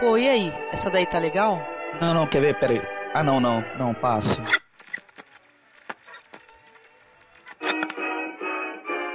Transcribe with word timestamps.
Pô, 0.00 0.16
e 0.16 0.28
aí? 0.28 0.52
Essa 0.70 0.88
daí 0.90 1.06
tá 1.06 1.18
legal? 1.18 1.58
Não, 2.00 2.14
não, 2.14 2.28
quer 2.28 2.40
ver? 2.40 2.58
Pera 2.60 2.72
aí. 2.72 2.82
Ah, 3.14 3.24
não, 3.24 3.40
não, 3.40 3.60
não, 3.76 3.92
passe. 3.94 4.30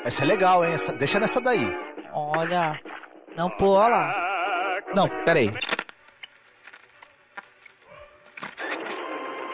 Essa 0.04 0.24
é 0.24 0.26
legal, 0.26 0.65
hein? 0.65 0.74
Essa, 0.74 0.92
deixa 0.92 1.19
nessa 1.19 1.40
daí. 1.40 1.65
Olha. 2.12 2.78
Não, 3.38 3.49
pô, 3.51 3.69
olha 3.76 3.96
lá. 3.96 4.81
Não, 4.94 5.08
pera 5.24 5.40
aí. 5.40 5.54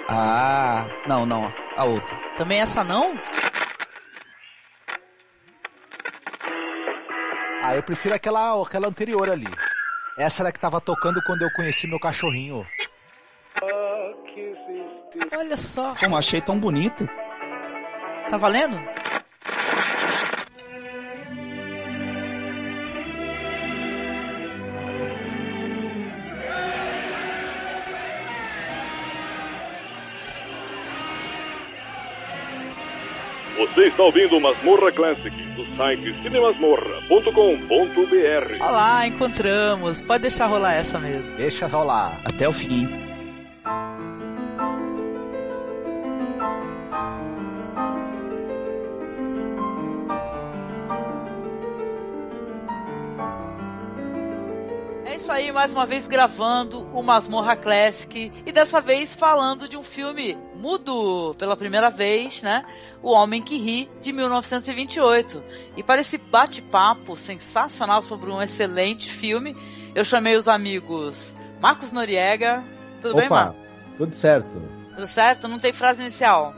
Ah, 0.08 0.88
não, 1.08 1.28
não, 1.28 1.54
a 1.78 1.86
outra. 1.86 2.18
Também 2.38 2.60
essa 2.60 2.84
não? 2.84 3.14
Ah, 7.64 7.76
eu 7.76 7.84
prefiro 7.84 8.16
aquela, 8.16 8.60
aquela 8.64 8.88
anterior 8.88 9.30
ali. 9.30 9.46
Essa 10.20 10.44
era 10.44 10.52
que 10.52 10.60
tava 10.60 10.82
tocando 10.82 11.22
quando 11.24 11.44
eu 11.44 11.52
conheci 11.52 11.88
meu 11.88 11.98
cachorrinho. 11.98 12.68
Olha 15.32 15.56
só. 15.56 15.94
Como 15.98 16.18
achei 16.18 16.42
tão 16.42 16.60
bonito. 16.60 17.08
Tá 18.30 18.36
valendo? 18.36 18.78
Está 34.00 34.06
ouvindo 34.06 34.38
o 34.38 34.40
Masmorra 34.40 34.94
Classic 34.94 35.36
do 35.56 35.66
site 35.76 36.14
cinemasmorra.com.br. 36.22 38.64
Olá, 38.64 39.06
encontramos. 39.06 40.02
Pode 40.02 40.22
deixar 40.22 40.48
rolar 40.48 40.76
essa 40.76 40.98
mesmo. 40.98 41.36
Deixa 41.36 41.68
rolar. 41.68 42.22
Até 42.24 42.48
o 42.48 42.54
fim. 42.54 42.88
É 55.06 55.18
isso 55.18 55.30
aí, 55.30 55.52
mais 55.52 55.74
uma 55.74 55.86
vez 55.86 56.08
gravando 56.08 56.88
o 56.94 57.04
Masmorra 57.04 57.58
Classic 57.58 58.32
e 58.46 58.52
dessa 58.54 58.80
vez 58.80 59.14
falando 59.14 59.68
de 59.68 59.76
um 59.76 59.84
filme 59.84 60.38
mudo 60.56 61.36
pela 61.38 61.58
primeira 61.58 61.90
vez, 61.90 62.42
né? 62.42 62.64
O 63.02 63.12
Homem 63.12 63.42
que 63.42 63.58
Ri, 63.58 63.90
de 64.02 64.12
1928. 64.12 65.42
E 65.78 65.84
para 65.84 66.02
esse 66.02 66.18
bate-papo 66.18 67.16
sensacional 67.16 68.02
sobre 68.02 68.30
um 68.30 68.42
excelente 68.42 69.10
filme, 69.10 69.56
eu 69.96 70.04
chamei 70.04 70.36
os 70.36 70.48
amigos 70.48 71.34
Marcos 71.62 71.92
Noriega. 71.92 72.64
Tudo 73.02 73.12
Opa, 73.12 73.20
bem, 73.22 73.30
Marcos? 73.30 73.74
Tudo 73.98 74.16
certo. 74.16 74.62
Tudo 74.96 75.08
certo? 75.08 75.48
Não 75.48 75.60
tem 75.60 75.72
frase 75.72 76.02
inicial. 76.02 76.54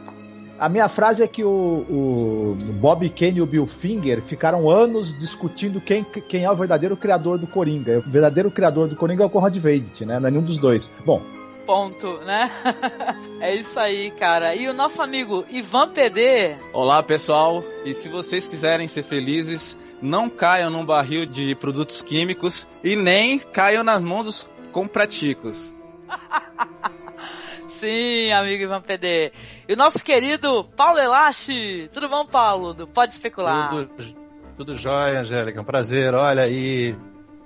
A 0.61 0.69
minha 0.69 0.87
frase 0.87 1.23
é 1.23 1.27
que 1.27 1.43
o, 1.43 1.49
o 1.49 2.55
Bob 2.79 3.09
Kane 3.09 3.39
e 3.39 3.41
o 3.41 3.47
Bill 3.47 3.65
Finger 3.65 4.21
ficaram 4.21 4.69
anos 4.69 5.17
discutindo 5.17 5.81
quem, 5.81 6.03
quem 6.03 6.43
é 6.43 6.51
o 6.51 6.55
verdadeiro 6.55 6.95
criador 6.95 7.39
do 7.39 7.47
Coringa. 7.47 7.97
O 7.97 8.11
verdadeiro 8.11 8.51
criador 8.51 8.87
do 8.87 8.95
Coringa 8.95 9.23
é 9.23 9.25
o 9.25 9.29
Conrad 9.29 9.55
Veidt, 9.57 10.05
né? 10.05 10.19
Não 10.19 10.27
é 10.27 10.31
nenhum 10.31 10.43
dos 10.43 10.59
dois. 10.59 10.87
Bom, 11.03 11.19
Ponto, 11.65 12.19
né? 12.19 12.49
é 13.39 13.55
isso 13.55 13.79
aí, 13.79 14.11
cara. 14.11 14.55
E 14.55 14.67
o 14.67 14.73
nosso 14.73 15.01
amigo 15.01 15.45
Ivan 15.49 15.89
PD. 15.89 16.55
Olá 16.73 17.01
pessoal, 17.03 17.63
e 17.85 17.93
se 17.93 18.09
vocês 18.09 18.47
quiserem 18.47 18.87
ser 18.87 19.03
felizes, 19.03 19.77
não 20.01 20.29
caiam 20.29 20.69
num 20.69 20.85
barril 20.85 21.25
de 21.25 21.55
produtos 21.55 22.01
químicos 22.01 22.67
e 22.83 22.95
nem 22.95 23.39
caiam 23.39 23.83
nas 23.83 24.01
mãos 24.01 24.25
dos 24.25 24.49
compraticos. 24.71 25.73
Sim, 27.67 28.31
amigo 28.31 28.63
Ivan 28.63 28.81
PD. 28.81 29.31
E 29.67 29.73
o 29.73 29.77
nosso 29.77 30.03
querido 30.03 30.63
Paulo 30.75 30.99
Elache. 30.99 31.89
Tudo 31.93 32.09
bom, 32.09 32.25
Paulo? 32.25 32.73
Do 32.73 32.87
Pode 32.87 33.13
Especular. 33.13 33.69
Tudo, 33.69 34.15
tudo 34.57 34.75
jóia, 34.75 35.21
Angélica. 35.21 35.61
Um 35.61 35.65
prazer. 35.65 36.13
Olha 36.13 36.43
aí. 36.43 36.95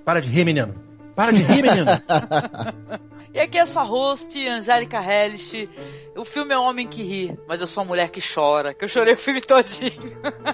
Para 0.04 0.20
de 0.20 0.30
rir, 0.30 0.44
menino. 0.44 0.76
Para 1.16 1.32
de 1.32 1.42
rir, 1.42 1.62
menino. 1.62 1.86
E 3.36 3.40
aqui 3.42 3.58
é 3.58 3.66
sua 3.66 3.84
host, 3.84 4.48
Angélica 4.48 4.98
Hellish. 4.98 5.70
O 6.16 6.24
filme 6.24 6.54
é 6.54 6.58
homem 6.58 6.88
que 6.88 7.04
ri, 7.04 7.38
mas 7.46 7.60
eu 7.60 7.68
sou 7.68 7.84
uma 7.84 7.90
mulher 7.90 8.10
que 8.10 8.22
chora, 8.22 8.74
que 8.74 8.86
eu 8.86 8.88
chorei 8.88 9.14
o 9.14 9.18
filme 9.18 9.42
todinho. 9.42 9.92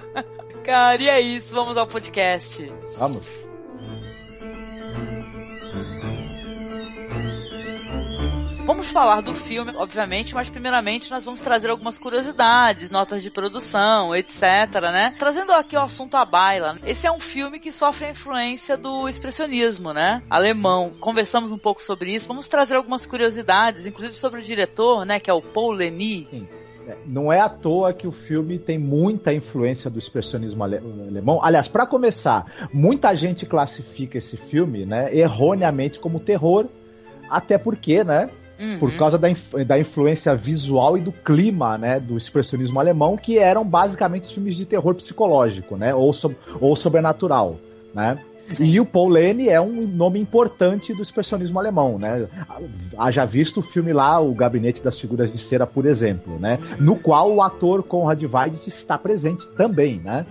Cara, 0.66 1.00
e 1.00 1.08
é 1.08 1.20
isso, 1.20 1.54
vamos 1.54 1.76
ao 1.76 1.86
podcast. 1.86 2.64
vamos. 2.98 3.20
Vamos 8.64 8.92
falar 8.92 9.20
do 9.22 9.34
filme, 9.34 9.72
obviamente, 9.74 10.34
mas 10.34 10.48
primeiramente 10.48 11.10
nós 11.10 11.24
vamos 11.24 11.40
trazer 11.40 11.68
algumas 11.68 11.98
curiosidades, 11.98 12.90
notas 12.90 13.20
de 13.20 13.28
produção, 13.28 14.14
etc, 14.14 14.42
né? 14.92 15.12
Trazendo 15.18 15.50
aqui 15.52 15.76
o 15.76 15.80
assunto 15.82 16.16
à 16.16 16.24
baila. 16.24 16.78
Esse 16.86 17.06
é 17.06 17.10
um 17.12 17.18
filme 17.18 17.58
que 17.58 17.72
sofre 17.72 18.06
a 18.06 18.10
influência 18.10 18.76
do 18.76 19.08
expressionismo, 19.08 19.92
né? 19.92 20.22
Alemão. 20.30 20.92
Conversamos 21.00 21.50
um 21.50 21.58
pouco 21.58 21.82
sobre 21.82 22.14
isso. 22.14 22.28
Vamos 22.28 22.46
trazer 22.46 22.76
algumas 22.76 23.04
curiosidades, 23.04 23.84
inclusive 23.84 24.14
sobre 24.14 24.38
o 24.38 24.42
diretor, 24.42 25.04
né, 25.04 25.18
que 25.18 25.28
é 25.28 25.34
o 25.34 25.42
Paul 25.42 25.72
Leni. 25.72 26.28
Sim. 26.30 26.48
É, 26.86 26.96
Não 27.04 27.32
é 27.32 27.40
à 27.40 27.48
toa 27.48 27.92
que 27.92 28.06
o 28.06 28.12
filme 28.12 28.60
tem 28.60 28.78
muita 28.78 29.32
influência 29.32 29.90
do 29.90 29.98
expressionismo 29.98 30.62
ale- 30.62 30.78
alemão. 30.78 31.44
Aliás, 31.44 31.66
para 31.66 31.84
começar, 31.84 32.68
muita 32.72 33.14
gente 33.16 33.44
classifica 33.44 34.18
esse 34.18 34.36
filme, 34.36 34.86
né, 34.86 35.12
erroneamente 35.14 35.98
como 35.98 36.20
terror, 36.20 36.66
até 37.28 37.58
porque, 37.58 38.04
né, 38.04 38.30
Uhum. 38.62 38.78
por 38.78 38.96
causa 38.96 39.18
da, 39.18 39.28
da 39.66 39.78
influência 39.78 40.34
visual 40.36 40.96
e 40.96 41.00
do 41.00 41.10
clima, 41.10 41.76
né, 41.76 41.98
do 41.98 42.16
expressionismo 42.16 42.78
alemão, 42.78 43.16
que 43.16 43.38
eram 43.38 43.64
basicamente 43.64 44.32
filmes 44.32 44.56
de 44.56 44.64
terror 44.64 44.94
psicológico, 44.94 45.76
né, 45.76 45.92
ou, 45.94 46.12
so- 46.12 46.34
ou 46.60 46.76
sobrenatural, 46.76 47.56
né. 47.92 48.18
Sim. 48.48 48.66
E 48.66 48.80
o 48.80 48.84
Paul 48.84 49.08
Leni 49.08 49.48
é 49.48 49.60
um 49.60 49.86
nome 49.86 50.18
importante 50.20 50.92
do 50.92 51.00
expressionismo 51.02 51.58
alemão, 51.58 51.98
né? 51.98 52.26
Haja 52.98 53.24
visto 53.24 53.60
o 53.60 53.62
filme 53.62 53.92
lá, 53.92 54.20
O 54.20 54.34
Gabinete 54.34 54.82
das 54.82 54.98
Figuras 54.98 55.32
de 55.32 55.38
Cera, 55.38 55.66
por 55.66 55.86
exemplo, 55.86 56.38
né? 56.38 56.58
No 56.78 56.96
qual 56.96 57.32
o 57.32 57.40
ator 57.40 57.82
Conrad 57.82 58.20
Veidt 58.22 58.68
está 58.68 58.98
presente 58.98 59.46
também, 59.56 60.00
né? 60.04 60.26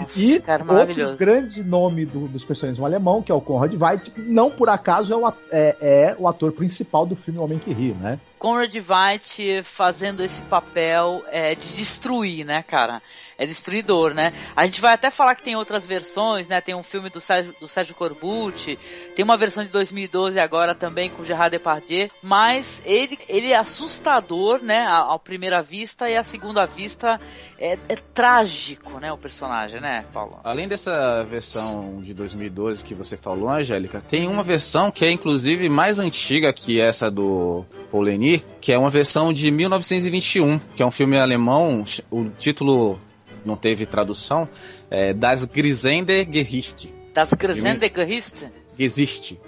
Nossa, 0.00 0.20
E 0.20 0.40
cara, 0.40 0.64
outro 0.64 1.16
grande 1.16 1.62
nome 1.62 2.04
do, 2.06 2.28
do 2.28 2.36
expressionismo 2.36 2.84
alemão, 2.84 3.22
que 3.22 3.32
é 3.32 3.34
o 3.34 3.40
Conrad 3.40 3.72
Veidt, 3.74 4.12
não 4.16 4.50
por 4.50 4.68
acaso 4.68 5.12
é 5.12 5.16
o, 5.16 5.28
é- 5.50 5.76
é 5.80 6.16
o 6.18 6.28
ator 6.28 6.52
principal 6.52 7.06
do 7.06 7.16
filme 7.16 7.38
Homem 7.40 7.58
que 7.58 7.72
Ri, 7.72 7.92
né? 7.94 8.18
Conrad 8.38 8.72
Veidt 8.72 9.62
fazendo 9.64 10.22
esse 10.22 10.42
papel 10.42 11.24
é, 11.28 11.54
de 11.54 11.76
destruir, 11.76 12.44
né, 12.44 12.62
cara? 12.62 13.02
É 13.36 13.44
destruidor, 13.46 14.14
né? 14.14 14.32
A 14.54 14.64
gente 14.64 14.80
vai 14.80 14.94
até 14.94 15.10
falar 15.10 15.34
que 15.34 15.42
tem 15.42 15.56
outras 15.56 15.86
versões, 15.86 16.48
né? 16.48 16.60
Tem 16.60 16.74
um 16.74 16.82
filme 16.82 17.08
do 17.10 17.20
Sérgio, 17.20 17.54
do 17.60 17.66
Sérgio 17.68 17.94
Corbucci, 17.94 18.78
tem 19.14 19.24
uma 19.24 19.36
versão 19.36 19.64
de 19.64 19.70
2012 19.70 20.38
agora 20.40 20.74
também 20.74 21.10
com 21.10 21.24
Gerard 21.24 21.50
Depardieu, 21.50 22.10
mas 22.22 22.82
ele, 22.84 23.18
ele 23.28 23.52
é 23.52 23.56
assustador, 23.56 24.60
né? 24.62 24.86
À, 24.88 25.14
à 25.14 25.18
primeira 25.18 25.60
vista 25.62 26.08
e 26.08 26.16
à 26.16 26.22
segunda 26.22 26.64
vista 26.66 27.20
é, 27.58 27.72
é 27.88 27.96
trágico, 28.14 28.98
né? 29.00 29.12
O 29.12 29.18
personagem, 29.18 29.80
né, 29.80 29.87
Paulo? 30.12 30.38
Além 30.44 30.66
dessa 30.68 31.22
versão 31.24 32.00
de 32.02 32.12
2012 32.14 32.82
que 32.84 32.94
você 32.94 33.16
falou, 33.16 33.48
Angélica, 33.48 34.00
tem 34.00 34.26
uma 34.28 34.42
versão 34.42 34.90
que 34.90 35.04
é 35.04 35.10
inclusive 35.10 35.68
mais 35.68 35.98
antiga 35.98 36.52
que 36.52 36.80
essa 36.80 37.10
do 37.10 37.64
Paul 37.90 38.02
Leni, 38.04 38.44
que 38.60 38.72
é 38.72 38.78
uma 38.78 38.90
versão 38.90 39.32
de 39.32 39.50
1921, 39.50 40.58
que 40.76 40.82
é 40.82 40.86
um 40.86 40.90
filme 40.90 41.18
alemão, 41.18 41.84
o 42.10 42.24
título 42.30 42.98
não 43.44 43.56
teve 43.56 43.86
tradução, 43.86 44.48
é 44.90 45.12
Das 45.14 45.44
Grisende 45.44 46.26
Gericht. 46.30 46.92
Das 47.14 47.32
Grisende 47.32 47.90
Gericht? 47.94 48.48
Existe. 48.78 49.38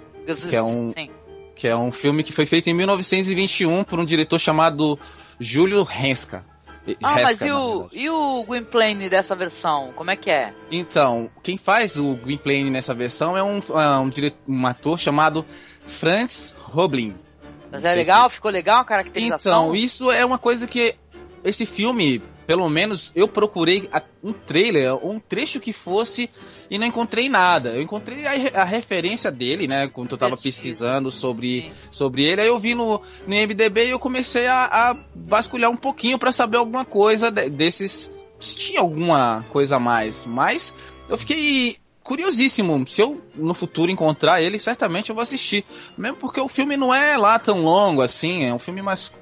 Que 0.49 0.55
é 0.55 0.61
um- 0.63 0.87
Sim. 0.87 1.09
que 1.55 1.67
é 1.67 1.75
um 1.75 1.91
filme 1.91 2.23
que 2.23 2.33
foi 2.33 2.45
feito 2.45 2.69
em 2.69 2.73
1921 2.73 3.83
por 3.83 3.99
um 3.99 4.05
diretor 4.05 4.39
chamado 4.39 4.97
Júlio 5.39 5.87
Henska. 5.89 6.43
Ah, 7.01 7.21
mas 7.21 7.41
e 7.41 7.51
o, 7.51 7.87
e 7.91 8.09
o 8.09 8.43
Gwynplaine 8.43 9.07
dessa 9.07 9.35
versão? 9.35 9.93
Como 9.95 10.09
é 10.09 10.15
que 10.15 10.31
é? 10.31 10.53
Então, 10.71 11.29
quem 11.43 11.57
faz 11.57 11.95
o 11.95 12.15
Gwynplaine 12.15 12.71
nessa 12.71 12.93
versão 12.93 13.37
é 13.37 13.43
um, 13.43 13.59
é 13.59 13.99
um, 13.99 14.11
um 14.47 14.67
ator 14.67 14.97
chamado 14.97 15.45
Franz 15.99 16.55
Roblin. 16.57 17.15
Mas 17.71 17.85
é 17.85 17.93
legal? 17.93 18.29
Ficou 18.29 18.51
legal 18.51 18.81
a 18.81 18.85
caracterização? 18.85 19.65
Então, 19.65 19.75
isso 19.75 20.11
é 20.11 20.25
uma 20.25 20.39
coisa 20.39 20.67
que 20.67 20.95
esse 21.43 21.65
filme, 21.65 22.21
pelo 22.51 22.69
menos 22.69 23.13
eu 23.15 23.29
procurei 23.29 23.89
um 24.21 24.33
trailer, 24.33 24.93
um 25.05 25.21
trecho 25.21 25.57
que 25.57 25.71
fosse 25.71 26.29
e 26.69 26.77
não 26.77 26.85
encontrei 26.85 27.29
nada. 27.29 27.69
Eu 27.69 27.81
encontrei 27.81 28.27
a, 28.27 28.61
a 28.61 28.65
referência 28.65 29.31
dele, 29.31 29.67
né, 29.69 29.87
quando 29.87 30.11
eu 30.11 30.17
tava 30.17 30.31
Perdido. 30.35 30.53
pesquisando 30.53 31.09
sobre 31.11 31.61
Sim. 31.61 31.71
sobre 31.89 32.23
ele, 32.29 32.41
aí 32.41 32.47
eu 32.49 32.59
vi 32.59 32.75
no, 32.75 32.99
no 33.25 33.33
IMDB 33.33 33.85
e 33.85 33.89
eu 33.91 33.99
comecei 33.99 34.47
a, 34.47 34.65
a 34.65 34.97
vasculhar 35.15 35.71
um 35.71 35.77
pouquinho 35.77 36.19
pra 36.19 36.33
saber 36.33 36.57
alguma 36.57 36.83
coisa 36.83 37.31
de- 37.31 37.49
desses. 37.49 38.11
Se 38.37 38.57
tinha 38.57 38.81
alguma 38.81 39.45
coisa 39.49 39.77
a 39.77 39.79
mais. 39.79 40.25
Mas 40.25 40.73
eu 41.07 41.17
fiquei 41.17 41.77
curiosíssimo. 42.03 42.85
Se 42.85 43.01
eu 43.01 43.21
no 43.33 43.53
futuro 43.53 43.89
encontrar 43.89 44.41
ele, 44.41 44.59
certamente 44.59 45.09
eu 45.09 45.15
vou 45.15 45.21
assistir. 45.21 45.63
Mesmo 45.97 46.17
porque 46.17 46.41
o 46.41 46.49
filme 46.49 46.75
não 46.75 46.93
é 46.93 47.15
lá 47.15 47.39
tão 47.39 47.61
longo 47.61 48.01
assim, 48.01 48.43
é 48.43 48.53
um 48.53 48.59
filme 48.59 48.81
mais. 48.81 49.13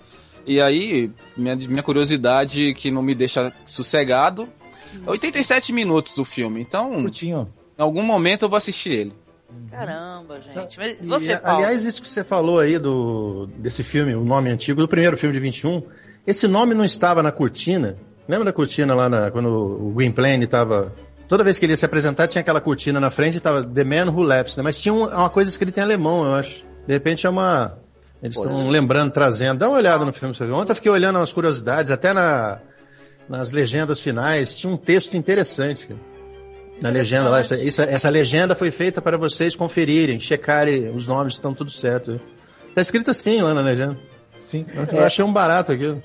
E 0.50 0.60
aí, 0.60 1.12
minha, 1.38 1.56
minha 1.56 1.84
curiosidade 1.84 2.74
que 2.74 2.90
não 2.90 3.02
me 3.04 3.14
deixa 3.14 3.54
sossegado. 3.66 4.50
É 5.06 5.10
87 5.10 5.72
minutos 5.72 6.18
o 6.18 6.26
filme, 6.26 6.60
então 6.62 6.92
Curtinho. 7.04 7.48
em 7.78 7.82
algum 7.82 8.02
momento 8.04 8.46
eu 8.46 8.50
vou 8.50 8.58
assistir 8.58 8.90
ele. 8.90 9.14
Caramba, 9.70 10.40
gente. 10.42 10.78
Mas 10.78 10.94
E, 11.02 11.06
você, 11.06 11.38
Paulo? 11.38 11.58
aliás, 11.60 11.86
isso 11.86 12.02
que 12.02 12.08
você 12.08 12.24
falou 12.24 12.60
aí 12.60 12.80
do, 12.80 13.48
desse 13.58 13.84
filme, 13.84 14.16
o 14.16 14.24
nome 14.24 14.50
antigo, 14.52 14.82
do 14.82 14.88
primeiro 14.88 15.16
filme 15.18 15.34
de 15.34 15.40
21, 15.40 15.84
esse 16.26 16.48
nome 16.48 16.74
não 16.74 16.84
estava 16.84 17.22
na 17.22 17.32
cortina. 17.32 17.98
Lembra 18.28 18.46
da 18.46 18.54
cortina 18.54 18.94
lá 18.96 19.10
na- 19.10 19.32
quando 19.32 19.48
o 19.50 19.92
Gwynplaine 19.92 20.46
estava. 20.46 20.94
Toda 21.28 21.44
vez 21.44 21.60
que 21.60 21.66
ele 21.66 21.74
ia 21.74 21.78
se 21.78 21.86
apresentar, 21.86 22.28
tinha 22.28 22.42
aquela 22.42 22.60
cortina 22.62 23.00
na 23.00 23.10
frente 23.12 23.36
e 23.36 23.38
estava 23.38 23.64
The 23.64 23.84
Man 23.84 24.12
Who 24.12 24.22
Laughs, 24.24 24.58
né? 24.58 24.64
Mas 24.64 24.80
tinha 24.82 24.94
um- 24.94 25.06
uma 25.08 25.30
coisa 25.30 25.50
escrita 25.50 25.80
em 25.80 25.84
alemão, 25.84 26.24
eu 26.26 26.34
acho. 26.34 26.64
De 26.88 26.94
repente 26.94 27.26
é 27.28 27.30
uma. 27.30 27.78
Eles 28.22 28.36
estão 28.36 28.70
lembrando, 28.70 29.12
trazendo. 29.12 29.60
Dá 29.60 29.68
uma 29.70 29.78
olhada 29.78 30.04
no 30.06 30.12
filme, 30.12 30.36
você 30.36 30.46
viu? 30.46 30.56
Ontem 30.56 30.72
eu 30.72 30.76
fiquei 30.76 30.92
olhando 30.92 31.18
umas 31.18 31.32
curiosidades, 31.32 31.90
até 31.90 32.12
na, 32.14 32.60
nas 33.30 33.52
legendas 33.52 34.00
finais, 34.00 34.58
tinha 34.58 34.72
um 34.72 34.78
texto 34.78 35.16
interessante, 35.16 35.88
cara. 35.88 36.00
Na 36.82 36.90
legenda 36.90 37.30
lá, 37.30 37.40
essa, 37.42 37.84
essa 37.84 38.10
legenda 38.10 38.56
foi 38.56 38.72
feita 38.72 39.02
para 39.02 39.18
vocês 39.18 39.54
conferirem, 39.56 40.20
checarem 40.20 40.90
os 40.96 41.06
nomes 41.08 41.34
se 41.34 41.40
estão 41.40 41.54
tudo 41.54 41.70
certo. 41.72 42.20
Tá 42.74 42.82
escrito 42.82 43.12
assim 43.12 43.42
lá 43.42 43.54
na 43.54 43.62
legenda. 43.62 43.98
Sim. 44.50 44.66
Eu 44.94 45.04
achei 45.06 45.24
um 45.24 45.32
barato 45.34 45.72
aquilo. 45.74 46.02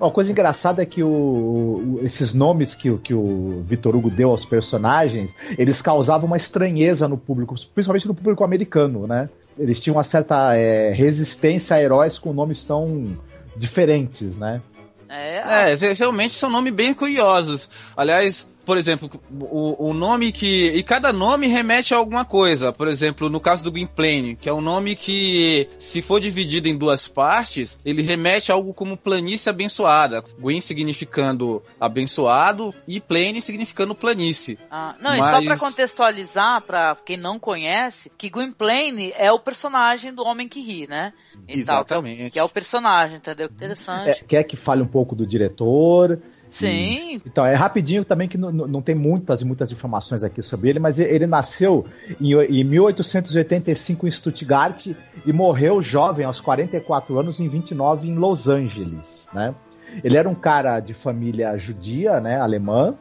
Uma 0.00 0.10
coisa 0.10 0.30
engraçada 0.30 0.82
é 0.82 0.86
que 0.86 1.02
o, 1.02 1.08
o- 1.08 2.00
esses 2.02 2.32
nomes 2.32 2.74
que, 2.74 2.90
o- 2.90 2.98
que 2.98 3.12
o 3.12 3.62
Vitor 3.66 3.94
Hugo 3.94 4.08
deu 4.10 4.30
aos 4.30 4.44
personagens, 4.46 5.30
eles 5.58 5.82
causavam 5.82 6.26
uma 6.26 6.36
estranheza 6.36 7.06
no 7.06 7.18
público, 7.18 7.54
principalmente 7.74 8.06
no 8.08 8.14
público 8.14 8.42
americano, 8.44 9.06
né? 9.06 9.28
Eles 9.58 9.78
tinham 9.80 9.96
uma 9.96 10.02
certa 10.02 10.54
é, 10.56 10.92
resistência 10.92 11.76
a 11.76 11.80
heróis 11.82 12.18
com 12.18 12.32
nomes 12.32 12.64
tão 12.64 13.16
diferentes, 13.56 14.36
né? 14.36 14.60
É, 15.08 15.70
É, 15.70 15.74
re- 15.74 15.92
realmente 15.92 16.34
são 16.34 16.48
nomes 16.50 16.72
bem 16.72 16.94
curiosos. 16.94 17.68
Aliás, 17.96 18.46
por 18.64 18.78
exemplo, 18.78 19.10
o, 19.30 19.88
o 19.90 19.94
nome 19.94 20.32
que. 20.32 20.68
E 20.68 20.82
cada 20.82 21.12
nome 21.12 21.46
remete 21.46 21.92
a 21.94 21.96
alguma 21.96 22.24
coisa. 22.24 22.72
Por 22.72 22.88
exemplo, 22.88 23.28
no 23.28 23.40
caso 23.40 23.62
do 23.62 23.70
Gwynplaine, 23.72 24.36
que 24.36 24.48
é 24.48 24.52
um 24.52 24.60
nome 24.60 24.94
que, 24.96 25.68
se 25.78 26.00
for 26.02 26.20
dividido 26.20 26.68
em 26.68 26.76
duas 26.76 27.06
partes, 27.08 27.78
ele 27.84 28.02
remete 28.02 28.50
a 28.50 28.54
algo 28.54 28.72
como 28.72 28.96
planície 28.96 29.50
abençoada. 29.50 30.22
Gwyn 30.38 30.60
significando 30.60 31.62
abençoado 31.80 32.74
e 32.86 33.00
Plaine 33.00 33.40
significando 33.40 33.94
planície. 33.94 34.58
Ah, 34.70 34.94
não, 35.00 35.12
e 35.14 35.18
só 35.18 35.32
Mas- 35.32 35.44
pra 35.44 35.58
contextualizar, 35.58 36.62
pra 36.62 36.96
quem 37.04 37.16
não 37.16 37.38
conhece, 37.38 38.10
que 38.16 38.28
Gwynplaine 38.30 39.12
é 39.16 39.30
o 39.32 39.38
personagem 39.38 40.14
do 40.14 40.22
Homem 40.24 40.48
que 40.48 40.60
Ri, 40.60 40.86
né? 40.86 41.12
E 41.48 41.64
tal, 41.64 41.84
que 41.84 41.92
é 41.92 41.96
o- 41.96 42.00
Exatamente. 42.00 42.30
que 42.32 42.38
é 42.38 42.42
o 42.44 42.48
personagem, 42.48 43.16
entendeu? 43.18 43.46
É, 43.46 43.52
Interessante. 43.52 44.24
quer 44.24 44.44
que 44.44 44.56
fale 44.56 44.82
um 44.82 44.88
pouco 44.88 45.14
do 45.14 45.26
diretor? 45.26 46.18
Sim, 46.52 47.20
Então, 47.24 47.46
é 47.46 47.54
rapidinho 47.54 48.04
também, 48.04 48.28
que 48.28 48.36
não, 48.36 48.50
não- 48.52 48.82
tem 48.82 48.94
muitas 48.94 49.40
e 49.40 49.44
muitas 49.44 49.70
informações 49.72 50.22
aqui 50.24 50.42
sobre 50.42 50.68
ele, 50.70 50.78
mas 50.78 50.98
ele 50.98 51.26
nasceu 51.26 51.86
em, 52.20 52.34
em 52.34 52.64
1885 52.64 54.06
em 54.06 54.10
Stuttgart 54.10 54.86
e 55.24 55.32
morreu 55.32 55.82
jovem, 55.82 56.26
aos 56.26 56.40
44 56.40 57.18
anos, 57.18 57.38
em 57.40 57.48
29 57.48 58.08
em 58.08 58.14
Los 58.16 58.48
Angeles, 58.48 59.28
né? 59.32 59.54
Ele 60.02 60.16
era 60.16 60.28
um 60.28 60.34
cara 60.34 60.80
de 60.80 60.94
família 60.94 61.56
judia, 61.58 62.18
né, 62.20 62.40
alemã, 62.40 62.94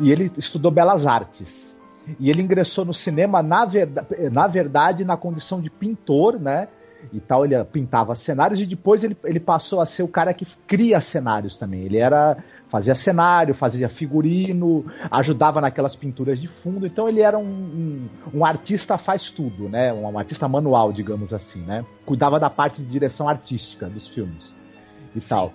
e 0.00 0.10
ele 0.12 0.30
estudou 0.36 0.70
belas 0.70 1.06
artes. 1.06 1.76
E 2.18 2.30
ele 2.30 2.40
ingressou 2.42 2.84
no 2.84 2.94
cinema, 2.94 3.42
na, 3.42 3.64
verda- 3.64 4.06
na 4.32 4.46
verdade, 4.46 5.04
na 5.04 5.16
condição 5.16 5.60
de 5.60 5.68
pintor, 5.68 6.38
né? 6.40 6.68
E 7.12 7.20
tal, 7.20 7.44
ele 7.44 7.62
pintava 7.64 8.14
cenários 8.14 8.60
e 8.60 8.66
depois 8.66 9.04
ele, 9.04 9.16
ele 9.24 9.40
passou 9.40 9.80
a 9.80 9.86
ser 9.86 10.02
o 10.02 10.08
cara 10.08 10.34
que 10.34 10.46
cria 10.66 11.00
cenários 11.00 11.56
também. 11.56 11.82
Ele 11.82 11.98
era 11.98 12.36
fazia 12.68 12.94
cenário, 12.94 13.54
fazia 13.54 13.88
figurino, 13.88 14.84
ajudava 15.10 15.60
naquelas 15.60 15.96
pinturas 15.96 16.40
de 16.40 16.48
fundo. 16.48 16.86
Então 16.86 17.08
ele 17.08 17.22
era 17.22 17.38
um, 17.38 17.44
um, 17.44 18.08
um 18.34 18.44
artista 18.44 18.98
faz 18.98 19.30
tudo, 19.30 19.68
né? 19.68 19.92
Um, 19.92 20.06
um 20.06 20.18
artista 20.18 20.46
manual, 20.48 20.92
digamos 20.92 21.32
assim, 21.32 21.60
né? 21.60 21.84
Cuidava 22.04 22.38
da 22.38 22.50
parte 22.50 22.82
de 22.82 22.88
direção 22.88 23.28
artística 23.28 23.86
dos 23.88 24.06
filmes 24.08 24.52
e 25.14 25.20
tal. 25.20 25.54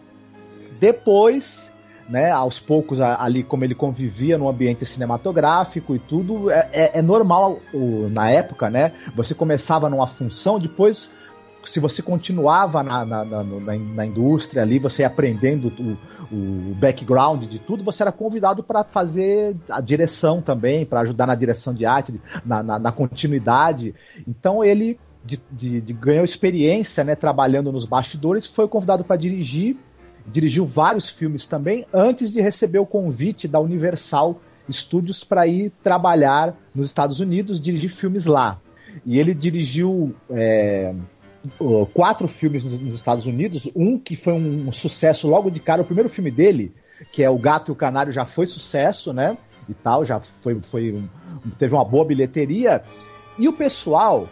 Depois, 0.80 1.72
né, 2.10 2.31
aos 2.31 2.60
poucos 2.60 3.00
ali 3.00 3.44
como 3.44 3.63
ele 3.63 3.75
convivia 3.75 4.38
no 4.38 4.50
ambiente 4.50 4.86
cinematográfico 4.86 5.95
e 5.95 6.00
tudo, 6.00 6.50
é, 6.50 6.69
é- 6.72 7.00
é 7.00 7.01
normal 7.01 7.60
o- 7.74 8.10
na 8.10 8.30
época, 8.31 8.69
né? 8.69 8.92
Você 9.16 9.36
começava 9.36 9.90
numa 9.90 10.07
função, 10.07 10.60
depois 10.60 11.13
se 11.65 11.80
você 11.80 12.01
continuava 12.01 12.83
na, 12.83 13.06
na, 13.06 13.24
na, 13.25 13.44
na- 13.44 14.06
indústria 14.06 14.62
ali, 14.62 14.80
você 14.80 15.04
aprendendo 15.04 15.71
o, 15.80 15.98
o 16.36 16.75
background 16.75 17.44
de 17.44 17.60
tudo, 17.60 17.83
você 17.83 18.04
era 18.04 18.12
convidado 18.12 18.63
para 18.63 18.83
fazer 18.83 19.56
a 19.69 19.80
direção 19.81 20.42
também, 20.42 20.86
para 20.86 21.01
ajudar 21.01 21.27
na 21.27 21.36
direção 21.36 21.74
de 21.74 21.86
arte, 21.86 22.19
na, 22.45 22.62
na, 22.63 22.80
na 22.80 22.92
continuidade. 22.92 23.94
Então 24.27 24.63
ele 24.63 25.00
de, 25.24 25.39
de- 25.51 25.81
de- 25.81 25.94
ganhou 25.94 26.25
experiência 26.25 27.04
né, 27.04 27.15
trabalhando 27.15 27.71
nos 27.71 27.86
bastidores, 27.86 28.45
foi 28.45 28.68
convidado 28.68 29.04
para 29.04 29.16
dirigir, 29.16 29.77
dirigiu 30.27 30.66
vários 30.66 31.09
filmes 31.09 31.48
também, 31.48 31.86
antes 31.94 32.31
de 32.31 32.42
receber 32.42 32.80
o 32.80 32.86
convite 32.86 33.48
da 33.48 33.59
Universal 33.59 34.39
Studios 34.69 35.24
para 35.24 35.45
ir 35.48 35.71
trabalhar 35.83 36.56
nos 36.74 36.88
Estados 36.88 37.19
Unidos, 37.19 37.62
dirigir 37.62 37.89
filmes 37.92 38.25
lá. 38.25 38.59
E 39.06 39.18
ele 39.19 39.33
dirigiu 39.33 40.16
é, 40.30 40.94
quatro 41.94 42.28
filmes 42.28 42.63
nos, 42.63 42.80
nos 42.80 42.94
Estados 42.95 43.25
Unidos, 43.25 43.69
um 43.75 43.98
que 44.00 44.16
foi 44.16 44.34
um 44.34 44.72
sucesso 44.72 45.28
logo 45.28 45.50
de 45.51 45.60
cara, 45.60 45.81
o 45.81 45.86
primeiro 45.86 46.10
filme 46.10 46.31
dele, 46.31 46.74
que 47.12 47.24
é 47.24 47.30
O 47.30 47.38
Gato 47.38 47.72
e 47.72 47.74
o 47.74 47.75
Canário, 47.75 48.13
já 48.13 48.25
foi 48.25 48.48
sucesso, 48.48 49.12
né? 49.12 49.38
E 49.68 49.74
tal, 49.74 50.06
já 50.06 50.22
foi, 50.42 50.60
foi 50.72 50.92
um- 50.94 51.07
teve 51.57 51.74
uma 51.74 51.86
boa 51.86 52.06
bilheteria. 52.06 52.84
E 53.38 53.48
o 53.48 53.54
pessoal 53.54 54.28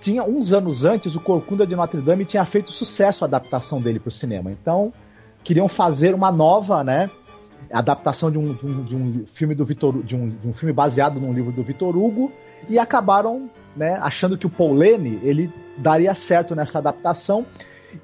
tinha 0.00 0.22
uns 0.22 0.52
anos 0.52 0.84
antes, 0.84 1.14
o 1.14 1.20
Corcunda 1.20 1.66
de 1.66 1.74
Notre 1.74 2.00
Dame 2.00 2.24
tinha 2.24 2.44
feito 2.44 2.72
sucesso 2.72 3.24
a 3.24 3.26
adaptação 3.26 3.80
dele 3.80 3.98
para 3.98 4.08
o 4.08 4.12
cinema. 4.12 4.50
Então, 4.50 4.92
queriam 5.42 5.68
fazer 5.68 6.14
uma 6.14 6.30
nova, 6.30 6.84
né? 6.84 7.10
Adaptação 7.72 8.30
de 8.30 8.38
um, 8.38 8.54
de 8.54 8.66
um, 8.66 8.84
de 8.84 8.94
um 8.94 9.26
filme 9.34 9.54
do 9.54 9.64
Vitor, 9.64 10.02
de 10.02 10.14
um, 10.14 10.28
de 10.28 10.48
um 10.48 10.52
filme 10.52 10.72
baseado 10.72 11.20
num 11.20 11.32
livro 11.32 11.52
do 11.52 11.62
Vitor 11.62 11.96
Hugo 11.96 12.32
e 12.68 12.78
acabaram, 12.78 13.50
né, 13.76 13.98
achando 14.02 14.36
que 14.38 14.46
o 14.46 14.50
Paul 14.50 14.72
Lane 14.74 15.18
ele 15.22 15.50
daria 15.76 16.14
certo 16.14 16.54
nessa 16.54 16.78
adaptação. 16.78 17.44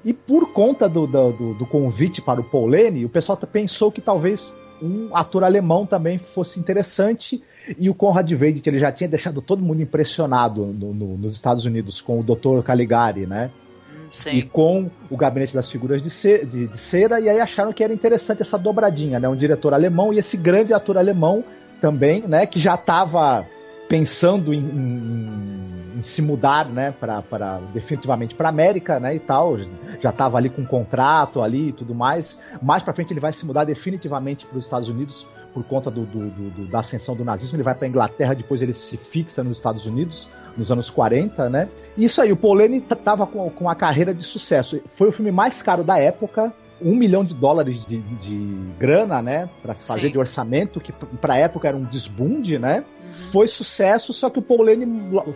E 0.03 0.13
por 0.13 0.51
conta 0.51 0.89
do, 0.89 1.05
do, 1.05 1.53
do- 1.53 1.65
convite 1.65 2.21
para 2.21 2.41
o 2.41 2.43
Paul 2.43 2.67
Lane, 2.67 3.05
o 3.05 3.09
pessoal 3.09 3.37
pensou 3.37 3.91
que 3.91 4.01
talvez 4.01 4.51
um 4.81 5.15
ator 5.15 5.43
alemão 5.43 5.85
também 5.85 6.17
fosse 6.17 6.59
interessante. 6.59 7.41
E 7.79 7.89
o 7.89 7.93
Conrad 7.93 8.29
Veidt, 8.31 8.67
ele 8.67 8.79
já 8.79 8.91
tinha 8.91 9.07
deixado 9.09 9.41
todo 9.41 9.61
mundo 9.63 9.81
impressionado 9.81 10.65
no- 10.65 10.93
no- 10.93 11.17
nos 11.17 11.35
Estados 11.35 11.65
Unidos 11.65 12.01
com 12.01 12.19
o 12.19 12.23
Dr. 12.23 12.61
Caligari, 12.63 13.25
né? 13.25 13.49
hum, 13.91 14.07
e 14.09 14.15
sim. 14.15 14.41
com 14.51 14.89
o 15.09 15.15
Gabinete 15.17 15.53
das 15.53 15.69
Figuras 15.71 16.01
de, 16.01 16.09
ce- 16.09 16.45
de- 16.45 16.67
de 16.67 16.77
Cera, 16.79 17.19
e 17.19 17.29
aí 17.29 17.39
acharam 17.39 17.71
que 17.73 17.83
era 17.83 17.93
interessante 17.93 18.41
essa 18.41 18.57
dobradinha, 18.57 19.19
né? 19.19 19.27
Um 19.29 19.35
diretor 19.35 19.73
alemão 19.73 20.11
e 20.13 20.17
esse 20.19 20.35
grande 20.37 20.73
ator 20.73 20.97
alemão 20.97 21.43
também, 21.79 22.21
né? 22.27 22.45
Que 22.45 22.59
já 22.59 22.75
estava 22.75 23.45
pensando 23.87 24.53
em, 24.53 24.59
em- 24.59 25.99
em 25.99 26.03
se 26.03 26.21
mudar, 26.21 26.65
né? 26.67 26.93
Para 26.99 27.59
definitivamente 27.73 28.35
para 28.35 28.49
América, 28.49 28.99
né? 28.99 29.15
E 29.15 29.19
tal, 29.19 29.57
já 30.01 30.09
estava 30.09 30.37
ali 30.37 30.49
com 30.49 30.61
um 30.61 30.65
contrato 30.65 31.41
ali 31.41 31.69
e 31.69 31.73
tudo 31.73 31.93
mais. 31.95 32.39
Mais 32.61 32.83
para 32.83 32.93
frente 32.93 33.13
ele 33.13 33.19
vai 33.19 33.31
se 33.33 33.45
mudar 33.45 33.63
definitivamente 33.63 34.45
para 34.45 34.57
os 34.57 34.65
Estados 34.65 34.89
Unidos 34.89 35.25
por 35.53 35.63
conta 35.63 35.89
do, 35.89 36.05
do- 36.05 36.29
do- 36.29 36.65
da 36.67 36.79
ascensão 36.79 37.15
do 37.15 37.23
nazismo. 37.23 37.55
Ele 37.55 37.63
vai 37.63 37.73
para 37.75 37.87
Inglaterra, 37.87 38.33
depois 38.33 38.61
ele 38.61 38.73
se 38.73 38.97
fixa 38.97 39.43
nos 39.43 39.57
Estados 39.57 39.85
Unidos 39.85 40.27
nos 40.57 40.71
anos 40.71 40.89
40, 40.89 41.49
né? 41.49 41.67
Isso 41.97 42.21
aí, 42.21 42.31
o 42.31 42.53
Lane 42.53 42.79
t- 42.81 42.95
tava 42.95 43.27
com, 43.27 43.49
com 43.49 43.69
a 43.69 43.75
carreira 43.75 44.13
de 44.13 44.23
sucesso. 44.23 44.79
Foi 44.97 45.09
o 45.09 45.11
filme 45.11 45.29
mais 45.31 45.61
caro 45.61 45.83
da 45.83 45.97
época, 45.99 46.53
um 46.81 46.95
milhão 46.95 47.23
de 47.23 47.33
dólares 47.33 47.85
de, 47.85 47.97
de 47.97 48.35
grana, 48.77 49.21
né? 49.21 49.49
Pra 49.61 49.75
se 49.75 49.85
fazer 49.85 50.07
Sim. 50.07 50.11
de 50.11 50.19
orçamento, 50.19 50.79
que 50.79 50.91
p- 50.91 51.05
pra 51.21 51.37
época 51.37 51.67
era 51.67 51.77
um 51.77 51.83
desbunde, 51.83 52.57
né? 52.59 52.83
Uhum. 53.03 53.31
Foi 53.31 53.47
sucesso, 53.47 54.13
só 54.13 54.29
que 54.29 54.39
o 54.39 54.41
Paul 54.41 54.63
Lane 54.63 54.85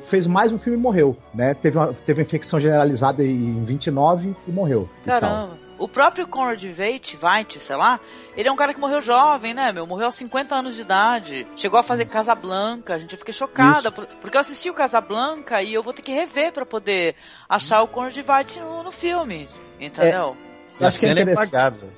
fez 0.09 0.27
mais 0.27 0.51
um 0.51 0.59
filme 0.59 0.77
e 0.77 0.81
morreu, 0.81 1.15
né? 1.33 1.53
Teve 1.53 1.77
uma, 1.77 1.93
teve 2.05 2.19
uma 2.21 2.25
infecção 2.25 2.59
generalizada 2.59 3.23
em 3.23 3.63
29 3.65 4.35
e 4.47 4.51
morreu. 4.51 4.89
e. 5.01 5.05
Caramba. 5.05 5.57
O 5.77 5.87
próprio 5.87 6.27
Conrad 6.27 6.61
Veidt, 6.65 7.15
Veidt, 7.15 7.57
sei 7.59 7.75
lá, 7.77 8.01
ele 8.35 8.49
é 8.49 8.51
um 8.51 8.55
cara 8.57 8.73
que 8.73 8.81
morreu 8.81 9.01
jovem, 9.01 9.53
né, 9.53 9.71
meu? 9.71 9.87
Morreu 9.87 10.07
aos 10.07 10.15
50 10.15 10.53
anos 10.53 10.75
de 10.75 10.81
idade. 10.81 11.47
Chegou 11.55 11.79
a 11.79 11.83
fazer 11.83 12.03
Casablanca, 12.03 12.95
a 12.95 12.97
gente 12.97 13.13
eu 13.13 13.17
fiquei 13.17 13.33
chocada, 13.33 13.89
por- 13.89 14.05
porque 14.19 14.35
eu 14.35 14.41
assisti 14.41 14.69
o 14.69 14.73
Casablanca 14.73 15.61
e 15.63 15.73
eu 15.73 15.81
vou 15.81 15.93
ter 15.93 16.01
que 16.01 16.11
rever 16.11 16.51
pra 16.51 16.65
poder 16.65 17.15
achar 17.47 17.81
o 17.81 17.87
Conrad 17.87 18.13
Veidt 18.17 18.59
no, 18.59 18.83
no 18.83 18.91
filme, 18.91 19.47
entendeu? 19.79 20.35
A 20.35 20.48
Acho 20.87 20.99
que 20.99 21.05
é 21.05 21.09
cena 21.09 21.19
é, 21.19 21.23
interessante. 21.23 21.47
impagável. 21.47 21.89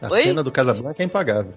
A 0.00 0.12
Oi? 0.12 0.22
cena 0.22 0.42
do 0.42 0.52
Casablanca 0.52 1.02
é 1.02 1.06
impagável. 1.06 1.54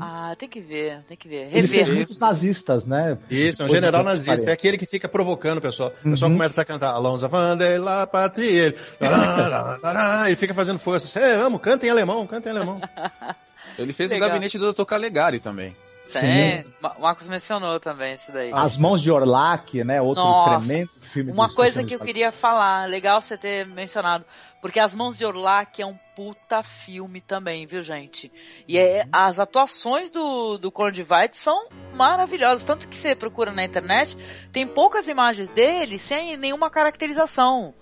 Ah, 0.00 0.34
tem 0.38 0.48
que 0.48 0.60
ver, 0.60 1.02
tem 1.06 1.16
que 1.16 1.28
ver. 1.28 1.48
Ele 1.52 1.66
Rever. 1.66 1.94
muitos 1.94 2.18
nazistas, 2.18 2.86
né? 2.86 3.18
Isso, 3.30 3.62
é 3.62 3.66
um 3.66 3.68
general 3.68 4.02
nazista. 4.02 4.50
É 4.50 4.52
aquele 4.52 4.76
que 4.78 4.86
fica 4.86 5.08
provocando 5.08 5.58
o 5.58 5.60
pessoal. 5.60 5.92
O 6.04 6.10
pessoal 6.10 6.30
Uhum. 6.30 6.36
começa 6.36 6.62
a 6.62 6.64
cantar 6.64 6.90
Alonso 6.92 7.28
Vander 7.28 7.80
la 7.82 8.06
patria. 8.06 8.66
Ele, 8.66 8.76
e 10.32 10.36
fica 10.36 10.54
fazendo 10.54 10.78
força. 10.78 11.06
Você 11.06 11.20
amo, 11.20 11.58
canta 11.58 11.86
em 11.86 11.90
alemão, 11.90 12.26
canta 12.26 12.48
em 12.48 12.52
alemão. 12.56 12.80
Ele 13.78 13.92
fez 13.92 14.10
Legal. 14.10 14.28
o 14.28 14.32
gabinete 14.32 14.58
do 14.58 14.72
Dr. 14.72 14.84
Calegari 14.84 15.40
também. 15.40 15.74
Sim. 16.06 16.64
O 16.98 17.00
Marcos 17.02 17.28
mencionou 17.28 17.80
também 17.80 18.14
isso 18.14 18.30
daí. 18.32 18.50
As 18.52 18.76
Mãos 18.76 19.00
de 19.00 19.10
Orlac, 19.10 19.82
né? 19.82 20.00
Outro 20.00 20.22
Nossa. 20.22 20.66
tremendo. 20.66 20.90
Uma 21.20 21.52
coisa 21.52 21.84
que 21.84 21.94
eu 21.94 22.00
queria 22.00 22.32
falar, 22.32 22.88
legal 22.88 23.20
você 23.20 23.36
ter 23.36 23.66
mencionado, 23.66 24.24
porque 24.60 24.80
As 24.80 24.94
Mãos 24.94 25.18
de 25.18 25.24
Orlac 25.24 25.80
é 25.80 25.86
um 25.86 25.98
puta 26.14 26.62
filme 26.62 27.20
também, 27.20 27.66
viu, 27.66 27.82
gente? 27.82 28.30
E 28.66 28.78
é, 28.78 29.06
as 29.12 29.38
atuações 29.38 30.10
do, 30.10 30.58
do 30.58 30.70
Colin 30.70 30.92
Divide 30.92 31.36
são 31.36 31.68
maravilhosas, 31.94 32.64
tanto 32.64 32.88
que 32.88 32.96
você 32.96 33.14
procura 33.14 33.52
na 33.52 33.64
internet, 33.64 34.16
tem 34.50 34.66
poucas 34.66 35.08
imagens 35.08 35.50
dele 35.50 35.98
sem 35.98 36.36
nenhuma 36.36 36.70
caracterização. 36.70 37.74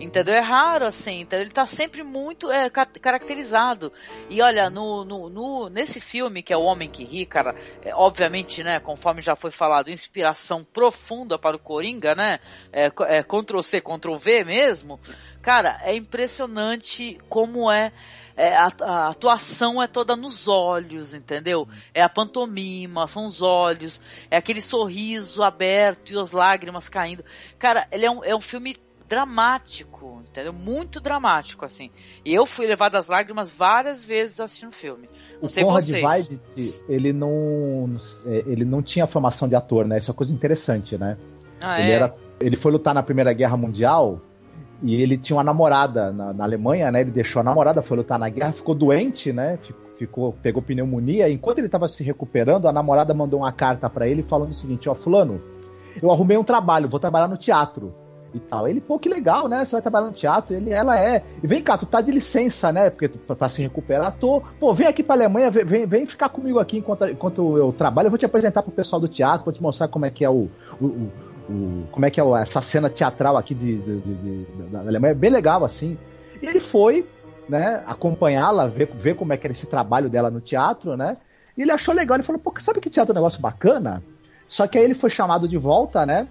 Entendeu? 0.00 0.34
É 0.34 0.40
raro 0.40 0.86
assim, 0.86 1.20
então 1.20 1.38
ele 1.40 1.50
tá 1.50 1.66
sempre 1.66 2.04
muito 2.04 2.50
é, 2.52 2.70
ca- 2.70 2.86
caracterizado. 2.86 3.92
E 4.30 4.40
olha, 4.40 4.70
no, 4.70 5.04
no, 5.04 5.28
no- 5.28 5.68
nesse 5.68 6.00
filme, 6.00 6.40
que 6.42 6.52
é 6.52 6.56
O 6.56 6.62
Homem 6.62 6.88
que 6.88 7.02
Ri, 7.04 7.26
cara, 7.26 7.54
é, 7.82 7.92
obviamente, 7.94 8.62
né, 8.62 8.78
conforme 8.78 9.20
já 9.20 9.34
foi 9.34 9.50
falado, 9.50 9.90
inspiração 9.90 10.62
profunda 10.64 11.36
para 11.36 11.56
o 11.56 11.58
Coringa, 11.58 12.14
né? 12.14 12.38
É, 12.72 12.90
é 13.08 13.22
Ctrl 13.24 13.60
C, 13.60 13.80
Ctrl 13.80 14.14
V 14.16 14.44
mesmo. 14.44 15.00
Cara, 15.42 15.80
é 15.82 15.94
impressionante 15.96 17.18
como 17.28 17.70
é. 17.70 17.92
é, 18.36 18.54
a, 18.56 18.68
a 18.82 19.08
atuação 19.08 19.82
é 19.82 19.86
toda 19.86 20.14
nos 20.14 20.46
olhos, 20.46 21.14
entendeu? 21.14 21.66
É 21.94 22.02
a 22.02 22.08
pantomima, 22.08 23.08
são 23.08 23.24
os 23.26 23.40
olhos, 23.42 24.00
é 24.30 24.36
aquele 24.36 24.60
sorriso 24.60 25.42
aberto 25.42 26.12
e 26.12 26.18
as 26.18 26.32
lágrimas 26.32 26.88
caindo. 26.88 27.24
Cara, 27.58 27.86
ele 27.90 28.04
é 28.04 28.10
um, 28.10 28.24
é 28.24 28.34
um 28.34 28.40
filme 28.40 28.76
dramático, 29.08 30.22
entendeu? 30.28 30.52
Muito 30.52 31.00
dramático, 31.00 31.64
assim. 31.64 31.90
E 32.24 32.34
eu 32.34 32.44
fui 32.44 32.66
levado 32.66 32.96
às 32.96 33.08
lágrimas 33.08 33.50
várias 33.50 34.04
vezes 34.04 34.38
assistindo 34.38 34.68
o 34.68 34.74
filme. 34.74 35.08
Não 35.40 35.46
O 35.46 35.48
sei 35.48 35.64
Conrad 35.64 35.82
vocês. 35.84 36.02
Weidt, 36.04 36.84
ele 36.88 37.12
não, 37.12 37.96
ele 38.26 38.64
não 38.64 38.82
tinha 38.82 39.06
formação 39.06 39.48
de 39.48 39.56
ator, 39.56 39.86
né? 39.86 39.98
Isso 39.98 40.10
é 40.10 40.12
uma 40.12 40.16
coisa 40.16 40.32
interessante, 40.32 40.98
né? 40.98 41.16
Ah, 41.64 41.80
Ele, 41.80 41.90
é? 41.90 41.94
era, 41.94 42.14
ele 42.40 42.56
foi 42.56 42.70
lutar 42.70 42.94
na 42.94 43.02
Primeira 43.02 43.32
Guerra 43.32 43.56
Mundial 43.56 44.20
e 44.82 44.94
ele 44.94 45.18
tinha 45.18 45.36
uma 45.36 45.42
namorada 45.44 46.12
na, 46.12 46.32
na 46.32 46.44
Alemanha, 46.44 46.92
né? 46.92 47.00
Ele 47.00 47.10
deixou 47.10 47.40
a 47.40 47.42
namorada, 47.42 47.82
foi 47.82 47.96
lutar 47.96 48.18
na 48.18 48.28
guerra, 48.28 48.52
ficou 48.52 48.74
doente, 48.74 49.32
né? 49.32 49.58
Ficou, 49.98 50.32
pegou 50.34 50.62
pneumonia. 50.62 51.28
Enquanto 51.28 51.58
ele 51.58 51.66
estava 51.66 51.88
se 51.88 52.04
recuperando, 52.04 52.68
a 52.68 52.72
namorada 52.72 53.12
mandou 53.12 53.40
uma 53.40 53.52
carta 53.52 53.90
para 53.90 54.06
ele 54.06 54.22
falando 54.22 54.50
o 54.50 54.54
seguinte: 54.54 54.88
Ó, 54.88 54.94
Fulano, 54.94 55.42
eu 56.00 56.12
arrumei 56.12 56.36
um 56.36 56.44
trabalho, 56.44 56.88
vou 56.88 57.00
trabalhar 57.00 57.26
no 57.26 57.36
teatro. 57.36 57.92
E 58.34 58.38
tal. 58.40 58.68
Ele, 58.68 58.80
pô, 58.80 58.98
que 58.98 59.08
legal, 59.08 59.48
né? 59.48 59.64
Você 59.64 59.72
vai 59.72 59.80
trabalhar 59.82 60.06
no 60.06 60.12
teatro. 60.12 60.54
Ele, 60.54 60.70
ela 60.70 60.98
é. 61.00 61.24
E 61.42 61.46
vem 61.46 61.62
cá, 61.62 61.78
tu 61.78 61.86
tá 61.86 62.00
de 62.00 62.10
licença, 62.12 62.70
né? 62.70 62.90
Porque 62.90 63.08
tu, 63.08 63.18
pra 63.18 63.48
se 63.48 63.62
recuperar, 63.62 64.14
tô. 64.18 64.42
Pô, 64.60 64.74
vem 64.74 64.86
aqui 64.86 65.02
pra 65.02 65.14
Alemanha, 65.14 65.50
vem, 65.50 65.86
vem, 65.86 66.06
ficar 66.06 66.28
comigo 66.28 66.58
aqui 66.58 66.78
enquanto, 66.78 67.06
enquanto 67.06 67.56
eu 67.56 67.72
trabalho. 67.72 68.06
Eu 68.06 68.10
vou 68.10 68.18
te 68.18 68.26
apresentar 68.26 68.62
pro 68.62 68.70
pessoal 68.72 69.00
do 69.00 69.08
teatro, 69.08 69.44
vou 69.46 69.54
te 69.54 69.62
mostrar 69.62 69.88
como 69.88 70.04
é 70.04 70.10
que 70.10 70.24
é 70.24 70.30
o. 70.30 70.48
o, 70.80 70.84
o- 70.84 71.88
como 71.90 72.04
é 72.04 72.10
que 72.10 72.20
é 72.20 72.24
essa 72.42 72.60
cena 72.60 72.90
teatral 72.90 73.36
aqui 73.38 73.54
de, 73.54 73.78
de- 73.78 74.00
de- 74.00 74.46
da 74.70 74.80
Alemanha. 74.80 75.14
Bem 75.14 75.30
legal, 75.30 75.64
assim. 75.64 75.96
E 76.42 76.46
ele 76.46 76.60
foi, 76.60 77.06
né, 77.48 77.82
acompanhá-la, 77.86 78.66
ver, 78.66 78.86
ver 78.94 79.16
como 79.16 79.32
é 79.32 79.36
que 79.38 79.46
era 79.46 79.52
esse 79.54 79.66
trabalho 79.66 80.10
dela 80.10 80.30
no 80.30 80.42
teatro, 80.42 80.94
né? 80.96 81.16
E 81.56 81.62
ele 81.62 81.72
achou 81.72 81.94
legal, 81.94 82.16
ele 82.18 82.24
falou, 82.24 82.40
pô, 82.40 82.52
sabe 82.60 82.80
que 82.80 82.90
teatro 82.90 83.12
é 83.12 83.14
um 83.14 83.16
negócio 83.20 83.40
bacana? 83.40 84.02
Só 84.46 84.66
que 84.66 84.76
aí 84.76 84.84
ele 84.84 84.94
foi 84.94 85.08
chamado 85.10 85.48
de 85.48 85.56
volta, 85.56 86.04
né? 86.04 86.28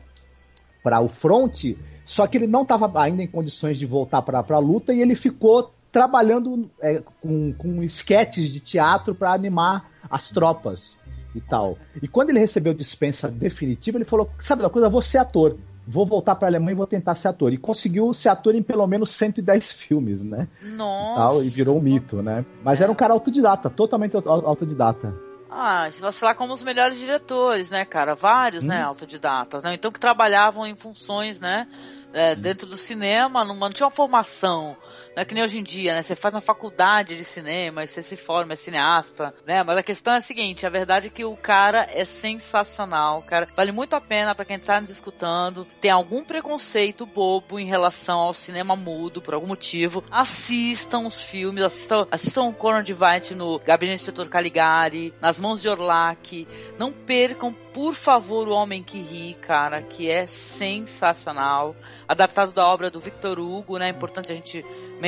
Para 0.84 1.02
o 1.02 1.08
front, 1.10 1.76
só 2.06 2.26
que 2.28 2.38
ele 2.38 2.48
não 2.48 2.62
estava 2.62 2.90
ainda 3.02 3.22
em 3.22 3.28
condições 3.28 3.78
de 3.78 3.86
voltar 3.86 4.22
para 4.22 4.40
a 4.40 4.60
luta 4.60 4.94
e 4.94 5.02
ele 5.02 5.16
ficou 5.16 5.72
trabalhando 5.92 6.70
é, 6.82 7.02
com, 7.22 7.54
com 7.54 7.84
esquetes 7.84 8.50
de 8.50 8.60
teatro 8.60 9.16
para 9.16 9.34
animar 9.34 9.90
as 10.10 10.30
tropas 10.30 10.96
e 11.36 11.42
tal. 11.42 11.78
E 12.02 12.08
quando 12.08 12.30
ele 12.30 12.40
recebeu 12.40 12.74
dispensa 12.74 13.30
definitiva, 13.30 13.98
ele 13.98 14.06
falou: 14.06 14.30
Sabe 14.40 14.62
da 14.62 14.70
coisa, 14.70 14.88
eu 14.88 14.92
vou 14.92 15.02
ser 15.02 15.18
ator. 15.18 15.58
Vou 15.90 16.06
voltar 16.06 16.36
para 16.36 16.48
a 16.48 16.50
Alemanha 16.50 16.74
e 16.74 16.76
vou 16.76 16.86
tentar 16.88 17.16
ser 17.16 17.30
ator. 17.30 17.54
E 17.54 17.58
conseguiu 17.58 18.14
ser 18.14 18.28
ator 18.28 18.54
em 18.54 18.62
pelo 18.62 18.86
menos 18.86 19.12
110 19.12 19.72
filmes, 19.72 20.22
né? 20.22 20.48
Nossa. 20.62 21.16
Tal, 21.34 21.44
e 21.44 21.50
virou 21.50 21.78
um 21.78 21.82
mito, 21.82 22.22
né? 22.22 22.46
Mas 22.62 22.82
era 22.82 22.92
um 22.92 22.96
cara 22.96 23.14
autodidata, 23.14 23.70
totalmente 23.70 24.14
auto- 24.14 24.30
autodidata. 24.30 25.14
Ah, 25.50 25.90
se 25.92 26.02
você 26.02 26.26
lá 26.26 26.36
como 26.36 26.54
os 26.54 26.64
melhores 26.64 26.98
diretores, 26.98 27.72
né, 27.72 27.86
cara? 27.86 28.16
Vários, 28.16 28.64
né, 28.64 28.84
Hum. 28.84 28.88
autodidatas, 28.88 29.64
né? 29.64 29.74
Então 29.74 29.92
que 29.92 30.00
trabalhavam 30.00 30.66
em 30.66 30.76
funções, 30.76 31.40
né? 31.40 31.68
é, 32.14 32.36
dentro 32.36 32.68
do 32.68 32.78
cinema, 32.78 33.44
não, 33.44 33.56
não 33.56 33.70
tinha 33.70 33.86
uma 33.86 33.92
formação, 33.92 34.76
não 35.18 35.24
é 35.24 35.26
que 35.26 35.34
nem 35.34 35.44
hoje 35.44 35.58
em 35.58 35.64
dia, 35.64 35.96
né? 35.96 36.04
Você 36.04 36.16
faz 36.16 36.32
uma 36.36 36.42
faculdade 36.42 37.18
de 37.18 37.26
cinema 37.26 37.84
e 37.84 37.88
você 37.88 38.04
se 38.04 38.16
forma, 38.16 38.54
é 38.54 38.56
cineasta, 38.56 39.34
né? 39.48 39.64
Mas 39.64 39.76
a 39.76 39.82
questão 39.82 40.14
é 40.14 40.18
a 40.18 40.22
seguinte, 40.22 40.64
a 40.64 40.70
verdade 40.70 41.08
é 41.08 41.10
que 41.10 41.26
o 41.26 41.36
cara 41.36 41.88
é 41.92 42.06
sensacional, 42.06 43.24
cara. 43.24 43.48
Vale 43.56 43.72
muito 43.72 43.96
a 43.96 44.00
pena 44.00 44.36
pra 44.36 44.46
quem 44.46 44.60
tá 44.60 44.80
nos 44.80 44.92
escutando, 44.92 45.66
tem 45.82 45.90
algum 45.90 46.24
preconceito 46.24 47.04
bobo 47.04 47.58
em 47.58 47.66
relação 47.66 48.20
ao 48.20 48.32
cinema 48.32 48.76
mudo, 48.76 49.20
por 49.20 49.34
algum 49.34 49.48
motivo, 49.48 50.04
assistam 50.12 51.08
os 51.08 51.20
filmes, 51.20 51.64
assistam, 51.64 52.08
assistam 52.12 52.44
o 52.44 52.54
Conan 52.54 52.84
Divide 52.84 53.34
no 53.34 53.58
Gabinete 53.58 54.12
do 54.12 54.24
Dr. 54.24 54.30
Caligari, 54.30 55.16
Nas 55.20 55.40
Mãos 55.40 55.64
de 55.64 55.68
Orlac, 55.68 56.48
não 56.78 56.92
percam, 56.92 57.52
por 57.74 57.96
favor, 57.96 58.48
O 58.48 58.52
Homem 58.52 58.84
que 58.84 59.00
Ri, 59.00 59.34
cara, 59.34 59.82
que 59.82 60.12
é 60.12 60.28
sensacional. 60.28 61.76
Adaptado 62.08 62.52
da 62.52 62.68
obra 62.68 62.92
do 62.92 63.00
Victor 63.00 63.40
Hugo, 63.40 63.80
né? 63.80 63.88
É 63.88 63.90
importante 63.90 64.32
a 64.32 64.36
gente 64.36 64.64
mencionar, 65.00 65.07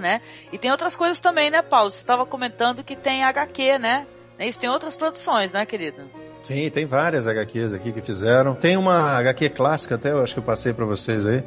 né? 0.00 0.20
E 0.52 0.58
tem 0.58 0.70
outras 0.70 0.94
coisas 0.96 1.20
também, 1.20 1.50
né, 1.50 1.62
Paulo? 1.62 1.90
Você 1.90 1.98
estava 1.98 2.24
comentando 2.26 2.82
que 2.84 2.96
tem 2.96 3.24
HQ, 3.24 3.78
né? 3.78 4.06
Isso 4.38 4.58
tem 4.58 4.68
outras 4.68 4.96
produções, 4.96 5.52
né, 5.52 5.64
querido? 5.64 6.02
Sim, 6.42 6.68
tem 6.70 6.84
várias 6.86 7.26
HQs 7.28 7.72
aqui 7.74 7.92
que 7.92 8.02
fizeram. 8.02 8.54
Tem 8.56 8.76
uma 8.76 9.12
HQ 9.18 9.50
clássica, 9.50 9.94
até 9.94 10.10
eu 10.10 10.20
acho 10.22 10.34
que 10.34 10.40
eu 10.40 10.44
passei 10.44 10.72
para 10.72 10.84
vocês 10.84 11.24
aí. 11.26 11.44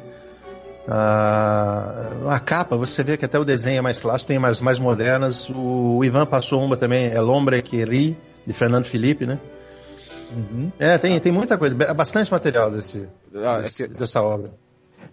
Ah, 0.88 2.10
a 2.28 2.40
capa, 2.40 2.76
você 2.76 3.02
vê 3.02 3.16
que 3.16 3.24
até 3.24 3.38
o 3.38 3.44
desenho 3.44 3.78
é 3.78 3.82
mais 3.82 4.00
clássico, 4.00 4.28
tem 4.28 4.38
mais, 4.38 4.60
mais 4.60 4.78
modernas. 4.78 5.50
O, 5.50 6.02
Ivan 6.04 6.24
passou 6.24 6.62
uma 6.62 6.76
também, 6.76 7.08
é 7.08 7.20
L'Ombre 7.20 7.60
que 7.60 7.84
Ri, 7.84 8.16
de 8.46 8.52
Fernando 8.54 8.84
Felipe, 8.86 9.26
né? 9.26 9.38
Uhum. 10.32 10.72
É, 10.78 10.96
tem, 10.96 11.18
tem 11.20 11.32
muita 11.32 11.58
coisa, 11.58 11.76
bastante 11.92 12.30
material 12.30 12.70
desse, 12.70 13.08
Ah, 13.34 13.58
é 13.58 13.62
desse- 13.62 13.86
que- 13.88 13.94
dessa 13.94 14.22
obra. 14.22 14.50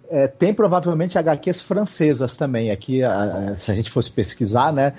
É, 0.10 0.28
tem 0.28 0.54
provavelmente 0.54 1.18
HQs 1.18 1.62
francesas 1.62 2.36
também. 2.38 2.72
Aqui, 2.72 3.04
a- 3.04 3.56
se 3.58 3.72
a 3.72 3.76
gente 3.76 3.92
fosse 3.92 4.10
pesquisar, 4.12 4.72
né, 4.72 4.94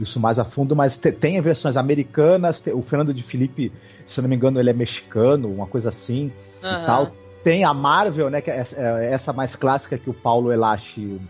isso 0.00 0.20
mais 0.20 0.38
a 0.38 0.44
fundo, 0.44 0.74
mas 0.76 0.96
te- 0.98 1.12
tem 1.12 1.40
versões 1.40 1.76
americanas. 1.76 2.60
tem- 2.60 2.72
o 2.74 2.82
Fernando 2.82 3.12
de 3.14 3.22
Felipe, 3.22 3.72
se 4.06 4.18
eu 4.18 4.22
não 4.22 4.28
me 4.28 4.36
engano, 4.36 4.58
ele 4.60 4.70
é 4.70 4.72
mexicano, 4.72 5.48
uma 5.52 5.66
coisa 5.66 5.88
assim 5.88 6.32
Aham. 6.62 6.82
e 6.82 6.86
tal. 6.86 7.12
Tem 7.44 7.64
a 7.64 7.72
Marvel, 7.72 8.28
né, 8.30 8.40
que 8.40 8.50
é 8.50 8.58
essa, 8.58 8.80
é 8.80 9.12
essa 9.12 9.32
mais 9.32 9.54
clássica 9.54 9.96
que 9.96 10.10
o 10.10 10.14
Paulo 10.14 10.52
Elache, 10.52 11.20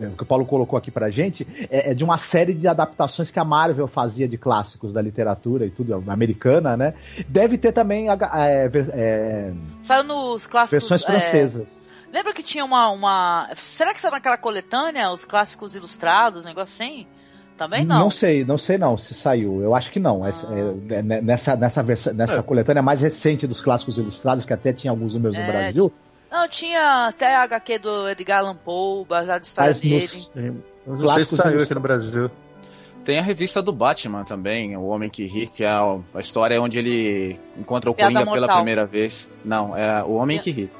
é, 0.00 0.06
que 0.16 0.22
o 0.22 0.26
Paulo 0.26 0.46
colocou 0.46 0.78
aqui 0.78 0.90
pra 0.90 1.10
gente, 1.10 1.46
é, 1.70 1.90
é 1.90 1.94
de 1.94 2.02
uma 2.04 2.16
série 2.18 2.54
de 2.54 2.66
adaptações 2.66 3.30
que 3.30 3.38
a 3.38 3.44
Marvel 3.44 3.86
fazia 3.86 4.26
de 4.28 4.38
clássicos 4.38 4.92
da 4.92 5.02
literatura 5.02 5.66
e 5.66 5.70
tudo, 5.70 5.92
americana, 6.08 6.76
né? 6.76 6.94
Deve 7.28 7.58
ter 7.58 7.72
também 7.72 8.08
é, 8.08 8.70
é, 8.94 9.52
Saiu 9.82 10.04
nos 10.04 10.46
clássicos. 10.46 10.88
versões 10.88 11.02
é, 11.02 11.06
francesas. 11.20 11.88
Lembra 12.12 12.32
que 12.32 12.42
tinha 12.42 12.64
uma, 12.64 12.88
uma. 12.90 13.48
Será 13.54 13.92
que 13.92 14.00
saiu 14.00 14.12
naquela 14.12 14.36
coletânea, 14.38 15.10
os 15.10 15.24
clássicos 15.24 15.74
ilustrados, 15.74 16.42
um 16.42 16.46
negócio 16.46 16.72
assim? 16.74 17.06
Também 17.56 17.84
não. 17.84 18.08
sei, 18.10 18.44
não 18.44 18.56
sei 18.56 18.78
não 18.78 18.96
se 18.96 19.12
saiu. 19.14 19.60
Eu 19.60 19.74
acho 19.74 19.90
que 19.90 19.98
não. 19.98 20.24
Essa- 20.24 20.46
é, 20.46 21.02
né, 21.02 21.20
nessa 21.20 21.56
nessa, 21.56 21.82
versão, 21.82 22.14
nessa 22.14 22.38
É. 22.38 22.42
coletânea 22.42 22.80
mais 22.82 23.00
recente 23.00 23.46
dos 23.46 23.60
clássicos 23.60 23.98
ilustrados, 23.98 24.44
que 24.44 24.52
até 24.52 24.72
tinha 24.72 24.90
alguns 24.92 25.14
meus 25.16 25.36
É, 25.36 25.40
no 25.40 25.46
Brasil. 25.46 25.92
Não, 26.30 26.46
tinha 26.46 27.08
até 27.08 27.34
a 27.34 27.42
HQ 27.42 27.78
do 27.80 28.08
Edgar 28.08 28.40
Allan 28.40 28.54
Poe, 28.54 29.04
baseado 29.06 29.42
história 29.42 29.70
Mas 29.70 29.80
dele. 29.80 30.00
nos, 30.02 30.30
Não 30.34 30.96
sei 30.96 30.96
se 30.96 31.02
Clássicos 31.04 31.36
saiu 31.38 31.62
aqui 31.62 31.74
no 31.74 31.80
Brasil. 31.80 32.30
Tem 33.04 33.18
a 33.18 33.22
revista 33.22 33.62
do 33.62 33.72
Batman 33.72 34.22
também, 34.24 34.76
O 34.76 34.84
Homem 34.84 35.08
que 35.08 35.26
Ri, 35.26 35.46
que 35.48 35.64
é 35.64 35.68
a, 35.70 35.98
a 36.14 36.20
história 36.20 36.60
onde 36.60 36.78
ele 36.78 37.40
encontra 37.56 37.90
o 37.90 37.94
Piada 37.94 38.12
Coringa 38.24 38.32
pela 38.32 38.54
primeira 38.56 38.86
vez. 38.86 39.28
Não, 39.44 39.76
é 39.76 40.04
O 40.04 40.12
Homem 40.12 40.38
que 40.38 40.50
Ri. 40.50 40.70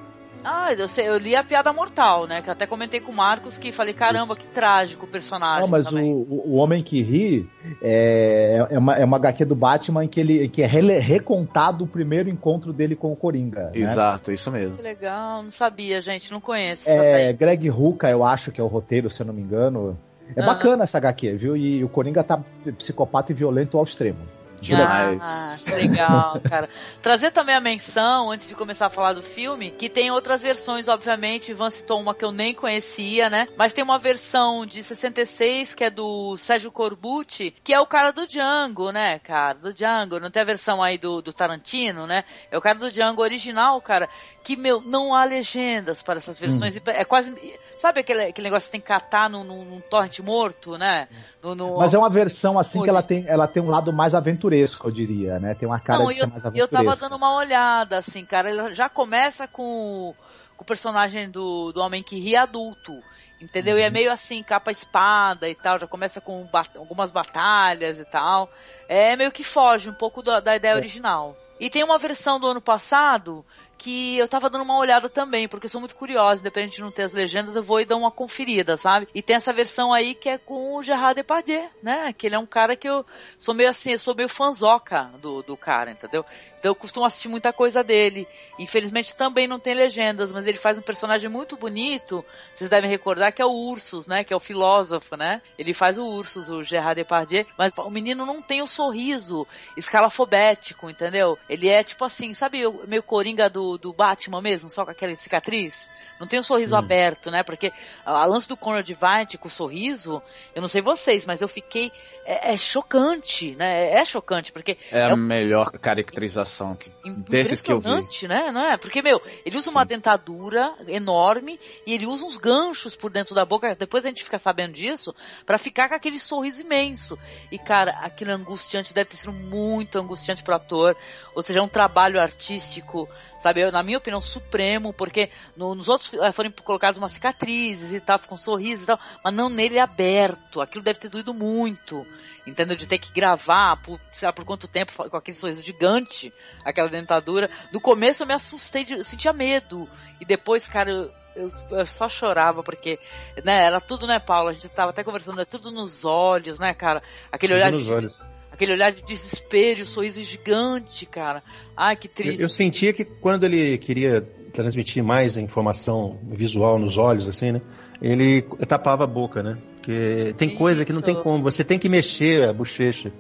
Ah, 0.51 0.73
eu, 0.73 0.89
sei, 0.89 1.07
eu 1.09 1.19
li 1.19 1.37
a 1.37 1.45
Piada 1.45 1.73
Mortal, 1.73 2.27
né? 2.27 2.41
Que 2.41 2.49
eu 2.49 2.53
até 2.53 2.67
comentei 2.67 3.01
com 3.01 3.13
o 3.13 3.15
Marcos 3.15 3.59
que 3.59 3.71
falei, 3.71 3.93
caramba, 3.93 4.35
que 4.35 4.47
trágico 4.47 5.05
o 5.05 5.09
personagem 5.09 5.63
Não, 5.63 5.69
mas 5.69 5.87
o, 5.87 5.91
também. 5.91 6.13
o, 6.15 6.43
o 6.47 6.55
Homem 6.55 6.83
que 6.83 7.03
Ri 7.03 7.49
é, 7.83 8.67
é, 8.71 8.79
uma, 8.79 8.97
é 8.97 9.05
uma 9.05 9.17
HQ 9.19 9.45
do 9.45 9.55
Batman 9.55 10.05
em 10.05 10.09
que 10.09 10.21
ele 10.21 10.49
que 10.49 10.63
é 10.63 10.67
rele- 10.67 10.99
recontado 10.99 11.85
o 11.85 11.87
primeiro 11.87 12.29
encontro 12.31 12.73
dele 12.73 12.97
com 12.97 13.13
o 13.13 13.17
Coringa. 13.17 13.65
né? 13.65 13.71
Exato, 13.75 14.33
isso 14.33 14.51
mesmo. 14.51 14.77
Que 14.77 14.83
legal, 14.83 15.43
não 15.43 15.51
sabia, 15.51 16.01
gente, 16.01 16.31
não 16.33 16.41
conheço. 16.41 16.89
É, 16.89 17.27
daí. 17.27 17.33
Greg 17.35 17.69
Rucka, 17.69 18.09
eu 18.09 18.25
acho 18.25 18.51
que 18.51 18.61
é 18.61 18.65
o 18.65 18.69
roteiro, 18.69 19.11
se 19.11 19.21
eu 19.21 19.27
não 19.27 19.35
me 19.35 19.43
engano. 19.43 19.99
É 20.37 20.43
Ah. 20.43 20.47
bacana 20.47 20.85
essa 20.85 20.99
HQ, 20.99 21.37
viu? 21.37 21.57
E 21.57 21.83
o 21.83 21.89
Coringa 21.89 22.23
tá 22.23 22.39
psicopata 22.77 23.33
e 23.33 23.35
violento 23.35 23.79
ao 23.79 23.85
extremo. 23.85 24.19
Demais. 24.61 25.21
Ah, 25.23 25.57
legal, 25.67 26.41
cara. 26.41 26.69
Trazer 27.01 27.31
também 27.31 27.55
a 27.55 27.61
menção, 27.61 28.31
antes 28.31 28.49
de 28.49 28.55
começar 28.55 28.87
a 28.87 28.91
falar 28.91 29.13
do 29.13 29.23
filme, 29.23 29.71
que 29.71 29.89
tem 29.89 30.11
outras 30.11 30.43
versões, 30.43 30.89
obviamente. 30.89 31.51
Ivan 31.51 31.71
citou 31.71 32.01
uma 32.01 32.15
que 32.15 32.25
eu 32.25 32.33
nem 32.33 32.53
conhecia, 32.53 33.31
né? 33.31 33.49
Mas 33.57 33.73
tem 33.73 33.85
uma 33.85 33.99
versão 33.99 34.67
de 34.67 34.83
66, 34.83 35.75
que 35.75 35.85
é 35.85 35.91
do 35.91 36.37
Sérgio 36.37 36.73
Corbucci, 36.73 37.55
que 37.63 37.73
é 37.73 37.81
o 37.81 37.87
cara 37.87 38.11
do 38.11 38.27
Django, 38.27 38.91
né, 38.91 39.19
cara? 39.21 39.59
Do 39.59 39.73
Django. 39.73 40.21
Não 40.21 40.31
tem 40.31 40.43
a 40.43 40.47
versão 40.47 40.83
aí 40.83 40.99
do, 40.99 41.23
do 41.23 41.33
Tarantino, 41.33 42.07
né? 42.07 42.25
É 42.51 42.59
o 42.59 42.61
cara 42.61 42.79
do 42.79 42.91
Django 42.91 43.23
original, 43.23 43.81
cara. 43.81 44.09
Que, 44.49 44.57
meu, 44.57 44.81
não 44.81 45.15
há 45.15 45.25
legendas 45.25 46.03
para 46.03 46.17
essas 46.17 46.39
versões. 46.39 46.75
Hum. 46.75 46.81
É 46.87 47.05
quase. 47.05 47.35
Sabe 47.77 48.01
aquele, 48.01 48.23
aquele 48.25 48.47
negócio 48.47 48.67
que 48.69 48.73
tem 48.73 48.81
que 48.81 48.87
catar 48.87 49.29
num, 49.29 49.45
num, 49.45 49.63
num 49.63 49.81
torrent 49.83 50.21
morto, 50.21 50.79
né? 50.79 51.07
No, 51.43 51.55
no- 51.55 51.77
Mas 51.79 51.93
é 51.93 51.99
uma 51.99 52.09
versão 52.09 52.59
assim 52.59 52.83
que 52.83 52.89
ela 52.89 53.03
tem, 53.03 53.27
ela 53.29 53.47
tem 53.47 53.63
um 53.63 53.69
lado 53.69 53.93
mais 53.93 54.15
aventuresco, 54.15 54.89
eu 54.89 54.91
diria, 54.91 55.39
né? 55.39 55.55
Tem 55.55 55.69
uma 55.69 55.79
cara 55.79 55.99
Não, 55.99 56.11
de 56.11 56.21
eu, 56.21 56.27
mais 56.29 56.43
eu 56.43 56.49
aventuresco. 56.49 56.85
tava 56.85 56.97
dando 56.97 57.17
uma 57.17 57.35
olhada, 57.37 57.99
assim, 57.99 58.25
cara. 58.25 58.51
Ele 58.51 58.75
já 58.75 58.89
começa 58.89 59.47
com, 59.47 60.15
com 60.57 60.63
o 60.63 60.67
personagem 60.67 61.29
do, 61.29 61.71
do 61.71 61.83
Homem 61.83 62.03
que 62.03 62.19
Ri 62.19 62.35
adulto. 62.35 63.03
Entendeu? 63.41 63.75
Uhum. 63.75 63.81
E 63.81 63.85
é 63.85 63.91
meio 63.91 64.11
assim, 64.11 64.43
capa 64.43 64.71
espada 64.73 65.47
e 65.47 65.55
tal, 65.55 65.79
já 65.79 65.87
começa 65.87 66.23
com 66.23 66.45
ba- 66.51 66.65
algumas 66.75 67.11
batalhas 67.11 67.99
e 68.01 68.05
tal. 68.07 68.51
É 68.89 69.15
meio 69.15 69.31
que 69.31 69.45
foge 69.45 69.91
um 69.91 69.95
pouco 69.95 70.23
da, 70.23 70.41
da 70.41 70.55
É. 70.55 70.57
ideia 70.57 70.75
original. 70.75 71.37
E 71.61 71.69
tem 71.69 71.85
uma 71.85 71.99
versão 71.99 72.41
do 72.41 72.47
ano 72.49 72.61
passado 72.61 73.45
que 73.79 74.19
eu 74.19 74.27
tava 74.27 74.51
dando 74.51 74.63
uma 74.63 74.77
olhada 74.77 75.09
também, 75.09 75.47
porque 75.47 75.67
eu 75.67 75.71
sou 75.71 75.81
muito 75.81 75.95
curiosa, 75.95 76.41
independente 76.41 76.77
de 76.77 76.83
não 76.83 76.91
ter 76.91 77.05
as 77.05 77.13
legendas, 77.13 77.55
eu 77.55 77.63
vou 77.63 77.81
e 77.81 77.85
dar 77.85 77.97
uma 77.97 78.11
conferida, 78.11 78.77
sabe? 78.77 79.09
E 79.15 79.23
tem 79.23 79.37
essa 79.37 79.53
versão 79.53 79.93
aí 79.93 80.15
que 80.15 80.29
é 80.29 80.37
com 80.37 80.75
o 80.75 80.83
Gerard 80.83 81.15
Depardieu, 81.15 81.71
né? 81.81 82.13
Que 82.13 82.27
ele 82.27 82.35
é 82.35 82.39
um 82.39 82.47
cara 82.47 82.75
que 82.75 82.89
eu 82.89 83.07
sou 83.39 83.55
meio 83.55 83.71
assim, 83.71 83.93
eu 83.93 83.99
sou 83.99 84.15
meio 84.15 84.29
fanzoca 84.29 85.05
do, 85.23 85.43
do 85.43 85.57
cara, 85.57 85.93
entendeu? 85.93 86.25
Então 86.59 86.71
eu 86.71 86.75
costumo 86.75 87.07
assistir 87.07 87.29
muita 87.29 87.53
coisa 87.53 87.85
dele. 87.85 88.27
Infelizmente 88.59 89.15
também 89.15 89.47
não 89.47 89.59
tem 89.61 89.75
legendas, 89.75 90.33
mas 90.33 90.47
ele 90.47 90.59
faz 90.59 90.77
um 90.79 90.83
personagem 90.83 91.31
muito 91.31 91.57
bonito. 91.57 92.25
Vocês 92.55 92.69
devem 92.69 92.91
recordar 92.91 93.33
que 93.33 93.41
é 93.41 93.47
o 93.47 93.51
Ursus, 93.53 94.07
né? 94.07 94.25
Que 94.25 94.33
é 94.33 94.37
o 94.37 94.41
filósofo, 94.41 95.17
né? 95.17 95.41
Ele 95.59 95.73
faz 95.73 95.99
o 95.99 96.05
Ursus, 96.05 96.51
o 96.51 96.65
Gerard 96.65 96.97
Depardieu. 96.97 97.47
Mas 97.57 97.73
o 97.77 97.91
menino 97.91 98.27
não 98.27 98.43
tem 98.43 98.61
o 98.63 98.67
sorriso 98.67 99.47
escalafobético, 99.77 100.89
entendeu? 100.89 101.39
Ele 101.49 101.69
é 101.69 101.83
tipo 101.83 102.05
assim, 102.05 102.33
sabe 102.35 102.67
o 102.67 102.83
meio 102.87 103.03
coringa 103.03 103.49
do, 103.51 103.77
do 103.79 103.93
Batman 103.93 104.41
mesmo, 104.41 104.71
só 104.71 104.85
com 104.85 104.91
aquela 104.91 105.15
cicatriz? 105.17 105.91
Não 106.21 106.27
tem 106.27 106.39
o 106.39 106.43
sorriso 106.43 106.75
Hum. 106.75 106.79
aberto, 106.79 107.31
né? 107.31 107.43
Porque 107.43 107.73
a, 108.05 108.13
a 108.13 108.25
lance 108.25 108.49
do 108.49 108.57
Conrad 108.57 108.89
Veidt 108.89 109.39
com 109.39 109.49
o 109.49 109.51
sorriso, 109.51 110.23
eu 110.55 110.61
não 110.61 110.69
sei 110.69 110.83
vocês, 110.83 111.27
mas 111.27 111.41
eu 111.43 111.49
fiquei... 111.49 111.91
É, 112.25 112.53
é 112.53 112.57
chocante, 112.57 113.55
né? 113.57 113.91
É 113.91 114.05
chocante, 114.05 114.53
porque 114.53 114.77
É 114.93 115.03
a 115.03 115.09
É 115.11 115.15
um- 115.15 115.17
melhor 115.17 115.71
caracterização 115.73 116.48
que, 116.77 116.91
desses 117.29 117.61
que 117.63 117.73
eu 117.73 117.79
vi. 117.81 117.89
Impressionante, 117.89 118.29
né? 118.29 118.51
Não 118.51 118.65
é? 118.65 118.77
Porque, 118.77 119.03
meu, 119.03 119.21
ele 119.45 119.57
usa 119.57 119.71
uma 119.71 119.83
Sim. 119.83 119.89
dentadura 119.89 120.75
enorme 120.87 121.59
e 121.87 121.95
ele 121.95 122.07
usa 122.07 122.25
uns 122.25 122.37
ganchos 122.37 122.97
por 122.97 123.11
dentro 123.11 123.35
da 123.35 123.45
boca, 123.45 123.75
depois 123.75 124.05
a 124.05 124.09
gente 124.09 124.25
fica 124.25 124.39
sabendo 124.39 124.73
disso, 124.73 125.15
pra 125.47 125.59
ficar 125.59 125.89
com 125.89 125.95
aquele 125.95 126.19
sorriso 126.19 126.63
imenso. 126.63 127.19
E, 127.53 127.59
cara, 127.59 127.93
aquilo 128.03 128.31
é 128.31 128.35
angustiante, 128.35 128.95
deve 128.95 129.11
ter 129.11 129.17
sido 129.17 129.33
muito 129.33 129.99
angustiante 129.99 130.43
pro 130.43 130.55
ator. 130.55 130.97
Ou 131.35 131.43
seja, 131.43 131.61
é 131.61 131.63
um 131.63 131.69
trabalho 131.69 132.21
artístico, 132.21 133.09
sabe? 133.39 133.71
Na 133.71 133.83
minha 133.83 133.99
opinião, 133.99 134.21
supremo, 134.21 134.93
porque 134.93 135.31
no- 135.57 135.75
nos 135.75 135.89
outros 135.89 136.13
eh, 136.15 136.33
foram 136.33 136.51
colocadas 136.51 136.99
umas 136.99 137.13
cicatrizes 137.13 137.93
e 137.93 138.01
tal, 138.01 138.19
ficam 138.19 138.37
sorrisos 138.37 138.85
e 138.85 138.87
tal, 138.87 138.99
mas 139.25 139.35
não 139.35 139.49
nele 139.49 139.79
aberto. 139.79 140.61
Aquilo 140.61 140.83
deve 140.83 140.99
ter 140.99 141.09
doído 141.09 141.33
muito. 141.35 142.07
Entendeu? 142.49 142.77
De 142.77 142.87
ter 142.87 142.99
que 142.99 143.13
gravar 143.13 143.77
por, 143.83 144.01
sei 144.11 144.27
lá, 144.27 144.33
por 144.33 144.45
quanto 144.45 144.67
tempo, 144.67 144.93
com 145.11 145.17
aquele 145.17 145.37
sorriso 145.37 145.63
gigante, 145.63 146.33
aquela 146.65 146.89
dentadura. 146.89 147.51
No 147.73 147.81
começo 147.81 148.23
eu 148.23 148.27
me 148.27 148.33
assustei, 148.35 148.85
de, 148.85 148.95
eu 148.95 149.05
sentia 149.05 149.33
medo. 149.33 149.89
E 150.21 150.25
depois, 150.25 150.67
cara, 150.67 150.91
eu, 150.91 151.11
eu, 151.37 151.53
eu 151.71 151.87
só 151.87 152.09
chorava, 152.09 152.63
porque, 152.63 152.99
né, 153.45 153.65
era 153.65 153.81
tudo, 153.81 154.07
né, 154.07 154.19
Paulo? 154.19 154.49
A 154.49 154.53
gente 154.53 154.69
tava 154.71 154.91
até 154.91 155.05
conversando, 155.05 155.41
é 155.41 155.45
tudo 155.45 155.71
nos 155.71 156.05
olhos, 156.05 156.59
né, 156.59 156.73
cara? 156.75 157.03
Aquele 157.31 157.53
Tudo 157.53 157.61
olhar 157.61 157.73
nos 157.73 157.85
de, 157.85 157.93
olhos. 157.93 158.21
aquele 158.51 158.73
olhar 158.73 158.93
de 158.93 159.03
desespero, 159.03 159.83
o 159.83 159.87
sorriso 159.87 160.23
gigante, 160.23 161.05
cara. 161.07 161.43
Ai, 161.77 161.97
que 161.97 162.09
Eu, 162.09 162.13
triste. 162.13 162.43
eu 162.43 162.49
sentia 162.49 162.93
que 162.93 163.05
quando 163.05 163.45
ele 163.45 163.77
queria 163.79 164.27
transmitir 164.53 165.03
mais 165.03 165.37
a 165.37 165.41
informação 165.41 166.19
visual 166.31 166.79
nos 166.79 166.99
olhos, 166.99 167.29
assim, 167.29 167.53
né? 167.53 167.61
Ele 168.01 168.43
tapava 168.67 169.05
a 169.05 169.07
boca, 169.07 169.43
né? 169.43 169.59
Porque 169.77 170.35
tem 170.37 170.55
coisa 170.55 170.85
que 170.85 170.93
não 170.93 171.01
tem 171.01 171.15
Isso. 171.15 171.23
como. 171.23 171.43
Você 171.43 171.65
tem 171.65 171.79
que 171.79 171.89
mexer 171.89 172.49
a 172.49 172.53
bochecha 172.53 173.13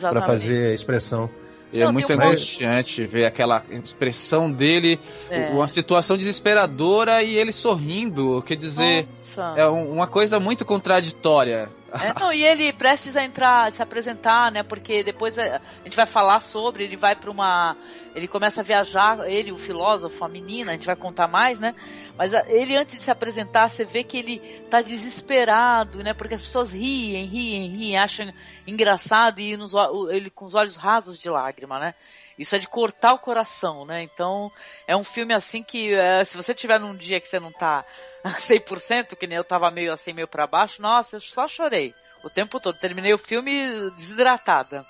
para 0.00 0.22
fazer 0.22 0.70
a 0.70 0.74
expressão. 0.74 1.30
E 1.72 1.80
é 1.80 1.84
Não, 1.84 1.92
muito 1.92 2.10
um 2.12 2.14
angustiante 2.16 3.04
ver 3.06 3.24
aquela 3.26 3.62
expressão 3.84 4.50
dele, 4.50 5.00
É. 5.28 5.48
uma 5.50 5.66
situação 5.66 6.16
desesperadora 6.16 7.22
e 7.22 7.34
ele 7.36 7.50
sorrindo. 7.52 8.40
Quer 8.42 8.56
dizer, 8.56 9.08
Nossa. 9.18 9.54
é 9.56 9.68
um- 9.68 9.92
uma 9.92 10.06
coisa 10.06 10.38
muito 10.38 10.64
contraditória. 10.64 11.68
É, 11.92 12.18
não, 12.20 12.32
e 12.32 12.44
ele 12.44 12.72
prestes 12.72 13.16
a 13.16 13.24
entrar, 13.24 13.70
se 13.72 13.82
apresentar, 13.82 14.50
né? 14.52 14.62
Porque 14.62 15.02
depois 15.02 15.38
a, 15.38 15.56
a 15.56 15.60
gente 15.84 15.96
vai 15.96 16.04
falar 16.06 16.40
sobre, 16.40 16.84
ele 16.84 16.96
vai 16.96 17.14
pra 17.16 17.30
uma. 17.30 17.76
Ele 18.14 18.26
começa 18.28 18.60
a 18.60 18.64
viajar, 18.64 19.18
ele, 19.28 19.50
o 19.52 19.56
filósofo, 19.56 20.24
a 20.24 20.28
menina, 20.28 20.72
a 20.72 20.74
gente 20.74 20.86
vai 20.86 20.96
contar 20.96 21.26
mais, 21.28 21.58
né? 21.58 21.74
Mas 22.16 22.32
ele, 22.48 22.76
antes 22.76 22.94
de 22.94 23.02
se 23.02 23.10
apresentar, 23.10 23.68
você 23.68 23.84
vê 23.84 24.02
que 24.02 24.18
ele 24.18 24.38
tá 24.70 24.80
desesperado, 24.80 26.02
né? 26.02 26.14
Porque 26.14 26.34
as 26.34 26.42
pessoas 26.42 26.72
riem, 26.72 27.26
riem, 27.26 27.68
riem, 27.68 27.98
acham 27.98 28.32
engraçado 28.66 29.38
e 29.38 29.56
nos, 29.56 29.72
ele 30.10 30.30
com 30.30 30.46
os 30.46 30.54
olhos 30.54 30.76
rasos 30.76 31.18
de 31.18 31.28
lágrima, 31.28 31.78
né? 31.78 31.94
Isso 32.38 32.56
é 32.56 32.58
de 32.58 32.68
cortar 32.68 33.12
o 33.12 33.18
coração, 33.18 33.84
né? 33.84 34.02
Então, 34.02 34.50
é 34.86 34.96
um 34.96 35.04
filme 35.04 35.34
assim 35.34 35.62
que, 35.62 35.92
é, 35.92 36.24
se 36.24 36.36
você 36.36 36.54
tiver 36.54 36.80
num 36.80 36.94
dia 36.94 37.20
que 37.20 37.28
você 37.28 37.38
não 37.38 37.52
tá 37.52 37.84
100%, 38.24 39.14
que 39.14 39.26
nem 39.26 39.36
eu 39.36 39.44
tava 39.44 39.70
meio 39.70 39.92
assim, 39.92 40.12
meio 40.12 40.28
pra 40.28 40.46
baixo, 40.46 40.80
nossa, 40.80 41.16
eu 41.16 41.20
só 41.20 41.46
chorei. 41.46 41.94
O 42.24 42.30
tempo 42.30 42.58
todo. 42.58 42.78
Terminei 42.78 43.12
o 43.12 43.18
filme 43.18 43.90
desidratada. 43.90 44.84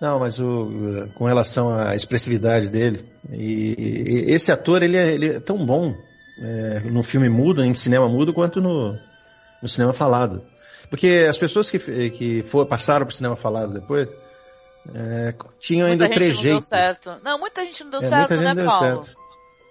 Não, 0.00 0.18
mas 0.20 0.38
o, 0.38 1.08
com 1.14 1.26
relação 1.26 1.76
à 1.76 1.94
expressividade 1.94 2.68
dele, 2.68 3.04
e, 3.30 3.74
e 4.28 4.32
esse 4.32 4.52
ator 4.52 4.82
ele 4.82 4.96
é, 4.96 5.08
ele 5.12 5.26
é 5.36 5.40
tão 5.40 5.64
bom 5.64 5.94
é, 6.40 6.80
no 6.80 7.02
filme 7.02 7.28
mudo, 7.28 7.62
em 7.64 7.74
cinema 7.74 8.08
mudo, 8.08 8.32
quanto 8.32 8.60
no, 8.60 8.96
no 9.62 9.68
cinema 9.68 9.92
falado. 9.92 10.42
Porque 10.88 11.26
as 11.28 11.36
pessoas 11.36 11.68
que, 11.68 11.78
que 12.10 12.42
for, 12.44 12.66
passaram 12.66 13.04
pro 13.06 13.14
cinema 13.14 13.36
falado 13.36 13.74
depois 13.74 14.08
é, 14.94 15.34
tinham 15.58 15.86
ainda 15.86 16.06
muita 16.06 16.20
o 16.20 16.24
gente 16.24 16.34
não 16.50 16.60
trejeito. 16.60 16.64
certo. 16.64 17.16
Não, 17.22 17.38
muita 17.38 17.64
gente 17.64 17.84
não 17.84 17.90
deu 17.90 18.00
É, 18.00 18.02
certo, 18.02 18.18
muita 18.18 18.34
gente 18.36 18.44
né, 18.44 18.54
deu 18.54 18.66
Paulo? 18.66 19.02
certo. 19.02 19.18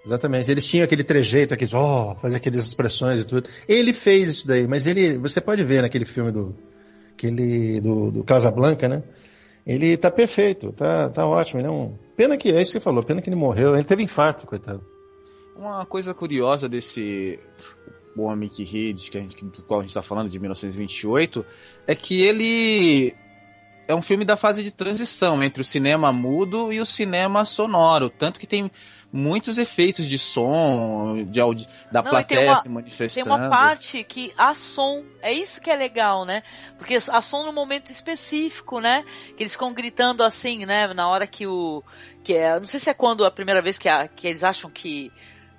Exatamente. 0.05 0.51
Eles 0.51 0.65
tinham 0.65 0.85
aquele 0.85 1.03
trejeito, 1.03 1.53
aqueles, 1.53 1.73
ó, 1.73 2.15
fazer 2.15 2.37
aquelas 2.37 2.65
expressões 2.65 3.19
e 3.21 3.25
tudo. 3.25 3.49
Ele 3.67 3.91
fez 3.91 4.29
isso 4.29 4.47
daí, 4.47 4.67
mas 4.67 4.85
ele, 4.87 5.17
você 5.17 5.41
pode 5.41 5.63
ver 5.63 5.81
naquele 5.81 6.05
filme 6.05 6.31
do, 6.31 6.55
aquele, 7.17 7.81
do, 7.81 8.11
do 8.11 8.23
Casablanca, 8.23 8.87
né? 8.87 9.03
Ele 9.65 9.97
tá 9.97 10.09
perfeito, 10.09 10.71
tá, 10.71 11.09
tá 11.09 11.25
ótimo. 11.25 11.59
Ele 11.59 11.67
é 11.67 11.71
um... 11.71 11.97
Pena 12.15 12.37
que, 12.37 12.51
é 12.51 12.61
isso 12.61 12.73
que 12.73 12.79
falou, 12.79 13.03
pena 13.03 13.21
que 13.21 13.29
ele 13.29 13.35
morreu. 13.35 13.73
Ele 13.73 13.83
teve 13.83 14.03
infarto, 14.03 14.47
coitado. 14.47 14.81
Uma 15.57 15.85
coisa 15.85 16.13
curiosa 16.13 16.69
desse 16.69 17.39
O 18.15 18.21
Homem 18.23 18.47
que 18.47 18.63
Ri, 18.63 18.93
que 18.93 19.17
a 19.17 19.21
gente, 19.21 19.43
do 19.43 19.63
qual 19.63 19.79
a 19.79 19.83
gente 19.83 19.89
está 19.89 20.03
falando, 20.03 20.29
de 20.29 20.39
1928, 20.39 21.43
é 21.87 21.95
que 21.95 22.21
ele 22.21 23.13
é 23.87 23.95
um 23.95 24.01
filme 24.01 24.23
da 24.23 24.37
fase 24.37 24.63
de 24.63 24.71
transição 24.71 25.41
entre 25.41 25.61
o 25.61 25.65
cinema 25.65 26.13
mudo 26.13 26.71
e 26.71 26.79
o 26.79 26.85
cinema 26.85 27.43
sonoro. 27.43 28.09
Tanto 28.09 28.39
que 28.39 28.47
tem 28.47 28.71
muitos 29.11 29.57
efeitos 29.57 30.07
de 30.07 30.19
som, 30.19 31.23
de 31.31 31.39
audi 31.39 31.65
da 31.91 32.01
Não, 32.01 32.03
tem 32.03 32.11
plateia 32.11 32.51
uma- 32.51 32.57
se 32.57 32.63
Tem 32.63 32.71
manifestando. 32.73 33.27
uma 33.29 33.49
parte 33.49 34.03
que 34.03 34.33
há 34.37 34.53
som, 34.53 35.03
é 35.21 35.31
isso 35.31 35.61
que 35.61 35.69
é 35.71 35.75
legal, 35.75 36.25
né? 36.25 36.43
Porque 36.77 36.95
há 36.95 37.21
som 37.21 37.43
num 37.43 37.53
momento 37.53 37.91
específico, 37.91 38.79
né? 38.79 39.03
Que 39.35 39.43
eles 39.43 39.53
ficam 39.53 39.73
gritando 39.73 40.23
assim, 40.23 40.65
né? 40.65 40.87
Na 40.93 41.07
hora 41.07 41.25
que 41.25 41.47
o. 41.47 41.83
Que 42.23 42.33
é, 42.33 42.59
não 42.59 42.67
sei 42.67 42.79
se 42.79 42.89
é 42.89 42.93
quando 42.93 43.25
a 43.25 43.31
primeira 43.31 43.61
vez 43.61 43.77
que, 43.77 43.87
a- 43.89 44.07
que 44.07 44.27
eles 44.27 44.43
acham 44.43 44.69
que, 44.69 45.09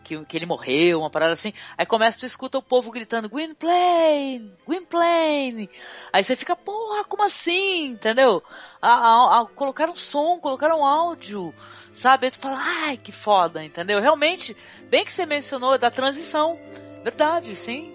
que, 0.05 0.23
que 0.27 0.37
ele 0.37 0.45
morreu, 0.47 1.01
uma 1.01 1.11
parada 1.11 1.33
assim. 1.33 1.53
Aí 1.77 1.87
começa, 1.87 2.19
tu 2.19 2.27
escuta 2.27 2.59
o 2.59 2.63
povo 2.63 2.91
gritando, 2.91 3.29
Gwynplaine, 3.31 4.53
Gwynplaine. 4.67 5.69
Aí 6.13 6.23
você 6.23 6.37
fica, 6.37 6.55
porra, 6.55 7.05
como 7.05 7.23
assim? 7.25 7.87
Entendeu? 7.93 8.43
A, 8.81 8.89
a- 8.89 9.41
a- 9.41 9.47
colocaram 9.47 9.95
som, 9.95 10.39
colocaram 10.39 10.85
áudio, 10.85 11.55
sabe? 11.99 12.27
Aí 12.27 12.31
tu 12.31 12.39
fala, 12.39 12.59
ai, 12.63 12.97
que 12.97 13.13
foda, 13.13 13.63
entendeu? 13.65 14.01
Realmente, 14.01 14.57
bem 14.91 15.05
que 15.05 15.13
você 15.13 15.27
mencionou, 15.27 15.75
é 15.75 15.79
da 15.79 15.91
transição. 15.91 16.59
Verdade, 17.03 17.55
sim. 17.57 17.93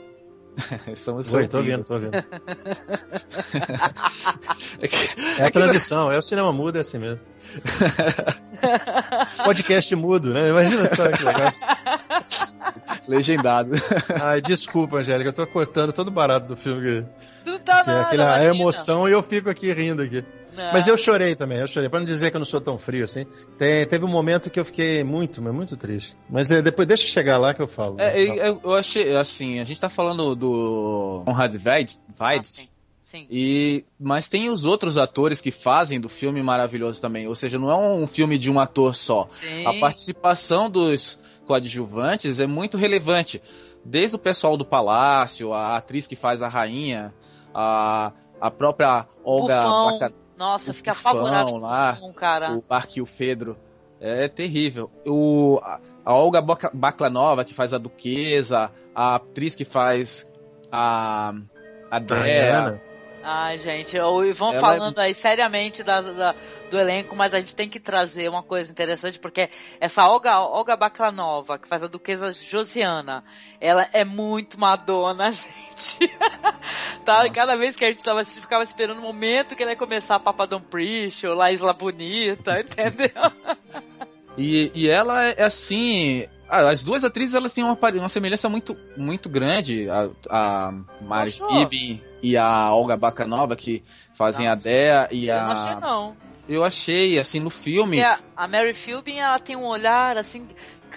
Estamos 0.87 1.33
Oi, 1.33 1.47
tô 1.47 1.57
ouvindo. 1.57 1.83
tô 1.83 1.93
ouvindo. 1.95 2.11
É 5.37 5.41
É 5.43 5.45
a 5.47 5.51
transição, 5.51 6.11
é 6.11 6.17
o 6.17 6.21
cinema 6.21 6.51
mudo, 6.53 6.77
é 6.77 6.81
assim 6.81 6.99
mesmo. 6.99 7.19
Podcast 9.43 9.95
mudo, 9.95 10.33
né? 10.33 10.49
Imagina 10.49 10.87
só 10.87 11.11
que 11.11 11.23
legal. 11.23 11.51
Legendado. 13.07 13.71
Ai, 14.21 14.41
desculpa, 14.41 14.97
Angélica, 14.97 15.29
eu 15.29 15.33
tô 15.33 15.47
cortando 15.47 15.91
todo 15.93 16.11
barato 16.11 16.47
do 16.47 16.55
filme. 16.57 17.05
Tu 17.43 17.51
não 17.51 17.59
tá 17.59 17.83
Que 17.83 17.89
é 17.89 17.93
nada, 17.93 18.07
aquela 18.07 18.23
a 18.35 18.43
imagina. 18.43 18.55
emoção 18.55 19.07
e 19.09 19.11
eu 19.11 19.21
fico 19.23 19.49
aqui 19.49 19.71
rindo 19.73 20.01
aqui. 20.03 20.23
Não. 20.55 20.73
Mas 20.73 20.87
eu 20.87 20.97
chorei 20.97 21.35
também, 21.35 21.59
eu 21.59 21.67
chorei. 21.67 21.89
Pra 21.89 21.99
não 21.99 22.05
dizer 22.05 22.29
que 22.31 22.35
eu 22.37 22.39
não 22.39 22.45
sou 22.45 22.61
tão 22.61 22.77
frio 22.77 23.03
assim. 23.03 23.25
Te- 23.57 23.85
teve 23.87 24.05
um 24.05 24.09
momento 24.09 24.49
que 24.49 24.59
eu 24.59 24.65
fiquei 24.65 25.03
muito, 25.03 25.41
mas 25.41 25.53
muito 25.53 25.75
triste. 25.77 26.15
Mas 26.29 26.49
é, 26.51 26.61
depois 26.61 26.87
deixa 26.87 27.03
eu 27.03 27.07
chegar 27.09 27.37
lá 27.37 27.53
que 27.53 27.61
eu 27.61 27.67
falo. 27.67 27.99
É, 27.99 28.19
eu, 28.21 28.35
eu- 28.35 28.61
eu 28.63 28.73
achei, 28.75 29.15
assim, 29.17 29.59
a 29.59 29.63
gente 29.63 29.79
tá 29.81 29.89
falando 29.89 30.35
do 30.35 31.21
Conrad 31.25 31.53
Veidt, 31.55 31.97
Ah, 32.19 32.43
sim. 32.43 32.67
Sim. 33.01 33.27
e, 33.29 33.83
mas 33.99 34.27
tem 34.27 34.49
os 34.49 34.65
outros 34.65 34.97
atores 34.97 35.39
que 35.41 35.51
fazem 35.51 35.99
do 35.99 36.09
filme 36.09 36.41
maravilhoso 36.41 36.99
também. 37.01 37.27
Ou 37.27 37.35
seja, 37.35 37.59
não 37.59 37.69
é 37.69 37.75
um 37.77 38.07
filme 38.07 38.37
de 38.39 38.49
um 38.49 38.59
ator 38.59 38.95
só. 38.95 39.25
Sim. 39.27 39.65
A 39.67 39.73
participação 39.79 40.69
dos 40.69 41.19
coadjuvantes 41.45 42.39
é 42.39 42.47
muito 42.47 42.77
relevante. 42.77 43.41
Desde 43.85 44.15
o 44.15 44.19
pessoal 44.19 44.55
do 44.57 44.65
palácio, 44.65 45.53
a 45.53 45.77
atriz 45.77 46.07
que 46.07 46.15
faz 46.15 46.41
a 46.41 46.47
rainha, 46.47 47.13
a, 47.53 48.11
a 48.41 48.49
própria 48.49 49.05
Olga 49.23 49.55
Bufão. 49.57 49.99
Baca- 49.99 50.13
Nossa, 50.37 50.71
o 50.71 50.73
fica 50.73 50.91
apavorado 50.91 51.51
com 51.51 51.57
lá, 51.59 51.91
o 51.91 51.93
Bufão, 51.93 52.13
cara. 52.13 52.51
o 52.53 52.61
Barque 52.61 52.99
e 52.99 53.01
o 53.01 53.05
Fedro. 53.05 53.57
É 53.99 54.27
terrível. 54.27 54.91
O, 55.05 55.59
a, 55.63 55.79
Olga 56.13 56.41
Baclanova, 56.73 57.45
que 57.45 57.55
faz 57.55 57.73
a 57.73 57.77
Duquesa, 57.77 58.69
a 58.93 59.15
atriz 59.15 59.55
que 59.55 59.65
faz 59.65 60.25
a. 60.71 61.33
A 61.89 61.99
Dea. 61.99 62.81
Ai, 63.25 63.57
gente, 63.57 63.97
o 63.97 64.23
Ivan 64.25 64.49
Ela 64.49 64.57
é 64.57 64.59
falando 64.59 64.99
aí 64.99 65.13
seriamente 65.13 65.81
da, 65.81 66.01
da- 66.01 66.35
do 66.69 66.77
elenco, 66.77 67.15
mas 67.15 67.33
a 67.33 67.39
gente 67.39 67.55
tem 67.55 67.69
que 67.69 67.79
trazer 67.79 68.29
uma 68.29 68.43
coisa 68.43 68.69
interessante, 68.69 69.17
porque 69.17 69.49
essa 69.79 70.05
Olga, 70.09 70.39
Olga 70.41 70.75
Baclanova, 70.75 71.57
que 71.57 71.67
faz 71.67 71.83
a 71.83 71.87
Duquesa 71.87 72.33
Josiana, 72.33 73.23
ela 73.61 73.87
é 73.93 74.03
muito 74.03 74.59
Madonna, 74.59 75.31
gente. 75.33 76.11
tá, 77.05 77.29
cada 77.29 77.55
vez 77.55 77.77
que 77.77 77.85
a 77.85 77.89
gente 77.89 78.03
tava, 78.03 78.25
ficava 78.25 78.63
esperando 78.63 78.97
o 78.97 79.01
momento 79.01 79.55
que 79.55 79.63
ela 79.63 79.71
ia 79.71 79.77
começar 79.77 80.15
a 80.15 80.19
Papadão 80.19 80.59
Priest, 80.61 81.25
ou 81.25 81.33
La 81.33 81.49
Isla 81.51 81.71
Bonita, 81.71 82.59
entendeu? 82.61 83.09
E, 84.37 84.69
e 84.75 84.89
ela 84.89 85.23
é 85.29 85.43
assim. 85.43 86.27
Ah, 86.49 86.69
As 86.69 86.83
duas 86.83 87.03
atrizes 87.03 87.33
elas 87.33 87.53
têm 87.53 87.63
uma, 87.63 87.77
uma 87.77 88.09
semelhança 88.09 88.49
muito, 88.49 88.77
muito 88.95 89.29
grande. 89.29 89.89
A, 89.89 90.09
a 90.29 90.73
Mari? 91.01 91.31
Gibbon 91.31 91.99
e 92.21 92.37
a 92.37 92.73
Olga 92.73 92.95
Bacanova, 92.95 93.55
que 93.55 93.83
fazem 94.17 94.47
Nossa, 94.47 94.69
a 94.69 94.71
Dea 94.71 95.09
e 95.11 95.27
Eu 95.27 95.35
a. 95.35 95.43
não 95.43 95.51
achei, 95.51 95.75
não. 95.75 96.17
Eu 96.47 96.63
achei, 96.63 97.19
assim, 97.19 97.39
no 97.39 97.49
filme. 97.49 98.01
A, 98.01 98.19
a 98.35 98.47
Mary 98.47 98.73
Philbin, 98.73 99.17
ela 99.17 99.39
tem 99.39 99.55
um 99.55 99.65
olhar, 99.65 100.17
assim, 100.17 100.45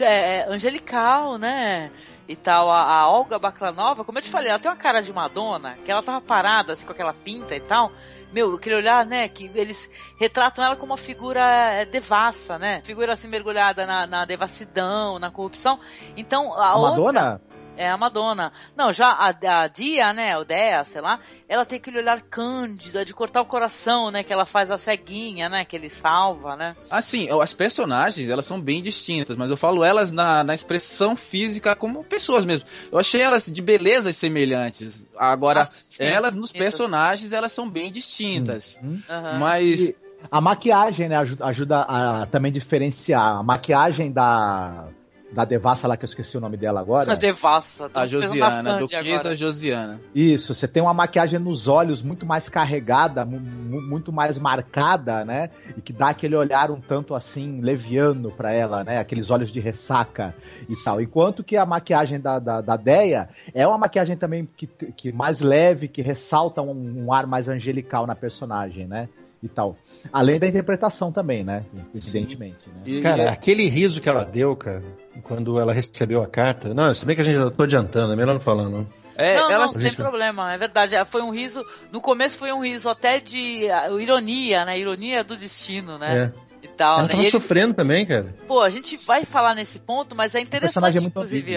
é, 0.01 0.45
angelical, 0.49 1.39
né? 1.39 1.91
E 2.29 2.35
tal, 2.35 2.69
a, 2.69 2.83
a 2.83 3.09
Olga 3.09 3.39
Baclanova, 3.39 4.05
como 4.05 4.19
eu 4.19 4.23
te 4.23 4.31
falei, 4.31 4.49
ela 4.51 4.59
tem 4.59 4.69
uma 4.71 4.77
cara 4.77 5.01
de 5.01 5.13
Madonna, 5.13 5.77
que 5.85 5.91
ela 5.91 6.03
tava 6.03 6.21
parada, 6.21 6.73
assim, 6.73 6.85
com 6.85 6.93
aquela 6.93 7.13
pinta 7.15 7.55
e 7.55 7.61
tal. 7.61 7.93
Meu, 8.37 8.55
aquele 8.55 8.75
olhar, 8.75 9.07
né, 9.07 9.27
que 9.29 9.51
eles 9.55 9.91
retratam 10.21 10.63
ela 10.63 10.77
como 10.77 10.93
uma 10.93 10.99
figura 10.99 11.41
é, 11.41 11.87
devassa, 11.87 12.59
né? 12.59 12.83
Figura, 12.85 13.15
assim, 13.15 13.29
mergulhada 13.29 13.87
na, 13.87 14.07
na 14.07 14.27
devassidão, 14.27 15.19
na 15.19 15.31
corrupção. 15.31 15.81
Então, 16.19 16.53
a, 16.53 16.67
A 16.67 16.77
outra... 16.77 16.91
Madonna? 16.91 17.41
É 17.77 17.89
a 17.89 17.97
Madonna. 17.97 18.53
Não, 18.77 18.93
já 18.93 19.09
a, 19.09 19.63
a 19.63 19.69
Dia, 19.69 20.13
né, 20.13 20.37
o 20.39 20.45
Dea, 20.45 20.85
sei 20.85 21.01
lá, 21.01 21.21
ela 21.49 21.65
tem 21.65 21.77
aquele 21.79 21.99
olhar 21.99 22.21
cândido, 22.23 22.99
é 22.99 23.05
de 23.05 23.15
cortar 23.15 23.41
o 23.41 23.47
coração, 23.47 24.11
né, 24.11 24.23
que 24.23 24.33
ela 24.33 24.47
faz 24.47 24.71
a 24.71 24.79
ceguinha, 24.79 25.49
né, 25.49 25.65
que 25.65 25.77
ele 25.77 25.89
salva, 25.89 26.57
né? 26.57 26.77
Assim, 26.91 27.29
as 27.41 27.53
personagens, 27.53 28.29
elas 28.29 28.47
são 28.47 28.61
bem 28.61 28.83
distintas, 28.83 29.37
mas 29.37 29.51
eu 29.51 29.57
falo 29.57 29.85
elas 29.85 30.11
na, 30.11 30.43
na 30.43 30.55
expressão 30.55 31.17
física 31.17 31.75
como 31.77 32.05
pessoas 32.05 32.45
mesmo. 32.45 32.67
Eu 32.91 32.99
achei 32.99 33.21
elas 33.21 33.45
de 33.47 33.63
belezas 33.63 34.17
semelhantes. 34.17 35.07
Agora, 35.17 35.61
Nossa, 35.61 35.85
sim, 35.89 36.05
elas 36.05 36.35
nos 36.35 36.53
personagens, 36.53 37.33
elas 37.33 37.53
são 37.53 37.69
bem 37.69 37.93
distintas. 37.93 38.79
Hum. 38.83 39.01
Aham. 39.09 39.39
Mas 39.39 39.81
E 39.81 39.97
a 40.31 40.41
maquiagem, 40.41 41.09
né, 41.09 41.17
ajuda, 41.17 41.45
ajuda 41.47 41.81
a 41.83 42.27
também 42.27 42.53
diferenciar. 42.53 43.39
A 43.39 43.43
maquiagem 43.43 44.11
da, 44.13 44.89
da 45.33 45.45
Devassa 45.45 45.89
lá, 45.89 45.97
que 45.97 46.05
eu 46.05 46.09
esqueci 46.09 46.37
o 46.37 46.41
nome 46.41 46.57
dela 46.57 46.81
agora. 46.81 47.13
A 47.13 47.15
devassa. 47.17 47.91
a 47.93 48.07
Josiana, 48.07 48.47
a 48.47 48.51
Sandy 48.51 48.79
Duquesa. 48.87 49.35
Josiana. 49.35 50.01
Isso, 50.15 50.55
você 50.55 50.69
tem 50.69 50.83
uma 50.83 50.95
maquiagem 50.95 51.39
nos 51.39 51.67
olhos 51.69 52.01
muito 52.01 52.25
mais 52.25 52.49
carregada, 52.49 53.25
mu- 53.25 53.41
mu- 53.41 53.83
muito 53.83 54.13
mais 54.13 54.39
marcada, 54.39 55.25
né? 55.25 55.51
E 55.77 55.81
que 55.81 55.93
dá 55.93 56.11
aquele 56.11 56.37
olhar 56.37 56.71
um 56.71 56.81
tanto 56.81 57.15
assim, 57.15 57.61
leviano 57.61 58.31
pra 58.31 58.53
ela, 58.53 58.85
né? 58.85 58.99
Aqueles 58.99 59.31
olhos 59.31 59.53
de 59.53 59.61
ressaca 59.61 60.35
e 60.69 60.75
tal. 60.85 61.01
Enquanto 61.01 61.43
que 61.43 61.57
a 61.57 61.67
maquiagem 61.67 62.21
da, 62.21 62.39
da, 62.39 62.61
da 62.61 62.77
Deia 62.77 63.29
é 63.53 63.67
uma 63.67 63.79
maquiagem 63.79 64.17
também 64.17 64.49
que, 64.57 64.67
que 64.67 65.13
mais 65.13 65.41
leve, 65.41 65.89
que 65.89 66.03
ressalta 66.03 66.63
um, 66.63 67.05
um 67.07 67.13
ar 67.13 67.27
mais 67.27 67.49
angelical 67.49 68.07
na 68.07 68.15
personagem, 68.15 68.87
né? 68.87 69.09
E 69.43 69.49
tal. 69.49 69.77
Além 70.13 70.39
da 70.39 70.47
interpretação 70.47 71.13
também, 71.13 71.45
né? 71.45 71.65
Evidentemente. 71.95 72.59
Né? 72.85 73.01
Cara, 73.03 73.25
e- 73.25 73.29
aquele 73.29 73.69
riso 73.69 74.01
que 74.01 74.09
ela 74.09 74.25
deu, 74.25 74.57
cara, 74.57 74.83
quando 75.23 75.61
ela 75.61 75.73
recebeu 75.73 76.23
a 76.23 76.27
carta. 76.27 76.73
Não, 76.75 76.93
se 76.95 77.05
bem 77.05 77.15
que 77.15 77.23
a 77.23 77.25
gente 77.25 77.37
já 77.37 77.51
tô 77.51 77.63
adiantando, 77.63 78.13
é 78.13 78.17
melhor 78.17 78.33
não 78.33 78.41
falar, 78.41 78.69
não. 78.69 78.87
é, 79.15 79.35
não, 79.35 79.51
ela 79.51 79.67
não, 79.67 79.73
sem 79.73 79.83
gente- 79.91 79.97
problema, 79.97 80.53
é 80.53 80.59
verdade. 80.59 80.95
É, 80.95 81.05
Foi 81.05 81.23
um 81.23 81.31
riso. 81.31 81.65
No 81.93 82.01
começo 82.01 82.39
foi 82.39 82.51
um 82.53 82.63
riso 82.63 82.89
até 82.89 83.21
de 83.21 83.69
ironia, 84.01 84.65
né? 84.65 84.79
Ironia 84.79 85.23
do 85.23 85.37
destino, 85.37 85.99
né? 85.99 86.33
É. 86.35 86.47
E 86.65 86.69
tal, 86.69 86.95
Ela 86.95 87.03
né? 87.03 87.09
tava 87.09 87.23
E 87.23 87.25
ele- 87.27 87.31
sofrendo 87.31 87.75
também, 87.75 88.05
cara. 88.07 88.35
Pô, 88.47 88.61
a 88.63 88.71
gente 88.71 88.97
vai 89.07 89.25
falar 89.25 89.55
nesse 89.55 89.79
ponto, 89.79 90.17
mas 90.17 90.35
é 90.35 90.45
personagem 90.45 90.97
interessante, 90.99 91.05
é 91.05 91.09
inclusive, 91.09 91.57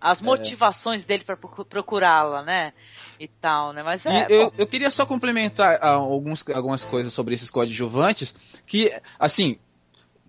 as 0.00 0.20
motivações 0.20 1.04
dele 1.06 1.24
pra 1.24 1.36
procu- 1.36 1.64
procurá-la, 1.64 2.42
né? 2.42 2.72
E 3.18 3.28
tal, 3.28 3.72
né? 3.72 3.82
Mas 3.82 4.04
é. 4.06 4.26
eu, 4.28 4.52
eu 4.58 4.66
queria 4.66 4.90
só 4.90 5.06
complementar 5.06 5.78
ah, 5.80 5.90
alguns, 5.90 6.44
algumas 6.48 6.84
coisas 6.84 7.12
sobre 7.12 7.34
esses 7.34 7.50
coadjuvantes, 7.50 8.34
que, 8.66 8.92
assim, 9.18 9.56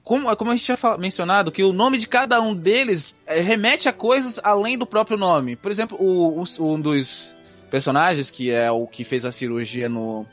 como, 0.03 0.33
como 0.37 0.51
a 0.51 0.55
gente 0.55 0.65
tinha 0.65 0.97
mencionado, 0.97 1.51
que 1.51 1.63
o 1.63 1.73
nome 1.73 1.97
de 1.97 2.07
cada 2.07 2.39
um 2.39 2.53
deles 2.55 3.15
eh, 3.25 3.39
remete 3.41 3.89
a 3.89 3.93
coisas 3.93 4.39
além 4.43 4.77
do 4.77 4.85
próprio 4.85 5.17
nome. 5.17 5.55
Por 5.55 5.71
exemplo, 5.71 5.97
o, 5.99 6.41
o- 6.43 6.73
um 6.73 6.79
dos 6.79 7.35
personagens, 7.71 8.29
que 8.29 8.51
é 8.51 8.69
o 8.71 8.85
que 8.85 9.03
fez 9.03 9.25
a 9.25 9.31
cirurgia 9.31 9.89
no, 9.89 10.25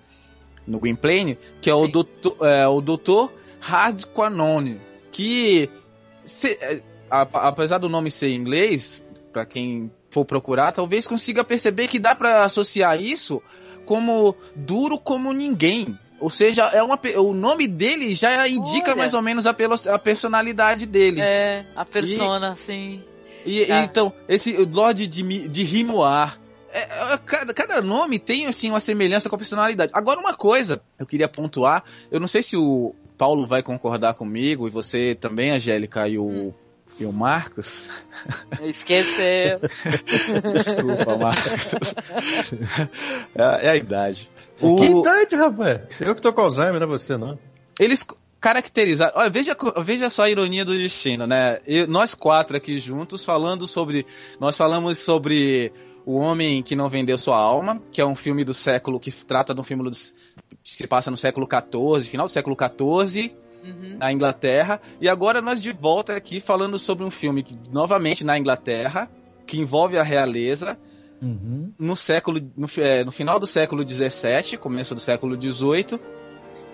no 0.66 0.78
Gwynplaine, 0.78 1.38
que 1.62 1.70
é 1.70 1.74
o 1.74 1.86
Sim. 1.86 1.90
doutor, 1.90 2.36
é, 2.46 2.68
o 2.68 2.80
doutor 2.82 3.32
Hardquanone, 3.60 4.78
que, 5.10 5.70
se- 6.24 6.58
eh, 6.60 6.82
a- 7.10 7.22
apesar 7.48 7.78
do 7.78 7.88
nome 7.88 8.10
ser 8.10 8.28
em 8.28 8.36
inglês, 8.36 9.02
para 9.32 9.46
quem 9.46 9.90
for 10.12 10.24
procurar, 10.24 10.72
talvez 10.72 11.06
consiga 11.06 11.42
perceber 11.42 11.88
que 11.88 11.98
dá 11.98 12.14
para 12.14 12.44
associar 12.44 13.00
isso 13.00 13.42
como 13.86 14.36
duro 14.54 14.98
como 14.98 15.32
ninguém. 15.32 15.98
Ou 16.20 16.30
seja, 16.30 16.64
é 16.66 16.80
uma, 16.82 16.98
o 17.16 17.32
nome 17.32 17.66
dele 17.66 18.14
já 18.14 18.46
indica 18.46 18.90
Olha. 18.90 18.96
mais 18.96 19.14
ou 19.14 19.20
menos 19.22 19.44
a, 19.46 19.52
pelo- 19.52 19.74
a 19.88 19.98
personalidade 19.98 20.86
dele. 20.86 21.20
É, 21.20 21.64
a 21.74 21.84
persona, 21.84 22.54
sim. 22.54 23.02
E, 23.44 23.66
Tá. 23.66 23.80
então, 23.82 24.12
esse 24.28 24.52
Lorde 24.52 25.06
de, 25.08 25.48
de 25.48 25.64
Rimoar. 25.64 26.38
é- 26.72 27.14
é- 27.14 27.18
cada, 27.26 27.52
cada 27.52 27.82
nome 27.82 28.20
tem 28.20 28.46
assim 28.46 28.70
uma 28.70 28.78
semelhança 28.78 29.28
com 29.28 29.34
a 29.34 29.38
personalidade. 29.38 29.90
Agora, 29.94 30.20
uma 30.20 30.34
coisa 30.36 30.80
eu 30.98 31.04
queria 31.06 31.28
pontuar, 31.28 31.82
eu 32.10 32.20
não 32.20 32.28
sei 32.28 32.40
se 32.42 32.56
o 32.56 32.94
Paulo 33.18 33.44
vai 33.46 33.62
concordar 33.62 34.14
comigo, 34.14 34.68
e 34.68 34.70
você 34.70 35.14
também, 35.16 35.50
Angélica, 35.50 36.08
e 36.08 36.18
o, 36.18 36.54
e 37.02 37.06
o 37.06 37.12
Marcos. 37.12 37.86
Esqueceu. 38.62 39.58
Desculpa, 40.52 41.16
Marcos. 41.16 41.94
é, 43.36 43.66
é 43.66 43.70
a 43.70 43.76
idade. 43.76 44.30
O- 44.60 44.76
Que 44.76 44.84
idade, 44.86 45.36
rapaz? 45.36 45.80
Eu 46.00 46.14
que 46.14 46.20
tô 46.22 46.32
com 46.32 46.40
Alzheimer, 46.42 46.74
não 46.80 46.86
é 46.86 46.90
você, 46.90 47.16
não. 47.16 47.38
eles 47.78 48.04
caracterizaram. 48.40 49.12
Olha, 49.16 49.30
veja, 49.30 49.56
veja 49.84 50.10
só 50.10 50.22
a 50.24 50.30
ironia 50.30 50.64
do 50.64 50.76
destino, 50.76 51.26
né? 51.26 51.58
Eu- 51.66 51.86
nós 51.86 52.14
quatro 52.14 52.56
aqui 52.56 52.78
juntos 52.78 53.24
falando 53.24 53.66
sobre. 53.66 54.06
Nós 54.40 54.56
falamos 54.56 54.98
sobre 54.98 55.72
O 56.04 56.16
Homem 56.18 56.62
que 56.62 56.74
Não 56.76 56.88
Vendeu 56.88 57.16
Sua 57.18 57.36
Alma, 57.36 57.80
que 57.92 58.00
é 58.00 58.06
um 58.06 58.16
filme 58.16 58.44
do 58.44 58.52
século. 58.54 58.98
que 59.00 59.10
trata 59.24 59.54
de 59.54 59.60
um 59.60 59.64
filme 59.64 59.84
dos, 59.84 60.12
que 60.62 60.74
se 60.74 60.86
passa 60.86 61.10
no 61.10 61.16
século 61.16 61.46
XIV, 61.46 62.10
final 62.10 62.26
do 62.26 62.32
século 62.32 62.56
XIV, 62.56 63.34
Uhum. 63.62 63.98
na 63.98 64.12
Inglaterra. 64.12 64.80
E 65.00 65.08
agora 65.08 65.40
nós 65.40 65.62
de 65.62 65.72
volta 65.72 66.14
aqui 66.14 66.40
falando 66.40 66.78
sobre 66.78 67.04
um 67.04 67.10
filme 67.10 67.42
que, 67.42 67.56
novamente 67.70 68.24
na 68.24 68.38
Inglaterra, 68.38 69.08
que 69.46 69.58
envolve 69.58 69.96
a 69.98 70.02
realeza 70.02 70.76
Uhum. 71.20 71.72
no 71.78 71.94
século 71.94 72.40
no, 72.56 72.66
é, 72.78 73.04
no 73.04 73.12
final 73.12 73.38
do 73.38 73.46
século 73.46 73.88
XVII, 73.88 74.58
começo 74.58 74.92
do 74.92 75.00
século 75.00 75.40
XVIII, 75.40 76.00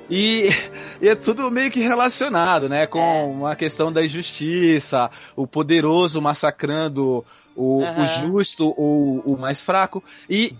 e, 0.09 0.49
e 1.03 1.09
é 1.09 1.15
tudo 1.15 1.51
meio 1.51 1.71
que 1.71 1.81
relacionado, 1.81 2.67
né, 2.67 2.87
com 2.87 3.47
a 3.47 3.55
questão 3.55 3.93
da 3.93 4.03
injustiça, 4.03 5.11
o 5.37 5.47
poderoso 5.47 6.21
massacrando 6.23 7.25
o, 7.55 7.83
Aham. 7.83 8.03
o 8.03 8.07
justo 8.07 8.75
ou 8.77 9.21
o 9.21 9.39
mais 9.39 9.65
fraco. 9.65 10.03
E 10.31 10.55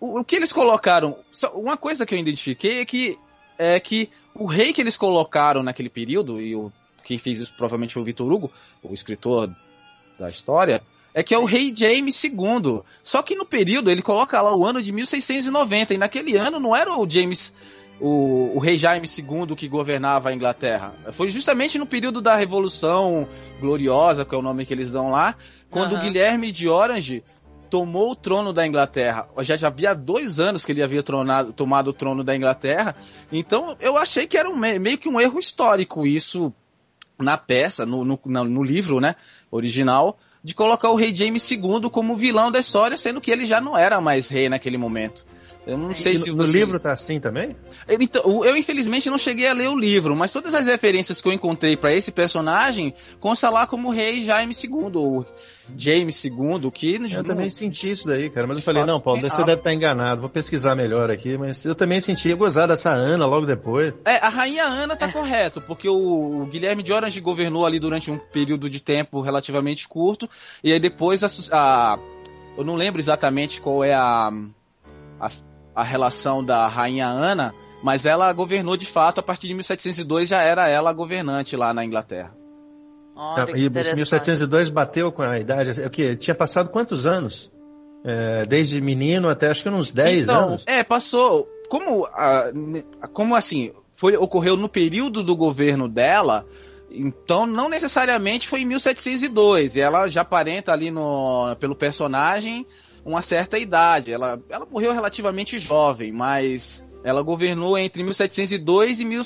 o, 0.00 0.20
o 0.20 0.24
que 0.24 0.34
eles 0.34 0.52
colocaram, 0.52 1.18
só 1.30 1.52
uma 1.52 1.76
coisa 1.76 2.04
que 2.04 2.14
eu 2.14 2.18
identifiquei 2.18 2.80
é 2.80 2.84
que 2.84 3.16
é 3.56 3.78
que 3.80 4.08
o 4.38 4.46
rei 4.46 4.72
que 4.72 4.80
eles 4.80 4.96
colocaram 4.96 5.62
naquele 5.62 5.88
período 5.88 6.40
e 6.40 6.54
o 6.54 6.72
quem 7.04 7.18
fez 7.18 7.40
isso 7.40 7.54
provavelmente 7.56 7.94
foi 7.94 8.02
o 8.02 8.04
Vitor 8.04 8.30
Hugo, 8.30 8.52
o 8.82 8.92
escritor 8.92 9.50
da 10.18 10.28
história, 10.28 10.82
é 11.14 11.22
que 11.22 11.34
é 11.34 11.38
o 11.38 11.46
rei 11.46 11.74
James 11.74 12.22
II. 12.22 12.82
Só 13.02 13.22
que 13.22 13.34
no 13.34 13.46
período 13.46 13.90
ele 13.90 14.02
coloca 14.02 14.40
lá 14.42 14.54
o 14.54 14.62
ano 14.62 14.82
de 14.82 14.92
1690 14.92 15.94
e 15.94 15.98
naquele 15.98 16.36
ano 16.36 16.60
não 16.60 16.76
era 16.76 16.94
o 16.94 17.08
James 17.08 17.50
o, 18.00 18.52
o, 18.54 18.58
rei 18.58 18.78
Jaime 18.78 19.08
II 19.08 19.56
que 19.56 19.68
governava 19.68 20.28
a 20.28 20.32
Inglaterra. 20.32 20.94
Foi 21.12 21.28
justamente 21.28 21.78
no 21.78 21.86
período 21.86 22.20
da 22.20 22.36
Revolução 22.36 23.26
Gloriosa, 23.60 24.24
que 24.24 24.34
é 24.34 24.38
o 24.38 24.42
nome 24.42 24.64
que 24.64 24.72
eles 24.72 24.90
dão 24.90 25.10
lá, 25.10 25.34
quando 25.70 25.94
uhum. 25.94 26.00
Guilherme 26.00 26.52
de 26.52 26.68
Orange 26.68 27.24
tomou 27.70 28.12
o 28.12 28.16
trono 28.16 28.52
da 28.52 28.66
Inglaterra. 28.66 29.28
Já, 29.40 29.56
já 29.56 29.68
havia 29.68 29.94
dois 29.94 30.38
anos 30.38 30.64
que 30.64 30.72
ele 30.72 30.82
havia 30.82 31.02
tronado, 31.02 31.52
tomado 31.52 31.88
o 31.88 31.92
trono 31.92 32.24
da 32.24 32.34
Inglaterra. 32.34 32.94
Então 33.30 33.76
eu 33.80 33.96
achei 33.96 34.26
que 34.26 34.36
era 34.36 34.48
um, 34.48 34.56
meio 34.56 34.98
que 34.98 35.08
um 35.08 35.20
erro 35.20 35.38
histórico 35.38 36.06
isso 36.06 36.52
na 37.18 37.36
peça, 37.36 37.84
no, 37.84 38.04
no, 38.04 38.18
no 38.24 38.62
livro 38.62 39.00
né, 39.00 39.16
original, 39.50 40.18
de 40.42 40.54
colocar 40.54 40.90
o 40.90 40.96
rei 40.96 41.14
James 41.14 41.50
II 41.50 41.90
como 41.90 42.16
vilão 42.16 42.50
da 42.50 42.60
história, 42.60 42.96
sendo 42.96 43.20
que 43.20 43.30
ele 43.30 43.44
já 43.44 43.60
não 43.60 43.76
era 43.76 44.00
mais 44.00 44.28
rei 44.28 44.48
naquele 44.48 44.78
momento. 44.78 45.24
Eu 45.68 45.76
não 45.76 45.94
sei 45.94 46.14
se 46.14 46.30
no, 46.30 46.42
livro 46.44 46.80
tá 46.80 46.92
assim 46.92 47.20
também? 47.20 47.54
Eu, 47.86 48.00
então, 48.00 48.42
eu 48.42 48.56
infelizmente 48.56 49.10
não 49.10 49.18
cheguei 49.18 49.46
a 49.46 49.52
ler 49.52 49.68
o 49.68 49.76
livro, 49.76 50.16
mas 50.16 50.32
todas 50.32 50.54
as 50.54 50.66
referências 50.66 51.20
que 51.20 51.28
eu 51.28 51.32
encontrei 51.32 51.76
para 51.76 51.92
esse 51.92 52.10
personagem 52.10 52.94
consta 53.20 53.50
lá 53.50 53.66
como 53.66 53.90
rei 53.90 54.24
Jaime 54.24 54.54
II, 54.54 54.96
ou 54.96 55.26
James 55.76 56.24
II, 56.24 56.70
que... 56.72 56.94
Eu 56.94 57.00
não... 57.00 57.22
também 57.22 57.50
senti 57.50 57.90
isso 57.90 58.06
daí, 58.06 58.30
cara, 58.30 58.46
mas 58.46 58.56
eu 58.56 58.62
falei, 58.62 58.82
não, 58.86 58.98
Paulo, 58.98 59.20
você 59.20 59.44
deve 59.44 59.60
estar 59.60 59.74
enganado, 59.74 60.22
vou 60.22 60.30
pesquisar 60.30 60.74
melhor 60.74 61.10
aqui, 61.10 61.36
mas 61.36 61.62
eu 61.66 61.74
também 61.74 62.00
senti 62.00 62.32
gozar 62.32 62.66
dessa 62.66 62.90
Ana 62.90 63.26
logo 63.26 63.44
depois. 63.44 63.92
É, 64.06 64.16
a 64.16 64.30
rainha 64.30 64.64
Ana 64.64 64.96
tá 64.96 65.12
correto, 65.12 65.60
porque 65.60 65.86
o, 65.86 66.44
o 66.44 66.46
Guilherme 66.46 66.82
de 66.82 66.94
Orange 66.94 67.20
governou 67.20 67.66
ali 67.66 67.78
durante 67.78 68.10
um 68.10 68.16
período 68.16 68.70
de 68.70 68.82
tempo 68.82 69.20
relativamente 69.20 69.86
curto, 69.86 70.26
e 70.64 70.72
aí 70.72 70.80
depois 70.80 71.22
a, 71.22 71.28
a 71.52 71.98
eu 72.56 72.64
não 72.64 72.74
lembro 72.74 73.00
exatamente 73.00 73.60
qual 73.60 73.84
é 73.84 73.92
a, 73.92 74.30
a, 75.20 75.30
a 75.78 75.84
relação 75.84 76.44
da 76.44 76.66
rainha 76.66 77.06
Ana, 77.06 77.54
mas 77.84 78.04
ela 78.04 78.32
governou 78.32 78.76
de 78.76 78.84
fato 78.84 79.20
a 79.20 79.22
partir 79.22 79.46
de 79.46 79.54
1702 79.54 80.28
já 80.28 80.42
era 80.42 80.68
ela 80.68 80.90
a 80.90 80.92
governante 80.92 81.56
lá 81.56 81.72
na 81.72 81.84
Inglaterra. 81.84 82.34
Oh, 83.14 83.56
e 83.56 83.68
1702 83.68 84.70
bateu 84.70 85.12
com 85.12 85.22
a 85.22 85.38
idade, 85.38 85.80
o 85.80 85.90
que 85.90 86.16
tinha 86.16 86.34
passado 86.34 86.70
quantos 86.70 87.06
anos? 87.06 87.48
É, 88.04 88.44
desde 88.46 88.80
menino 88.80 89.28
até 89.28 89.50
acho 89.50 89.62
que 89.62 89.68
uns 89.68 89.92
10 89.92 90.24
então, 90.24 90.48
anos. 90.48 90.64
É, 90.66 90.82
passou. 90.82 91.46
Como, 91.68 92.08
como 93.12 93.36
assim, 93.36 93.72
foi 93.96 94.16
ocorreu 94.16 94.56
no 94.56 94.68
período 94.68 95.22
do 95.22 95.36
governo 95.36 95.88
dela, 95.88 96.44
então 96.90 97.46
não 97.46 97.68
necessariamente 97.68 98.48
foi 98.48 98.62
em 98.62 98.66
1702. 98.66 99.76
E 99.76 99.80
ela 99.80 100.08
já 100.08 100.22
aparenta 100.22 100.72
ali 100.72 100.90
no, 100.90 101.54
pelo 101.60 101.76
personagem 101.76 102.66
uma 103.08 103.22
certa 103.22 103.58
idade. 103.58 104.12
Ela, 104.12 104.40
ela 104.50 104.66
morreu 104.66 104.92
relativamente 104.92 105.58
jovem, 105.58 106.12
mas 106.12 106.84
ela 107.02 107.22
governou 107.22 107.78
entre 107.78 108.02
1702 108.02 109.00
e, 109.00 109.04
mil, 109.04 109.22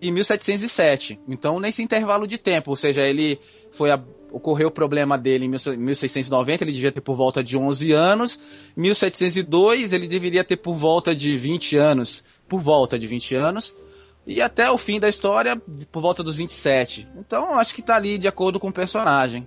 e 0.00 0.10
1707. 0.10 1.20
Então, 1.28 1.60
nesse 1.60 1.82
intervalo 1.82 2.26
de 2.26 2.38
tempo, 2.38 2.70
ou 2.70 2.76
seja, 2.76 3.02
ele 3.02 3.38
foi 3.72 3.90
a, 3.90 4.02
ocorreu 4.32 4.68
o 4.68 4.72
problema 4.72 5.18
dele 5.18 5.44
em 5.44 5.48
1690, 5.48 6.64
ele 6.64 6.72
devia 6.72 6.92
ter 6.92 7.02
por 7.02 7.14
volta 7.14 7.44
de 7.44 7.58
11 7.58 7.92
anos. 7.92 8.40
1702, 8.76 9.92
ele 9.92 10.08
deveria 10.08 10.44
ter 10.44 10.56
por 10.56 10.74
volta 10.74 11.14
de 11.14 11.36
20 11.36 11.76
anos, 11.76 12.24
por 12.48 12.60
volta 12.60 12.98
de 12.98 13.06
20 13.06 13.36
anos. 13.36 13.74
E 14.26 14.40
até 14.40 14.68
o 14.70 14.78
fim 14.78 14.98
da 14.98 15.08
história, 15.08 15.60
por 15.92 16.00
volta 16.00 16.22
dos 16.22 16.36
27. 16.36 17.06
Então, 17.18 17.58
acho 17.58 17.74
que 17.74 17.82
tá 17.82 17.94
ali 17.94 18.18
de 18.18 18.26
acordo 18.26 18.58
com 18.58 18.68
o 18.68 18.72
personagem. 18.72 19.46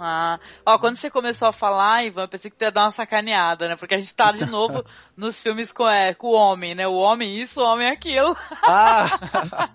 Ah, 0.00 0.38
ó, 0.64 0.78
quando 0.78 0.96
você 0.96 1.10
começou 1.10 1.48
a 1.48 1.52
falar, 1.52 2.04
Ivan, 2.04 2.22
eu 2.22 2.28
pensei 2.28 2.50
que 2.50 2.56
tu 2.56 2.62
ia 2.62 2.70
dar 2.70 2.84
uma 2.84 2.90
sacaneada, 2.90 3.68
né? 3.68 3.76
Porque 3.76 3.94
a 3.94 3.98
gente 3.98 4.14
tá 4.14 4.32
de 4.32 4.44
novo 4.50 4.84
nos 5.16 5.40
filmes 5.40 5.72
com, 5.72 5.88
é, 5.88 6.14
com 6.14 6.28
o 6.28 6.34
homem, 6.34 6.74
né? 6.74 6.86
O 6.86 6.94
homem 6.94 7.36
isso, 7.36 7.60
o 7.60 7.64
homem 7.64 7.88
aquilo. 7.88 8.36
Ah! 8.62 9.18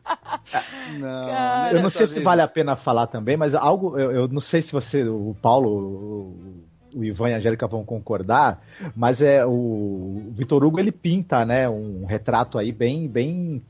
não, 1.00 1.28
Cara, 1.28 1.78
eu 1.78 1.82
não 1.82 1.90
sei 1.90 2.08
se 2.08 2.20
vale 2.22 2.42
a 2.42 2.48
pena 2.48 2.76
falar 2.76 3.08
também, 3.08 3.38
mas 3.38 3.54
algo, 3.54 3.98
eu, 4.00 4.12
eu 4.12 4.28
não 4.28 4.42
sei 4.42 4.62
se 4.62 4.72
você, 4.72 5.04
o 5.04 5.36
Paulo, 5.42 5.70
o, 5.70 6.66
o 6.96 7.04
Ivan 7.04 7.30
e 7.30 7.34
a 7.34 7.38
Angélica 7.38 7.68
vão 7.68 7.84
concordar, 7.84 8.62
mas 8.96 9.22
é 9.22 9.46
o 9.46 10.32
Vitor 10.32 10.64
Hugo 10.64 10.80
ele 10.80 10.92
pinta, 10.92 11.46
né, 11.46 11.68
um 11.70 12.06
retrato 12.06 12.58
aí 12.58 12.72
bem, 12.72 13.08
bem 13.08 13.62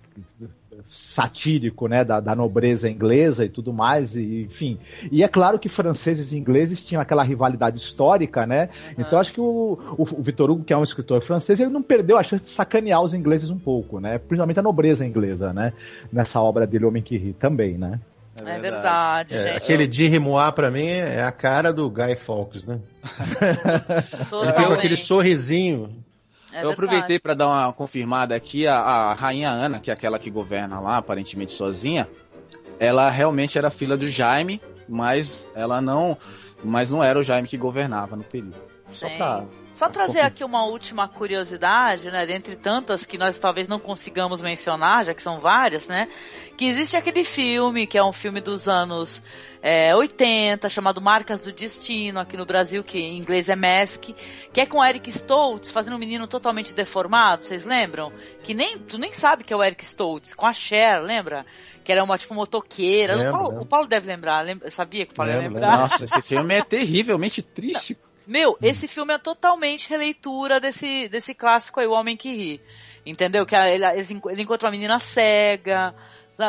satírico, 0.94 1.88
né, 1.88 2.04
da, 2.04 2.20
da, 2.20 2.36
nobreza 2.36 2.90
inglesa 2.90 3.46
e 3.46 3.50
tudo 3.50 3.74
mais, 3.74 4.16
e, 4.16 4.44
enfim. 4.44 4.80
E 5.12 5.24
é 5.24 5.28
claro 5.28 5.60
que 5.60 5.70
franceses 5.70 6.32
e 6.32 6.38
ingleses 6.38 6.84
tinham 6.84 7.02
aquela 7.02 7.24
rivalidade 7.24 7.78
histórica, 7.78 8.46
né? 8.46 8.70
Uhum. 8.90 8.94
Então 9.00 9.20
acho 9.20 9.34
que 9.34 9.42
o, 9.42 9.78
o, 9.98 10.04
o 10.04 10.24
Vitor 10.24 10.50
Hugo, 10.50 10.64
que 10.64 10.74
é 10.74 10.78
um 10.78 10.84
escritor 10.84 11.22
francês, 11.24 11.60
ele 11.60 11.70
não 11.70 11.84
perdeu 11.84 12.18
a 12.18 12.24
chance 12.24 12.44
de 12.44 12.50
sacanear 12.50 13.02
os 13.02 13.14
ingleses 13.14 13.50
um 13.50 13.60
pouco, 13.60 14.00
né? 14.00 14.18
Principalmente 14.18 14.60
a 14.60 14.64
nobreza 14.64 15.06
inglesa, 15.06 15.54
né? 15.54 15.74
Nessa 16.12 16.40
obra 16.40 16.66
dele, 16.66 16.86
Homem 16.86 17.04
que 17.04 17.18
Ri, 17.18 17.34
também, 17.34 17.78
né? 17.78 18.00
É, 18.44 18.56
é 18.56 18.60
verdade, 18.60 19.36
é, 19.36 19.40
gente. 19.40 19.58
Aquele 19.58 19.88
de 19.88 20.08
Rimoir, 20.08 20.52
pra 20.52 20.70
mim, 20.70 20.88
é 20.88 21.24
a 21.24 21.32
cara 21.32 21.72
do 21.72 21.90
Guy 21.90 22.16
Fawkes, 22.16 22.66
né? 22.66 22.80
Ele 24.44 24.54
fica 24.54 24.68
com 24.68 24.74
aquele 24.74 24.98
sorrisinho 24.98 26.05
é 26.56 26.64
eu 26.64 26.72
aproveitei 26.72 27.20
para 27.20 27.34
dar 27.34 27.48
uma 27.48 27.74
confirmada 27.74 28.34
aqui, 28.34 28.66
a, 28.66 28.78
a, 28.78 29.14
rainha 29.14 29.50
Ana, 29.50 29.80
que 29.80 29.92
é 29.92 29.94
aquela 29.94 30.18
que 30.18 30.30
governa 30.30 30.80
lá, 30.80 30.98
aparentemente 30.98 31.52
sozinha, 31.52 32.08
ela 32.80 33.10
realmente 33.10 33.58
era 33.58 33.70
filha 33.70 33.98
do 33.98 34.08
Jaime, 34.08 34.62
mas 34.88 35.46
ela 35.54 35.82
não, 35.82 36.18
mas 36.64 36.90
não 36.90 37.04
era 37.04 37.20
o 37.20 37.24
Jaime 37.24 37.48
que 37.48 37.58
governava 37.58 38.16
no 38.16 38.24
período. 38.24 38.56
Só 38.86 39.10
pra 39.10 39.44
só 39.76 39.90
trazer 39.90 40.22
aqui 40.22 40.42
uma 40.42 40.64
última 40.64 41.06
curiosidade, 41.06 42.10
né, 42.10 42.26
dentre 42.26 42.56
tantas 42.56 43.06
que 43.06 43.18
nós 43.18 43.38
talvez 43.38 43.68
não 43.68 43.78
consigamos 43.78 44.42
mencionar, 44.42 45.04
já 45.04 45.14
que 45.14 45.22
são 45.22 45.42
várias, 45.42 45.90
né, 45.90 46.08
que 46.58 46.66
existe 46.66 46.96
aquele 46.96 47.24
filme, 47.24 47.86
que 47.86 47.98
é 47.98 48.04
um 48.04 48.12
filme 48.12 48.40
dos 48.40 48.68
anos 48.68 49.22
é, 49.62 49.96
80, 49.96 50.70
chamado 50.70 51.02
Marcas 51.02 51.42
do 51.42 51.52
Destino, 51.52 52.20
aqui 52.20 52.38
no 52.38 52.46
Brasil, 52.46 52.84
que 52.84 53.00
em 53.00 53.18
inglês 53.18 53.50
é 53.50 53.56
Mask, 53.56 54.10
que 54.54 54.62
é 54.62 54.66
com 54.66 54.84
Eric 54.84 55.10
Stoltz, 55.10 55.72
fazendo 55.72 55.96
um 55.96 56.00
menino 56.00 56.28
totalmente 56.28 56.74
deformado, 56.74 57.44
vocês 57.44 57.66
lembram? 57.66 58.12
Que 58.44 58.54
nem, 58.54 58.78
tu 58.78 58.98
nem 58.98 59.12
sabe 59.12 59.44
que 59.44 59.54
é 59.54 59.58
o 59.58 59.64
Eric 59.64 59.84
Stoltz, 59.84 60.34
com 60.34 60.48
a 60.48 60.54
Cher, 60.54 61.02
lembra? 61.02 61.46
que 61.84 61.92
era 61.92 62.04
uma 62.04 62.18
tipo 62.18 62.34
motoqueira. 62.34 63.16
O, 63.16 63.32
Paulo, 63.32 63.62
o, 63.62 63.66
Paulo, 63.66 63.88
deve 63.88 64.08
lembrar, 64.08 64.42
lembra, 64.42 64.72
sabia 64.72 65.06
que 65.06 65.14
o 65.14 65.16
Paulo 65.16 65.32
lembro, 65.32 65.44
ia 65.44 65.50
lembrar. 65.50 65.78
Nossa, 65.78 66.04
esse 66.04 66.22
filme 66.24 66.56
é 66.56 66.64
terrivelmente 66.64 67.44
triste. 67.44 67.96
Meu, 68.26 68.58
esse 68.60 68.88
filme 68.88 69.14
é 69.14 69.20
totalmente 69.20 69.88
releitura 69.88 70.60
desse, 70.60 71.08
desse 71.10 71.36
clássico 71.36 71.80
aí, 71.80 71.86
O 71.86 71.92
Homem 71.92 72.18
que 72.18 72.36
Ri. 72.36 72.62
Entendeu? 73.06 73.46
Que 73.46 73.56
ele, 73.56 73.86
ele 73.86 74.42
encontra 74.42 74.68
uma 74.68 74.72
menina 74.72 74.98
cega. 74.98 75.94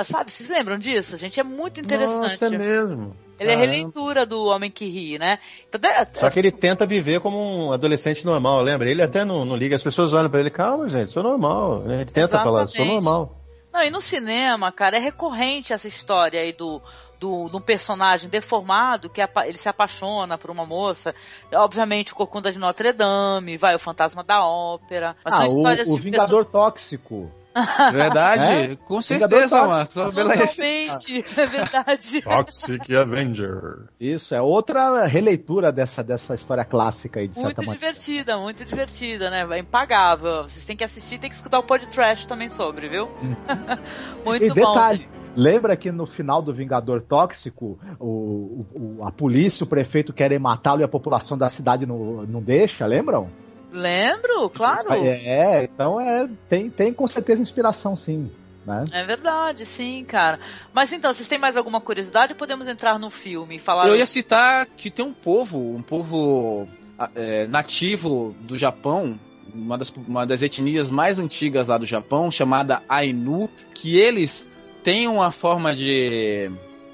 Sabe, 0.04 0.30
vocês 0.30 0.48
lembram 0.48 0.78
disso? 0.78 1.16
Gente, 1.16 1.38
é 1.38 1.44
muito 1.44 1.80
interessante. 1.80 2.22
Nossa, 2.22 2.46
é 2.46 2.58
mesmo. 2.58 3.16
Ele 3.38 3.50
Caramba. 3.50 3.52
é 3.52 3.54
releitura 3.56 4.26
do 4.26 4.44
Homem 4.46 4.70
que 4.70 4.86
Ri, 4.86 5.18
né? 5.18 5.38
Então, 5.68 5.80
Só 6.14 6.28
que 6.28 6.38
ele 6.38 6.50
tenta 6.50 6.84
viver 6.84 7.20
como 7.20 7.38
um 7.38 7.72
adolescente 7.72 8.24
normal, 8.24 8.62
lembra? 8.62 8.90
Ele 8.90 9.02
até 9.02 9.24
não, 9.24 9.44
não 9.44 9.54
liga, 9.54 9.76
as 9.76 9.82
pessoas 9.82 10.12
olham 10.12 10.28
pra 10.28 10.40
ele, 10.40 10.50
calma, 10.50 10.88
gente, 10.88 11.12
sou 11.12 11.22
normal. 11.22 11.84
Ele 11.86 12.04
tenta 12.04 12.20
Exatamente. 12.20 12.44
falar, 12.44 12.66
sou 12.66 12.84
normal. 12.84 13.40
Não, 13.72 13.82
e 13.82 13.90
no 13.90 14.00
cinema, 14.00 14.72
cara, 14.72 14.96
é 14.96 14.98
recorrente 14.98 15.72
essa 15.72 15.86
história 15.86 16.40
aí 16.40 16.52
do 16.52 16.80
do, 17.18 17.48
de 17.48 17.56
um 17.56 17.60
personagem 17.60 18.28
deformado 18.28 19.08
que 19.08 19.20
ele 19.20 19.58
se 19.58 19.68
apaixona 19.68 20.36
por 20.38 20.50
uma 20.50 20.66
moça. 20.66 21.14
Obviamente, 21.52 22.12
o 22.12 22.16
Cocunda 22.16 22.50
de 22.50 22.58
Notre 22.58 22.92
Dame, 22.92 23.56
vai 23.56 23.74
o 23.74 23.78
Fantasma 23.78 24.22
da 24.22 24.44
Ópera. 24.44 25.16
Mas 25.24 25.34
ah, 25.34 25.46
o, 25.46 25.94
o 25.94 25.96
Vingador 25.96 26.44
Tóxico. 26.44 27.30
Verdade, 27.92 28.72
é? 28.72 28.76
com 28.76 29.00
certeza, 29.00 29.66
Marcos. 29.66 29.94
Totalmente, 29.94 31.24
é 31.36 31.46
verdade. 31.46 32.20
Toxic 32.22 32.94
Avenger. 32.94 33.88
Isso, 33.98 34.34
é 34.34 34.42
outra 34.42 35.06
releitura 35.06 35.72
dessa, 35.72 36.02
dessa 36.04 36.34
história 36.34 36.64
clássica 36.64 37.20
aí, 37.20 37.28
de 37.28 37.38
Muito 37.38 37.64
divertida, 37.64 38.32
maneira. 38.32 38.40
muito 38.42 38.64
divertida, 38.64 39.30
né? 39.30 39.46
É 39.50 39.58
impagável. 39.58 40.42
Vocês 40.42 40.64
têm 40.64 40.76
que 40.76 40.84
assistir 40.84 41.18
tem 41.18 41.30
que 41.30 41.36
escutar 41.36 41.58
o 41.58 41.62
podcast 41.62 42.28
também 42.28 42.48
sobre, 42.48 42.88
viu? 42.88 43.06
Hum. 43.22 43.34
muito 44.24 44.44
e 44.44 44.48
bom. 44.48 44.54
Detalhe, 44.54 45.08
Lembra 45.36 45.76
que 45.76 45.92
no 45.92 46.06
final 46.06 46.40
do 46.40 46.52
Vingador 46.54 47.02
Tóxico, 47.02 47.78
o, 48.00 48.64
o 48.74 49.06
a 49.06 49.12
polícia, 49.12 49.64
o 49.64 49.66
prefeito 49.66 50.10
querem 50.10 50.38
matá-lo 50.38 50.80
e 50.80 50.84
a 50.84 50.88
população 50.88 51.36
da 51.36 51.50
cidade 51.50 51.84
não, 51.84 52.24
não 52.26 52.40
deixa, 52.40 52.86
lembram? 52.86 53.28
Lembro, 53.76 54.48
claro. 54.48 54.92
É, 54.94 55.64
então 55.64 56.00
é, 56.00 56.28
tem, 56.48 56.70
tem 56.70 56.92
com 56.92 57.06
certeza 57.06 57.42
inspiração, 57.42 57.94
sim. 57.94 58.30
Né? 58.64 58.82
É 58.90 59.04
verdade, 59.04 59.64
sim, 59.64 60.04
cara. 60.04 60.40
Mas 60.72 60.92
então, 60.92 61.12
vocês 61.12 61.28
têm 61.28 61.38
mais 61.38 61.56
alguma 61.56 61.80
curiosidade? 61.80 62.34
Podemos 62.34 62.66
entrar 62.66 62.98
no 62.98 63.10
filme 63.10 63.56
e 63.56 63.58
falar. 63.60 63.86
Eu 63.86 63.94
ia 63.94 64.06
citar 64.06 64.66
que 64.66 64.90
tem 64.90 65.04
um 65.04 65.12
povo, 65.12 65.58
um 65.58 65.82
povo 65.82 66.66
é, 67.14 67.46
nativo 67.46 68.34
do 68.40 68.58
Japão, 68.58 69.18
uma 69.54 69.78
das, 69.78 69.90
uma 69.90 70.26
das 70.26 70.42
etnias 70.42 70.90
mais 70.90 71.18
antigas 71.18 71.68
lá 71.68 71.78
do 71.78 71.86
Japão, 71.86 72.30
chamada 72.30 72.82
Ainu, 72.88 73.48
que 73.74 73.96
eles 73.96 74.44
têm 74.82 75.06
uma 75.06 75.30
forma 75.30 75.74
de 75.74 76.50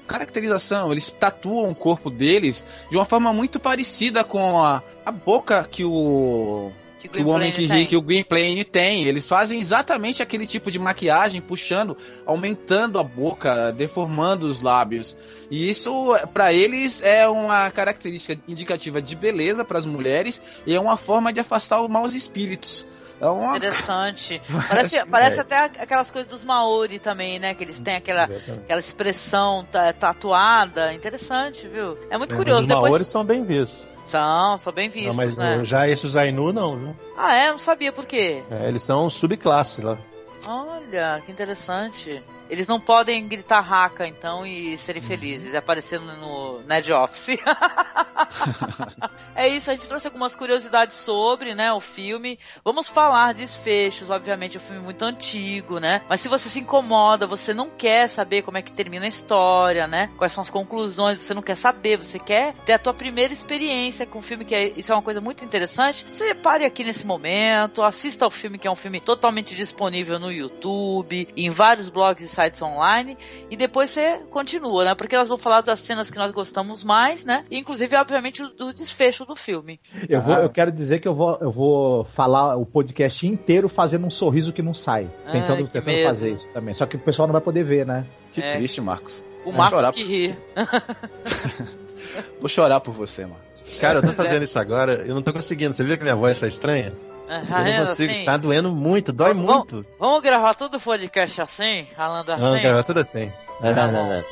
caracterização, 0.07 0.91
eles 0.91 1.09
tatuam 1.09 1.69
o 1.69 1.75
corpo 1.75 2.09
deles 2.09 2.63
de 2.89 2.97
uma 2.97 3.05
forma 3.05 3.33
muito 3.33 3.59
parecida 3.59 4.23
com 4.23 4.61
a, 4.61 4.83
a 5.05 5.11
boca 5.11 5.63
que 5.69 5.83
o 5.83 6.71
Que 6.99 7.09
que 7.09 7.21
o 7.21 7.27
Homem 7.27 7.51
que 7.51 7.65
ri, 7.65 7.85
que 7.85 7.97
o 7.97 8.01
Gwynplaine 8.01 8.63
tem. 8.63 9.05
Eles 9.05 9.27
fazem 9.27 9.59
exatamente 9.59 10.23
aquele 10.23 10.45
tipo 10.45 10.71
de 10.71 10.79
maquiagem, 10.79 11.41
puxando, 11.41 11.97
aumentando 12.25 12.97
a 12.97 13.03
boca, 13.03 13.73
deformando 13.73 14.47
os 14.47 14.61
lábios. 14.61 15.17
E 15.51 15.67
isso, 15.67 15.91
pra 16.33 16.53
eles, 16.53 17.03
é 17.03 17.27
uma 17.27 17.69
característica 17.71 18.41
indicativa 18.47 19.01
de 19.01 19.17
beleza 19.17 19.65
para 19.65 19.79
as 19.79 19.85
mulheres 19.85 20.41
e 20.65 20.73
é 20.73 20.79
uma 20.79 20.95
forma 20.95 21.33
de 21.33 21.41
afastar 21.41 21.81
os 21.81 21.89
maus 21.89 22.13
espíritos. 22.13 22.85
É 23.23 23.29
uma... 23.29 23.55
Interessante. 23.57 24.41
Parece, 24.69 25.05
parece 25.05 25.39
até 25.39 25.55
aquelas 25.57 26.11
coisas 26.11 26.29
dos 26.29 26.43
Maori 26.43 26.99
também, 26.99 27.39
né? 27.39 27.53
Que 27.53 27.63
eles 27.63 27.79
têm 27.79 27.95
aquela, 27.95 28.23
aquela 28.23 28.79
expressão 28.79 29.65
ta- 29.71 29.93
tatuada. 29.93 30.93
Interessante, 30.93 31.67
viu? 31.67 31.97
É 32.09 32.17
muito 32.17 32.33
É, 32.33 32.37
curioso. 32.37 32.61
Os 32.61 32.67
Depois... 32.67 32.89
Maoris 32.91 33.07
são 33.07 33.23
bem 33.23 33.43
vistos. 33.43 33.81
São, 34.05 34.57
são 34.57 34.73
bem 34.73 34.89
vistos, 34.89 35.15
Não, 35.15 35.23
mas 35.25 35.37
né? 35.37 35.63
já 35.63 35.87
esses 35.87 36.17
Ainu 36.17 36.51
não, 36.51 36.75
viu? 36.77 36.95
Ah, 37.17 37.33
é? 37.33 37.49
Não 37.51 37.57
sabia 37.57 37.91
por 37.93 38.05
quê. 38.05 38.43
É, 38.51 38.67
eles 38.67 38.83
são 38.83 39.09
subclasse 39.09 39.81
lá. 39.81 39.97
Olha, 40.45 41.21
que 41.25 41.31
interessante. 41.31 42.21
Eles 42.53 42.67
não 42.67 42.79
podem 42.79 43.27
gritar 43.27 43.61
raca, 43.61 44.07
então, 44.07 44.45
e 44.45 44.77
serem 44.77 45.01
Uhum. 45.01 45.07
felizes, 45.07 45.55
aparecendo 45.55 46.05
no 46.17 46.61
Ned 46.67 46.93
Office. 46.93 47.35
é 49.35 49.47
isso, 49.47 49.69
a 49.71 49.73
gente 49.73 49.87
trouxe 49.87 50.07
algumas 50.07 50.35
curiosidades 50.35 50.95
sobre, 50.97 51.55
né, 51.55 51.71
o 51.73 51.79
filme. 51.79 52.37
Vamos 52.63 52.87
falar 52.87 53.33
desfechos, 53.33 54.09
obviamente 54.09 54.57
é 54.57 54.59
um 54.59 54.63
filme 54.63 54.81
muito 54.81 55.03
antigo, 55.03 55.79
né? 55.79 56.01
Mas 56.07 56.21
se 56.21 56.29
você 56.29 56.49
se 56.49 56.59
incomoda, 56.59 57.25
você 57.25 57.53
não 57.53 57.69
quer 57.69 58.07
saber 58.07 58.41
como 58.43 58.57
é 58.57 58.61
que 58.61 58.71
termina 58.71 59.05
a 59.05 59.09
história, 59.09 59.87
né? 59.87 60.11
Quais 60.17 60.31
são 60.31 60.41
as 60.41 60.49
conclusões, 60.49 61.17
você 61.17 61.33
não 61.33 61.41
quer 61.41 61.55
saber, 61.55 61.97
você 61.97 62.19
quer 62.19 62.53
ter 62.65 62.73
a 62.73 62.79
tua 62.79 62.93
primeira 62.93 63.33
experiência 63.33 64.05
com 64.05 64.19
o 64.19 64.21
filme, 64.21 64.45
que 64.45 64.55
é, 64.55 64.73
isso 64.77 64.91
é 64.91 64.95
uma 64.95 65.01
coisa 65.01 65.19
muito 65.19 65.43
interessante. 65.43 66.05
Você 66.11 66.35
pare 66.35 66.65
aqui 66.65 66.83
nesse 66.83 67.05
momento, 67.05 67.81
assista 67.81 68.25
ao 68.25 68.31
filme, 68.31 68.59
que 68.59 68.67
é 68.67 68.71
um 68.71 68.75
filme 68.75 69.01
totalmente 69.01 69.55
disponível 69.55 70.19
no 70.19 70.31
YouTube, 70.31 71.27
em 71.35 71.49
vários 71.49 71.89
blogs 71.89 72.23
e 72.23 72.27
sites 72.27 72.42
online, 72.61 73.17
e 73.49 73.55
depois 73.55 73.89
você 73.91 74.19
continua, 74.31 74.83
né? 74.83 74.95
Porque 74.97 75.15
nós 75.15 75.27
vamos 75.27 75.41
falar 75.43 75.61
das 75.61 75.79
cenas 75.79 76.09
que 76.11 76.17
nós 76.17 76.31
gostamos 76.31 76.83
mais, 76.83 77.23
né? 77.23 77.45
E, 77.49 77.57
inclusive, 77.57 77.95
obviamente, 77.95 78.41
do 78.57 78.73
desfecho 78.73 79.25
do 79.25 79.35
filme. 79.35 79.79
Eu, 80.09 80.21
vou, 80.21 80.33
Ah. 80.35 80.39
eu 80.41 80.49
quero 80.49 80.71
dizer 80.71 80.99
que 80.99 81.07
eu 81.07 81.15
vou, 81.15 81.37
eu 81.39 81.51
vou 81.51 82.05
falar 82.15 82.55
o 82.57 82.65
podcast 82.65 83.25
inteiro 83.25 83.69
fazendo 83.69 84.05
um 84.05 84.11
sorriso 84.11 84.51
que 84.51 84.61
não 84.61 84.73
sai. 84.73 85.09
Ai, 85.25 85.31
Tentando, 85.33 85.67
que 85.67 85.73
tentando 85.73 85.85
medo. 85.95 86.07
fazer 86.07 86.31
isso 86.33 86.47
também. 86.53 86.73
Só 86.73 86.85
que 86.85 86.95
o 86.97 86.99
pessoal 86.99 87.27
não 87.27 87.33
vai 87.33 87.41
poder 87.41 87.63
ver, 87.63 87.85
né? 87.85 88.05
Que 88.31 88.41
É. 88.41 88.57
triste, 88.57 88.81
Marcos. 88.81 89.23
O 89.41 89.51
Vou 89.51 89.53
Marcos 89.53 89.79
chorar. 89.81 89.93
que 89.93 90.03
ri. 90.03 90.35
Vou 92.39 92.49
chorar 92.49 92.79
por 92.81 92.93
você, 92.93 93.25
Marcos. 93.25 93.77
Cara, 93.79 93.99
eu 93.99 94.03
tô 94.03 94.11
fazendo 94.13 94.43
isso 94.43 94.57
agora, 94.59 95.05
eu 95.05 95.15
não 95.15 95.21
tô 95.21 95.31
conseguindo. 95.33 95.73
Você 95.73 95.83
viu 95.83 95.97
que 95.97 96.03
minha 96.03 96.15
voz 96.15 96.39
tá 96.39 96.47
estranha? 96.47 96.93
Ah, 97.29 97.61
Eu 97.61 97.65
é, 97.67 97.79
não 97.79 97.85
consigo. 97.87 98.11
assim? 98.11 98.25
Tá 98.25 98.37
doendo 98.37 98.71
muito, 98.71 99.11
dói 99.13 99.33
Vamos- 99.33 99.55
muito. 99.55 99.85
Vamos 99.97 100.21
gravar 100.21 100.53
todo 100.55 100.75
o 100.75 100.79
podcast 100.79 101.41
assim, 101.41 101.87
falando 101.95 102.29
assim? 102.31 102.43
Não, 102.43 102.61
cara, 102.61 102.83
tudo 102.83 102.99
assim. 102.99 103.31
Tá 103.61 103.87
bom. 103.87 104.23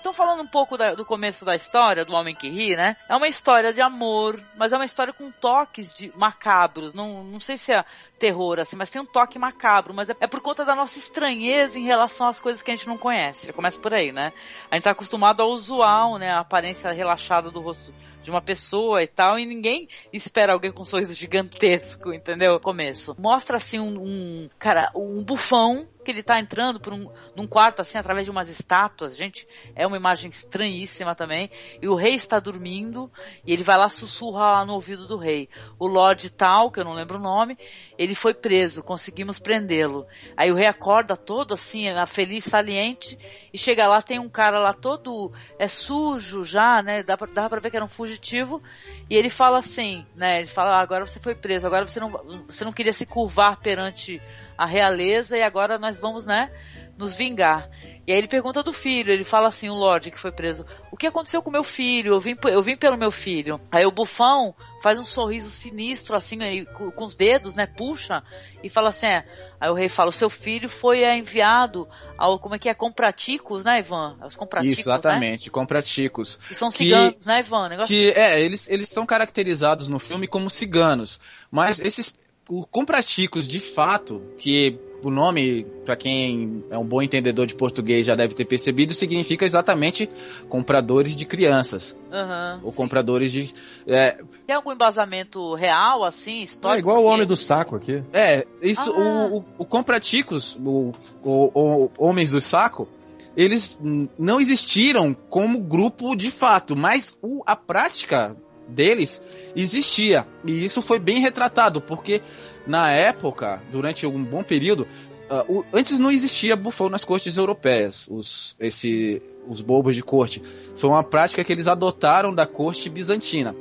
Então, 0.00 0.12
falando 0.12 0.42
um 0.42 0.46
pouco 0.46 0.76
da- 0.76 0.94
do 0.94 1.04
começo 1.04 1.46
da 1.46 1.56
história 1.56 2.04
do 2.04 2.12
Homem 2.14 2.34
que 2.34 2.48
Ri, 2.50 2.76
né? 2.76 2.94
É 3.08 3.16
uma 3.16 3.26
história 3.26 3.72
de 3.72 3.80
amor, 3.80 4.38
mas 4.54 4.70
é 4.72 4.76
uma 4.76 4.84
história 4.84 5.14
com 5.14 5.30
toques 5.30 5.90
de 5.90 6.12
macabros. 6.14 6.92
Não, 6.92 7.24
não 7.24 7.40
sei 7.40 7.56
se 7.56 7.72
é 7.72 7.82
terror, 8.18 8.60
assim, 8.60 8.76
mas 8.76 8.90
tem 8.90 9.00
um 9.00 9.06
toque 9.06 9.38
macabro. 9.38 9.94
Mas 9.94 10.08
é, 10.08 10.16
é 10.20 10.26
por 10.26 10.40
conta 10.40 10.64
da 10.64 10.74
nossa 10.74 10.98
estranheza 10.98 11.78
em 11.78 11.82
relação 11.82 12.28
às 12.28 12.40
coisas 12.40 12.62
que 12.62 12.70
a 12.70 12.76
gente 12.76 12.86
não 12.86 12.96
conhece. 12.96 13.48
Já 13.48 13.52
começa 13.52 13.78
por 13.80 13.92
aí, 13.92 14.12
né? 14.12 14.32
A 14.70 14.76
gente 14.76 14.84
tá 14.84 14.90
acostumado 14.90 15.42
ao 15.42 15.50
usual, 15.50 16.18
né? 16.18 16.30
A 16.30 16.40
aparência 16.40 16.90
relaxada 16.92 17.50
do 17.50 17.60
rosto 17.60 17.92
de 18.24 18.30
uma 18.30 18.40
pessoa 18.40 19.02
e 19.02 19.06
tal, 19.06 19.38
e 19.38 19.44
ninguém 19.44 19.86
espera 20.10 20.54
alguém 20.54 20.72
com 20.72 20.80
um 20.80 20.84
sorriso 20.86 21.14
gigantesco, 21.14 22.12
entendeu? 22.12 22.58
Começo. 22.58 23.14
Mostra 23.18 23.58
assim 23.58 23.78
um, 23.78 24.00
um- 24.00 24.48
cara, 24.58 24.90
um 24.94 25.22
bufão 25.22 25.86
que 26.02 26.10
ele 26.10 26.22
tá 26.22 26.38
entrando 26.38 26.80
por 26.80 26.92
um, 26.92 27.10
num 27.34 27.46
quarto 27.46 27.80
assim 27.80 27.96
através 27.96 28.26
de 28.26 28.30
umas 28.30 28.48
estátuas, 28.48 29.16
gente, 29.16 29.48
é 29.74 29.86
uma 29.86 29.96
imagem 29.96 30.30
estranhíssima 30.30 31.14
também. 31.14 31.50
E 31.80 31.88
o 31.88 31.94
rei 31.94 32.14
está 32.14 32.38
dormindo 32.40 33.10
e 33.44 33.52
ele 33.52 33.62
vai 33.62 33.76
lá 33.76 33.88
sussurrar 33.88 34.60
lá 34.60 34.64
no 34.64 34.74
ouvido 34.74 35.06
do 35.06 35.16
rei. 35.16 35.48
O 35.78 35.86
Lord 35.86 36.30
tal, 36.32 36.70
que 36.70 36.80
eu 36.80 36.84
não 36.84 36.92
lembro 36.92 37.18
o 37.18 37.22
nome, 37.22 37.58
ele 38.04 38.14
foi 38.14 38.32
preso, 38.32 38.82
conseguimos 38.82 39.38
prendê-lo. 39.38 40.06
Aí 40.36 40.52
o 40.52 40.54
rei 40.54 40.66
acorda 40.66 41.16
todo 41.16 41.54
assim, 41.54 41.86
feliz 42.06 42.44
saliente 42.44 43.18
e 43.52 43.58
chega 43.58 43.86
lá 43.86 44.00
tem 44.00 44.18
um 44.18 44.28
cara 44.28 44.58
lá 44.58 44.72
todo 44.72 45.32
é 45.58 45.66
sujo 45.66 46.44
já, 46.44 46.82
né? 46.82 47.02
Dá 47.02 47.16
pra, 47.16 47.26
dá 47.26 47.48
pra 47.48 47.60
ver 47.60 47.70
que 47.70 47.76
era 47.76 47.84
um 47.84 47.88
fugitivo. 47.88 48.62
E 49.08 49.16
ele 49.16 49.28
fala 49.28 49.58
assim, 49.58 50.06
né? 50.14 50.38
Ele 50.38 50.46
fala, 50.46 50.76
ah, 50.76 50.80
agora 50.80 51.06
você 51.06 51.18
foi 51.18 51.34
preso, 51.34 51.66
agora 51.66 51.86
você 51.86 51.98
não, 51.98 52.10
você 52.46 52.64
não 52.64 52.72
queria 52.72 52.92
se 52.92 53.06
curvar 53.06 53.60
perante 53.60 54.20
a 54.56 54.66
realeza 54.66 55.36
e 55.36 55.42
agora 55.42 55.78
nós 55.78 55.98
vamos, 55.98 56.26
né? 56.26 56.50
Nos 56.96 57.14
vingar. 57.14 57.68
E 58.06 58.12
aí 58.12 58.18
ele 58.18 58.28
pergunta 58.28 58.62
do 58.62 58.72
filho, 58.72 59.10
ele 59.10 59.24
fala 59.24 59.48
assim, 59.48 59.70
o 59.70 59.74
Lorde 59.74 60.10
que 60.10 60.20
foi 60.20 60.30
preso, 60.30 60.66
o 60.90 60.96
que 60.96 61.06
aconteceu 61.06 61.42
com 61.42 61.50
meu 61.50 61.64
filho? 61.64 62.12
Eu 62.12 62.20
vim, 62.20 62.36
eu 62.44 62.62
vim 62.62 62.76
pelo 62.76 62.98
meu 62.98 63.10
filho. 63.10 63.58
Aí 63.72 63.86
o 63.86 63.90
bufão 63.90 64.54
faz 64.82 64.98
um 64.98 65.04
sorriso 65.04 65.48
sinistro, 65.48 66.14
assim, 66.14 66.42
aí, 66.42 66.66
com, 66.66 67.04
os 67.04 67.14
dedos, 67.14 67.54
né? 67.54 67.66
Puxa 67.66 68.22
e 68.62 68.68
fala 68.68 68.90
assim, 68.90 69.06
é. 69.06 69.24
Aí 69.58 69.70
o 69.70 69.74
rei 69.74 69.88
fala, 69.88 70.10
o 70.10 70.12
seu 70.12 70.28
filho 70.28 70.68
foi 70.68 71.02
é, 71.02 71.16
enviado 71.16 71.88
ao, 72.18 72.38
como 72.38 72.54
é 72.54 72.58
que 72.58 72.68
é, 72.68 72.74
compraticos, 72.74 73.64
né, 73.64 73.78
Ivan? 73.78 74.18
Os 74.22 74.36
compraticos, 74.36 74.78
Isso, 74.80 74.88
né? 74.88 74.94
exatamente, 74.94 75.50
compraticos. 75.50 76.38
Que 76.46 76.54
são 76.54 76.68
Que- 76.68 76.76
ciganos, 76.76 77.24
né, 77.24 77.40
Ivan? 77.40 77.70
Negócio 77.70 77.96
Que, 77.96 78.10
é, 78.10 78.38
eles, 78.38 78.68
eles 78.68 78.90
são 78.90 79.06
caracterizados 79.06 79.88
no 79.88 79.98
filme 79.98 80.28
como 80.28 80.50
ciganos. 80.50 81.18
Mas 81.50 81.80
esses 81.80 82.12
o- 82.48 82.66
compraticos, 82.66 83.46
de 83.48 83.60
fato, 83.74 84.20
que 84.38 84.78
o 85.02 85.10
nome, 85.10 85.66
pra 85.84 85.96
quem 85.96 86.64
é 86.70 86.78
um 86.78 86.86
bom 86.86 87.02
entendedor 87.02 87.46
de 87.46 87.54
português 87.54 88.06
já 88.06 88.14
deve 88.14 88.34
ter 88.34 88.46
percebido, 88.46 88.94
significa 88.94 89.44
exatamente 89.44 90.08
compradores 90.48 91.14
de 91.14 91.26
crianças. 91.26 91.94
Aham. 92.10 92.60
Ou 92.62 92.72
compradores 92.72 93.30
de. 93.30 93.52
É, 93.86 94.18
Tem 94.46 94.56
algum 94.56 94.72
embasamento 94.72 95.54
real, 95.54 96.04
assim, 96.04 96.42
histórico? 96.42 96.76
É 96.76 96.80
igual 96.80 97.02
o 97.04 97.06
homem 97.06 97.26
do 97.26 97.36
saco 97.36 97.76
aqui. 97.76 98.02
É, 98.14 98.46
isso, 98.62 98.90
Ah. 98.90 99.26
o, 99.28 99.36
o, 99.40 99.44
o 99.58 99.64
Compraticos, 99.66 100.56
o, 100.56 100.92
o, 101.22 101.50
o 101.54 101.90
Homens 101.98 102.30
do 102.30 102.40
Saco, 102.40 102.88
eles 103.36 103.78
não 104.18 104.38
existiram 104.40 105.12
como 105.28 105.58
grupo 105.60 106.14
de 106.16 106.30
fato, 106.30 106.74
mas 106.74 107.14
o, 107.20 107.42
a 107.44 107.56
prática 107.56 108.34
deles 108.68 109.20
existia. 109.54 110.26
E 110.44 110.64
isso 110.64 110.80
foi 110.82 110.98
bem 110.98 111.20
retratado, 111.20 111.80
porque 111.80 112.22
na 112.66 112.90
época, 112.90 113.62
durante 113.70 114.06
um 114.06 114.22
bom 114.24 114.42
período, 114.42 114.86
ah, 115.28 115.44
o- 115.48 115.64
antes 115.72 115.98
não 115.98 116.10
existia 116.10 116.56
bufão 116.56 116.88
nas 116.88 117.04
cortes 117.04 117.36
europeias, 117.36 118.06
os, 118.08 118.56
esse, 118.60 119.22
os 119.46 119.60
bobos 119.60 119.94
de 119.94 120.02
corte. 120.02 120.42
Foi 120.76 120.88
uma 120.90 121.02
prática 121.02 121.42
que 121.44 121.52
eles 121.52 121.66
adotaram 121.68 122.34
da 122.34 122.46
corte 122.46 122.88
bizantina. 122.88 123.54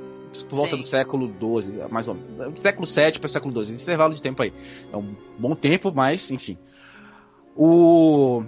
Por 0.50 0.56
volta 0.56 0.72
Sim. 0.72 0.78
do 0.78 0.84
século 0.84 1.28
XII, 1.62 1.88
mais 1.92 2.08
ou 2.08 2.16
menos. 2.16 2.60
Século 2.60 2.88
VII 2.88 3.20
para 3.20 3.28
o 3.28 3.30
século 3.30 3.54
XII, 3.66 3.76
esse 3.76 3.84
intervalo 3.84 4.16
de 4.16 4.22
tempo 4.22 4.42
aí. 4.42 4.52
É 4.92 4.98
um 4.98 5.16
bom 5.38 5.54
tempo, 5.54 5.92
mas 5.94 6.32
enfim. 6.32 6.58
O... 7.56 8.44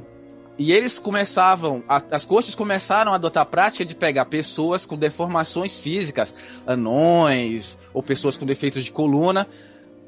E 0.57 0.71
eles 0.71 0.97
começavam, 0.99 1.83
a- 1.87 2.01
as 2.11 2.25
cortes 2.25 2.55
começaram 2.55 3.11
a 3.11 3.15
adotar 3.15 3.43
a 3.43 3.45
prática 3.45 3.83
de 3.83 3.93
pegar 3.93 4.25
pessoas 4.25 4.85
com 4.85 4.97
deformações 4.97 5.81
físicas, 5.81 6.33
anões 6.65 7.77
ou 7.93 8.01
pessoas 8.01 8.37
com 8.37 8.45
defeitos 8.45 8.83
de 8.83 8.91
coluna, 8.91 9.47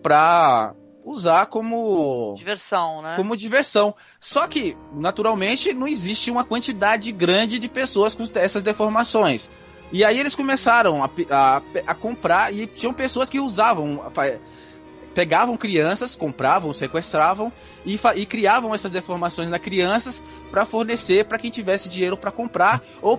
pra 0.01 0.73
usar 1.03 1.47
como 1.47 2.33
Diversão, 2.37 3.01
né? 3.01 3.15
como 3.15 3.35
diversão. 3.35 3.93
Só 4.19 4.47
que, 4.47 4.77
naturalmente, 4.93 5.73
não 5.73 5.87
existe 5.87 6.29
uma 6.31 6.43
quantidade 6.45 7.11
grande 7.11 7.59
de 7.59 7.67
pessoas 7.67 8.13
com 8.15 8.23
essas 8.35 8.61
deformações. 8.63 9.49
E 9.91 10.03
aí 10.03 10.19
eles 10.19 10.35
começaram 10.35 11.01
a, 11.03 11.09
a, 11.29 11.61
a 11.87 11.95
comprar 11.95 12.53
e 12.53 12.67
tinham 12.67 12.93
pessoas 12.93 13.29
que 13.29 13.39
usavam, 13.39 14.01
pegavam 15.17 15.57
crianças, 15.57 16.15
compravam, 16.15 16.71
sequestravam 16.71 17.51
e, 17.83 17.99
e 18.15 18.23
criavam 18.23 18.75
essas 18.75 18.91
deformações 18.91 19.49
nas 19.49 19.59
crianças 19.59 20.21
para 20.51 20.63
fornecer 20.63 21.25
para 21.25 21.39
quem 21.39 21.49
tivesse 21.49 21.89
dinheiro 21.89 22.15
para 22.15 22.31
comprar 22.31 22.83
ou 23.01 23.17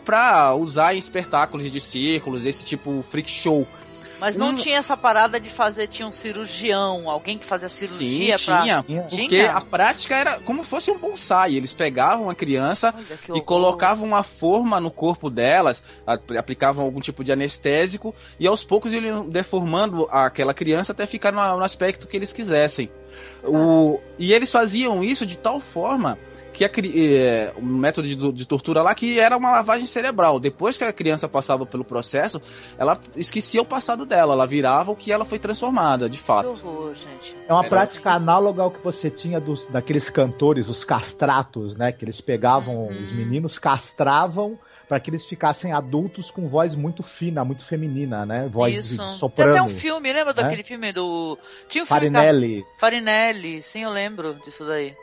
para 0.00 0.54
usar 0.54 0.94
em 0.94 0.98
espetáculos 0.98 1.70
de 1.70 1.80
círculos, 1.82 2.46
esse 2.46 2.64
tipo 2.64 3.04
freak 3.10 3.28
show. 3.28 3.68
Mas 4.20 4.36
não 4.36 4.50
um- 4.50 4.54
tinha 4.54 4.78
essa 4.78 4.96
parada 4.96 5.38
de 5.40 5.50
fazer, 5.50 5.86
tinha 5.86 6.06
um 6.06 6.10
cirurgião, 6.10 7.08
alguém 7.10 7.36
que 7.36 7.44
fazia 7.44 7.68
cirurgia 7.68 8.38
Sim, 8.38 8.44
pra... 8.44 8.62
tinha, 8.62 8.82
porque 8.82 9.28
Tinha? 9.28 9.52
a 9.52 9.60
prática 9.60 10.16
era 10.16 10.40
como 10.40 10.62
fosse 10.64 10.90
um 10.90 10.98
bonsai. 10.98 11.54
Eles 11.54 11.72
pegavam 11.72 12.30
a 12.30 12.34
criança 12.34 12.94
e 13.34 13.40
colocavam 13.40 14.06
uma 14.06 14.22
forma 14.22 14.80
no 14.80 14.90
corpo 14.90 15.28
delas, 15.28 15.82
aplicavam 16.38 16.84
algum 16.84 17.00
tipo 17.00 17.22
de 17.24 17.32
anestésico 17.32 18.14
e 18.38 18.46
aos 18.46 18.64
poucos 18.64 18.92
eles 18.92 19.08
iam 19.08 19.28
deformando 19.28 20.08
aquela 20.10 20.54
criança 20.54 20.92
até 20.92 21.06
ficar 21.06 21.32
no, 21.32 21.40
no 21.58 21.64
aspecto 21.64 22.06
que 22.06 22.16
eles 22.16 22.32
quisessem. 22.32 22.90
O, 23.44 24.00
e 24.18 24.32
eles 24.32 24.50
faziam 24.50 25.04
isso 25.04 25.24
de 25.24 25.36
tal 25.36 25.60
forma 25.60 26.18
que 26.54 26.64
a, 26.64 26.70
é, 26.96 27.52
o 27.56 27.62
método 27.62 28.06
de, 28.06 28.32
de 28.32 28.46
tortura 28.46 28.80
lá 28.80 28.94
que 28.94 29.18
era 29.18 29.36
uma 29.36 29.50
lavagem 29.50 29.86
cerebral. 29.86 30.38
Depois 30.38 30.78
que 30.78 30.84
a 30.84 30.92
criança 30.92 31.28
passava 31.28 31.66
pelo 31.66 31.84
processo, 31.84 32.40
ela 32.78 32.98
esquecia 33.16 33.60
o 33.60 33.66
passado 33.66 34.06
dela, 34.06 34.32
ela 34.34 34.46
virava 34.46 34.92
o 34.92 34.96
que 34.96 35.12
ela 35.12 35.24
foi 35.24 35.38
transformada, 35.38 36.08
de 36.08 36.18
Que 36.18 36.24
fato. 36.24 36.48
horror, 36.66 36.94
gente. 36.94 37.36
É 37.48 37.52
uma 37.52 37.60
Era 37.62 37.68
prática 37.68 38.10
análoga 38.12 38.62
ao 38.62 38.70
que 38.70 38.82
você 38.82 39.10
tinha 39.10 39.40
dos, 39.40 39.66
daqueles 39.66 40.08
cantores, 40.08 40.68
os 40.68 40.84
castratos, 40.84 41.76
né? 41.76 41.90
Que 41.92 42.04
eles 42.04 42.20
pegavam 42.20 42.86
Uhum. 42.86 42.86
os 42.88 43.12
meninos, 43.16 43.58
castravam 43.58 44.56
para 44.88 45.00
que 45.00 45.10
eles 45.10 45.24
ficassem 45.24 45.72
adultos 45.72 46.30
com 46.30 46.48
voz 46.48 46.74
muito 46.74 47.02
fina, 47.02 47.44
muito 47.44 47.64
feminina, 47.66 48.24
né? 48.26 48.48
Voz 48.48 48.72
de 48.72 48.78
Isso. 48.80 48.98
Tem 48.98 49.10
soprano. 49.10 49.50
até 49.50 49.62
um 49.62 49.68
filme, 49.68 50.12
lembra 50.12 50.32
né? 50.34 50.42
daquele 50.42 50.62
filme 50.62 50.92
do. 50.92 51.38
Tinha 51.68 51.82
um 51.82 51.86
filme 51.86 52.00
Farinelli. 52.12 52.64
Farinelli, 52.78 53.62
sim, 53.62 53.82
eu 53.82 53.90
lembro 53.90 54.34
disso 54.44 54.64
daí. 54.64 54.94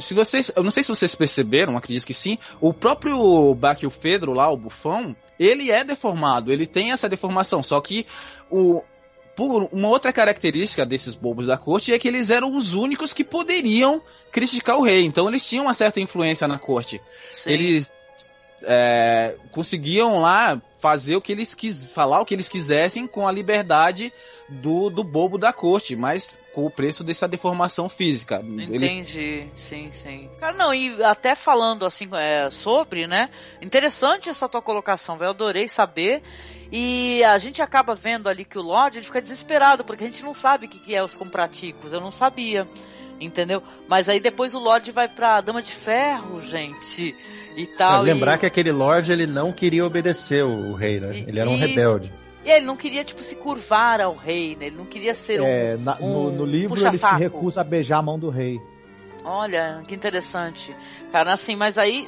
Se 0.00 0.14
vocês, 0.14 0.50
eu 0.56 0.62
não 0.62 0.70
sei 0.70 0.82
se 0.82 0.88
vocês 0.88 1.14
perceberam, 1.14 1.76
acredito 1.76 2.06
que 2.06 2.14
sim, 2.14 2.38
o 2.60 2.72
próprio 2.72 3.54
Barkilphedro 3.54 4.32
lá, 4.32 4.50
o 4.50 4.56
bufão, 4.56 5.14
ele 5.38 5.70
é 5.70 5.84
deformado, 5.84 6.50
ele 6.52 6.66
tem 6.66 6.92
essa 6.92 7.08
deformação, 7.08 7.62
só 7.62 7.80
que 7.80 8.06
o 8.50 8.82
uma 9.36 9.88
outra 9.88 10.12
característica 10.12 10.86
desses 10.86 11.16
bobos 11.16 11.48
da 11.48 11.58
corte 11.58 11.92
é 11.92 11.98
que 11.98 12.06
eles 12.06 12.30
eram 12.30 12.54
os 12.54 12.72
únicos 12.72 13.12
que 13.12 13.24
poderiam 13.24 14.00
criticar 14.30 14.78
o 14.78 14.84
rei, 14.84 15.04
então 15.04 15.28
eles 15.28 15.44
tinham 15.44 15.64
uma 15.64 15.74
certa 15.74 16.00
influência 16.00 16.46
na 16.46 16.56
corte. 16.56 17.00
Sim. 17.32 17.50
Eles 17.50 17.92
é, 18.62 19.34
conseguiam 19.50 20.20
lá 20.20 20.60
fazer 20.84 21.16
o 21.16 21.22
que 21.22 21.32
eles 21.32 21.54
quis, 21.54 21.90
falar 21.92 22.20
o 22.20 22.26
que 22.26 22.34
eles 22.34 22.46
quisessem 22.46 23.06
com 23.06 23.26
a 23.26 23.32
liberdade 23.32 24.12
do, 24.46 24.90
do 24.90 25.02
bobo 25.02 25.38
da 25.38 25.50
corte, 25.50 25.96
mas 25.96 26.38
com 26.52 26.66
o 26.66 26.70
preço 26.70 27.02
dessa 27.02 27.26
deformação 27.26 27.88
física. 27.88 28.44
Eles 28.44 28.82
Entendi, 28.82 29.48
sim, 29.54 29.90
sim. 29.90 30.28
Cara, 30.38 30.54
não, 30.54 30.74
e 30.74 31.02
até 31.02 31.34
falando 31.34 31.86
assim 31.86 32.06
é, 32.12 32.50
sobre, 32.50 33.06
né? 33.06 33.30
Interessante 33.62 34.28
essa 34.28 34.46
tua 34.46 34.60
colocação, 34.60 35.16
velho. 35.16 35.30
Adorei 35.30 35.68
saber. 35.68 36.22
E 36.70 37.24
a 37.24 37.38
gente 37.38 37.62
acaba 37.62 37.94
vendo 37.94 38.28
ali 38.28 38.44
que 38.44 38.58
o 38.58 38.62
Lorde 38.62 38.98
ele 38.98 39.06
fica 39.06 39.22
desesperado, 39.22 39.84
porque 39.84 40.04
a 40.04 40.06
gente 40.06 40.22
não 40.22 40.34
sabe 40.34 40.66
o 40.66 40.68
que, 40.68 40.80
que 40.80 40.94
é 40.94 41.02
os 41.02 41.14
compraticos. 41.14 41.94
Eu 41.94 42.00
não 42.00 42.12
sabia. 42.12 42.68
Entendeu? 43.20 43.62
Mas 43.88 44.08
aí 44.08 44.20
depois 44.20 44.54
o 44.54 44.58
Lorde 44.58 44.92
vai 44.92 45.08
pra 45.08 45.40
Dama 45.40 45.62
de 45.62 45.72
Ferro, 45.72 46.42
gente. 46.42 47.14
E 47.56 47.66
tal. 47.66 48.02
lembrar 48.02 48.34
e... 48.34 48.38
que 48.38 48.46
aquele 48.46 48.72
Lorde 48.72 49.12
ele 49.12 49.26
não 49.26 49.52
queria 49.52 49.84
obedecer 49.84 50.44
o 50.44 50.74
rei, 50.74 50.98
né? 51.00 51.16
E- 51.16 51.24
Ele 51.28 51.38
era 51.38 51.48
um 51.48 51.54
isso. 51.54 51.66
rebelde. 51.66 52.12
E 52.44 52.50
ele 52.50 52.66
não 52.66 52.76
queria, 52.76 53.02
tipo, 53.02 53.22
se 53.22 53.36
curvar 53.36 54.00
ao 54.02 54.14
rei, 54.14 54.54
né? 54.56 54.66
Ele 54.66 54.76
não 54.76 54.84
queria 54.84 55.14
ser 55.14 55.40
um. 55.40 55.46
É, 55.46 55.76
na- 55.78 55.98
no, 55.98 56.28
um 56.28 56.30
no 56.30 56.44
livro 56.44 56.78
ele 56.78 56.98
se 56.98 57.06
recusa 57.16 57.62
a 57.62 57.64
beijar 57.64 57.98
a 57.98 58.02
mão 58.02 58.18
do 58.18 58.28
rei. 58.28 58.60
Olha, 59.24 59.82
que 59.88 59.94
interessante. 59.94 60.76
Cara, 61.10 61.32
assim, 61.32 61.56
mas 61.56 61.78
aí 61.78 62.06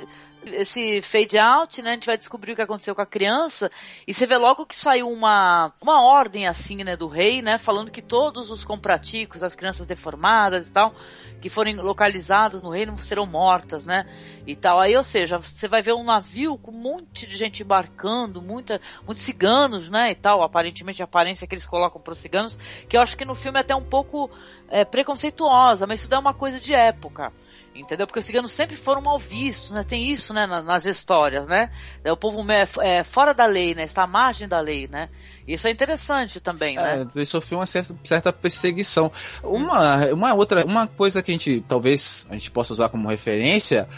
esse 0.53 1.03
fade 1.03 1.39
out, 1.39 1.83
né? 1.83 1.91
A 1.91 1.95
gente 1.95 2.07
vai 2.07 2.17
descobrir 2.17 2.53
o 2.53 2.57
que 2.57 2.63
aconteceu 2.63 2.95
com 2.95 3.03
a 3.03 3.07
criança 3.07 3.71
e 4.07 4.15
você 4.15 4.27
vê 4.27 4.37
logo 4.37 4.67
que 4.67 4.75
saiu 4.75 5.11
uma 5.11 5.73
uma 5.83 6.03
ordem 6.03 6.47
assim, 6.47 6.85
né, 6.85 6.97
do 6.97 7.09
rei, 7.09 7.43
né, 7.43 7.59
falando 7.59 7.91
que 7.91 8.03
todos 8.03 8.51
os 8.51 8.65
compraticos, 8.65 9.43
as 9.43 9.55
crianças 9.55 9.87
deformadas 9.87 10.69
e 10.69 10.73
tal, 10.73 10.95
que 11.41 11.49
forem 11.49 11.77
localizadas 11.77 12.63
no 12.63 12.71
reino 12.71 12.97
serão 12.99 13.27
mortas, 13.27 13.85
né? 13.85 14.07
E 14.47 14.55
tal. 14.55 14.81
Aí, 14.81 14.97
ou 14.97 15.03
seja, 15.03 15.39
você 15.39 15.67
vai 15.67 15.83
ver 15.83 15.93
um 15.93 16.05
navio 16.05 16.57
com 16.59 16.71
um 16.71 16.81
monte 16.81 17.27
de 17.27 17.37
gente 17.37 17.63
embarcando, 17.63 18.41
muita, 18.41 18.81
muitos 19.05 19.25
ciganos, 19.25 19.91
né, 19.91 20.11
e 20.11 20.15
tal, 20.15 20.43
aparentemente 20.43 21.03
a 21.03 21.05
aparência 21.05 21.47
que 21.47 21.55
eles 21.55 21.67
colocam 21.67 22.01
para 22.01 22.13
os 22.13 22.19
ciganos, 22.19 22.57
que 22.89 22.97
eu 22.97 23.01
acho 23.01 23.17
que 23.17 23.25
no 23.25 23.35
filme 23.35 23.59
é 23.59 23.63
até 23.63 23.75
um 23.75 23.85
pouco 23.85 24.31
é, 24.69 24.85
preconceituosa, 24.85 25.87
mas 25.87 26.01
isso 26.01 26.09
dá 26.09 26.19
uma 26.19 26.35
coisa 26.35 26.61
de 26.61 26.75
época. 26.75 27.33
Entendeu? 27.81 28.07
Porque 28.07 28.19
os 28.19 28.25
ciganos 28.25 28.53
sempre 28.53 28.77
foram 28.77 29.03
mal 29.03 29.19
vistos, 29.19 29.71
né? 29.71 29.85
Tem 29.85 30.09
isso, 30.11 30.33
né, 30.33 30.47
na- 30.47 30.63
nas 30.63 30.87
histórias, 30.87 31.47
né? 31.47 31.71
É, 32.05 32.13
O 32.13 32.17
povo 32.17 32.45
é, 32.81 33.05
fora 33.05 33.33
da 33.35 33.47
lei, 33.47 33.75
né? 33.75 33.85
Está 33.85 34.05
à 34.05 34.07
margem 34.07 34.49
da 34.49 34.61
lei, 34.61 34.89
né? 34.89 35.09
Isso 35.47 35.69
é 35.69 35.71
interessante 35.71 36.41
também, 36.41 36.77
né? 36.77 37.03
É, 37.03 37.07
ele 37.15 37.27
sofreu 37.27 37.59
uma 37.59 37.67
certa, 37.67 37.95
certa 38.05 38.33
perseguição. 38.33 39.13
Uma, 39.43 40.07
uma 40.13 40.35
outra, 40.35 40.65
uma 40.65 40.89
coisa 40.89 41.23
que 41.23 41.31
a 41.31 41.35
gente 41.35 41.65
talvez 41.69 42.27
a 42.29 42.35
gente 42.35 42.51
possa 42.51 42.73
usar 42.73 42.89
como 42.89 43.09
referência 43.09 43.89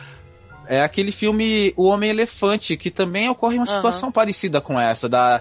é 0.67 0.83
aquele 0.83 1.11
filme 1.11 1.73
O 1.77 1.85
Homem 1.87 2.11
Elefante, 2.11 2.77
que 2.77 2.91
também 2.91 3.29
ocorre 3.31 3.57
uma 3.57 3.65
Aham. 3.65 3.77
situação 3.77 4.13
parecida 4.13 4.61
com 4.61 4.79
essa 4.79 5.09
da 5.09 5.41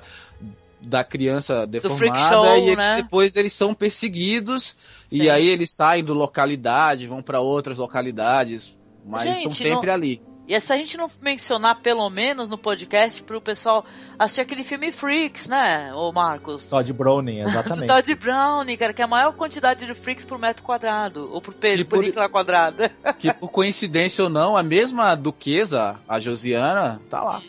da 0.82 1.03
criança 1.03 1.65
deformada 1.65 2.17
show, 2.30 2.57
e 2.57 2.75
né? 2.75 3.01
depois 3.01 3.36
eles 3.36 3.51
são 3.53 3.73
perseguidos 3.73 4.75
Sim. 5.07 5.23
e 5.23 5.30
aí 5.30 5.47
eles 5.47 5.71
saem 5.71 6.03
do 6.03 6.13
localidade, 6.13 7.07
vão 7.07 7.21
para 7.21 7.39
outras 7.39 7.78
localidades, 7.78 8.78
mas 9.05 9.23
Gente, 9.23 9.38
estão 9.38 9.51
sempre 9.53 9.88
não- 9.88 9.93
ali. 9.93 10.21
E 10.49 10.57
se 10.61 10.71
a 10.71 10.78
gente 10.78 10.95
não 10.95 11.11
mencionar, 11.21 11.82
pelo 11.82 12.09
menos 12.09 12.47
no 12.47 12.57
podcast, 12.57 13.21
pro 13.21 13.41
pessoal 13.41 13.84
assistir 14.17 14.39
aquele 14.39 14.63
filme 14.63 14.93
Freaks, 14.93 15.49
né, 15.49 15.93
ô 15.93 16.09
Marcos? 16.13 16.69
Todd 16.69 16.93
Browning, 16.93 17.43
Do 17.43 17.49
exatamente. 17.49 17.86
Todd 17.86 18.15
Browning, 18.15 18.78
cara, 18.78 18.93
que 18.93 19.01
é 19.01 19.05
a 19.05 19.09
maior 19.09 19.34
quantidade 19.34 19.86
de 19.86 19.93
freaks 19.93 20.25
por 20.25 20.39
metro 20.39 20.63
quadrado, 20.63 21.30
ou 21.34 21.41
por 21.41 21.53
pe- 21.53 21.75
Que 21.75 21.84
por- 21.84 21.99
película 21.99 22.30
quadrada. 22.30 22.89
Que 23.19 23.34
por 23.34 23.51
coincidência 23.51 24.23
ou 24.23 24.30
não, 24.30 24.55
a 24.55 24.63
mesma 24.63 25.15
duquesa, 25.15 25.99
a 26.07 26.17
Josiana, 26.17 27.01
tá 27.09 27.21
lá. 27.21 27.41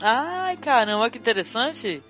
Ai, 0.00 0.56
caramba, 0.56 1.10
que 1.10 1.18
interessante. 1.18 2.00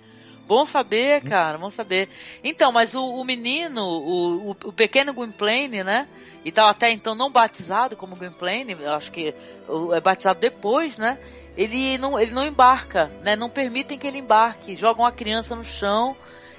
Bom 0.47 0.67
saber, 0.67 1.23
cara, 1.23 1.57
bom 1.57 1.71
saber. 1.71 2.09
Então, 2.43 2.71
mas 2.71 2.95
o, 2.95 3.03
o 3.03 3.25
menino, 3.25 3.83
o, 3.83 4.51
o, 4.51 4.57
o 4.65 4.73
pequeno 4.73 5.15
Gwynplaine, 5.15 5.83
né? 5.83 6.07
E 6.45 6.53
tal, 6.53 6.69
até 6.69 6.91
então 6.91 7.15
não 7.15 7.31
batizado 7.31 7.97
como 7.97 8.17
Gwynplaine, 8.17 8.75
acho 8.85 9.11
que 9.11 9.35
é 9.95 10.01
batizado 10.01 10.41
depois, 10.41 10.99
né? 10.99 11.19
Ele 11.57 11.97
não, 11.97 12.21
ele 12.21 12.33
não 12.33 12.47
embarca, 12.47 13.11
né? 13.23 13.35
Não 13.35 13.49
permitem 13.49 13.99
que 13.99 14.07
ele 14.07 14.19
embarque. 14.19 14.77
Jogam 14.77 15.07
a 15.07 15.13
criança 15.13 15.57
no 15.57 15.65
chão 15.65 16.15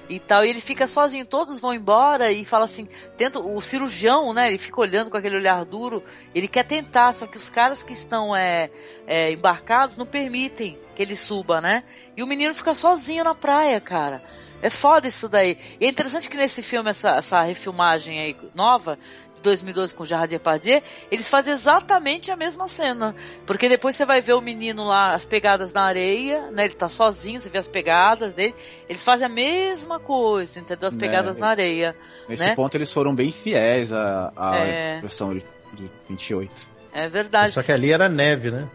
e 0.08 0.18
tal, 0.20 0.44
e 0.44 0.50
ele 0.50 0.60
fica 0.60 0.86
sozinho. 0.86 1.24
Todos 1.26 1.60
vão 1.60 1.74
embora 1.74 2.30
e 2.30 2.44
fala 2.44 2.64
assim, 2.64 2.88
tenta, 3.16 3.40
o 3.40 3.60
cirurgião, 3.60 4.32
né? 4.32 4.48
Ele 4.48 4.58
fica 4.58 4.80
olhando 4.80 5.10
com 5.10 5.16
aquele 5.16 5.36
olhar 5.36 5.64
duro. 5.64 6.02
Ele 6.34 6.48
quer 6.48 6.64
tentar, 6.64 7.12
só 7.12 7.26
que 7.26 7.36
os 7.36 7.50
caras 7.50 7.82
que 7.82 7.92
estão 7.92 8.34
é, 8.34 8.70
é, 9.06 9.32
embarcados 9.32 9.96
não 9.96 10.06
permitem 10.06 10.78
que 10.94 11.02
ele 11.02 11.16
suba, 11.16 11.60
né? 11.60 11.84
E 12.16 12.22
o 12.22 12.26
menino 12.26 12.54
fica 12.54 12.74
sozinho 12.74 13.24
na 13.24 13.34
praia, 13.34 13.80
cara. 13.80 14.22
É 14.62 14.70
foda 14.70 15.06
isso 15.06 15.28
daí. 15.28 15.58
E 15.78 15.86
é 15.86 15.88
interessante 15.88 16.30
que 16.30 16.36
nesse 16.36 16.62
filme, 16.62 16.90
essa, 16.90 17.16
essa 17.16 17.42
refilmagem 17.42 18.18
aí 18.18 18.36
nova, 18.54 18.98
2012 19.42 19.94
com 19.94 20.04
Gerard 20.04 20.28
Depardieu, 20.30 20.82
eles 21.10 21.28
fazem 21.28 21.52
exatamente 21.54 22.30
a 22.30 22.36
mesma 22.36 22.66
cena. 22.68 23.14
Porque 23.46 23.68
depois 23.68 23.94
você 23.96 24.04
vai 24.04 24.20
ver 24.20 24.32
o 24.34 24.40
menino 24.40 24.84
lá, 24.84 25.14
as 25.14 25.24
pegadas 25.24 25.72
na 25.72 25.82
areia, 25.84 26.50
né? 26.50 26.64
Ele 26.64 26.74
tá 26.74 26.88
sozinho, 26.88 27.40
você 27.40 27.48
vê 27.48 27.58
as 27.58 27.68
pegadas 27.68 28.34
dele. 28.34 28.54
Eles 28.88 29.02
fazem 29.02 29.26
a 29.26 29.28
mesma 29.28 30.00
coisa, 30.00 30.58
entendeu? 30.60 30.88
As 30.88 30.96
É. 30.96 30.98
pegadas 30.98 31.38
na 31.38 31.48
areia. 31.48 31.94
Nesse 32.28 32.44
Né? 32.44 32.54
ponto 32.54 32.76
eles 32.76 32.92
foram 32.92 33.14
bem 33.14 33.30
fiéis 33.30 33.92
à, 33.92 34.32
à 34.36 34.56
É. 34.58 35.00
versão 35.00 35.32
de, 35.34 35.44
de 35.74 35.90
28. 36.08 36.52
É 36.92 37.08
verdade. 37.08 37.52
Só 37.52 37.62
que 37.62 37.70
ali 37.72 37.92
era 37.92 38.08
neve, 38.08 38.50
né? 38.50 38.66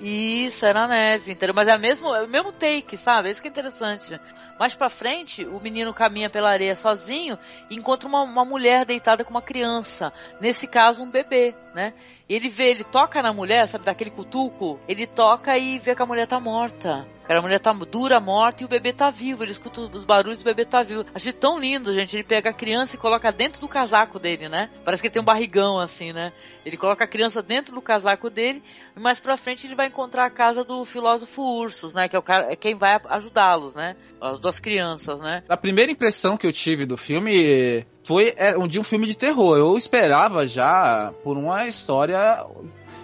Isso, 0.00 0.64
era 0.64 0.86
neve, 0.86 1.32
entendeu? 1.32 1.54
Mas 1.54 1.66
é 1.66 1.74
o 1.74 1.78
mesmo, 1.78 2.14
é 2.14 2.22
o 2.22 2.28
mesmo 2.28 2.52
take, 2.52 2.96
sabe? 2.96 3.30
Isso 3.30 3.40
que 3.42 3.48
é 3.48 3.50
interessante. 3.50 4.18
Mais 4.58 4.74
pra 4.74 4.90
frente, 4.90 5.44
o 5.44 5.60
menino 5.60 5.94
caminha 5.94 6.28
pela 6.28 6.50
areia 6.50 6.74
sozinho 6.74 7.38
e 7.70 7.76
encontra 7.76 8.08
uma, 8.08 8.22
uma 8.22 8.44
mulher 8.44 8.84
deitada 8.84 9.24
com 9.24 9.30
uma 9.30 9.42
criança. 9.42 10.12
Nesse 10.40 10.66
caso, 10.66 11.02
um 11.02 11.10
bebê, 11.10 11.54
né? 11.74 11.94
Ele 12.28 12.48
vê, 12.48 12.70
ele 12.70 12.84
toca 12.84 13.22
na 13.22 13.32
mulher, 13.32 13.66
sabe, 13.66 13.84
daquele 13.84 14.10
cutuco, 14.10 14.78
ele 14.86 15.06
toca 15.06 15.56
e 15.56 15.78
vê 15.78 15.94
que 15.94 16.02
a 16.02 16.06
mulher 16.06 16.26
tá 16.26 16.38
morta. 16.38 17.06
A 17.36 17.42
mulher 17.42 17.60
tá 17.60 17.72
dura, 17.72 18.18
morta 18.18 18.62
e 18.62 18.66
o 18.66 18.68
bebê 18.68 18.90
tá 18.92 19.10
vivo. 19.10 19.44
Ele 19.44 19.52
escuta 19.52 19.82
os 19.82 20.04
barulhos 20.04 20.40
e 20.40 20.42
o 20.42 20.44
bebê 20.46 20.64
tá 20.64 20.82
vivo. 20.82 21.04
Achei 21.14 21.32
tão 21.32 21.58
lindo, 21.58 21.92
gente. 21.92 22.16
Ele 22.16 22.24
pega 22.24 22.50
a 22.50 22.54
criança 22.54 22.96
e 22.96 22.98
coloca 22.98 23.30
dentro 23.30 23.60
do 23.60 23.68
casaco 23.68 24.18
dele, 24.18 24.48
né? 24.48 24.70
Parece 24.82 25.02
que 25.02 25.08
ele 25.08 25.12
tem 25.12 25.20
um 25.20 25.24
barrigão 25.24 25.78
assim, 25.78 26.10
né? 26.10 26.32
Ele 26.64 26.78
coloca 26.78 27.04
a 27.04 27.06
criança 27.06 27.42
dentro 27.42 27.74
do 27.74 27.82
casaco 27.82 28.30
dele 28.30 28.62
e 28.96 29.00
mais 29.00 29.20
pra 29.20 29.36
frente 29.36 29.66
ele 29.66 29.74
vai 29.74 29.88
encontrar 29.88 30.24
a 30.24 30.30
casa 30.30 30.64
do 30.64 30.84
filósofo 30.86 31.42
Ursus, 31.42 31.94
né? 31.94 32.08
Que 32.08 32.16
é 32.16 32.18
o 32.18 32.22
cara, 32.22 32.50
é 32.50 32.56
quem 32.56 32.74
vai 32.74 32.98
ajudá-los, 33.10 33.74
né? 33.74 33.94
As 34.18 34.38
duas 34.38 34.58
crianças, 34.58 35.20
né? 35.20 35.42
A 35.48 35.56
primeira 35.56 35.92
impressão 35.92 36.38
que 36.38 36.46
eu 36.46 36.52
tive 36.52 36.86
do 36.86 36.96
filme 36.96 37.86
foi 38.08 38.32
é, 38.38 38.56
um 38.56 38.66
de 38.66 38.80
um 38.80 38.82
filme 38.82 39.06
de 39.06 39.16
terror. 39.16 39.58
Eu 39.58 39.76
esperava 39.76 40.46
já 40.48 41.12
por 41.22 41.36
uma 41.36 41.66
história 41.68 42.42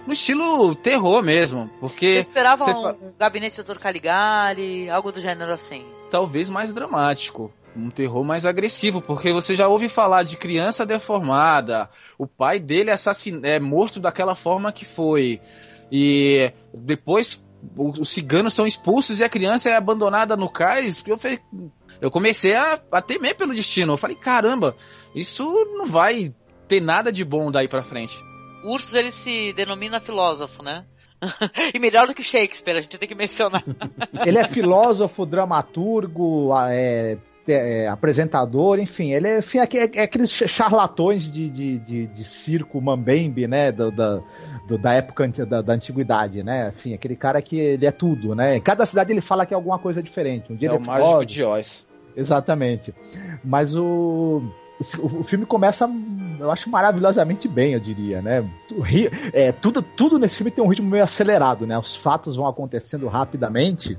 no 0.07 0.11
estilo 0.13 0.75
terror 0.75 1.21
mesmo, 1.23 1.65
Você 1.65 1.79
porque 1.79 2.07
esperava 2.07 2.65
você 2.65 2.71
um, 2.71 2.81
fa- 2.81 2.95
gabinete 3.19 3.61
do 3.61 3.63
Dr. 3.73 3.79
Caligari, 3.79 4.89
algo 4.89 5.11
do 5.11 5.21
gênero 5.21 5.53
assim. 5.53 5.85
talvez 6.09 6.49
mais 6.49 6.73
dramático. 6.73 7.51
Um 7.77 7.89
terror 7.89 8.23
mais 8.23 8.45
agressivo, 8.45 9.01
porque 9.01 9.33
você 9.33 9.53
já 9.53 9.67
ouve 9.67 9.89
falar 9.89 10.23
de 10.23 10.37
criança 10.37 10.85
deformada, 10.85 11.89
o 12.17 12.25
pai 12.25 12.57
dele 12.57 12.89
assassin... 12.89 13.41
é 13.43 13.59
morto 13.59 13.99
daquela 13.99 14.33
forma 14.33 14.71
que 14.71 14.85
foi, 14.85 15.41
e 15.91 16.51
depois 16.73 17.43
os 17.77 18.09
ciganos 18.09 18.53
são 18.53 18.65
expulsos 18.65 19.19
e 19.19 19.23
a 19.23 19.29
criança 19.29 19.69
é 19.69 19.75
abandonada 19.75 20.35
no 20.35 20.49
cais. 20.49 21.03
Eu, 21.05 21.17
falei- 21.17 21.39
eu 22.01 22.11
comecei 22.11 22.55
a, 22.55 22.79
a 22.91 23.01
temer 23.01 23.35
pelo 23.35 23.53
destino. 23.53 23.93
Eu 23.93 23.97
falei, 23.97 24.15
caramba, 24.15 24.75
isso 25.13 25.43
não 25.77 25.87
vai 25.87 26.33
ter 26.67 26.81
nada 26.81 27.11
de 27.11 27.23
bom 27.23 27.51
daí 27.51 27.67
pra 27.67 27.83
frente. 27.83 28.13
Ursus 28.65 28.95
ele 28.95 29.11
se 29.11 29.53
denomina 29.53 29.99
filósofo, 29.99 30.63
né? 30.63 30.85
e 31.73 31.79
melhor 31.79 32.07
do 32.07 32.13
que 32.13 32.23
Shakespeare, 32.23 32.77
a 32.77 32.81
gente 32.81 32.97
tem 32.97 33.07
que 33.07 33.15
mencionar. 33.15 33.63
Ele 34.25 34.37
é 34.37 34.43
filósofo, 34.45 35.25
dramaturgo, 35.25 36.49
é, 36.69 37.17
é, 37.47 37.87
apresentador, 37.87 38.79
enfim, 38.79 39.11
ele 39.11 39.27
é, 39.27 39.39
enfim, 39.39 39.59
é, 39.59 39.67
é, 39.93 40.03
aqueles 40.03 40.31
charlatões 40.31 41.31
de, 41.31 41.49
de, 41.49 41.79
de, 41.79 42.07
de 42.07 42.23
circo 42.23 42.81
mambembe, 42.81 43.47
né, 43.47 43.71
do, 43.71 43.91
da, 43.91 44.21
do, 44.67 44.77
da 44.77 44.93
época 44.93 45.27
da, 45.45 45.61
da, 45.61 45.73
antiguidade, 45.73 46.43
né, 46.43 46.73
enfim, 46.75 46.93
aquele 46.93 47.15
cara 47.15 47.41
que 47.41 47.57
ele 47.57 47.85
é 47.85 47.91
tudo, 47.91 48.33
né, 48.35 48.57
em 48.57 48.61
cada 48.61 48.85
cidade 48.85 49.11
ele 49.11 49.21
fala 49.21 49.45
que 49.45 49.53
é 49.53 49.55
alguma 49.55 49.79
coisa 49.79 50.01
diferente, 50.01 50.51
um 50.51 50.55
dia 50.55 50.69
é 50.69 50.73
o 50.73 50.79
mágico 50.79 51.25
de 51.25 51.43
Oz. 51.43 51.85
Exatamente, 52.15 52.93
mas 53.43 53.75
o 53.75 54.41
o 54.99 55.23
filme 55.23 55.45
começa, 55.45 55.89
eu 56.37 56.51
acho, 56.51 56.69
maravilhosamente 56.69 57.47
bem, 57.47 57.73
eu 57.73 57.79
diria, 57.79 58.21
né? 58.21 58.45
É, 59.31 59.51
tudo, 59.53 59.81
tudo 59.81 60.19
nesse 60.19 60.35
filme 60.35 60.51
tem 60.51 60.63
um 60.63 60.67
ritmo 60.67 60.89
meio 60.89 61.03
acelerado, 61.03 61.65
né? 61.65 61.77
Os 61.77 61.95
fatos 61.95 62.35
vão 62.35 62.45
acontecendo 62.45 63.07
rapidamente, 63.07 63.97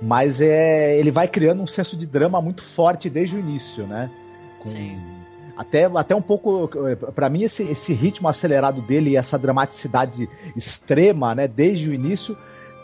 mas 0.00 0.40
é, 0.40 0.98
ele 0.98 1.10
vai 1.10 1.28
criando 1.28 1.62
um 1.62 1.66
senso 1.66 1.96
de 1.96 2.06
drama 2.06 2.40
muito 2.40 2.64
forte 2.64 3.10
desde 3.10 3.36
o 3.36 3.38
início, 3.38 3.86
né? 3.86 4.10
Com, 4.60 4.68
Sim. 4.68 4.98
Até, 5.56 5.84
até 5.84 6.14
um 6.14 6.22
pouco, 6.22 6.70
para 7.14 7.28
mim, 7.28 7.42
esse, 7.42 7.62
esse 7.64 7.92
ritmo 7.92 8.28
acelerado 8.28 8.80
dele 8.80 9.10
e 9.10 9.16
essa 9.16 9.38
dramaticidade 9.38 10.26
extrema, 10.56 11.34
né? 11.34 11.46
Desde 11.46 11.88
o 11.88 11.92
início, 11.92 12.36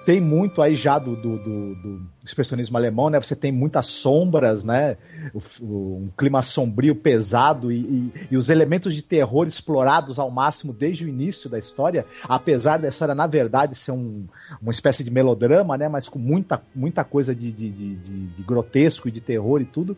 tem 0.07 0.21
muito 0.21 0.63
aí 0.63 0.77
já 0.77 1.01
do, 1.01 1.17
do, 1.17 1.37
do, 1.37 1.75
do, 1.75 2.03
expressionismo 2.25 2.77
alemão, 2.77 3.11
né? 3.11 3.21
Você 3.21 3.35
tem 3.35 3.51
muitas 3.51 3.89
sombras, 3.89 4.63
né? 4.63 4.97
O, 5.35 5.43
o, 5.61 5.97
um 6.05 6.11
clima 6.17 6.43
sombrio, 6.45 6.95
pesado 6.95 7.73
e, 7.73 7.81
e, 7.81 8.13
e, 8.31 8.37
os 8.37 8.49
elementos 8.49 8.95
de 8.95 9.03
terror 9.03 9.49
explorados 9.49 10.21
ao 10.21 10.31
máximo 10.31 10.73
desde 10.73 11.05
o 11.05 11.09
início 11.09 11.51
da 11.51 11.59
história, 11.59 12.07
apesar 12.23 12.79
da 12.79 12.89
história, 12.89 13.17
na 13.17 13.27
verdade, 13.27 13.75
ser 13.75 13.91
um, 13.91 14.27
uma 14.63 14.71
espécie 14.71 15.03
de 15.03 15.11
melodrama, 15.11 15.77
né? 15.77 15.89
Mas 15.89 16.09
com 16.09 16.21
muita, 16.21 16.63
muita 16.73 17.03
coisa 17.03 17.35
de, 17.35 17.51
de, 17.51 17.69
de, 17.69 18.27
de 18.29 18.43
grotesco 18.45 19.09
e 19.09 19.11
de 19.11 19.21
terror 19.21 19.61
e 19.61 19.65
tudo. 19.65 19.97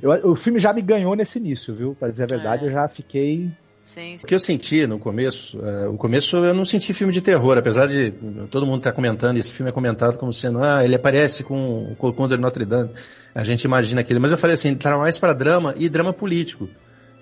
Eu, 0.00 0.30
o 0.30 0.34
filme 0.34 0.58
já 0.58 0.72
me 0.72 0.80
ganhou 0.80 1.14
nesse 1.14 1.38
início, 1.38 1.74
viu? 1.74 1.94
Para 1.94 2.08
dizer 2.08 2.24
a 2.24 2.26
verdade, 2.26 2.64
é. 2.64 2.68
eu 2.68 2.72
já 2.72 2.88
fiquei 2.88 3.50
Sim, 3.92 4.16
sim. 4.16 4.24
O 4.24 4.26
que 4.26 4.34
eu 4.34 4.38
senti 4.38 4.86
no 4.86 4.98
começo, 4.98 5.58
uh, 5.58 5.90
o 5.90 5.98
começo 5.98 6.34
eu 6.38 6.54
não 6.54 6.64
senti 6.64 6.94
filme 6.94 7.12
de 7.12 7.20
terror, 7.20 7.58
apesar 7.58 7.86
de 7.86 8.10
todo 8.50 8.64
mundo 8.64 8.78
estar 8.78 8.90
tá 8.90 8.96
comentando, 8.96 9.36
esse 9.36 9.52
filme 9.52 9.68
é 9.68 9.72
comentado 9.72 10.16
como 10.16 10.32
sendo, 10.32 10.60
ah, 10.60 10.82
ele 10.82 10.94
aparece 10.94 11.44
com 11.44 11.92
o 11.92 11.96
Corcunda 11.96 12.34
de 12.34 12.40
Notre 12.40 12.64
Dame, 12.64 12.90
a 13.34 13.44
gente 13.44 13.64
imagina 13.64 14.00
aquilo, 14.00 14.18
mas 14.18 14.30
eu 14.30 14.38
falei 14.38 14.54
assim, 14.54 14.74
tá 14.74 14.96
mais 14.96 15.18
para 15.18 15.34
drama 15.34 15.74
e 15.76 15.90
drama 15.90 16.10
político. 16.10 16.70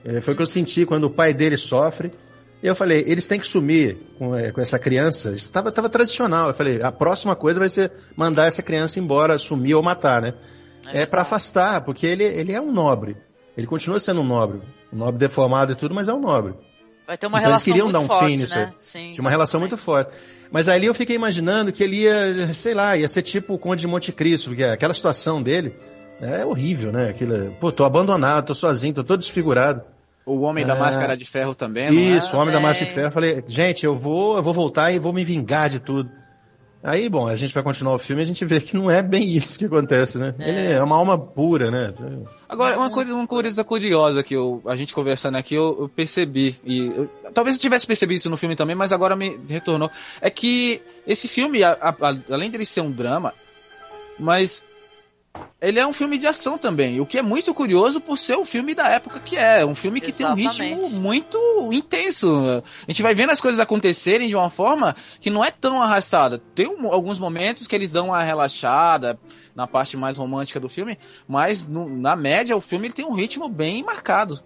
É, 0.05 0.21
foi 0.21 0.33
o 0.35 0.37
que 0.37 0.43
eu 0.45 0.47
senti 0.47 0.87
quando 0.87 1.05
o 1.05 1.11
pai 1.11 1.35
dele 1.35 1.57
sofre, 1.57 2.13
e 2.63 2.69
eu 2.69 2.77
falei, 2.77 3.03
eles 3.05 3.27
têm 3.27 3.41
que 3.41 3.49
sumir 3.49 3.99
com, 4.17 4.37
é, 4.37 4.53
com 4.53 4.61
essa 4.61 4.79
criança, 4.79 5.31
isso 5.33 5.47
estava 5.47 5.73
tradicional, 5.73 6.49
eu 6.49 6.55
falei, 6.55 6.81
a 6.81 6.93
próxima 6.93 7.35
coisa 7.35 7.59
vai 7.59 7.69
ser 7.69 7.91
mandar 8.15 8.47
essa 8.47 8.63
criança 8.63 9.01
embora, 9.01 9.39
sumir 9.39 9.75
ou 9.75 9.83
matar, 9.83 10.23
né? 10.23 10.35
É, 10.87 11.03
é 11.03 11.07
para 11.07 11.23
afastar, 11.23 11.83
porque 11.83 12.07
ele, 12.07 12.23
ele 12.23 12.53
é 12.53 12.61
um 12.61 12.71
nobre. 12.71 13.17
Ele 13.57 13.67
continua 13.67 13.99
sendo 13.99 14.21
um 14.21 14.25
nobre. 14.25 14.61
Um 14.93 14.99
nobre 14.99 15.19
deformado 15.19 15.73
e 15.73 15.75
tudo, 15.75 15.95
mas 15.95 16.09
é 16.09 16.15
um 16.15 16.21
nobre. 16.21 16.55
Vai 17.07 17.19
ter 17.19 17.27
uma 17.27 17.39
então, 17.39 17.49
relação 17.49 17.51
eles 17.51 17.63
queriam 17.65 17.91
dar 17.91 18.01
um 18.01 18.07
forte, 18.07 18.25
fim 18.25 18.41
nisso. 18.41 18.57
Né? 18.57 18.69
Sim, 18.77 19.13
Tinha 19.13 19.23
uma 19.23 19.31
relação 19.31 19.59
muito 19.59 19.77
forte. 19.77 20.13
Mas 20.51 20.69
ali 20.69 20.87
eu 20.87 20.95
fiquei 20.95 21.17
imaginando 21.17 21.73
que 21.73 21.83
ele 21.83 22.03
ia, 22.03 22.55
sei 22.55 22.75
lá, 22.75 22.97
ia 22.97 23.09
ser 23.09 23.23
tipo 23.23 23.55
o 23.55 23.59
Conde 23.59 23.81
de 23.81 23.87
Monte 23.87 24.13
Cristo, 24.13 24.51
porque 24.51 24.63
aquela 24.63 24.95
situação 24.95 25.43
dele 25.43 25.75
é 26.21 26.45
horrível, 26.45 26.93
né? 26.93 27.09
Aquilo, 27.11 27.53
pô, 27.59 27.73
tô 27.73 27.85
abandonado, 27.85 28.47
tô 28.47 28.55
sozinho, 28.55 28.95
tô 28.95 29.03
todo 29.03 29.21
desfigurado. 29.21 29.83
O 30.25 30.43
Homem 30.43 30.65
é... 30.65 30.67
da 30.67 30.77
Máscara 30.77 31.17
de 31.17 31.25
Ferro 31.25 31.55
também, 31.55 31.87
Isso, 31.87 32.35
é? 32.35 32.39
o 32.39 32.41
Homem 32.41 32.51
é... 32.51 32.57
da 32.57 32.61
Máscara 32.61 32.87
de 32.87 32.95
Ferro. 32.95 33.07
Eu 33.09 33.13
falei, 33.13 33.45
gente, 33.49 33.85
eu 33.85 33.97
vou, 33.97 34.37
eu 34.37 34.43
vou 34.43 34.53
voltar 34.53 34.93
e 34.93 34.99
vou 34.99 35.13
me 35.13 35.25
vingar 35.25 35.69
de 35.69 35.81
tudo. 35.81 36.11
Aí, 36.83 37.11
bom, 37.11 37.29
a 37.29 37.37
gente 37.37 37.53
vai 37.53 37.63
continuar 37.63 37.95
o 37.95 37.99
filme 37.99 38.23
e 38.23 38.25
a 38.25 38.27
gente 38.27 38.43
vê 38.45 38.59
que 38.59 38.75
não 38.75 38.91
é 38.91 39.03
bem 39.03 39.37
isso 39.37 39.59
que 39.59 39.67
acontece, 39.67 40.17
né? 40.17 40.35
É. 40.39 40.49
Ele 40.49 40.73
é 40.73 40.83
uma 40.83 40.97
alma 40.97 41.19
pura, 41.19 41.71
né? 41.71 41.93
Agora, 42.49 42.79
uma 42.79 42.91
coisa, 42.91 43.13
uma 43.13 43.27
coisa 43.27 43.63
curiosa 43.63 44.23
que 44.23 44.35
eu, 44.35 44.63
a 44.67 44.75
gente 44.75 44.95
conversando 44.95 45.37
aqui, 45.37 45.55
eu, 45.55 45.77
eu 45.79 45.89
percebi, 45.89 46.59
e 46.65 46.87
eu, 46.87 47.07
talvez 47.35 47.55
eu 47.57 47.61
tivesse 47.61 47.87
percebido 47.87 48.17
isso 48.17 48.31
no 48.31 48.39
filme 48.39 48.57
também, 48.57 48.75
mas 48.75 48.93
agora 48.93 49.15
me 49.15 49.39
retornou, 49.47 49.91
é 50.23 50.31
que 50.31 50.81
esse 51.07 51.29
filme, 51.29 51.63
a, 51.63 51.73
a, 51.73 51.95
além 52.31 52.51
dele 52.51 52.65
ser 52.65 52.81
um 52.81 52.91
drama, 52.91 53.35
mas 54.19 54.65
ele 55.61 55.79
é 55.79 55.87
um 55.87 55.93
filme 55.93 56.19
de 56.19 56.27
ação 56.27 56.59
também, 56.59 57.01
o 57.01 57.07
que 57.07 57.19
é 57.19 57.23
muito 57.23 57.53
curioso 57.53 58.01
por 58.01 58.17
ser 58.17 58.37
um 58.37 58.45
filme 58.45 58.75
da 58.75 58.89
época 58.89 59.21
que 59.21 59.37
é, 59.37 59.65
um 59.65 59.75
filme 59.75 60.01
que 60.01 60.11
Exatamente. 60.11 60.57
tem 60.57 60.75
um 60.75 60.83
ritmo 60.83 61.01
muito 61.01 61.39
intenso. 61.73 62.29
A 62.29 62.91
gente 62.91 63.03
vai 63.03 63.15
vendo 63.15 63.31
as 63.31 63.41
coisas 63.41 63.61
acontecerem 63.61 64.29
de 64.29 64.35
uma 64.35 64.51
forma 64.51 64.97
que 65.21 65.31
não 65.31 65.45
é 65.45 65.51
tão 65.51 65.81
arrastada. 65.81 66.39
Tem 66.55 66.67
um, 66.67 66.93
alguns 66.93 67.19
momentos 67.19 67.67
que 67.67 67.77
eles 67.77 67.93
dão 67.93 68.07
uma 68.07 68.23
relaxada 68.25 69.19
na 69.55 69.67
parte 69.67 69.97
mais 69.97 70.17
romântica 70.17 70.59
do 70.59 70.69
filme, 70.69 70.99
mas 71.29 71.67
no, 71.67 71.89
na 71.89 72.17
média 72.17 72.57
o 72.57 72.61
filme 72.61 72.91
tem 72.91 73.05
um 73.05 73.15
ritmo 73.15 73.49
bem 73.49 73.85
marcado 73.85 74.41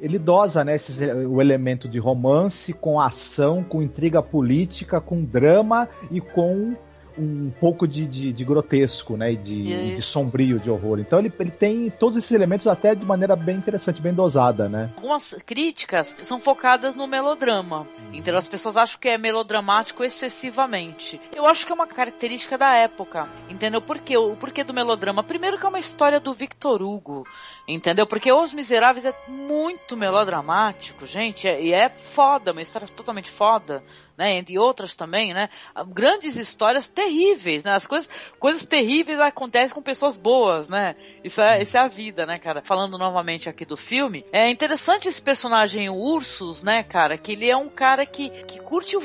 ele 0.00 0.18
dosa 0.18 0.64
né, 0.64 0.76
esses, 0.76 0.98
o 0.98 1.42
elemento 1.42 1.86
de 1.86 1.98
romance 1.98 2.72
com 2.72 2.98
ação, 2.98 3.62
com 3.62 3.82
intriga 3.82 4.22
política, 4.22 4.98
com 4.98 5.22
drama 5.22 5.86
e 6.10 6.22
com 6.22 6.74
um 7.18 7.50
pouco 7.60 7.86
de, 7.86 8.06
de, 8.06 8.32
de 8.32 8.44
grotesco, 8.44 9.16
né? 9.16 9.32
E 9.32 9.36
de, 9.36 9.96
de, 9.96 10.02
sombrio, 10.02 10.58
de 10.58 10.70
horror. 10.70 10.98
Então 10.98 11.18
ele, 11.18 11.32
ele 11.38 11.50
tem 11.50 11.90
todos 11.90 12.16
esses 12.16 12.30
elementos 12.30 12.66
até 12.66 12.94
de 12.94 13.04
maneira 13.04 13.36
bem 13.36 13.56
interessante, 13.56 14.00
bem 14.00 14.12
dosada, 14.12 14.68
né? 14.68 14.90
Algumas 14.96 15.34
críticas 15.46 16.16
são 16.22 16.38
focadas 16.38 16.96
no 16.96 17.06
melodrama. 17.06 17.86
Então 18.12 18.36
as 18.36 18.48
pessoas 18.48 18.76
acham 18.76 18.98
que 19.00 19.08
é 19.08 19.18
melodramático 19.18 20.04
excessivamente. 20.04 21.20
Eu 21.34 21.46
acho 21.46 21.66
que 21.66 21.72
é 21.72 21.74
uma 21.74 21.86
característica 21.86 22.56
da 22.56 22.76
época. 22.76 23.28
Entendeu? 23.48 23.80
Por 23.80 23.98
quê? 23.98 24.16
O 24.16 24.36
porquê 24.36 24.64
do 24.64 24.74
melodrama? 24.74 25.22
Primeiro 25.22 25.58
que 25.58 25.66
é 25.66 25.68
uma 25.68 25.78
história 25.78 26.20
do 26.20 26.32
Victor 26.32 26.82
Hugo. 26.82 27.26
Entendeu? 27.66 28.06
Porque 28.06 28.32
Os 28.32 28.52
Miseráveis 28.52 29.04
é 29.04 29.14
muito 29.28 29.96
melodramático, 29.96 31.06
gente. 31.06 31.46
É, 31.48 31.62
e 31.62 31.72
é 31.72 31.88
foda, 31.88 32.52
uma 32.52 32.62
história 32.62 32.88
totalmente 32.88 33.30
foda 33.30 33.82
né? 34.20 34.32
Entre 34.34 34.58
outras 34.58 34.94
também, 34.94 35.32
né? 35.32 35.48
Grandes 35.88 36.36
histórias 36.36 36.86
terríveis, 36.86 37.64
né? 37.64 37.72
As 37.72 37.86
coisas, 37.86 38.06
coisas 38.38 38.66
terríveis 38.66 39.18
acontecem 39.18 39.74
com 39.74 39.80
pessoas 39.80 40.18
boas, 40.18 40.68
né? 40.68 40.94
Isso 41.24 41.40
é, 41.40 41.62
isso 41.62 41.74
é 41.78 41.80
a 41.80 41.88
vida, 41.88 42.26
né, 42.26 42.38
cara? 42.38 42.60
Falando 42.62 42.98
novamente 42.98 43.48
aqui 43.48 43.64
do 43.64 43.78
filme, 43.78 44.22
é 44.30 44.50
interessante 44.50 45.08
esse 45.08 45.22
personagem 45.22 45.88
Ursus, 45.88 46.62
né, 46.62 46.82
cara? 46.82 47.16
Que 47.16 47.32
ele 47.32 47.48
é 47.48 47.56
um 47.56 47.70
cara 47.70 48.04
que, 48.04 48.28
que 48.28 48.60
curte 48.60 48.94
uh, 48.94 49.00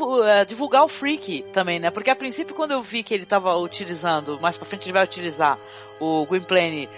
divulgar 0.46 0.84
o 0.84 0.90
freak 0.90 1.44
também, 1.54 1.80
né? 1.80 1.90
Porque 1.90 2.10
a 2.10 2.16
princípio 2.16 2.54
quando 2.54 2.72
eu 2.72 2.82
vi 2.82 3.02
que 3.02 3.14
ele 3.14 3.26
tava 3.26 3.56
utilizando, 3.56 4.38
mais 4.42 4.58
pra 4.58 4.66
frente 4.66 4.88
ele 4.88 4.94
vai 4.94 5.06
utilizar 5.06 5.58
o 5.98 6.26
Gwynplaine 6.26 6.90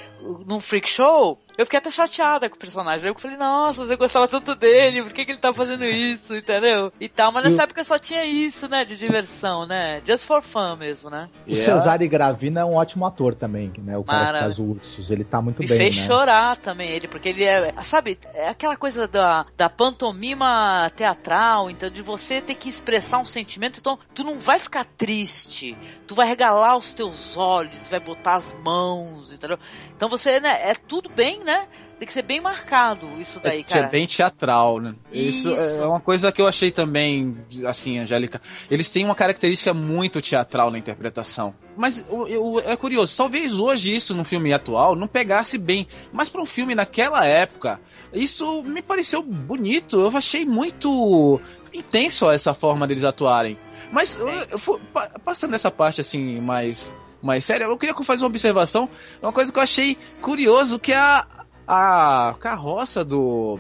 num 0.46 0.60
freak 0.60 0.90
show, 0.90 1.40
eu 1.58 1.66
fiquei 1.66 1.80
até 1.80 1.90
chateada 1.90 2.50
com 2.50 2.56
o 2.56 2.60
personagem. 2.60 3.08
Eu 3.08 3.16
falei, 3.18 3.38
nossa, 3.38 3.84
você 3.84 3.96
gostava 3.96 4.28
tanto 4.28 4.56
dele, 4.56 5.02
por 5.02 5.12
que, 5.12 5.26
que 5.26 5.32
ele 5.32 5.40
tá 5.40 5.54
fazendo 5.54 5.86
isso, 5.86 6.36
entendeu? 6.36 6.92
E 7.00 7.10
tal, 7.10 7.32
mas 7.32 7.44
nessa 7.44 7.62
eu... 7.62 7.64
época 7.64 7.84
só 7.84 7.98
tinha 7.98 8.24
isso, 8.24 8.68
né, 8.68 8.86
de 8.86 8.96
diversão, 8.96 9.66
né? 9.66 10.02
Just 10.06 10.26
for 10.26 10.42
fun 10.42 10.76
mesmo, 10.76 11.10
né? 11.10 11.30
O 11.48 11.52
yeah. 11.52 11.78
Cesare 11.80 12.08
Gravina 12.08 12.62
é 12.62 12.66
um 12.66 12.76
ótimo 12.76 13.06
ator 13.06 13.34
também, 13.34 13.72
né? 13.80 13.98
O 13.98 14.04
cara 14.04 14.24
Mara... 14.24 14.38
que 14.38 14.44
faz 14.44 14.60
ursos, 14.60 15.10
ele 15.10 15.24
tá 15.24 15.42
muito 15.42 15.60
Me 15.62 15.68
bem, 15.68 15.78
fez 15.78 15.98
né? 15.98 16.06
chorar 16.06 16.58
também 16.58 16.92
ele, 16.92 17.08
porque 17.08 17.30
ele 17.30 17.44
é, 17.44 17.74
sabe, 17.82 18.20
é 18.34 18.50
aquela 18.50 18.78
coisa 18.78 19.08
da, 19.08 19.46
da 19.56 19.70
pantomima 19.70 20.90
teatral, 20.96 21.70
então 21.70 21.90
de 21.90 22.02
você 22.02 22.40
ter 22.40 22.56
que 22.56 22.70
expressar 22.70 23.20
um 23.20 23.26
sentimento, 23.26 23.80
então 23.80 23.98
tu 24.14 24.24
não 24.24 24.36
vai 24.36 24.60
ficar 24.60 24.86
triste, 24.86 25.76
tu 26.06 26.14
vai 26.14 26.28
regalar 26.28 26.78
os 26.78 26.94
teus 26.94 27.36
olhos, 27.36 27.88
vai 27.88 28.00
botar 28.00 28.36
as 28.36 28.54
mãos, 28.64 29.34
entendeu? 29.34 29.58
Então 29.96 30.07
você, 30.08 30.40
né, 30.40 30.70
é 30.70 30.74
tudo 30.74 31.10
bem, 31.10 31.44
né? 31.44 31.68
Tem 31.98 32.06
que 32.06 32.14
ser 32.14 32.22
bem 32.22 32.40
marcado 32.40 33.08
isso 33.20 33.40
daí, 33.40 33.62
é, 33.62 33.64
cara. 33.64 33.88
É 33.88 33.90
bem 33.90 34.06
teatral, 34.06 34.80
né? 34.80 34.94
Isso, 35.12 35.50
isso, 35.50 35.82
é 35.82 35.88
uma 35.88 36.00
coisa 36.00 36.32
que 36.32 36.40
eu 36.40 36.48
achei 36.48 36.72
também, 36.72 37.44
assim, 37.66 37.98
Angélica. 37.98 38.40
Eles 38.70 38.88
têm 38.88 39.04
uma 39.04 39.16
característica 39.16 39.74
muito 39.74 40.22
teatral 40.22 40.70
na 40.70 40.78
interpretação. 40.78 41.56
Mas 41.76 42.06
eu, 42.08 42.28
eu, 42.28 42.60
é 42.60 42.78
curioso, 42.78 43.18
talvez 43.18 43.54
hoje 43.58 43.96
isso 43.96 44.14
no 44.14 44.24
filme 44.24 44.54
atual 44.54 44.96
não 44.96 45.08
pegasse 45.08 45.58
bem. 45.58 45.88
Mas 46.14 46.30
para 46.30 46.42
um 46.42 46.46
filme 46.46 46.76
naquela 46.76 47.26
época, 47.26 47.80
isso 48.14 48.62
me 48.62 48.84
pareceu 48.84 49.24
bonito. 49.24 50.00
Eu 50.00 50.16
achei 50.16 50.46
muito 50.46 51.42
intenso 51.74 52.30
essa 52.30 52.54
forma 52.54 52.86
deles 52.86 53.04
atuarem. 53.04 53.58
Mas 53.92 54.16
eu, 54.20 54.28
eu, 54.30 54.82
passando 55.26 55.56
essa 55.56 55.72
parte 55.72 56.02
assim 56.02 56.40
mais 56.42 56.94
mais 57.22 57.46
séria, 57.46 57.66
eu 57.66 57.78
queria 57.78 57.96
fazer 58.04 58.24
uma 58.24 58.30
observação, 58.30 58.90
uma 59.22 59.34
coisa 59.34 59.52
que 59.52 59.58
eu 59.58 59.64
achei 59.64 59.98
curioso, 60.22 60.80
que 60.80 60.94
é 60.94 60.98
a, 60.98 61.26
a 61.68 62.36
carroça 62.40 63.04
do 63.04 63.60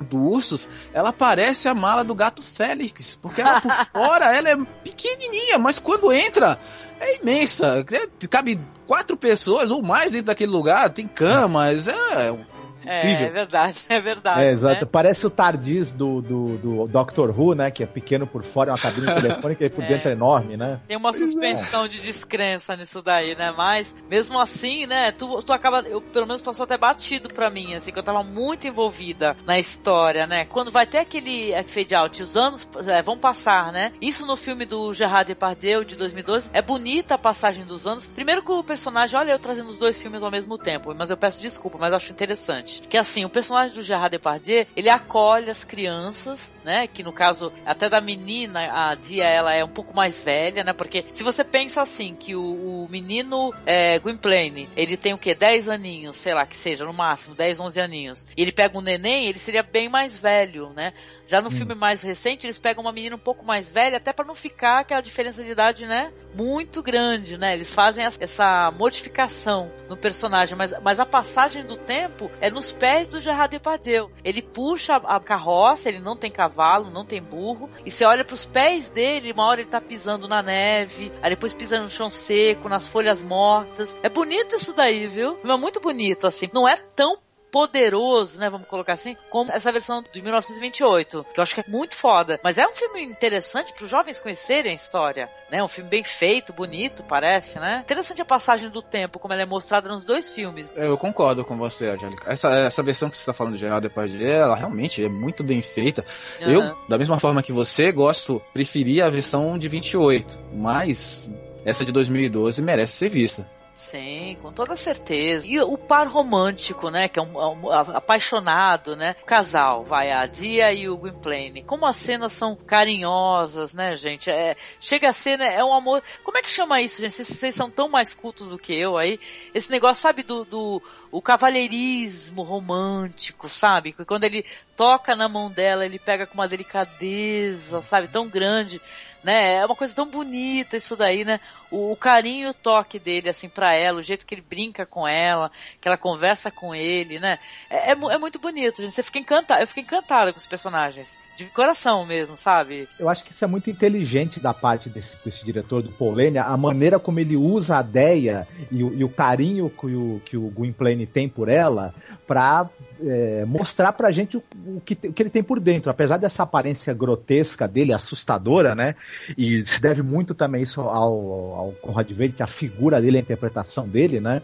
do 0.00 0.16
Ursus, 0.16 0.68
ela 0.92 1.12
parece 1.12 1.68
a 1.68 1.74
mala 1.74 2.04
do 2.04 2.14
gato 2.14 2.40
Félix, 2.56 3.16
porque 3.16 3.40
ela 3.40 3.60
por 3.60 3.74
fora 3.92 4.36
ela 4.36 4.50
é 4.50 4.56
pequenininha, 4.84 5.58
mas 5.58 5.80
quando 5.80 6.12
entra 6.12 6.58
é 7.00 7.20
imensa, 7.20 7.84
cabe 8.30 8.60
quatro 8.86 9.16
pessoas 9.16 9.70
ou 9.70 9.82
mais 9.82 10.12
dentro 10.12 10.26
daquele 10.26 10.52
lugar, 10.52 10.92
tem 10.92 11.06
camas, 11.06 11.88
é 11.88 12.28
É, 12.28 12.57
incrível. 12.96 13.26
é 13.26 13.30
verdade, 13.30 13.84
é 13.88 14.00
verdade. 14.00 14.40
É, 14.44 14.48
exato. 14.48 14.84
né? 14.84 14.88
Parece 14.90 15.26
o 15.26 15.30
Tardis 15.30 15.92
do, 15.92 16.20
do, 16.20 16.58
do 16.58 16.86
Doctor 16.88 17.30
Who, 17.38 17.54
né? 17.54 17.70
Que 17.70 17.82
é 17.82 17.86
pequeno 17.86 18.26
por 18.26 18.44
fora, 18.44 18.70
é 18.70 18.72
uma 18.72 18.80
cabine 18.80 19.06
telefônica 19.14 19.64
e 19.64 19.70
por 19.70 19.84
É. 19.84 19.88
dentro 19.88 20.10
é 20.10 20.12
enorme, 20.12 20.56
né? 20.56 20.80
Tem 20.86 20.96
uma 20.96 21.12
suspensão 21.12 21.86
de 21.88 22.00
descrença 22.00 22.76
nisso 22.76 23.02
daí, 23.02 23.36
né? 23.36 23.52
Mas, 23.56 23.94
mesmo 24.08 24.38
assim, 24.40 24.86
né? 24.86 25.12
Tu, 25.12 25.42
tu 25.42 25.52
acaba, 25.52 25.80
eu, 25.86 26.00
pelo 26.00 26.26
menos 26.26 26.42
passou 26.42 26.64
até 26.64 26.76
batido 26.76 27.28
pra 27.28 27.50
mim, 27.50 27.74
assim, 27.74 27.92
que 27.92 27.98
eu 27.98 28.02
tava 28.02 28.22
muito 28.22 28.66
envolvida 28.66 29.36
na 29.46 29.58
história, 29.58 30.26
né? 30.26 30.44
Quando 30.46 30.70
vai 30.70 30.86
ter 30.86 30.98
aquele 30.98 31.52
é, 31.52 31.62
fade 31.62 31.94
out, 31.94 32.22
os 32.22 32.36
anos 32.36 32.68
é, 32.86 33.02
vão 33.02 33.16
passar, 33.16 33.72
né? 33.72 33.92
Isso 34.00 34.26
no 34.26 34.36
filme 34.36 34.64
do 34.64 34.92
Gerard 34.94 35.26
Depardieu, 35.28 35.84
de 35.84 35.96
2012, 35.96 36.50
é 36.52 36.62
bonita 36.62 37.14
a 37.14 37.18
passagem 37.18 37.64
dos 37.64 37.86
anos. 37.86 38.08
Primeiro 38.08 38.42
que 38.42 38.50
o 38.50 38.62
personagem, 38.64 39.18
olha 39.18 39.32
eu 39.32 39.38
trazendo 39.38 39.68
os 39.68 39.78
dois 39.78 40.00
filmes 40.00 40.22
ao 40.22 40.30
mesmo 40.30 40.56
tempo, 40.58 40.94
mas 40.94 41.10
eu 41.10 41.16
peço 41.16 41.40
desculpa, 41.40 41.78
mas 41.78 41.92
acho 41.92 42.12
interessante. 42.12 42.77
Que 42.88 42.96
assim, 42.96 43.24
o 43.24 43.30
personagem 43.30 43.76
do 43.76 43.82
Gerard 43.82 44.10
Depardieu, 44.10 44.66
ele 44.76 44.88
acolhe 44.88 45.50
as 45.50 45.64
crianças, 45.64 46.52
né? 46.64 46.86
Que 46.86 47.02
no 47.02 47.12
caso, 47.12 47.52
até 47.64 47.88
da 47.88 48.00
menina, 48.00 48.90
a 48.90 48.94
Dia, 48.94 49.24
ela 49.24 49.54
é 49.54 49.64
um 49.64 49.68
pouco 49.68 49.94
mais 49.94 50.22
velha, 50.22 50.64
né? 50.64 50.72
Porque 50.72 51.04
se 51.12 51.22
você 51.22 51.44
pensa 51.44 51.82
assim, 51.82 52.14
que 52.14 52.34
o, 52.34 52.84
o 52.84 52.88
menino 52.90 53.52
é, 53.66 53.98
Gwynplaine, 53.98 54.68
ele 54.76 54.96
tem 54.96 55.12
o 55.12 55.18
quê? 55.18 55.34
10 55.34 55.68
aninhos, 55.68 56.16
sei 56.16 56.34
lá, 56.34 56.46
que 56.46 56.56
seja, 56.56 56.84
no 56.84 56.92
máximo, 56.92 57.34
10, 57.34 57.60
11 57.60 57.80
aninhos. 57.80 58.26
E 58.36 58.42
ele 58.42 58.52
pega 58.52 58.76
um 58.76 58.82
neném, 58.82 59.26
ele 59.26 59.38
seria 59.38 59.62
bem 59.62 59.88
mais 59.88 60.18
velho, 60.18 60.70
né? 60.70 60.92
Já 61.28 61.42
no 61.42 61.50
filme 61.50 61.74
mais 61.74 62.00
recente, 62.00 62.46
eles 62.46 62.58
pegam 62.58 62.82
uma 62.82 62.90
menina 62.90 63.14
um 63.14 63.18
pouco 63.18 63.44
mais 63.44 63.70
velha, 63.70 63.98
até 63.98 64.14
para 64.14 64.24
não 64.24 64.34
ficar 64.34 64.78
aquela 64.80 65.02
diferença 65.02 65.44
de 65.44 65.50
idade, 65.50 65.84
né? 65.86 66.10
Muito 66.34 66.82
grande, 66.82 67.36
né? 67.36 67.52
Eles 67.52 67.70
fazem 67.70 68.02
essa- 68.02 68.72
modificação 68.72 69.70
no 69.90 69.96
personagem, 69.96 70.56
mas, 70.56 70.72
mas 70.82 70.98
a 70.98 71.04
passagem 71.04 71.66
do 71.66 71.76
tempo 71.76 72.30
é 72.40 72.50
nos 72.50 72.72
pés 72.72 73.06
do 73.08 73.20
Gerard 73.20 73.50
Depardieu. 73.50 74.10
Ele 74.24 74.40
puxa 74.40 74.94
a, 74.94 75.16
a 75.16 75.20
carroça, 75.20 75.90
ele 75.90 76.00
não 76.00 76.16
tem 76.16 76.30
cavalo, 76.30 76.90
não 76.90 77.04
tem 77.04 77.22
burro, 77.22 77.68
e 77.84 77.90
você 77.90 78.06
olha 78.06 78.24
pros 78.24 78.46
pés 78.46 78.90
dele, 78.90 79.32
uma 79.32 79.44
hora 79.44 79.60
ele 79.60 79.68
tá 79.68 79.82
pisando 79.82 80.26
na 80.28 80.42
neve, 80.42 81.12
aí 81.20 81.28
depois 81.28 81.52
pisa 81.52 81.78
no 81.78 81.90
chão 81.90 82.08
seco, 82.08 82.70
nas 82.70 82.86
folhas 82.86 83.22
mortas. 83.22 83.94
É 84.02 84.08
bonito 84.08 84.56
isso 84.56 84.72
daí, 84.72 85.06
viu? 85.06 85.38
É 85.44 85.56
muito 85.58 85.78
bonito, 85.78 86.26
assim. 86.26 86.48
Não 86.54 86.66
é 86.66 86.76
tão 86.76 87.18
poderoso, 87.50 88.38
né, 88.38 88.48
vamos 88.50 88.66
colocar 88.66 88.92
assim, 88.92 89.16
como 89.30 89.50
essa 89.50 89.72
versão 89.72 90.02
de 90.12 90.22
1928, 90.22 91.26
que 91.32 91.40
eu 91.40 91.42
acho 91.42 91.54
que 91.54 91.60
é 91.60 91.64
muito 91.66 91.94
foda. 91.96 92.38
Mas 92.42 92.58
é 92.58 92.66
um 92.66 92.72
filme 92.72 93.02
interessante 93.02 93.72
para 93.72 93.84
os 93.84 93.90
jovens 93.90 94.18
conhecerem 94.18 94.72
a 94.72 94.74
história, 94.74 95.28
né? 95.50 95.62
Um 95.62 95.68
filme 95.68 95.88
bem 95.88 96.04
feito, 96.04 96.52
bonito, 96.52 97.02
parece, 97.02 97.58
né? 97.58 97.80
Interessante 97.84 98.22
a 98.22 98.24
passagem 98.24 98.68
do 98.70 98.82
tempo, 98.82 99.18
como 99.18 99.32
ela 99.32 99.42
é 99.42 99.46
mostrada 99.46 99.88
nos 99.88 100.04
dois 100.04 100.30
filmes. 100.30 100.72
Eu 100.76 100.96
concordo 100.98 101.44
com 101.44 101.56
você, 101.56 101.86
Angélica. 101.86 102.30
Essa, 102.30 102.48
essa 102.48 102.82
versão 102.82 103.08
que 103.08 103.16
você 103.16 103.22
está 103.22 103.32
falando 103.32 103.54
de 103.54 103.60
Gerard 103.60 103.86
Depardieu, 103.86 104.28
ela 104.28 104.56
realmente 104.56 105.02
é 105.02 105.08
muito 105.08 105.42
bem 105.42 105.62
feita. 105.62 106.04
Aham. 106.42 106.52
Eu, 106.52 106.88
da 106.88 106.98
mesma 106.98 107.18
forma 107.18 107.42
que 107.42 107.52
você, 107.52 107.90
gosto, 107.92 108.42
preferia 108.52 109.06
a 109.06 109.10
versão 109.10 109.58
de 109.58 109.68
28, 109.68 110.38
mas 110.52 111.28
essa 111.64 111.84
de 111.84 111.92
2012 111.92 112.62
merece 112.62 112.96
ser 112.96 113.10
vista. 113.10 113.57
Sim, 113.78 114.36
com 114.42 114.52
toda 114.52 114.74
certeza. 114.74 115.46
E 115.46 115.60
o 115.60 115.78
par 115.78 116.08
romântico, 116.08 116.90
né? 116.90 117.06
Que 117.08 117.20
é 117.20 117.22
um, 117.22 117.38
um- 117.38 117.70
apaixonado, 117.70 118.96
né? 118.96 119.14
O 119.22 119.24
casal, 119.24 119.84
vai, 119.84 120.10
a 120.10 120.26
Dia 120.26 120.72
e 120.72 120.88
o 120.88 120.96
Gwynplaine. 120.96 121.62
Como 121.62 121.86
as 121.86 121.94
cenas 121.94 122.32
são 122.32 122.56
carinhosas, 122.56 123.72
né, 123.72 123.94
gente? 123.94 124.28
É, 124.30 124.56
chega 124.80 125.10
a 125.10 125.36
né? 125.36 125.54
É 125.54 125.64
um 125.64 125.72
amor. 125.72 126.02
Como 126.24 126.36
é 126.36 126.42
que 126.42 126.50
chama 126.50 126.82
isso, 126.82 127.00
gente? 127.00 127.12
Vocês, 127.14 127.28
vocês 127.28 127.54
são 127.54 127.70
tão 127.70 127.88
mais 127.88 128.12
cultos 128.12 128.50
do 128.50 128.58
que 128.58 128.74
eu 128.74 128.98
aí. 128.98 129.20
Esse 129.54 129.70
negócio, 129.70 130.02
sabe, 130.02 130.24
do. 130.24 130.44
do 130.44 130.82
o 131.10 131.22
cavalheirismo 131.22 132.42
romântico, 132.42 133.48
sabe? 133.48 133.94
Quando 133.94 134.24
ele 134.24 134.44
toca 134.76 135.16
na 135.16 135.26
mão 135.26 135.50
dela, 135.50 135.86
ele 135.86 135.98
pega 135.98 136.26
com 136.26 136.34
uma 136.34 136.46
delicadeza, 136.46 137.80
sabe? 137.80 138.08
Tão 138.08 138.28
grande, 138.28 138.78
né? 139.24 139.54
É 139.56 139.64
uma 139.64 139.74
coisa 139.74 139.94
tão 139.94 140.06
bonita 140.06 140.76
isso 140.76 140.96
daí, 140.96 141.24
né? 141.24 141.40
O, 141.70 141.92
o 141.92 141.96
carinho 141.96 142.48
e 142.48 142.50
o 142.50 142.54
toque 142.54 142.98
dele, 142.98 143.28
assim, 143.28 143.48
pra 143.48 143.74
ela, 143.74 143.98
o 143.98 144.02
jeito 144.02 144.26
que 144.26 144.34
ele 144.34 144.44
brinca 144.48 144.86
com 144.86 145.06
ela, 145.06 145.50
que 145.80 145.88
ela 145.88 145.96
conversa 145.96 146.50
com 146.50 146.74
ele, 146.74 147.18
né? 147.18 147.38
É, 147.68 147.90
é, 147.90 147.92
é 147.92 148.18
muito 148.18 148.38
bonito, 148.38 148.82
gente. 148.82 148.92
Você 148.92 149.02
fica 149.02 149.18
encantada. 149.18 149.62
Eu 149.62 149.66
fiquei 149.66 149.82
encantada 149.82 150.32
com 150.32 150.38
os 150.38 150.46
personagens. 150.46 151.18
De 151.36 151.44
coração 151.46 152.04
mesmo, 152.06 152.36
sabe? 152.36 152.88
Eu 152.98 153.08
acho 153.08 153.24
que 153.24 153.32
isso 153.32 153.44
é 153.44 153.48
muito 153.48 153.70
inteligente 153.70 154.40
da 154.40 154.54
parte 154.54 154.88
desse, 154.88 155.16
desse 155.24 155.44
diretor 155.44 155.82
do 155.82 156.10
Lane, 156.10 156.38
a 156.38 156.56
maneira 156.56 156.98
como 156.98 157.20
ele 157.20 157.36
usa 157.36 157.78
a 157.78 157.80
ideia 157.80 158.46
e 158.70 158.82
o, 158.82 158.94
e 158.94 159.04
o 159.04 159.08
carinho 159.08 159.70
que 159.70 159.86
o, 159.86 160.20
que 160.24 160.36
o 160.36 160.48
Gwynplaine 160.50 161.06
tem 161.06 161.28
por 161.28 161.48
ela 161.48 161.94
pra 162.26 162.68
é, 163.00 163.44
mostrar 163.46 163.92
pra 163.92 164.10
gente 164.10 164.36
o, 164.36 164.42
o 164.76 164.80
que, 164.80 164.94
o 164.94 165.12
que 165.12 165.22
ele 165.22 165.30
tem 165.30 165.42
por 165.42 165.60
dentro. 165.60 165.90
Apesar 165.90 166.18
dessa 166.18 166.42
aparência 166.42 166.92
grotesca 166.92 167.66
dele, 167.66 167.92
assustadora, 167.92 168.74
né? 168.74 168.94
E 169.36 169.64
se 169.66 169.80
deve 169.80 170.02
muito 170.02 170.34
também 170.34 170.62
isso 170.62 170.80
ao, 170.80 171.54
ao 171.58 171.72
Conrad 171.72 172.08
Veidt, 172.12 172.42
a 172.42 172.46
figura 172.46 173.00
dele, 173.00 173.18
a 173.18 173.20
interpretação 173.20 173.88
dele, 173.88 174.20
né? 174.20 174.42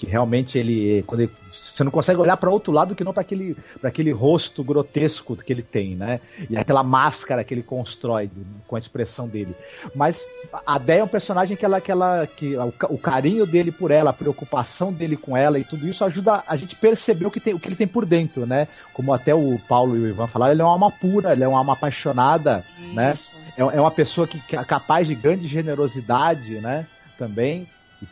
Que 0.00 0.06
realmente 0.06 0.56
ele, 0.58 1.04
quando 1.06 1.20
ele- 1.20 1.32
você 1.74 1.84
não 1.84 1.90
consegue 1.90 2.18
olhar 2.18 2.36
para 2.38 2.48
outro 2.50 2.72
lado 2.72 2.94
que 2.94 3.04
não 3.04 3.12
para 3.12 3.20
aquele, 3.20 3.54
pra 3.80 3.90
aquele 3.90 4.10
rosto 4.12 4.64
grotesco 4.64 5.36
que 5.36 5.52
ele 5.52 5.62
tem, 5.62 5.94
né? 5.94 6.20
E 6.48 6.56
aquela 6.56 6.82
máscara 6.82 7.44
que 7.44 7.52
ele 7.52 7.62
constrói 7.62 8.30
com 8.66 8.76
a 8.76 8.78
expressão 8.78 9.28
dele. 9.28 9.54
Mas 9.94 10.26
a 10.66 10.78
Déia 10.78 11.00
é 11.00 11.04
um 11.04 11.08
personagem 11.08 11.54
que 11.58 11.64
ela, 11.64 11.78
que 11.78 11.92
ela, 11.92 12.26
que 12.26 12.56
o, 12.56 12.72
ca- 12.72 12.86
o 12.90 12.96
carinho 12.96 13.44
dele 13.46 13.70
por 13.70 13.90
ela, 13.90 14.08
a 14.08 14.14
preocupação 14.14 14.90
dele 14.90 15.18
com 15.18 15.36
ela 15.36 15.58
e 15.58 15.64
tudo 15.64 15.86
isso 15.86 16.02
ajuda 16.02 16.42
a 16.46 16.56
gente 16.56 16.74
perceber 16.76 17.26
o 17.26 17.30
que, 17.30 17.40
tem, 17.40 17.52
o 17.52 17.60
que 17.60 17.68
ele 17.68 17.76
tem 17.76 17.86
por 17.86 18.06
dentro, 18.06 18.46
né? 18.46 18.66
Como 18.94 19.12
até 19.12 19.34
o 19.34 19.58
Paulo 19.68 19.96
e 19.96 20.00
o 20.00 20.08
Ivan 20.08 20.28
falaram, 20.28 20.52
ele 20.54 20.62
é 20.62 20.64
uma 20.64 20.72
alma 20.72 20.90
pura, 20.90 21.32
ele 21.32 21.44
é 21.44 21.48
uma 21.48 21.58
alma 21.58 21.74
apaixonada, 21.74 22.64
né? 22.94 23.10
Isso. 23.12 23.36
É, 23.56 23.60
é 23.60 23.80
uma 23.80 23.90
pessoa 23.90 24.26
que, 24.26 24.40
que 24.40 24.56
é 24.56 24.64
capaz 24.64 25.06
de 25.06 25.14
grande 25.14 25.46
generosidade, 25.46 26.54
né? 26.60 26.86
Também. 27.18 27.66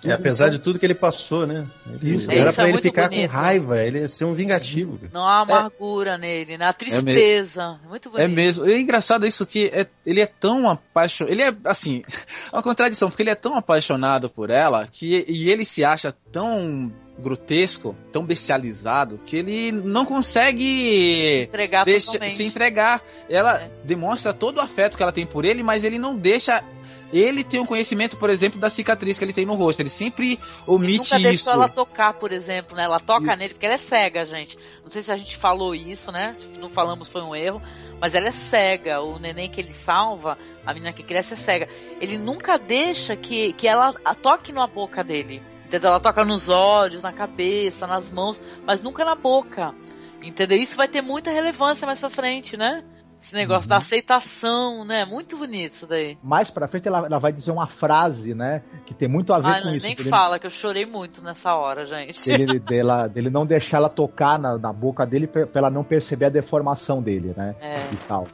E 0.05 0.11
É, 0.11 0.13
apesar 0.13 0.51
de 0.51 0.59
tudo 0.59 0.79
que 0.79 0.85
ele 0.85 0.95
passou, 0.95 1.47
né? 1.47 1.67
Ele- 2.03 2.17
Isso. 2.17 2.31
era 2.31 2.41
Isso 2.51 2.61
é 2.61 2.63
pra 2.65 2.69
ele 2.69 2.83
ficar 2.83 3.09
bonito. 3.09 3.31
com 3.31 3.37
raiva, 3.37 3.83
ele 3.83 3.99
ia 4.01 4.09
ser 4.09 4.25
um 4.27 4.35
vingativo. 4.35 4.99
Não 5.13 5.23
há 5.27 5.41
amargura 5.41 6.19
nele, 6.19 6.59
né? 6.59 6.67
A 6.67 6.73
tristeza. 6.75 7.79
Muito 7.89 8.11
bonito. 8.11 8.31
É 8.31 8.35
mesmo. 8.35 8.67
É 8.69 8.79
engraçado 8.79 9.27
isso 9.27 9.47
que 9.47 9.67
é- 9.73 9.87
ele 10.05 10.21
é 10.21 10.27
tão 10.27 10.69
apaixonado. 10.69 11.33
Ele 11.33 11.43
é, 11.43 11.55
assim, 11.65 12.03
é 12.53 12.57
uma 12.57 12.63
contradição, 12.63 13.09
porque 13.09 13.23
ele 13.23 13.31
é 13.31 13.35
tão 13.35 13.57
apaixonado 13.57 14.29
por 14.29 14.51
ela 14.51 14.87
que 14.87 15.25
e 15.27 15.51
ele 15.51 15.65
se 15.65 15.83
acha 15.85 16.15
tão 16.31 16.93
grotesco, 17.21 17.97
tão 18.13 18.25
bestializado, 18.25 19.19
que 19.27 19.37
ele 19.37 19.73
não 19.73 20.05
consegue 20.05 21.43
Entregar 21.43 21.85
deixa, 21.85 22.11
se 22.29 22.43
entregar. 22.45 23.03
Ela 23.29 23.63
É. 23.63 23.71
demonstra 23.85 24.33
todo 24.33 24.59
o 24.59 24.61
afeto 24.61 24.97
que 24.97 25.03
ela 25.03 25.13
tem 25.13 25.27
por 25.27 25.45
ele, 25.45 25.63
mas 25.63 25.83
ele 25.85 25.99
não 25.99 26.17
deixa. 26.17 26.63
Ele 27.13 27.43
tem 27.43 27.61
um 27.61 27.65
conhecimento, 27.67 28.19
por 28.19 28.29
exemplo, 28.29 28.61
da 28.61 28.69
cicatriz 28.69 29.19
que 29.19 29.25
ele 29.25 29.33
tem 29.33 29.47
no 29.47 29.55
rosto. 29.55 29.81
Ele 29.81 29.89
sempre 29.89 30.33
Ele 30.33 30.41
omite 30.67 30.99
nunca 30.99 31.19
deixou 31.19 31.33
isso. 31.33 31.51
ela 31.51 31.69
tocar, 31.69 32.13
por 32.15 32.33
exemplo, 32.33 32.77
né? 32.77 32.85
Ela 32.85 33.01
toca 33.01 33.35
nele 33.35 33.55
porque 33.55 33.65
ela 33.65 33.77
é 33.77 33.79
cega, 33.79 34.25
gente. 34.27 34.59
Não 34.83 34.91
sei 34.91 35.03
se 35.03 35.11
a 35.11 35.17
gente 35.17 35.37
falou 35.37 35.75
isso, 35.75 36.13
né? 36.13 36.35
Se 36.35 36.59
não 36.59 36.69
falamos 36.69 37.09
foi 37.09 37.23
um 37.23 37.35
erro. 37.35 37.63
Mas 37.99 38.15
ela 38.15 38.29
é 38.29 38.33
cega. 38.33 39.01
O 39.01 39.19
neném 39.19 39.49
que 39.49 39.61
ele 39.61 39.73
salva, 39.73 40.37
a 40.67 40.75
menina 40.75 40.93
que 40.93 41.03
cresce 41.03 41.33
é 41.33 41.37
cega. 41.37 41.69
Ele 42.01 42.19
nunca 42.19 42.59
deixa 42.59 43.17
que, 43.17 43.55
que 43.55 43.67
ela 43.67 43.93
toque 44.21 44.53
na 44.53 44.67
boca 44.67 45.03
dele. 45.03 45.43
Entendeu? 45.65 45.91
Ela 45.91 46.01
toca 46.01 46.25
nos 46.25 46.49
olhos, 46.49 47.03
na 47.03 47.13
cabeça, 47.13 47.87
nas 47.87 48.11
mãos, 48.11 48.41
mas 48.67 48.81
nunca 48.81 49.05
na 49.05 49.15
boca. 49.15 49.75
Entendeu? 50.23 50.59
Isso 50.59 50.77
vai 50.77 50.89
ter 50.89 51.01
muita 51.01 51.31
relevância 51.31 51.87
mais 51.87 52.01
pra 52.01 52.11
frente, 52.11 52.57
né? 52.57 52.85
Esse 53.21 53.35
negócio 53.35 53.69
da 53.69 53.79
aceitação, 53.79 54.85
né? 54.85 55.05
Muito 55.05 55.37
bonito 55.37 55.73
isso 55.73 55.87
daí. 55.87 56.17
Mais 56.23 56.51
pra 56.51 56.69
frente 56.69 56.87
ela, 56.87 57.05
ela 57.07 57.19
vai 57.19 57.33
dizer 57.33 57.51
uma 57.51 57.67
frase, 57.67 58.35
né? 58.35 58.63
Que 58.87 58.95
tem 58.95 59.09
muito 59.09 59.33
a 59.33 59.39
ver 59.41 59.49
Ah, 59.49 59.59
com 59.61 59.67
não, 59.69 59.75
isso. 59.77 59.87
nem 59.87 59.97
dele- 59.97 60.09
fala, 60.09 60.39
que 60.39 60.47
eu 60.47 60.51
chorei 60.51 60.87
muito 60.87 61.23
nessa 61.23 61.55
hora, 61.55 61.85
gente. 61.85 62.25
Dele, 62.31 62.59
dela, 62.61 63.09
dele 63.09 63.29
não 63.31 63.45
deixar 63.45 63.79
ela 63.79 63.89
tocar 63.89 64.39
na, 64.39 64.57
na 64.57 64.73
boca 64.73 65.05
dele 65.05 65.27
pra 65.27 65.47
ela 65.55 65.71
não 65.71 65.83
perceber 65.83 66.27
a 66.27 66.31
deformação 66.31 67.03
dele, 67.03 67.35
né? 67.37 67.55
É. 67.61 67.77
E 67.93 67.97
tal. 68.07 68.25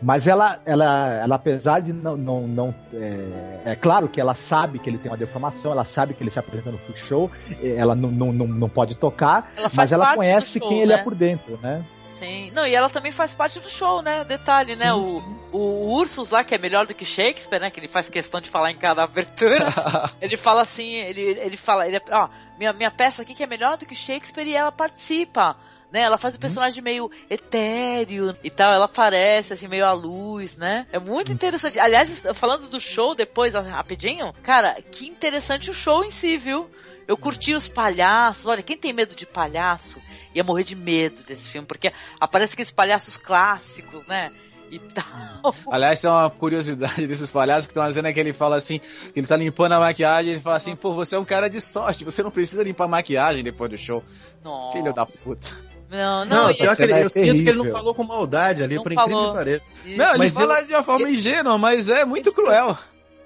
Mas 0.00 0.26
ela, 0.26 0.58
ela, 0.64 1.08
ela 1.14 1.34
apesar 1.36 1.80
de 1.80 1.92
não. 1.92 2.16
não, 2.16 2.46
não 2.48 2.74
é, 2.94 3.72
é 3.72 3.76
claro 3.76 4.08
que 4.08 4.18
ela 4.18 4.34
sabe 4.34 4.78
que 4.78 4.88
ele 4.88 4.96
tem 4.96 5.10
uma 5.10 5.18
deformação, 5.18 5.70
ela 5.72 5.84
sabe 5.84 6.14
que 6.14 6.22
ele 6.22 6.30
se 6.30 6.38
apresenta 6.38 6.70
no 6.70 6.78
show, 7.06 7.30
eh, 7.62 7.74
ela 7.76 7.94
não, 7.94 8.10
não, 8.10 8.32
não, 8.32 8.46
não 8.46 8.68
pode 8.70 8.94
tocar, 8.94 9.52
Ela 9.54 9.68
mas 9.74 9.92
ela 9.92 10.14
conhece 10.14 10.58
show, 10.58 10.68
quem 10.68 10.80
ele 10.80 10.94
né? 10.94 11.00
é 11.00 11.04
por 11.04 11.14
dentro, 11.14 11.58
né? 11.62 11.84
Sim. 12.18 12.50
Não, 12.54 12.66
e 12.66 12.74
ela 12.74 12.88
também 12.88 13.12
faz 13.12 13.34
parte 13.34 13.60
do 13.60 13.68
show, 13.68 14.00
né? 14.00 14.24
Detalhe, 14.24 14.74
né? 14.74 14.92
O, 14.92 15.22
o 15.52 15.94
Ursus 15.94 16.30
lá, 16.30 16.42
que 16.42 16.54
é 16.54 16.58
melhor 16.58 16.86
do 16.86 16.94
que 16.94 17.04
Shakespeare, 17.04 17.60
né? 17.60 17.70
Que 17.70 17.78
ele 17.78 17.88
faz 17.88 18.08
questão 18.08 18.40
de 18.40 18.48
falar 18.48 18.70
em 18.70 18.76
cada 18.76 19.02
abertura. 19.02 19.68
ele 20.20 20.36
fala 20.36 20.62
assim, 20.62 20.94
ele, 20.94 21.20
ele 21.20 21.56
fala, 21.56 21.86
ele, 21.86 22.00
ó, 22.10 22.28
minha, 22.58 22.72
minha 22.72 22.90
peça 22.90 23.22
aqui 23.22 23.34
que 23.34 23.42
é 23.42 23.46
melhor 23.46 23.76
do 23.76 23.86
que 23.86 23.94
Shakespeare 23.94 24.46
e 24.46 24.54
ela 24.54 24.72
participa. 24.72 25.56
né? 25.92 26.00
Ela 26.00 26.16
faz 26.16 26.34
o 26.34 26.40
personagem 26.40 26.82
meio 26.82 27.10
etéreo 27.28 28.36
e 28.42 28.50
tal, 28.50 28.72
ela 28.72 28.86
aparece 28.86 29.52
assim 29.52 29.68
meio 29.68 29.84
à 29.84 29.92
luz, 29.92 30.56
né? 30.56 30.86
É 30.92 30.98
muito 30.98 31.30
interessante. 31.32 31.78
Aliás, 31.78 32.24
falando 32.34 32.68
do 32.68 32.80
show 32.80 33.14
depois, 33.14 33.52
rapidinho, 33.54 34.32
cara, 34.42 34.74
que 34.90 35.06
interessante 35.06 35.70
o 35.70 35.74
show 35.74 36.02
em 36.02 36.10
si, 36.10 36.38
viu? 36.38 36.70
Eu 37.06 37.16
curti 37.16 37.54
os 37.54 37.68
palhaços. 37.68 38.46
Olha, 38.46 38.62
quem 38.62 38.76
tem 38.76 38.92
medo 38.92 39.14
de 39.14 39.26
palhaço 39.26 40.00
ia 40.34 40.42
morrer 40.42 40.64
de 40.64 40.74
medo 40.74 41.22
desse 41.22 41.50
filme, 41.50 41.66
porque 41.66 41.92
aparece 42.20 42.54
aqueles 42.54 42.70
palhaços 42.72 43.16
clássicos, 43.16 44.06
né? 44.06 44.32
E 44.70 44.80
tal. 44.80 45.54
Aliás, 45.70 46.00
tem 46.00 46.10
uma 46.10 46.28
curiosidade 46.28 47.06
desses 47.06 47.30
palhaços 47.30 47.68
que 47.68 47.70
estão 47.70 47.84
fazendo 47.84 48.08
é 48.08 48.12
que 48.12 48.18
ele 48.18 48.32
fala 48.32 48.56
assim, 48.56 48.80
que 48.80 49.20
ele 49.20 49.26
tá 49.26 49.36
limpando 49.36 49.72
a 49.72 49.78
maquiagem, 49.78 50.32
ele 50.32 50.40
fala 50.40 50.56
assim, 50.56 50.74
pô, 50.74 50.92
você 50.94 51.14
é 51.14 51.18
um 51.18 51.24
cara 51.24 51.48
de 51.48 51.60
sorte, 51.60 52.04
você 52.04 52.20
não 52.22 52.32
precisa 52.32 52.64
limpar 52.64 52.86
a 52.86 52.88
maquiagem 52.88 53.44
depois 53.44 53.70
do 53.70 53.78
show. 53.78 54.02
Nossa. 54.42 54.72
Filho 54.76 54.92
da 54.92 55.06
puta. 55.06 55.48
Não, 55.88 56.24
não, 56.24 56.36
Não, 56.44 56.50
e- 56.50 56.54
pior 56.54 56.74
que 56.74 56.82
ele, 56.82 56.92
é 56.94 57.04
eu 57.04 57.08
sinto 57.08 57.44
que 57.44 57.48
ele 57.48 57.58
não 57.58 57.68
falou 57.68 57.94
com 57.94 58.02
maldade 58.02 58.64
ali, 58.64 58.74
Não 58.74 58.82
por 58.82 58.90
incrível 58.90 59.12
falou. 59.16 59.30
que 59.30 59.38
pareça. 59.38 59.72
Não, 59.84 60.08
ele 60.08 60.18
Mas 60.18 60.34
fala 60.34 60.60
de 60.62 60.74
uma 60.74 60.82
forma 60.82 61.08
ingênua, 61.10 61.56
mas 61.56 61.88
é 61.88 62.04
muito 62.04 62.32
cruel. 62.32 62.76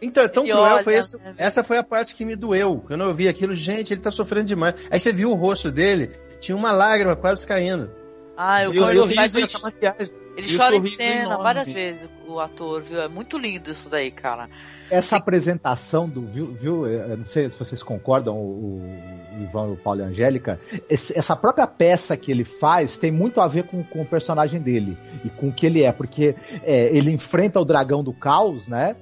Então, 0.03 0.23
é 0.25 0.29
tão 0.29 0.45
cruel, 0.45 0.61
olha, 0.61 0.83
foi 0.83 0.95
esse, 0.95 1.17
né? 1.19 1.35
essa 1.37 1.63
foi 1.63 1.77
a 1.79 1.83
parte 1.83 2.15
que 2.15 2.25
me 2.25 2.35
doeu. 2.37 2.83
Quando 2.87 3.05
eu 3.05 3.15
vi 3.15 3.29
aquilo, 3.29 3.53
gente, 3.55 3.93
ele 3.93 4.01
tá 4.01 4.11
sofrendo 4.11 4.47
demais. 4.47 4.89
Aí 4.91 4.99
você 4.99 5.13
viu 5.13 5.31
o 5.31 5.35
rosto 5.35 5.71
dele, 5.71 6.11
tinha 6.41 6.57
uma 6.57 6.73
lágrima 6.73 7.15
quase 7.17 7.47
caindo. 7.47 7.91
Ah, 8.37 8.65
eu, 8.65 8.73
E 8.73 8.79
ele, 8.79 9.43
essa 9.43 9.59
maquiagem. 9.59 10.09
ele 10.37 10.47
e 10.55 10.57
chora 10.57 10.75
em 10.77 10.83
cena 10.85 11.23
enorme. 11.25 11.43
várias 11.43 11.71
vezes, 11.73 12.09
o 12.27 12.41
ator, 12.41 12.81
viu? 12.81 13.01
É 13.01 13.09
muito 13.09 13.37
lindo 13.37 13.71
isso 13.71 13.91
daí, 13.91 14.11
cara. 14.11 14.49
Essa 14.91 15.19
apresentação 15.19 16.09
do, 16.09 16.23
viu, 16.23 16.47
viu, 16.47 16.87
eu 16.87 17.17
não 17.19 17.27
sei 17.27 17.51
se 17.51 17.59
vocês 17.59 17.83
concordam, 17.83 18.35
o, 18.37 18.79
o 18.81 19.43
Ivan, 19.43 19.67
o 19.73 19.77
Paulo 19.77 20.01
e 20.01 20.05
a 20.05 20.07
Angélica, 20.07 20.59
esse- 20.89 21.17
essa 21.17 21.37
própria 21.37 21.67
peça 21.67 22.17
que 22.17 22.31
ele 22.33 22.45
faz 22.45 22.97
tem 22.97 23.13
muito 23.13 23.41
a 23.41 23.47
ver 23.47 23.65
com, 23.67 23.85
com 23.85 24.01
o 24.03 24.07
personagem 24.07 24.61
dele 24.61 24.97
e 25.25 25.29
com 25.31 25.49
o 25.49 25.53
que 25.53 25.67
ele 25.67 25.85
é, 25.85 25.93
porque 25.93 26.35
é, 26.65 26.97
ele 26.97 27.11
enfrenta 27.13 27.61
o 27.61 27.65
dragão 27.65 28.03
do 28.03 28.13
caos, 28.13 28.67
né? 28.67 28.97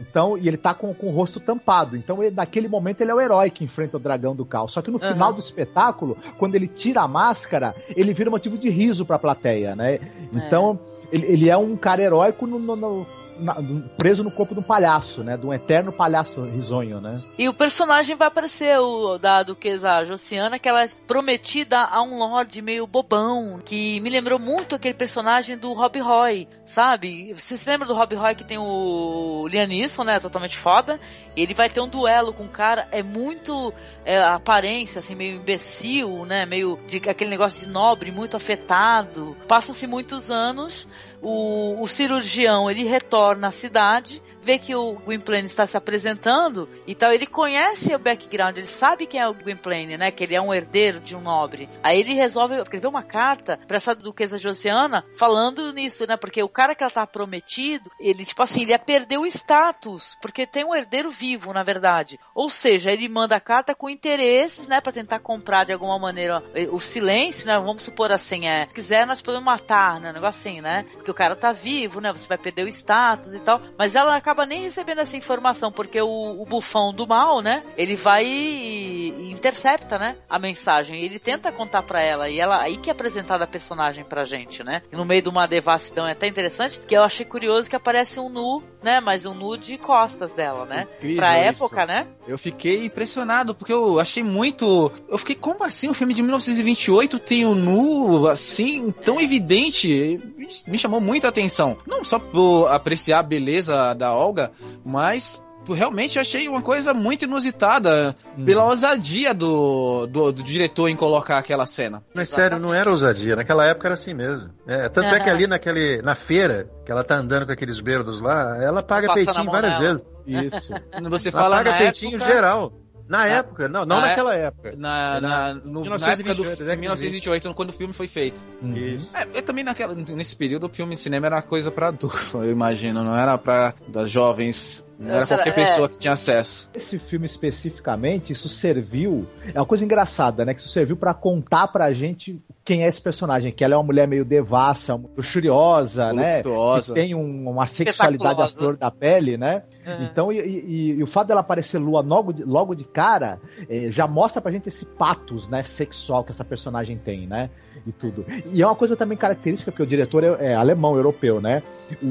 Então, 0.00 0.36
e 0.38 0.46
ele 0.48 0.56
tá 0.56 0.72
com, 0.74 0.92
com 0.94 1.08
o 1.08 1.10
rosto 1.10 1.40
tampado. 1.40 1.96
Então, 1.96 2.22
ele, 2.22 2.34
naquele 2.34 2.68
momento, 2.68 3.00
ele 3.00 3.10
é 3.10 3.14
o 3.14 3.20
herói 3.20 3.50
que 3.50 3.64
enfrenta 3.64 3.96
o 3.96 4.00
dragão 4.00 4.34
do 4.34 4.44
caos. 4.44 4.72
Só 4.72 4.80
que 4.82 4.90
no 4.90 4.98
Aham. 5.02 5.12
final 5.12 5.32
do 5.32 5.40
espetáculo, 5.40 6.16
quando 6.38 6.54
ele 6.54 6.68
tira 6.68 7.00
a 7.02 7.08
máscara, 7.08 7.74
ele 7.96 8.12
vira 8.12 8.30
motivo 8.30 8.56
de 8.56 8.70
riso 8.70 9.04
pra 9.04 9.18
plateia, 9.18 9.74
né? 9.74 9.98
Então, 10.32 10.78
ele, 11.12 11.26
ele 11.26 11.50
é 11.50 11.56
um 11.56 11.76
cara 11.76 12.02
heróico 12.02 12.46
no- 12.46 12.58
no- 12.58 12.76
no- 12.76 13.06
na- 13.38 13.56
preso 13.96 14.22
no 14.22 14.30
corpo 14.30 14.54
de 14.54 14.60
um 14.60 14.62
palhaço, 14.62 15.22
né? 15.22 15.36
De 15.36 15.46
um 15.46 15.52
eterno 15.52 15.92
palhaço 15.92 16.42
risonho, 16.44 17.00
né? 17.00 17.16
E 17.38 17.48
o 17.48 17.54
personagem 17.54 18.16
vai 18.16 18.28
aparecer, 18.28 18.78
o 18.78 19.18
da 19.18 19.42
Duquesa 19.42 20.04
Josiana, 20.04 20.58
que 20.58 20.68
ela 20.68 20.84
é 20.84 20.88
prometida 21.06 21.80
a 21.80 22.02
um 22.02 22.18
lord 22.18 22.60
meio 22.62 22.86
bobão, 22.86 23.60
que 23.64 24.00
me 24.00 24.10
lembrou 24.10 24.38
muito 24.38 24.74
aquele 24.74 24.94
personagem 24.94 25.56
do 25.56 25.72
Rob 25.72 25.98
Roy, 25.98 26.48
sabe? 26.64 27.32
Você 27.34 27.56
se 27.56 27.68
lembra 27.68 27.86
do 27.86 27.94
Rob 27.94 28.14
Roy 28.14 28.34
que 28.34 28.44
tem 28.44 28.58
o 28.58 29.46
Liam 29.48 29.66
Neeson, 29.66 30.04
né? 30.04 30.20
Totalmente 30.20 30.56
foda. 30.56 30.98
E 31.36 31.42
ele 31.42 31.54
vai 31.54 31.68
ter 31.68 31.80
um 31.80 31.88
duelo 31.88 32.32
com 32.32 32.44
um 32.44 32.48
cara, 32.48 32.86
é 32.92 33.02
muito 33.02 33.72
é, 34.04 34.22
aparência, 34.22 34.98
assim, 35.00 35.14
meio 35.14 35.36
imbecil, 35.36 36.24
né? 36.24 36.46
Meio 36.46 36.78
de 36.86 36.98
aquele 37.08 37.30
negócio 37.30 37.66
de 37.66 37.72
nobre, 37.72 38.10
muito 38.10 38.36
afetado. 38.36 39.36
Passam-se 39.48 39.86
muitos 39.86 40.30
anos, 40.30 40.86
o, 41.24 41.80
o 41.80 41.88
cirurgião, 41.88 42.70
ele 42.70 42.84
retorna 42.84 43.48
à 43.48 43.50
cidade, 43.50 44.22
vê 44.44 44.58
que 44.58 44.74
o 44.74 44.92
Gwynplaine 44.92 45.46
está 45.46 45.66
se 45.66 45.76
apresentando 45.76 46.68
e 46.86 46.94
tal, 46.94 47.10
ele 47.10 47.26
conhece 47.26 47.94
o 47.94 47.98
background, 47.98 48.58
ele 48.58 48.66
sabe 48.66 49.06
quem 49.06 49.18
é 49.18 49.26
o 49.26 49.32
Gwynplaine, 49.32 49.96
né, 49.96 50.10
que 50.10 50.22
ele 50.22 50.34
é 50.34 50.40
um 50.40 50.52
herdeiro 50.52 51.00
de 51.00 51.16
um 51.16 51.20
nobre. 51.20 51.68
Aí 51.82 51.98
ele 51.98 52.12
resolve 52.12 52.60
escrever 52.60 52.86
uma 52.86 53.02
carta 53.02 53.58
para 53.66 53.78
essa 53.78 53.94
duquesa 53.94 54.36
Josiana 54.36 55.02
falando 55.16 55.72
nisso, 55.72 56.06
né, 56.06 56.16
porque 56.18 56.42
o 56.42 56.48
cara 56.48 56.74
que 56.74 56.84
ela 56.84 56.90
tá 56.90 57.06
prometido, 57.06 57.90
ele, 57.98 58.22
tipo 58.22 58.42
assim, 58.42 58.62
ele 58.62 58.72
ia 58.72 58.78
perder 58.78 59.16
o 59.16 59.26
status, 59.26 60.18
porque 60.20 60.46
tem 60.46 60.64
um 60.64 60.74
herdeiro 60.74 61.10
vivo, 61.10 61.54
na 61.54 61.62
verdade. 61.62 62.20
Ou 62.34 62.50
seja, 62.50 62.92
ele 62.92 63.08
manda 63.08 63.34
a 63.36 63.40
carta 63.40 63.74
com 63.74 63.88
interesses, 63.88 64.68
né, 64.68 64.78
para 64.78 64.92
tentar 64.92 65.20
comprar 65.20 65.64
de 65.64 65.72
alguma 65.72 65.98
maneira 65.98 66.42
o 66.70 66.78
silêncio, 66.78 67.46
né, 67.46 67.58
vamos 67.58 67.82
supor 67.82 68.12
assim, 68.12 68.46
é, 68.46 68.66
se 68.66 68.74
quiser 68.74 69.06
nós 69.06 69.22
podemos 69.22 69.46
matar, 69.46 69.98
né, 70.00 70.10
um 70.10 70.12
negócio 70.12 70.38
assim, 70.38 70.60
né, 70.60 70.84
porque 70.92 71.13
o 71.14 71.16
cara 71.16 71.36
tá 71.36 71.52
vivo, 71.52 72.00
né, 72.00 72.12
você 72.12 72.26
vai 72.26 72.36
perder 72.36 72.64
o 72.64 72.68
status 72.68 73.32
e 73.32 73.38
tal, 73.38 73.60
mas 73.78 73.94
ela 73.94 74.16
acaba 74.16 74.44
nem 74.44 74.62
recebendo 74.62 75.00
essa 75.00 75.16
informação, 75.16 75.70
porque 75.70 76.00
o, 76.00 76.42
o 76.42 76.44
bufão 76.44 76.92
do 76.92 77.06
mal, 77.06 77.40
né, 77.40 77.62
ele 77.76 77.94
vai 77.94 78.26
e, 78.26 79.14
e 79.16 79.30
intercepta, 79.32 79.96
né, 79.98 80.16
a 80.28 80.38
mensagem, 80.38 81.02
ele 81.04 81.20
tenta 81.20 81.52
contar 81.52 81.82
pra 81.82 82.00
ela, 82.00 82.28
e 82.28 82.40
ela, 82.40 82.60
aí 82.60 82.76
que 82.76 82.90
é 82.90 82.92
apresentada 82.92 83.44
a 83.44 83.46
personagem 83.46 84.04
pra 84.04 84.24
gente, 84.24 84.64
né, 84.64 84.82
e 84.92 84.96
no 84.96 85.04
meio 85.04 85.22
de 85.22 85.28
uma 85.28 85.46
devassidão 85.46 86.06
é 86.06 86.12
até 86.12 86.26
interessante, 86.26 86.80
que 86.80 86.96
eu 86.96 87.04
achei 87.04 87.24
curioso 87.24 87.70
que 87.70 87.76
aparece 87.76 88.18
um 88.18 88.28
nu, 88.28 88.62
né, 88.82 88.98
mas 89.00 89.24
um 89.24 89.34
nu 89.34 89.56
de 89.56 89.78
costas 89.78 90.34
dela, 90.34 90.66
né, 90.66 90.88
Incrível 90.96 91.16
pra 91.16 91.38
isso. 91.38 91.64
época, 91.64 91.86
né, 91.86 92.08
Eu 92.26 92.38
fiquei 92.38 92.86
impressionado, 92.86 93.54
porque 93.54 93.72
eu 93.72 94.00
achei 94.00 94.22
muito. 94.22 94.90
Eu 95.08 95.18
fiquei, 95.18 95.34
como 95.34 95.62
assim? 95.62 95.90
Um 95.90 95.94
filme 95.94 96.14
de 96.14 96.22
1928 96.22 97.18
tem 97.18 97.44
o 97.44 97.54
nu, 97.54 98.26
assim, 98.26 98.90
tão 99.04 99.20
evidente. 99.20 100.18
Me 100.66 100.78
chamou 100.78 100.93
muita 101.00 101.28
atenção. 101.28 101.76
Não 101.86 102.04
só 102.04 102.18
por 102.18 102.66
apreciar 102.68 103.20
a 103.20 103.22
beleza 103.22 103.94
da 103.94 104.12
Olga, 104.12 104.50
mas. 104.84 105.42
Realmente 105.66 106.18
achei 106.18 106.46
uma 106.46 106.60
coisa 106.60 106.92
muito 106.92 107.24
inusitada 107.24 108.14
pela 108.44 108.66
ousadia 108.66 109.32
do, 109.32 110.06
do, 110.06 110.30
do 110.30 110.42
diretor 110.42 110.90
em 110.90 110.94
colocar 110.94 111.38
aquela 111.38 111.64
cena. 111.64 112.02
Mas 112.14 112.28
sério, 112.28 112.58
não 112.58 112.74
era 112.74 112.90
ousadia. 112.90 113.34
Naquela 113.34 113.64
época 113.64 113.88
era 113.88 113.94
assim 113.94 114.12
mesmo. 114.12 114.50
É, 114.66 114.90
tanto 114.90 115.14
é 115.14 115.20
que 115.20 115.30
ali 115.30 115.46
naquele, 115.46 116.02
na 116.02 116.14
feira, 116.14 116.68
que 116.84 116.92
ela 116.92 117.02
tá 117.02 117.16
andando 117.16 117.46
com 117.46 117.52
aqueles 117.52 117.80
berdos 117.80 118.20
lá, 118.20 118.62
ela 118.62 118.82
paga 118.82 119.06
Passa 119.06 119.20
na 119.20 119.24
peitinho 119.32 119.50
várias 119.50 119.72
dela. 119.72 119.84
vezes. 119.84 120.06
Isso. 120.26 120.72
Você 121.08 121.28
Ela 121.30 121.38
fala 121.40 121.56
paga 121.56 121.78
peitinho 121.78 122.16
época, 122.16 122.30
geral. 122.30 122.72
Na 123.08 123.26
época, 123.26 123.68
não, 123.68 123.84
não 123.84 123.96
Na 123.96 124.08
naquela 124.08 124.34
época. 124.34 124.74
Na, 124.76 125.16
É 125.16 125.20
na, 125.20 125.54
no, 125.54 125.80
1928, 125.82 126.00
na 126.00 126.12
época 126.12 126.34
do 126.34 126.42
década 126.42 126.74
de 126.74 126.80
1928, 126.80 127.54
quando 127.54 127.70
o 127.70 127.72
filme 127.72 127.92
foi 127.92 128.08
feito. 128.08 128.42
Uhum. 128.62 128.74
Isso. 128.74 129.16
É, 129.16 129.38
é 129.38 129.42
também 129.42 129.64
naquela, 129.64 129.94
nesse 129.94 130.36
período 130.36 130.66
o 130.66 130.68
filme 130.68 130.94
de 130.94 131.00
cinema 131.00 131.26
era 131.26 131.42
coisa 131.42 131.70
pra 131.70 131.88
adulto, 131.88 132.38
eu 132.38 132.50
imagino, 132.50 133.04
não 133.04 133.16
era 133.16 133.36
pra 133.38 133.74
das 133.88 134.10
jovens, 134.10 134.83
não 134.98 135.14
era 135.16 135.26
qualquer 135.26 135.50
é. 135.50 135.52
pessoa 135.52 135.88
que 135.88 135.98
tinha 135.98 136.12
acesso. 136.12 136.68
Esse 136.74 136.98
filme 136.98 137.26
especificamente, 137.26 138.32
isso 138.32 138.48
serviu. 138.48 139.26
É 139.54 139.58
uma 139.58 139.66
coisa 139.66 139.84
engraçada, 139.84 140.44
né? 140.44 140.54
Que 140.54 140.60
isso 140.60 140.68
serviu 140.68 140.96
pra 140.96 141.12
contar 141.14 141.68
pra 141.68 141.92
gente 141.92 142.40
quem 142.64 142.84
é 142.84 142.88
esse 142.88 143.00
personagem. 143.00 143.52
Que 143.52 143.64
ela 143.64 143.74
é 143.74 143.76
uma 143.76 143.82
mulher 143.84 144.06
meio 144.08 144.24
devassa, 144.24 144.96
muito 144.96 145.22
furiosa, 145.22 146.12
né? 146.12 146.42
Que 146.42 146.94
tem 146.94 147.14
um- 147.14 147.48
uma 147.50 147.66
sexualidade 147.66 148.40
à 148.40 148.46
flor 148.48 148.76
da 148.76 148.90
pele, 148.90 149.36
né? 149.36 149.62
Uhum. 149.86 150.04
Então, 150.04 150.32
e, 150.32 150.38
e- 150.38 150.90
e 150.98 151.02
o 151.02 151.06
fato 151.06 151.28
dela 151.28 151.40
aparecer 151.40 151.78
lua 151.78 152.00
logo 152.00 152.32
de, 152.32 152.42
logo 152.44 152.74
de 152.74 152.84
cara 152.84 153.38
eh, 153.68 153.90
já 153.90 154.06
mostra 154.06 154.40
pra 154.40 154.50
gente 154.52 154.68
esse 154.68 154.84
patos, 154.84 155.48
né, 155.48 155.62
sexual 155.62 156.24
que 156.24 156.30
essa 156.30 156.44
personagem 156.44 156.96
tem, 156.96 157.26
né? 157.26 157.50
E 157.86 157.92
tudo. 157.92 158.24
E 158.52 158.62
é 158.62 158.66
uma 158.66 158.74
coisa 158.76 158.96
também 158.96 159.16
característica, 159.18 159.70
porque 159.70 159.82
o 159.82 159.86
diretor 159.86 160.22
é, 160.24 160.52
é 160.52 160.54
alemão, 160.54 160.96
europeu, 160.96 161.40
né? 161.40 161.62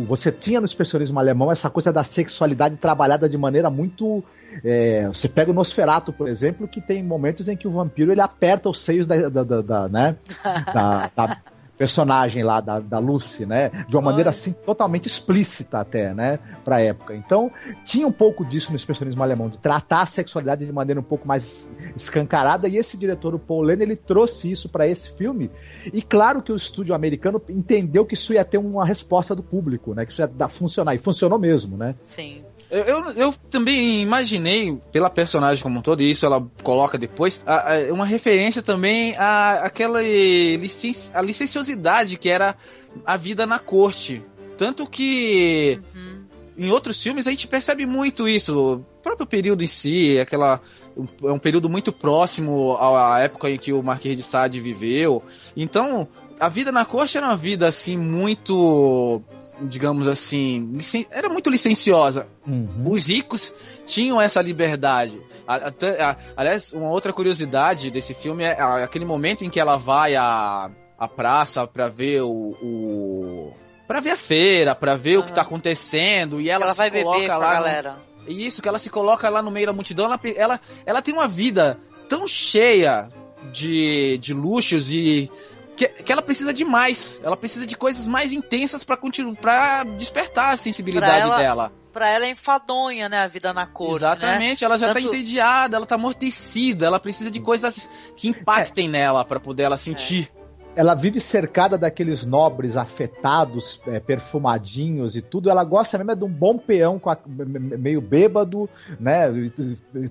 Você 0.07 0.32
tinha 0.32 0.59
no 0.59 0.66
expressionismo 0.66 1.20
alemão 1.20 1.51
essa 1.51 1.70
coisa 1.70 1.91
da 1.91 2.03
sexualidade 2.03 2.76
trabalhada 2.78 3.28
de 3.30 3.38
maneira 3.38 3.70
muito. 3.70 4.24
eh, 4.64 5.07
você 5.07 5.28
pega 5.28 5.49
o 5.51 5.53
Nosferatu, 5.53 6.14
por 6.14 6.28
exemplo, 6.28 6.68
que 6.68 6.80
tem 6.82 7.01
momentos 7.03 7.47
em 7.47 7.57
que 7.57 7.68
o 7.68 7.72
vampiro 7.72 8.11
ele 8.11 8.22
aperta 8.22 8.70
os 8.70 8.80
seios 8.82 9.07
da, 9.07 9.30
da- 9.30 9.43
da- 9.43 9.61
da, 9.61 9.89
né? 9.89 10.16
da 10.74 11.09
personagem 11.84 12.44
lá 12.44 12.62
da, 12.62 12.80
da 12.80 12.98
Lucy, 12.98 13.46
né? 13.46 13.70
De 13.90 13.96
uma 13.98 14.02
maneira 14.02 14.30
Olha. 14.30 14.38
assim 14.38 14.54
totalmente 14.54 15.06
explícita 15.06 15.80
até, 15.80 16.14
né? 16.14 16.40
Pra 16.64 16.80
época. 16.80 17.14
Então, 17.14 17.52
tinha 17.84 18.08
um 18.08 18.12
pouco 18.12 18.46
disso 18.46 18.70
no 18.70 18.78
expressionismo 18.78 19.22
alemão, 19.22 19.50
de 19.50 19.58
tratar 19.58 20.04
a 20.04 20.06
sexualidade 20.06 20.66
de 20.66 20.72
maneira 20.72 21.02
um 21.02 21.04
pouco 21.04 21.28
mais 21.28 21.70
escancarada, 21.94 22.70
e 22.70 22.78
esse 22.78 22.96
diretor, 22.96 23.36
o 23.36 23.40
Paul 23.40 23.64
Lane, 23.64 23.84
ele 23.84 23.96
trouxe 23.98 24.50
isso 24.50 24.70
pra 24.70 24.88
esse 24.88 25.12
filme, 25.18 25.52
e 25.92 26.02
claro 26.02 26.42
que 26.42 26.54
o 26.54 26.56
estúdio 26.56 26.96
americano 26.96 27.42
entendeu 27.50 28.06
que 28.06 28.14
isso 28.14 28.34
ia 28.34 28.46
ter 28.46 28.58
uma 28.58 28.86
resposta 28.86 29.36
do 29.36 29.44
público, 29.44 29.94
né? 29.94 30.06
Que 30.06 30.14
isso 30.14 30.22
ia 30.22 30.28
dar, 30.28 30.48
funcionar, 30.48 30.96
e 30.96 31.00
funcionou 31.00 31.38
mesmo, 31.38 31.76
né? 31.76 31.96
Sim. 32.06 32.44
Eu, 32.74 32.84
eu, 32.86 33.11
eu 33.11 33.34
também 33.51 34.01
imaginei, 34.01 34.76
pela 34.91 35.09
personagem 35.09 35.61
como 35.61 35.78
um 35.80 35.82
todo, 35.82 36.01
e 36.01 36.09
isso 36.09 36.26
ela 36.26 36.41
coloca 36.63 36.97
depois, 36.97 37.39
a- 37.45 37.74
a- 37.76 37.93
uma 37.93 38.05
referência 38.05 38.61
também 38.63 39.15
à 39.17 39.63
aquela 39.65 40.01
licen 40.01 40.91
a 41.13 41.21
licenciosidade 41.21 42.17
que 42.17 42.30
era 42.30 42.55
a 43.05 43.15
vida 43.15 43.45
na 43.45 43.59
corte. 43.59 44.24
Tanto 44.57 44.88
que 44.88 45.80
Uhum. 45.95 46.24
em 46.57 46.71
outros 46.71 47.01
filmes 47.01 47.28
a 47.28 47.32
gente 47.32 47.47
percebe 47.47 47.86
muito 47.86 48.28
isso. 48.28 48.55
O 48.55 48.80
próprio 49.03 49.28
período 49.28 49.63
em 49.63 49.67
si, 49.67 50.19
aquela 50.19 50.59
é 51.24 51.32
um 51.32 51.39
período 51.39 51.69
muito 51.69 51.91
próximo 51.91 52.76
à 52.80 53.19
época 53.19 53.49
em 53.49 53.57
que 53.57 53.71
o 53.74 53.82
Marquês 53.84 54.15
de 54.17 54.24
Sade 54.24 54.59
viveu. 54.61 55.24
Então, 55.57 56.07
a 56.39 56.49
vida 56.49 56.71
na 56.71 56.86
corte 56.86 57.17
era 57.17 57.28
uma 57.28 57.38
vida 57.38 57.67
assim 57.67 57.97
muito, 57.97 59.21
digamos 59.62 60.08
assim, 60.08 60.72
licen- 60.74 61.08
era 61.12 61.30
muito 61.30 61.49
licenciosa. 61.49 62.28
Uhum. 62.47 62.89
Os 62.91 63.08
ricos 63.08 63.54
tinham 63.86 64.20
essa 64.22 64.41
liberdade. 64.41 65.20
A- 65.47 65.68
até- 65.68 66.01
a- 66.01 66.18
aliás, 66.38 66.72
uma 66.74 66.89
outra 66.89 67.12
curiosidade 67.14 67.91
desse 67.91 68.14
filme 68.14 68.43
é 68.43 68.60
a- 68.60 68.84
aquele 68.84 69.06
momento 69.06 69.43
em 69.43 69.49
que 69.49 69.60
ela 69.60 69.78
vai 69.78 70.16
a, 70.16 70.70
a 70.97 71.08
praça 71.08 71.68
pra 71.68 71.89
ver 71.89 72.22
o. 72.22 72.56
o... 72.62 73.54
Pra 73.88 73.99
ver 73.99 74.12
a 74.12 74.18
feira, 74.18 74.74
pra 74.74 74.95
ver 74.95 75.18
o 75.18 75.22
que 75.24 75.28
Aham. 75.28 75.36
tá 75.36 75.41
acontecendo, 75.41 76.39
e 76.39 76.49
ela, 76.49 76.64
Ela 76.66 76.74
se 76.74 76.78
vai 76.78 76.89
beber 76.89 77.04
coloca 77.04 77.26
com 77.28 77.32
a 77.34 77.38
lá. 77.38 77.47
no- 77.47 77.54
galera. 77.64 77.95
Isso, 78.28 78.62
que 78.62 78.70
ela 78.70 78.80
se 78.80 78.89
coloca 78.89 79.30
lá 79.30 79.41
no 79.41 79.51
meio 79.51 79.68
da 79.68 79.74
multidão, 79.74 80.06
ela, 80.06 80.20
ela, 80.38 80.60
ela 80.86 81.01
tem 81.01 81.14
uma 81.14 81.28
vida 81.28 81.78
tão 82.08 82.26
cheia 82.26 83.10
de, 83.51 84.18
de 84.22 84.34
luxos 84.34 84.93
e 84.93 85.30
que, 85.76 85.88
que 85.88 86.11
ela 86.11 86.21
precisa 86.21 86.53
de 86.53 86.63
mais. 86.63 87.19
Ela 87.24 87.36
precisa 87.38 87.65
de 87.65 87.76
coisas 87.76 88.05
mais 88.07 88.32
intensas 88.32 88.84
pra 88.84 88.95
continuar, 88.97 89.36
para 89.36 89.84
despertar 89.84 90.53
a 90.53 90.57
sensibilidade 90.57 91.13
Pra 91.13 91.21
ela- 91.21 91.38
dela. 91.38 91.71
Pra 91.91 92.09
ela 92.09 92.26
é 92.26 92.30
enfadonha, 92.30 93.07
né? 93.07 93.19
A 93.19 93.28
vida 93.28 93.53
na 93.53 93.67
corte, 93.67 94.01
né? 94.01 94.07
Exatamente, 94.07 94.65
ela 94.65 94.80
já 94.80 94.88
tá 94.88 94.93
Tanto- 94.95 95.07
entediada, 95.09 95.78
ela 95.78 95.86
tá 95.86 95.93
amortecida, 95.93 96.88
ela 96.88 96.99
precisa 96.99 97.30
de 97.30 97.39
coisas 97.39 97.88
que 98.17 98.28
impactem 98.28 98.89
nela 98.89 99.24
pra 99.24 99.39
poder 99.39 99.63
ela 99.63 99.78
sentir. 99.78 100.32
Ela 100.76 100.95
vive 100.95 101.19
cercada 101.19 101.78
daqueles 101.78 102.26
nobres 102.26 102.76
afetados, 102.76 103.80
é, 103.88 103.99
perfumadinhos 103.99 105.15
e 105.15 105.21
tudo. 105.21 105.49
Ela 105.49 105.63
gosta 105.63 105.97
mesmo 105.97 106.11
é 106.11 106.15
de 106.15 106.24
um 106.24 106.30
bom 106.30 106.57
peão 106.57 106.97
com 106.99 107.09
a- 107.09 107.17
me- 107.26 107.45
me- 107.59 107.78
meio 107.78 108.01
bêbado, 108.01 108.69
né? 108.99 109.28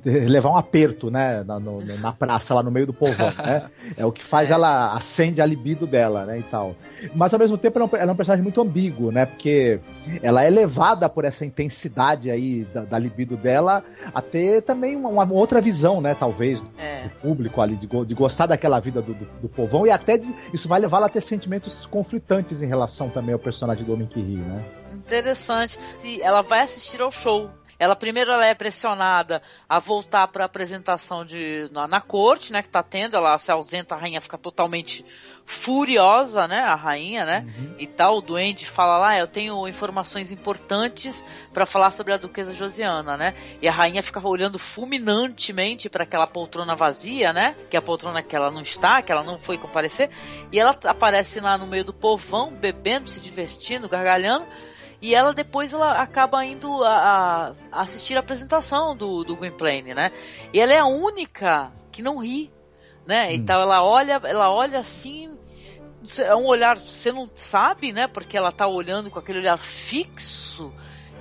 Levar 0.04 0.50
um 0.50 0.56
aperto, 0.56 1.10
né? 1.10 1.42
Na, 1.44 1.58
no- 1.58 1.80
na 2.00 2.12
praça, 2.12 2.54
lá 2.54 2.62
no 2.62 2.70
meio 2.70 2.86
do 2.86 2.92
povão, 2.92 3.30
né? 3.36 3.66
É 3.96 4.04
o 4.06 4.12
que 4.12 4.24
faz 4.24 4.50
ela 4.50 4.92
acende 4.94 5.40
a 5.40 5.46
libido 5.46 5.86
dela, 5.86 6.24
né? 6.24 6.38
E 6.38 6.42
tal. 6.44 6.74
Mas 7.14 7.32
ao 7.34 7.40
mesmo 7.40 7.58
tempo 7.58 7.78
ela 7.78 7.86
é 7.86 7.88
um, 7.88 7.96
ela 8.00 8.10
é 8.10 8.14
um 8.14 8.16
personagem 8.16 8.42
muito 8.42 8.60
ambíguo, 8.60 9.10
né? 9.10 9.26
Porque 9.26 9.80
ela 10.22 10.42
é 10.44 10.50
levada 10.50 11.08
por 11.08 11.24
essa 11.24 11.44
intensidade 11.44 12.30
aí 12.30 12.64
da, 12.72 12.82
da 12.82 12.98
libido 12.98 13.36
dela 13.36 13.82
a 14.14 14.22
ter 14.22 14.62
também 14.62 14.94
uma, 14.96 15.08
uma 15.08 15.34
outra 15.34 15.60
visão, 15.60 16.00
né? 16.00 16.14
Talvez 16.18 16.62
É. 16.78 17.02
do 17.04 17.10
público 17.20 17.60
ali, 17.60 17.76
de, 17.76 17.86
de 18.06 18.14
gostar 18.14 18.46
daquela 18.46 18.78
vida 18.80 19.02
do, 19.02 19.12
do, 19.14 19.26
do 19.42 19.48
povão, 19.48 19.86
e 19.86 19.90
até 19.90 20.16
de- 20.18 20.32
isso 20.52 20.68
vai 20.68 20.80
levá-la 20.80 21.06
a 21.06 21.08
ter 21.08 21.22
sentimentos 21.22 21.86
conflitantes 21.86 22.60
em 22.62 22.66
relação 22.66 23.08
também 23.08 23.32
ao 23.32 23.38
personagem 23.38 23.84
do 23.84 23.92
Homem 23.92 24.06
que 24.06 24.20
Ri, 24.20 24.36
né? 24.36 24.64
Interessante. 24.92 25.78
E 26.04 26.20
ela 26.20 26.42
vai 26.42 26.60
assistir 26.60 27.00
ao 27.00 27.10
show. 27.10 27.50
Ela 27.78 27.96
primeiro 27.96 28.30
ela 28.30 28.46
é 28.46 28.54
pressionada 28.54 29.42
a 29.68 29.78
voltar 29.78 30.28
para 30.28 30.44
a 30.44 30.46
apresentação 30.46 31.24
de 31.24 31.68
na, 31.72 31.88
na 31.88 32.00
corte, 32.00 32.52
né, 32.52 32.62
que 32.62 32.68
tá 32.68 32.82
tendo, 32.82 33.16
ela 33.16 33.36
se 33.38 33.50
ausenta, 33.50 33.94
a 33.94 33.98
rainha 33.98 34.20
fica 34.20 34.38
totalmente 34.38 35.04
furiosa, 35.52 36.48
né, 36.48 36.60
a 36.60 36.74
rainha, 36.74 37.24
né? 37.26 37.46
E 37.78 37.86
tal, 37.86 38.16
o 38.16 38.22
duende 38.22 38.66
fala 38.66 38.96
lá, 38.96 39.18
eu 39.18 39.26
tenho 39.26 39.68
informações 39.68 40.32
importantes 40.32 41.22
para 41.52 41.66
falar 41.66 41.90
sobre 41.90 42.14
a 42.14 42.16
duquesa 42.16 42.54
Josiana, 42.54 43.16
né? 43.18 43.34
E 43.60 43.68
a 43.68 43.72
rainha 43.72 44.02
fica 44.02 44.26
olhando 44.26 44.58
fulminantemente 44.58 45.90
para 45.90 46.04
aquela 46.04 46.26
poltrona 46.26 46.74
vazia, 46.74 47.32
né? 47.32 47.54
Que 47.68 47.76
é 47.76 47.78
a 47.78 47.82
poltrona 47.82 48.22
que 48.22 48.34
ela 48.34 48.50
não 48.50 48.62
está, 48.62 49.02
que 49.02 49.12
ela 49.12 49.22
não 49.22 49.38
foi 49.38 49.58
comparecer, 49.58 50.10
e 50.50 50.58
ela 50.58 50.76
aparece 50.84 51.38
lá 51.38 51.58
no 51.58 51.66
meio 51.66 51.84
do 51.84 51.92
povão, 51.92 52.50
bebendo, 52.50 53.10
se 53.10 53.20
divertindo, 53.20 53.88
gargalhando. 53.88 54.46
E 55.02 55.14
ela 55.14 55.34
depois 55.34 55.72
ela 55.72 56.00
acaba 56.00 56.44
indo 56.44 56.82
a, 56.84 57.54
a 57.70 57.82
assistir 57.82 58.16
a 58.16 58.20
apresentação 58.20 58.96
do, 58.96 59.22
do 59.22 59.36
Gwynplaine, 59.36 59.92
né? 59.94 60.10
E 60.52 60.60
ela 60.60 60.72
é 60.72 60.78
a 60.78 60.86
única 60.86 61.72
que 61.90 62.00
não 62.00 62.18
ri, 62.18 62.50
né? 63.06 63.32
Então 63.34 63.60
ela 63.60 63.82
olha, 63.82 64.20
ela 64.24 64.50
olha 64.50 64.78
assim, 64.78 65.38
é 66.18 66.34
um 66.34 66.46
olhar, 66.46 66.76
você 66.76 67.12
não 67.12 67.28
sabe, 67.34 67.92
né? 67.92 68.06
Porque 68.06 68.36
ela 68.36 68.52
tá 68.52 68.66
olhando 68.66 69.10
com 69.10 69.18
aquele 69.18 69.38
olhar 69.38 69.58
fixo 69.58 70.72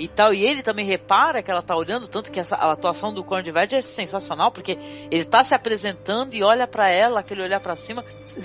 e 0.03 0.07
tal, 0.07 0.33
e 0.33 0.43
ele 0.45 0.63
também 0.63 0.85
repara 0.85 1.41
que 1.43 1.51
ela 1.51 1.61
tá 1.61 1.75
olhando, 1.75 2.07
tanto 2.07 2.31
que 2.31 2.39
essa, 2.39 2.55
a 2.55 2.71
atuação 2.71 3.13
do 3.13 3.23
Conrad 3.23 3.47
Verde 3.49 3.75
é 3.75 3.81
sensacional, 3.81 4.51
porque 4.51 4.77
ele 5.11 5.25
tá 5.25 5.43
se 5.43 5.53
apresentando 5.53 6.33
e 6.33 6.43
olha 6.43 6.65
para 6.67 6.89
ela, 6.89 7.19
aquele 7.19 7.43
olhar 7.43 7.59
para 7.59 7.75
cima, 7.75 8.03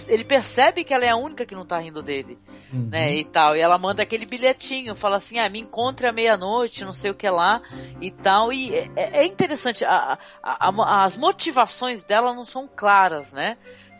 ele 0.08 0.24
percebe 0.24 0.84
que 0.84 0.92
ela 0.92 1.04
é 1.04 1.08
a 1.10 1.16
única 1.16 1.46
que 1.46 1.54
não 1.54 1.64
tá 1.64 1.78
rindo 1.78 2.02
dele 2.02 2.38
né, 2.72 3.14
e 3.14 3.24
tal. 3.24 3.56
E 3.56 3.60
ela 3.60 3.78
manda 3.78 4.02
aquele 4.02 4.26
bilhetinho, 4.26 4.94
fala 4.96 5.16
assim, 5.16 5.38
ah, 5.38 5.48
me 5.48 5.60
encontre 5.60 6.06
à 6.06 6.12
meia-noite, 6.12 6.84
não 6.84 6.92
sei 6.92 7.10
o 7.10 7.14
que 7.14 7.28
lá, 7.30 7.62
e 8.00 8.10
tal. 8.10 8.52
E 8.52 8.74
é, 8.74 9.20
é 9.20 9.24
interessante, 9.24 9.84
a- 9.84 10.18
a- 10.42 10.68
a- 10.68 11.04
as 11.04 11.16
motivações 11.16 12.04
dela 12.04 12.34
não 12.34 12.44
são 12.44 12.68
claras, 12.68 13.32
né? 13.32 13.56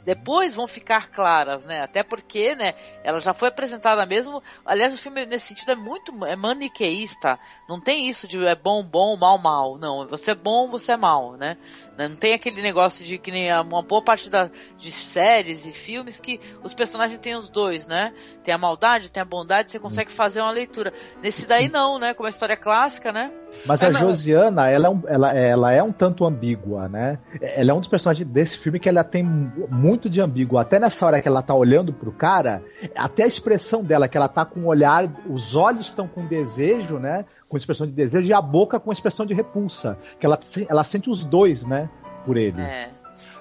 Depois 0.07 0.55
vão 0.55 0.69
ficar 0.69 1.11
claras, 1.11 1.65
né? 1.65 1.83
Até 1.83 2.05
porque, 2.05 2.55
né, 2.55 2.75
ela 3.03 3.21
já 3.21 3.35
foi 3.35 3.49
apresentada 3.49 4.07
mesmo. 4.07 4.41
Aliás, 4.65 4.95
o 4.95 4.97
filme 4.97 5.27
nesse 5.27 5.49
sentido 5.49 5.73
é 5.73 5.75
muito 5.75 6.25
é 6.25 6.37
maniqueísta. 6.37 7.37
Não 7.69 7.81
tem 7.81 8.09
isso 8.09 8.29
de 8.29 8.47
é 8.47 8.55
bom, 8.55 8.85
bom, 8.85 9.17
mal, 9.17 9.37
mal. 9.37 9.77
Não, 9.77 10.07
você 10.07 10.31
é 10.31 10.35
bom, 10.37 10.71
você 10.71 10.93
é 10.93 10.97
mal, 10.97 11.33
né? 11.33 11.59
Não 11.99 12.15
tem 12.15 12.35
aquele 12.35 12.63
negócio 12.63 13.05
de 13.05 13.19
que 13.19 13.33
nem 13.33 13.53
uma 13.53 13.83
boa 13.83 14.01
parte 14.01 14.31
da, 14.31 14.49
de 14.77 14.93
séries 14.93 15.67
e 15.67 15.73
filmes 15.73 16.21
que 16.21 16.39
os 16.63 16.73
personagens 16.73 17.19
têm 17.19 17.35
os 17.35 17.49
dois, 17.49 17.89
né? 17.89 18.15
Tem 18.45 18.55
a 18.55 18.59
maldade, 18.59 19.11
tem 19.11 19.21
a 19.21 19.25
bondade, 19.27 19.73
você 19.73 19.79
consegue 19.81 20.13
fazer 20.13 20.41
uma 20.41 20.53
leitura. 20.53 20.95
Nesse 21.21 21.47
daí 21.47 21.69
não, 21.69 21.99
né? 21.99 22.15
Como 22.15 22.29
a 22.29 22.31
história 22.31 22.57
clássica, 22.57 23.11
né? 23.11 23.33
Mas 23.65 23.83
É, 23.83 23.87
a 23.87 23.91
não. 23.91 24.01
Josiana, 24.01 24.69
ela 24.69 24.87
é, 24.87 24.91
um- 24.91 25.03
ela, 25.07 25.33
ela 25.37 25.73
é 25.73 25.83
um 25.83 25.93
tanto 25.93 26.25
ambígua, 26.27 26.89
né? 26.89 27.19
Ela 27.41 27.71
é 27.71 27.75
um 27.75 27.81
dos 27.81 27.89
personagens 27.89 28.29
desse 28.29 28.59
filme 28.59 28.79
que 28.81 28.89
ela 28.89 29.03
tem 29.05 29.23
mu- 29.23 29.69
muito 29.71 30.11
de 30.11 30.21
ambíguo. 30.21 30.59
Até 30.59 30.79
nessa 30.79 31.07
hora 31.07 31.21
que 31.23 31.29
ela 31.29 31.43
tá 31.43 31.55
olhando 31.55 31.93
pro 31.93 32.13
cara, 32.13 32.63
até 32.97 33.25
a 33.25 33.27
expressão 33.27 33.83
dela, 33.83 34.09
que 34.09 34.17
ela 34.17 34.29
tá 34.29 34.45
com 34.45 34.61
um 34.61 34.67
olhar, 34.67 35.09
os 35.29 35.55
olhos 35.57 35.87
estão 35.87 36.07
com 36.07 36.27
desejo, 36.27 36.99
né? 36.99 37.25
Com 37.49 37.57
expressão 37.57 37.87
de 37.87 37.93
desejo, 37.93 38.27
e 38.29 38.33
a 38.33 38.41
boca 38.43 38.79
com 38.81 38.93
expressão 38.93 39.25
de 39.25 39.35
repulsa. 39.35 39.97
Que 40.21 40.27
ela, 40.27 40.39
ela 40.69 40.85
sente 40.85 41.09
os 41.09 41.25
dois, 41.25 41.63
né? 41.65 41.89
Por 42.25 42.37
ele. 42.37 42.61
É. 42.61 42.91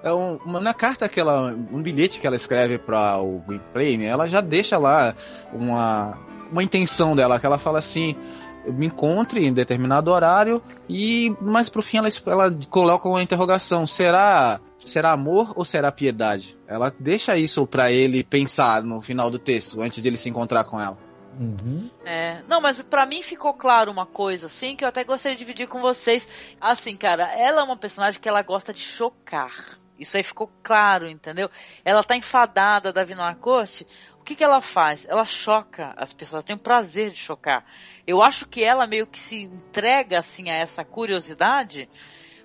É 0.03 0.13
um- 0.13 0.37
uma- 0.45 0.59
na 0.61 0.73
carta 0.73 1.09
que 1.09 1.19
ela. 1.19 1.51
Um 1.71 1.81
bilhete 1.81 2.21
que 2.21 2.27
ela 2.27 2.35
escreve 2.35 2.77
para 2.77 3.19
o 3.19 3.39
Gwynplaine, 3.45 4.05
ela 4.05 4.27
já 4.27 4.39
deixa 4.39 4.77
lá 4.77 5.15
uma, 5.51 6.13
uma 6.51 6.63
intenção 6.63 7.15
dela, 7.15 7.39
que 7.39 7.45
ela 7.45 7.57
fala 7.57 7.79
assim. 7.79 8.15
Me 8.67 8.87
encontre 8.87 9.45
em 9.45 9.53
determinado 9.53 10.11
horário 10.11 10.61
e 10.89 11.35
mas 11.41 11.69
pro 11.69 11.83
fim 11.83 11.97
ela, 11.97 12.07
ela 12.25 12.57
coloca 12.69 13.07
uma 13.07 13.21
interrogação: 13.21 13.85
será 13.85 14.59
será 14.85 15.11
amor 15.11 15.53
ou 15.55 15.65
será 15.65 15.91
piedade? 15.91 16.57
Ela 16.67 16.93
deixa 16.99 17.37
isso 17.37 17.65
pra 17.65 17.91
ele 17.91 18.23
pensar 18.23 18.83
no 18.83 19.01
final 19.01 19.29
do 19.29 19.39
texto, 19.39 19.81
antes 19.81 20.01
de 20.01 20.07
ele 20.07 20.17
se 20.17 20.29
encontrar 20.29 20.63
com 20.65 20.79
ela. 20.79 20.97
Uhum. 21.39 21.89
É, 22.05 22.41
não, 22.47 22.61
mas 22.61 22.81
pra 22.81 23.05
mim 23.05 23.21
ficou 23.21 23.53
claro 23.53 23.91
uma 23.91 24.05
coisa, 24.05 24.45
assim, 24.45 24.75
que 24.75 24.83
eu 24.83 24.87
até 24.87 25.03
gostaria 25.03 25.35
de 25.35 25.39
dividir 25.39 25.67
com 25.67 25.81
vocês. 25.81 26.27
Assim, 26.61 26.95
cara, 26.95 27.23
ela 27.37 27.61
é 27.61 27.63
uma 27.63 27.75
personagem 27.75 28.19
que 28.19 28.29
ela 28.29 28.41
gosta 28.41 28.71
de 28.71 28.79
chocar. 28.79 29.77
Isso 29.99 30.17
aí 30.17 30.23
ficou 30.23 30.51
claro, 30.61 31.07
entendeu? 31.07 31.49
Ela 31.83 32.03
tá 32.03 32.15
enfadada 32.15 32.91
da 32.91 33.03
vida 33.03 33.21
na 33.21 33.35
corte. 33.35 33.87
O 34.25 34.27
que 34.27 34.33
que 34.33 34.43
ela 34.43 34.59
faz? 34.59 35.05
Ela 35.07 35.23
choca 35.23 35.93
as 35.95 36.11
pessoas, 36.11 36.33
ela 36.33 36.41
tem 36.41 36.55
o 36.55 36.59
prazer 36.59 37.11
de 37.11 37.17
chocar. 37.17 37.63
Eu 38.07 38.23
acho 38.23 38.47
que 38.47 38.63
ela 38.63 38.87
meio 38.87 39.05
que 39.05 39.19
se 39.19 39.43
entrega, 39.43 40.17
assim, 40.17 40.49
a 40.49 40.55
essa 40.55 40.83
curiosidade 40.83 41.87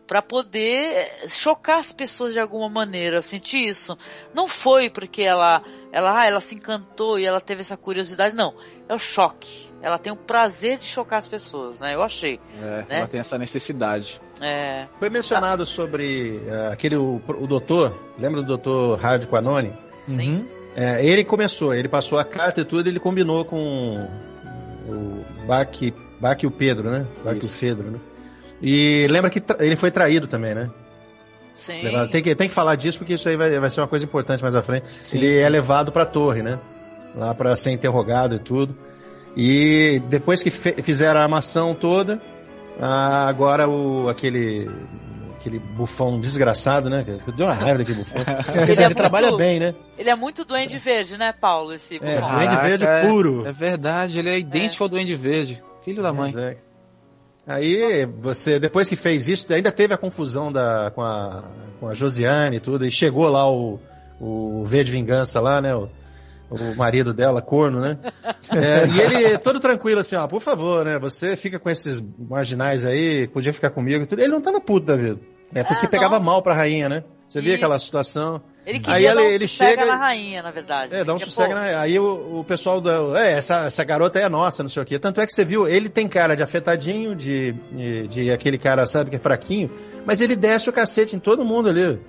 para 0.06 0.20
poder 0.20 0.92
eh, 0.92 1.26
chocar 1.26 1.78
as 1.78 1.90
pessoas 1.90 2.34
de 2.34 2.38
alguma 2.38 2.68
maneira. 2.68 3.16
Eu 3.16 3.22
senti 3.22 3.66
isso. 3.66 3.96
Não 4.34 4.46
foi 4.46 4.90
porque 4.90 5.22
ela, 5.22 5.64
ela, 5.90 6.20
ah, 6.20 6.26
ela 6.26 6.38
se 6.38 6.54
encantou 6.54 7.18
e 7.18 7.24
ela 7.24 7.40
teve 7.40 7.62
essa 7.62 7.78
curiosidade, 7.78 8.36
não. 8.36 8.54
É 8.86 8.94
o 8.94 8.98
choque. 8.98 9.70
Ela 9.80 9.96
tem 9.96 10.12
o 10.12 10.16
prazer 10.16 10.76
de 10.76 10.84
chocar 10.84 11.18
as 11.18 11.28
pessoas, 11.28 11.80
né? 11.80 11.94
Eu 11.94 12.02
achei. 12.02 12.38
É, 12.60 12.84
Né? 12.90 12.98
Ela 12.98 13.08
tem 13.08 13.20
essa 13.20 13.38
necessidade. 13.38 14.20
É, 14.42 14.86
Foi 14.98 15.08
mencionado 15.08 15.64
sobre 15.64 16.42
eh, 16.46 16.72
aquele, 16.74 16.96
o, 16.96 17.22
o 17.26 17.46
doutor, 17.46 17.98
lembra 18.18 18.42
do 18.42 18.48
doutor 18.48 18.98
Hard 18.98 19.24
Quanoni? 19.24 19.72
sim. 20.06 20.34
Uhum. 20.34 20.59
É, 20.76 21.04
ele 21.04 21.24
começou, 21.24 21.74
ele 21.74 21.88
passou 21.88 22.18
a 22.18 22.24
carta 22.24 22.60
e 22.60 22.64
tudo, 22.64 22.88
ele 22.88 23.00
combinou 23.00 23.44
com 23.44 24.06
o 24.88 25.24
Bach, 25.46 25.68
Bach 26.20 26.42
e 26.42 26.46
o 26.46 26.50
Pedro, 26.50 26.90
né? 26.90 27.06
Bach 27.24 27.36
e 27.36 27.46
o. 27.46 27.60
Pedro, 27.60 27.90
né? 27.90 27.98
E 28.62 29.06
lembra 29.08 29.30
que 29.30 29.42
ele 29.58 29.76
foi 29.76 29.90
traído 29.90 30.26
também, 30.26 30.54
né? 30.54 30.70
Sim. 31.52 31.82
Levado- 31.82 32.10
Tem 32.10 32.22
que, 32.22 32.34
tem 32.34 32.48
que 32.48 32.54
falar 32.54 32.76
disso 32.76 32.98
porque 32.98 33.14
isso 33.14 33.28
aí 33.28 33.36
vai, 33.36 33.58
vai 33.58 33.70
ser 33.70 33.80
uma 33.80 33.88
coisa 33.88 34.04
importante 34.04 34.42
mais 34.42 34.54
à 34.54 34.62
frente. 34.62 34.88
Sim, 34.88 35.16
ele 35.18 35.38
é 35.38 35.48
levado 35.48 35.90
pra 35.90 36.04
torre, 36.06 36.42
né? 36.42 36.58
Lá 37.14 37.34
pra 37.34 37.56
ser 37.56 37.72
interrogado 37.72 38.36
e 38.36 38.38
tudo. 38.38 38.76
E 39.36 40.00
depois 40.08 40.42
que 40.42 40.50
fizeram 40.50 41.20
a 41.20 41.22
armação 41.22 41.74
toda, 41.74 42.20
ah, 42.80 43.26
agora 43.28 43.68
o, 43.68 44.08
aquele 44.08 44.70
aquele 45.40 45.58
bufão 45.58 46.20
desgraçado, 46.20 46.90
né? 46.90 47.02
Que 47.24 47.32
Deu 47.32 47.46
uma 47.46 47.54
raiva 47.54 47.78
daquele 47.78 47.98
bufão. 47.98 48.20
Ele 48.54 48.72
ele, 48.72 48.82
é 48.82 48.84
muito- 48.84 48.96
trabalha 48.96 49.36
bem, 49.36 49.58
né? 49.58 49.74
Ele 49.98 50.10
é 50.10 50.14
muito 50.14 50.44
duende 50.44 50.78
verde, 50.78 51.16
né, 51.16 51.32
Paulo? 51.32 51.72
Esse 51.72 51.96
É, 51.96 51.98
bufão. 51.98 52.30
Duende 52.38 52.56
Verde 52.56 52.84
puro. 53.06 53.46
É 53.46 53.52
verdade, 53.52 54.18
ele 54.18 54.28
é 54.28 54.38
idêntico 54.38 54.82
ao 54.84 54.88
Duende 54.88 55.16
Verde. 55.16 55.62
Filho 55.84 56.02
da 56.02 56.12
mãe. 56.12 56.32
Mas 56.32 56.36
é. 56.36 56.56
Aí, 57.46 58.06
você, 58.18 58.60
depois 58.60 58.88
que 58.88 58.94
fez 58.96 59.28
isso, 59.28 59.52
ainda 59.52 59.72
teve 59.72 59.94
a 59.94 59.96
confusão 59.96 60.52
da, 60.52 60.92
com, 60.94 61.02
a, 61.02 61.44
com 61.80 61.88
a 61.88 61.94
Josiane 61.94 62.56
e 62.58 62.60
tudo, 62.60 62.86
e 62.86 62.90
chegou 62.90 63.28
lá 63.28 63.50
o, 63.50 63.80
o 64.20 64.62
V 64.64 64.84
de 64.84 64.92
Vingança 64.92 65.40
lá, 65.40 65.60
né? 65.60 65.74
O, 65.74 65.88
o 66.50 66.76
marido 66.76 67.14
dela, 67.14 67.40
corno, 67.40 67.80
né? 67.80 67.98
É, 68.50 68.86
e 68.86 69.00
ele, 69.00 69.38
todo 69.38 69.60
tranquilo, 69.60 70.00
assim, 70.00 70.16
ó, 70.16 70.26
por 70.26 70.40
favor, 70.40 70.84
né? 70.84 70.98
Você 70.98 71.36
fica 71.36 71.58
com 71.58 71.70
esses 71.70 72.02
marginais 72.18 72.84
aí, 72.84 73.28
podia 73.28 73.52
ficar 73.52 73.70
comigo 73.70 74.02
e 74.02 74.06
tudo. 74.06 74.20
Ele 74.20 74.32
não 74.32 74.40
tava 74.40 74.60
puto 74.60 74.86
da 74.86 74.96
vida. 74.96 75.18
É 75.54 75.64
porque 75.64 75.86
Ah, 75.86 75.88
pegava 75.88 76.16
nossa. 76.16 76.26
mal 76.26 76.42
pra 76.42 76.54
rainha, 76.54 76.88
né? 76.88 77.04
Você 77.26 77.40
via 77.40 77.54
aquela 77.56 77.78
situação. 77.78 78.40
Ele 78.66 78.78
Aí 78.78 78.80
queria 78.82 79.14
dar 79.14 79.22
um 79.22 79.24
ele- 79.24 79.46
chega 79.48 79.86
na 79.86 79.96
rainha, 79.96 80.42
na 80.42 80.50
verdade. 80.50 80.94
É, 80.94 81.04
dá 81.04 81.14
um 81.14 81.18
sossego 81.18 81.54
na... 81.54 81.80
Aí 81.80 81.98
o, 81.98 82.40
o 82.40 82.44
pessoal 82.44 82.80
da. 82.80 83.00
É, 83.20 83.32
essa, 83.32 83.64
essa 83.66 83.82
garota 83.84 84.18
é 84.18 84.28
nossa, 84.28 84.62
não 84.62 84.70
sei 84.70 84.82
o 84.82 84.86
quê. 84.86 84.98
Tanto 84.98 85.20
é 85.20 85.26
que 85.26 85.32
você 85.32 85.44
viu, 85.44 85.66
ele 85.66 85.88
tem 85.88 86.06
cara 86.08 86.34
de 86.36 86.42
afetadinho, 86.42 87.14
de, 87.16 87.52
de, 87.52 88.06
de 88.08 88.30
aquele 88.32 88.58
cara, 88.58 88.84
sabe, 88.86 89.10
que 89.10 89.16
é 89.16 89.18
fraquinho, 89.20 89.70
mas 90.04 90.20
ele 90.20 90.34
desce 90.36 90.68
o 90.68 90.72
cacete 90.72 91.14
em 91.16 91.20
todo 91.20 91.44
mundo 91.44 91.68
ali. 91.68 92.00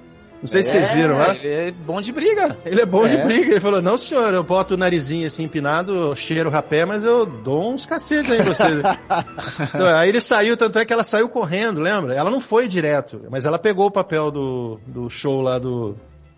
Não 0.42 0.48
sei 0.48 0.64
se 0.64 0.72
vocês 0.72 0.90
viram 0.92 1.18
lá. 1.20 1.36
Ele 1.36 1.70
é 1.70 1.72
bom 1.72 2.02
de 2.02 2.12
briga. 2.12 2.58
Ele 2.66 2.82
é 2.82 2.86
bom 2.86 3.08
de 3.08 3.16
É. 3.16 3.24
briga. 3.24 3.52
Ele 3.52 3.60
falou: 3.60 3.80
Não, 3.82 3.96
senhor, 3.96 4.34
eu 4.34 4.44
boto 4.44 4.74
o 4.74 4.78
narizinho 4.78 5.28
assim 5.28 5.44
empinado, 5.44 6.16
cheiro 6.16 6.50
rapé, 6.50 6.84
mas 6.84 7.04
eu 7.04 7.26
dou 7.28 7.72
uns 7.72 7.86
cacetes 7.86 8.32
aí 8.32 8.40
em 8.40 8.44
você. 8.44 8.64
Então, 9.76 9.86
aí 9.96 10.10
ele 10.10 10.20
saiu, 10.20 10.58
tanto 10.58 10.80
é 10.80 10.86
que 10.86 10.92
ela 10.92 11.04
saiu 11.04 11.30
correndo, 11.30 11.80
lembra? 11.80 12.16
Ela 12.16 12.32
não 12.32 12.40
foi 12.40 12.68
direto, 12.68 13.22
mas 13.30 13.46
ela 13.46 13.60
pegou 13.60 13.86
o 13.88 13.92
papel 13.92 14.32
do, 14.32 14.80
do 14.88 15.10
show 15.10 15.42
lá 15.42 15.60
do, 15.60 15.96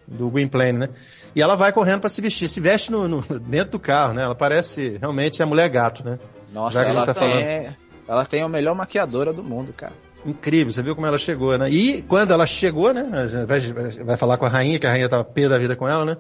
do 0.07 0.29
Gwynplaine, 0.29 0.79
né? 0.79 0.89
E 1.35 1.41
ela 1.41 1.55
vai 1.55 1.71
correndo 1.71 2.01
pra 2.01 2.09
se 2.09 2.21
vestir. 2.21 2.47
Se 2.49 2.59
veste 2.59 2.91
no, 2.91 3.07
no- 3.07 3.21
dentro 3.39 3.71
do 3.71 3.79
carro, 3.79 4.13
né? 4.13 4.23
Ela 4.23 4.35
parece 4.35 4.97
realmente 4.99 5.41
a 5.41 5.45
mulher 5.45 5.69
gato, 5.69 6.03
né? 6.03 6.19
Nossa, 6.51 6.75
Já 6.79 6.81
que 6.81 6.87
a 6.87 6.91
gente 6.91 7.03
ela, 7.03 7.13
tá 7.13 7.19
tem, 7.19 7.77
ela 8.07 8.25
tem 8.25 8.43
a 8.43 8.49
melhor 8.49 8.75
maqueadora 8.75 9.31
do 9.31 9.41
mundo, 9.43 9.71
cara. 9.73 9.93
Incrível, 10.25 10.71
você 10.71 10.81
viu 10.81 10.95
como 10.95 11.05
ela 11.05 11.17
chegou, 11.17 11.57
né? 11.57 11.69
E 11.69 12.01
quando 12.03 12.31
ela 12.31 12.45
chegou, 12.45 12.93
né? 12.93 13.05
Vai, 13.45 13.59
vai 14.03 14.17
falar 14.17 14.37
com 14.37 14.45
a 14.45 14.49
rainha, 14.49 14.79
que 14.79 14.87
a 14.87 14.89
rainha 14.89 15.09
tava 15.09 15.23
pé 15.23 15.49
da 15.49 15.57
vida 15.57 15.75
com 15.75 15.87
ela, 15.87 16.05
né? 16.05 16.17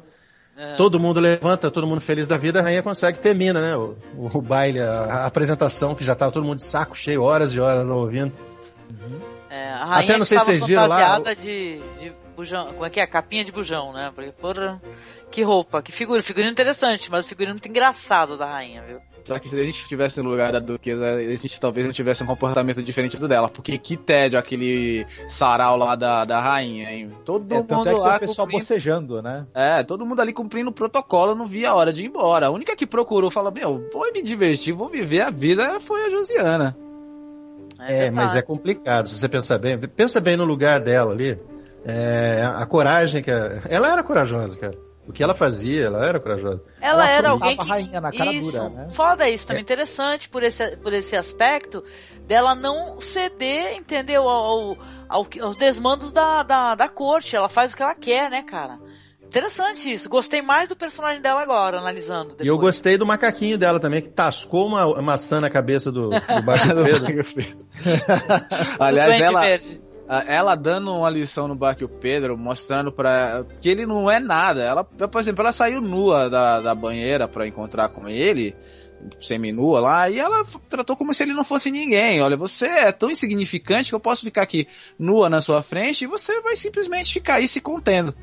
é. 0.57 0.75
Todo 0.75 0.99
mundo 0.99 1.19
levanta, 1.19 1.71
todo 1.71 1.87
mundo 1.87 2.01
feliz 2.01 2.27
da 2.27 2.37
vida, 2.37 2.59
a 2.59 2.63
rainha 2.63 2.83
consegue 2.83 3.19
termina, 3.19 3.61
né? 3.61 3.75
O, 3.75 3.95
o 4.15 4.41
baile, 4.41 4.79
a, 4.79 4.89
a 4.89 5.25
apresentação, 5.25 5.95
que 5.95 6.03
já 6.03 6.15
tava 6.15 6.31
todo 6.31 6.45
mundo 6.45 6.57
de 6.57 6.63
saco 6.63 6.95
cheio, 6.95 7.23
horas 7.23 7.53
e 7.53 7.59
horas 7.59 7.87
ouvindo. 7.87 8.31
É, 9.49 9.69
a 9.71 9.85
rainha 9.85 10.03
Até 10.03 10.17
não 10.17 10.25
sei 10.25 10.39
se 10.39 10.45
vocês 10.45 10.65
viram 10.65 10.87
lá, 10.87 11.19
de, 11.19 11.81
de 11.97 12.13
bujão, 12.35 12.73
como 12.73 12.85
é 12.85 12.89
que 12.89 12.99
é? 12.99 13.07
Capinha 13.07 13.43
de 13.43 13.51
bujão, 13.51 13.93
né? 13.93 14.11
Porque, 14.13 14.31
porra, 14.31 14.81
que 15.33 15.41
roupa, 15.43 15.81
que 15.81 15.91
figura, 15.91 16.21
figurino 16.21 16.51
interessante, 16.51 17.09
mas 17.11 17.27
figurino 17.27 17.53
muito 17.53 17.67
engraçado 17.67 18.37
da 18.37 18.45
rainha, 18.45 18.83
viu? 18.83 18.99
Só 19.25 19.39
que 19.39 19.49
se 19.49 19.55
a 19.55 19.63
gente 19.63 19.79
estivesse 19.81 20.17
no 20.17 20.29
lugar 20.29 20.51
da 20.51 20.59
duquesa, 20.59 21.03
a 21.03 21.19
gente 21.21 21.59
talvez 21.59 21.87
não 21.87 21.93
tivesse 21.93 22.21
um 22.21 22.25
comportamento 22.27 22.83
diferente 22.83 23.17
do 23.17 23.27
dela. 23.27 23.49
Porque 23.49 23.77
que 23.77 23.95
tédio 23.97 24.37
aquele 24.37 25.05
sarau 25.39 25.77
lá 25.77 25.95
da, 25.95 26.25
da 26.25 26.41
rainha, 26.41 26.91
hein? 26.91 27.09
Todo 27.25 27.45
É, 27.55 27.57
tanto 27.59 27.73
mundo 27.75 27.89
é 27.89 27.93
que 27.93 27.99
lá 27.99 28.15
o 28.17 28.19
pessoal 28.19 28.47
cumprindo... 28.47 28.63
bocejando, 28.65 29.21
né? 29.21 29.47
É, 29.55 29.81
todo 29.83 30.05
mundo 30.05 30.21
ali 30.21 30.33
cumprindo 30.33 30.69
o 30.69 30.73
protocolo, 30.73 31.35
não 31.35 31.47
via 31.47 31.69
a 31.71 31.73
hora 31.75 31.93
de 31.93 32.03
ir 32.03 32.07
embora. 32.07 32.47
A 32.47 32.51
única 32.51 32.75
que 32.75 32.85
procurou, 32.85 33.31
falou, 33.31 33.51
meu, 33.51 33.89
vou 33.93 34.11
me 34.11 34.21
divertir, 34.21 34.73
vou 34.73 34.89
viver 34.89 35.21
a 35.21 35.29
vida, 35.31 35.79
foi 35.79 36.05
a 36.05 36.09
Josiana. 36.09 36.77
É, 37.79 38.11
mas 38.11 38.35
é 38.35 38.41
complicado, 38.41 39.07
se 39.07 39.15
você 39.15 39.27
pensar 39.29 39.57
bem. 39.57 39.79
Pensa 39.79 40.19
bem 40.21 40.37
no 40.37 40.43
lugar 40.45 40.79
dela 40.81 41.11
ali. 41.13 41.39
É, 41.85 42.43
a 42.45 42.65
coragem 42.65 43.21
que. 43.21 43.31
a- 43.31 43.61
Ela 43.69 43.91
era 43.91 44.03
corajosa, 44.03 44.57
cara. 44.59 44.77
O 45.05 45.11
que 45.11 45.21
ela 45.21 45.33
fazia, 45.33 45.85
ela 45.85 46.05
era 46.05 46.19
corajosa. 46.19 46.61
Ela 46.79 47.03
Ela 47.03 47.09
era 47.09 47.29
alguém 47.31 47.57
a 47.59 47.63
que. 47.63 47.69
rainha 47.69 47.99
na 48.01 48.11
cara 48.11 48.31
isso, 48.31 48.51
dura, 48.51 48.69
né? 48.69 48.87
foda 48.87 49.29
isso, 49.29 49.45
também 49.47 49.61
interessante 49.61 50.29
por 50.29 50.43
esse, 50.43 50.77
por 50.77 50.93
esse 50.93 51.15
aspecto 51.17 51.83
dela 52.25 52.55
não 52.55 53.01
ceder, 53.01 53.75
entendeu? 53.75 54.29
Ao, 54.29 54.77
ao- 55.09 55.27
aos 55.41 55.55
desmandos 55.57 56.11
da, 56.13 56.43
da, 56.43 56.75
da 56.75 56.87
corte. 56.87 57.35
Ela 57.35 57.49
faz 57.49 57.73
o 57.73 57.75
que 57.75 57.83
ela 57.83 57.95
quer, 57.95 58.29
né, 58.29 58.43
cara? 58.43 58.79
Interessante 59.21 59.91
isso. 59.91 60.07
Gostei 60.09 60.41
mais 60.43 60.69
do 60.69 60.75
personagem 60.75 61.19
dela 61.21 61.41
agora, 61.41 61.79
analisando. 61.79 62.29
Depois. 62.29 62.45
E 62.45 62.47
eu 62.47 62.57
gostei 62.57 62.97
do 62.97 63.05
macaquinho 63.05 63.57
dela 63.57 63.79
também, 63.79 63.99
que 64.01 64.09
tascou 64.09 64.67
uma 64.67 65.01
maçã 65.01 65.41
na 65.41 65.49
cabeça 65.49 65.91
do, 65.91 66.09
do 66.11 66.41
Barco. 66.45 66.67
Do 66.75 66.83
Aliás, 68.79 69.21
ela, 69.21 69.41
Verde. 69.41 69.81
A- 70.07 70.23
ela 70.27 70.55
dando 70.55 70.93
uma 70.93 71.09
lição 71.09 71.47
no 71.47 71.55
Barco 71.55 71.87
Pedro, 71.87 72.37
mostrando 72.37 72.91
pra. 72.91 73.45
que 73.61 73.69
ele 73.69 73.85
não 73.85 74.09
é 74.11 74.19
nada. 74.19 74.61
Ela, 74.63 74.83
por 74.83 75.19
exemplo, 75.19 75.41
ela 75.41 75.51
saiu 75.51 75.81
nua 75.81 76.29
da, 76.29 76.59
da 76.61 76.75
banheira 76.75 77.27
pra 77.27 77.47
encontrar 77.47 77.89
com 77.89 78.07
ele, 78.09 78.55
seminua 79.19 79.79
lá, 79.79 80.09
e 80.09 80.17
ela 80.19 80.45
tratou 80.69 80.95
como 80.95 81.13
se 81.13 81.23
ele 81.23 81.33
não 81.33 81.43
fosse 81.43 81.69
ninguém. 81.71 82.21
Olha, 82.21 82.37
você 82.37 82.65
é 82.65 82.91
tão 82.91 83.09
insignificante 83.09 83.89
que 83.89 83.95
eu 83.95 83.99
posso 83.99 84.23
ficar 84.23 84.43
aqui 84.43 84.67
nua 84.97 85.29
na 85.29 85.41
sua 85.41 85.61
frente 85.61 86.03
e 86.03 86.07
você 86.07 86.41
vai 86.41 86.55
simplesmente 86.55 87.13
ficar 87.13 87.35
aí 87.35 87.47
se 87.47 87.59
contendo. 87.61 88.13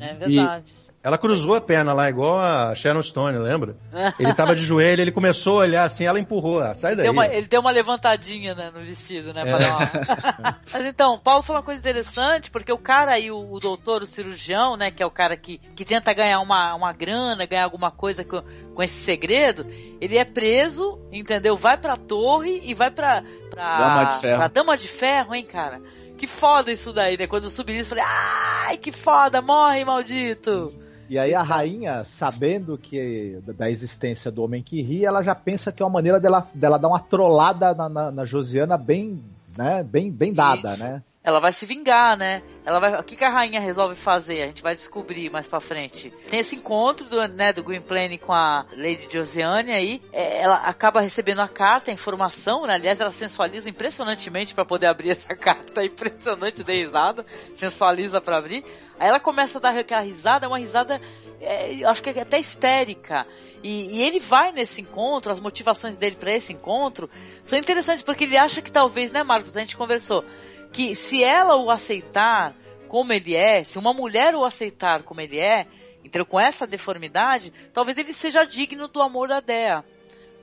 É 0.00 0.14
verdade. 0.14 0.74
Ela 1.00 1.16
cruzou 1.16 1.54
a 1.54 1.60
perna 1.60 1.92
lá, 1.94 2.08
igual 2.10 2.38
a 2.38 2.74
Sharon 2.74 3.02
Stone, 3.02 3.38
lembra? 3.38 3.76
Ele 4.18 4.34
tava 4.34 4.54
de 4.56 4.64
joelho, 4.64 5.00
ele 5.00 5.12
começou 5.12 5.58
a 5.60 5.62
olhar 5.62 5.84
assim, 5.84 6.04
ela 6.04 6.18
empurrou. 6.18 6.60
Ah, 6.60 6.74
sai 6.74 6.96
daí. 6.96 7.04
Deu 7.04 7.12
uma- 7.12 7.26
ele 7.26 7.46
deu 7.46 7.60
uma 7.60 7.70
levantadinha 7.70 8.52
né, 8.54 8.70
no 8.74 8.82
vestido, 8.82 9.32
né? 9.32 9.42
É. 9.42 9.44
pra 9.44 9.58
dar 9.58 9.76
uma- 9.76 10.58
Mas 10.72 10.86
então, 10.86 11.14
o 11.14 11.18
Paulo 11.20 11.42
falou 11.44 11.60
uma 11.60 11.64
coisa 11.64 11.78
interessante, 11.78 12.50
porque 12.50 12.72
o 12.72 12.76
cara 12.78 13.12
aí, 13.12 13.30
o, 13.30 13.38
o 13.52 13.60
doutor, 13.60 14.02
o 14.02 14.06
cirurgião, 14.06 14.76
né? 14.76 14.90
Que 14.90 15.00
é 15.02 15.06
o 15.06 15.10
cara 15.10 15.36
que, 15.36 15.58
que 15.76 15.84
tenta 15.84 16.12
ganhar 16.12 16.40
uma, 16.40 16.74
uma 16.74 16.92
grana, 16.92 17.46
ganhar 17.46 17.64
alguma 17.64 17.92
coisa 17.92 18.24
com, 18.24 18.42
com 18.74 18.82
esse 18.82 18.94
segredo, 19.00 19.64
ele 20.00 20.18
é 20.18 20.24
preso, 20.24 20.98
entendeu? 21.12 21.56
Vai 21.56 21.78
pra 21.78 21.96
torre 21.96 22.60
e 22.64 22.74
vai 22.74 22.90
pra. 22.90 23.22
pra 23.50 23.78
Dama 23.78 24.04
de 24.04 24.20
ferro. 24.20 24.36
Pra 24.38 24.48
dama 24.48 24.76
de 24.76 24.88
ferro, 24.88 25.34
hein, 25.34 25.44
cara? 25.46 25.80
Que 26.18 26.26
foda 26.26 26.72
isso 26.72 26.92
daí, 26.92 27.16
né? 27.16 27.28
Quando 27.28 27.44
eu 27.44 27.50
subi 27.50 27.74
isso, 27.78 27.94
eu 27.94 27.98
falei, 27.98 28.04
ai, 28.04 28.76
que 28.76 28.90
foda, 28.90 29.40
morre, 29.40 29.84
maldito! 29.84 30.74
E 31.08 31.18
aí 31.18 31.34
a 31.34 31.42
rainha, 31.42 32.04
sabendo 32.04 32.76
que 32.76 33.38
da 33.56 33.70
existência 33.70 34.30
do 34.30 34.42
homem 34.42 34.62
que 34.62 34.82
ri, 34.82 35.04
ela 35.04 35.22
já 35.22 35.34
pensa 35.34 35.72
que 35.72 35.82
é 35.82 35.86
uma 35.86 35.92
maneira 35.92 36.20
dela, 36.20 36.46
dela 36.54 36.78
dar 36.78 36.88
uma 36.88 37.00
trollada 37.00 37.74
na, 37.74 37.88
na, 37.88 38.10
na 38.10 38.24
Josiana 38.26 38.76
bem, 38.76 39.22
né, 39.56 39.82
bem, 39.82 40.12
bem 40.12 40.32
dada, 40.32 40.72
Isso. 40.72 40.84
né? 40.84 41.02
Ela 41.28 41.40
vai 41.40 41.52
se 41.52 41.66
vingar, 41.66 42.16
né? 42.16 42.42
Ela 42.64 42.80
vai. 42.80 42.98
O 42.98 43.04
que, 43.04 43.14
que 43.14 43.22
a 43.22 43.28
rainha 43.28 43.60
resolve 43.60 43.94
fazer? 43.94 44.44
A 44.44 44.46
gente 44.46 44.62
vai 44.62 44.74
descobrir 44.74 45.30
mais 45.30 45.46
pra 45.46 45.60
frente. 45.60 46.10
Tem 46.30 46.40
esse 46.40 46.56
encontro 46.56 47.06
do, 47.06 47.28
né, 47.28 47.52
do 47.52 47.62
Gwynplaine 47.62 48.16
com 48.16 48.32
a 48.32 48.64
Lady 48.72 49.06
Josiane 49.12 49.70
aí. 49.70 50.00
É, 50.10 50.40
ela 50.40 50.54
acaba 50.54 51.02
recebendo 51.02 51.40
a 51.40 51.46
carta, 51.46 51.90
a 51.90 51.94
informação, 51.94 52.66
né? 52.66 52.72
Aliás, 52.72 52.98
ela 52.98 53.10
sensualiza 53.10 53.68
impressionantemente 53.68 54.54
pra 54.54 54.64
poder 54.64 54.86
abrir 54.86 55.10
essa 55.10 55.28
carta. 55.36 55.84
Impressionante, 55.84 56.64
dei 56.64 56.86
risada. 56.86 57.26
Sensualiza 57.54 58.22
pra 58.22 58.38
abrir. 58.38 58.64
Aí 58.98 59.08
ela 59.08 59.20
começa 59.20 59.58
a 59.58 59.60
dar 59.60 59.76
aquela 59.76 60.00
risada, 60.00 60.48
uma 60.48 60.58
risada. 60.58 60.98
é, 61.42 61.84
acho 61.84 62.02
que 62.02 62.08
é 62.08 62.22
até 62.22 62.40
histérica. 62.40 63.26
E, 63.62 63.98
e 63.98 64.02
ele 64.02 64.18
vai 64.18 64.50
nesse 64.50 64.80
encontro, 64.80 65.30
as 65.30 65.40
motivações 65.40 65.98
dele 65.98 66.16
pra 66.16 66.32
esse 66.32 66.54
encontro 66.54 67.10
são 67.44 67.58
interessantes 67.58 68.02
porque 68.02 68.24
ele 68.24 68.36
acha 68.36 68.62
que 68.62 68.72
talvez, 68.72 69.12
né, 69.12 69.22
Marcos? 69.22 69.56
A 69.56 69.60
gente 69.60 69.76
conversou 69.76 70.24
que 70.72 70.94
se 70.94 71.22
ela 71.22 71.56
o 71.56 71.70
aceitar 71.70 72.54
como 72.88 73.12
ele 73.12 73.34
é, 73.34 73.62
se 73.64 73.78
uma 73.78 73.92
mulher 73.92 74.34
o 74.34 74.44
aceitar 74.44 75.02
como 75.02 75.20
ele 75.20 75.38
é, 75.38 75.66
entendeu? 76.04 76.26
Com 76.26 76.40
essa 76.40 76.66
deformidade, 76.66 77.52
talvez 77.72 77.98
ele 77.98 78.12
seja 78.12 78.44
digno 78.44 78.88
do 78.88 79.02
amor 79.02 79.28
da 79.28 79.40
Dea. 79.40 79.84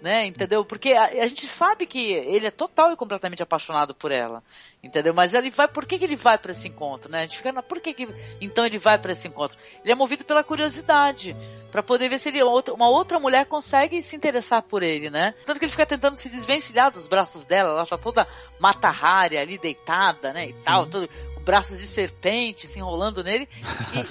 Né, 0.05 0.27
entendeu? 0.27 0.63
Porque 0.63 0.93
a, 0.93 1.05
a 1.05 1.25
gente 1.25 1.47
sabe 1.47 1.87
que 1.87 2.13
ele 2.13 2.45
é 2.45 2.51
total 2.51 2.91
e 2.91 2.95
completamente 2.95 3.41
apaixonado 3.41 3.95
por 3.95 4.11
ela, 4.11 4.43
entendeu? 4.83 5.15
Mas 5.15 5.33
ele 5.33 5.49
vai, 5.49 5.67
por 5.67 5.83
que, 5.83 5.97
que 5.97 6.03
ele 6.03 6.15
vai 6.15 6.37
para 6.37 6.51
esse 6.51 6.67
encontro, 6.67 7.11
né? 7.11 7.21
A 7.21 7.23
gente 7.23 7.37
fica, 7.37 7.51
na- 7.51 7.63
por 7.63 7.79
que, 7.79 7.91
que 7.91 8.07
então 8.39 8.63
ele 8.63 8.77
vai 8.77 8.99
para 8.99 9.13
esse 9.13 9.27
encontro? 9.27 9.57
Ele 9.83 9.91
é 9.91 9.95
movido 9.95 10.23
pela 10.23 10.43
curiosidade, 10.43 11.35
para 11.71 11.81
poder 11.81 12.07
ver 12.07 12.19
se 12.19 12.29
ele, 12.29 12.43
outra- 12.43 12.75
uma 12.75 12.87
outra 12.87 13.19
mulher 13.19 13.47
consegue 13.47 13.99
se 13.99 14.15
interessar 14.15 14.61
por 14.61 14.83
ele, 14.83 15.09
né? 15.09 15.33
Tanto 15.43 15.57
que 15.57 15.65
ele 15.65 15.71
fica 15.71 15.87
tentando 15.87 16.15
se 16.17 16.29
desvencilhar 16.29 16.91
dos 16.91 17.07
braços 17.07 17.43
dela, 17.47 17.71
ela 17.71 17.85
tá 17.87 17.97
toda 17.97 18.27
matarrária 18.59 19.41
ali 19.41 19.57
deitada, 19.57 20.31
né, 20.31 20.49
e 20.49 20.53
tal, 20.53 20.85
todo 20.85 21.09
braços 21.45 21.79
de 21.79 21.85
serpente 21.85 22.67
se 22.67 22.79
enrolando 22.79 23.23
nele, 23.23 23.47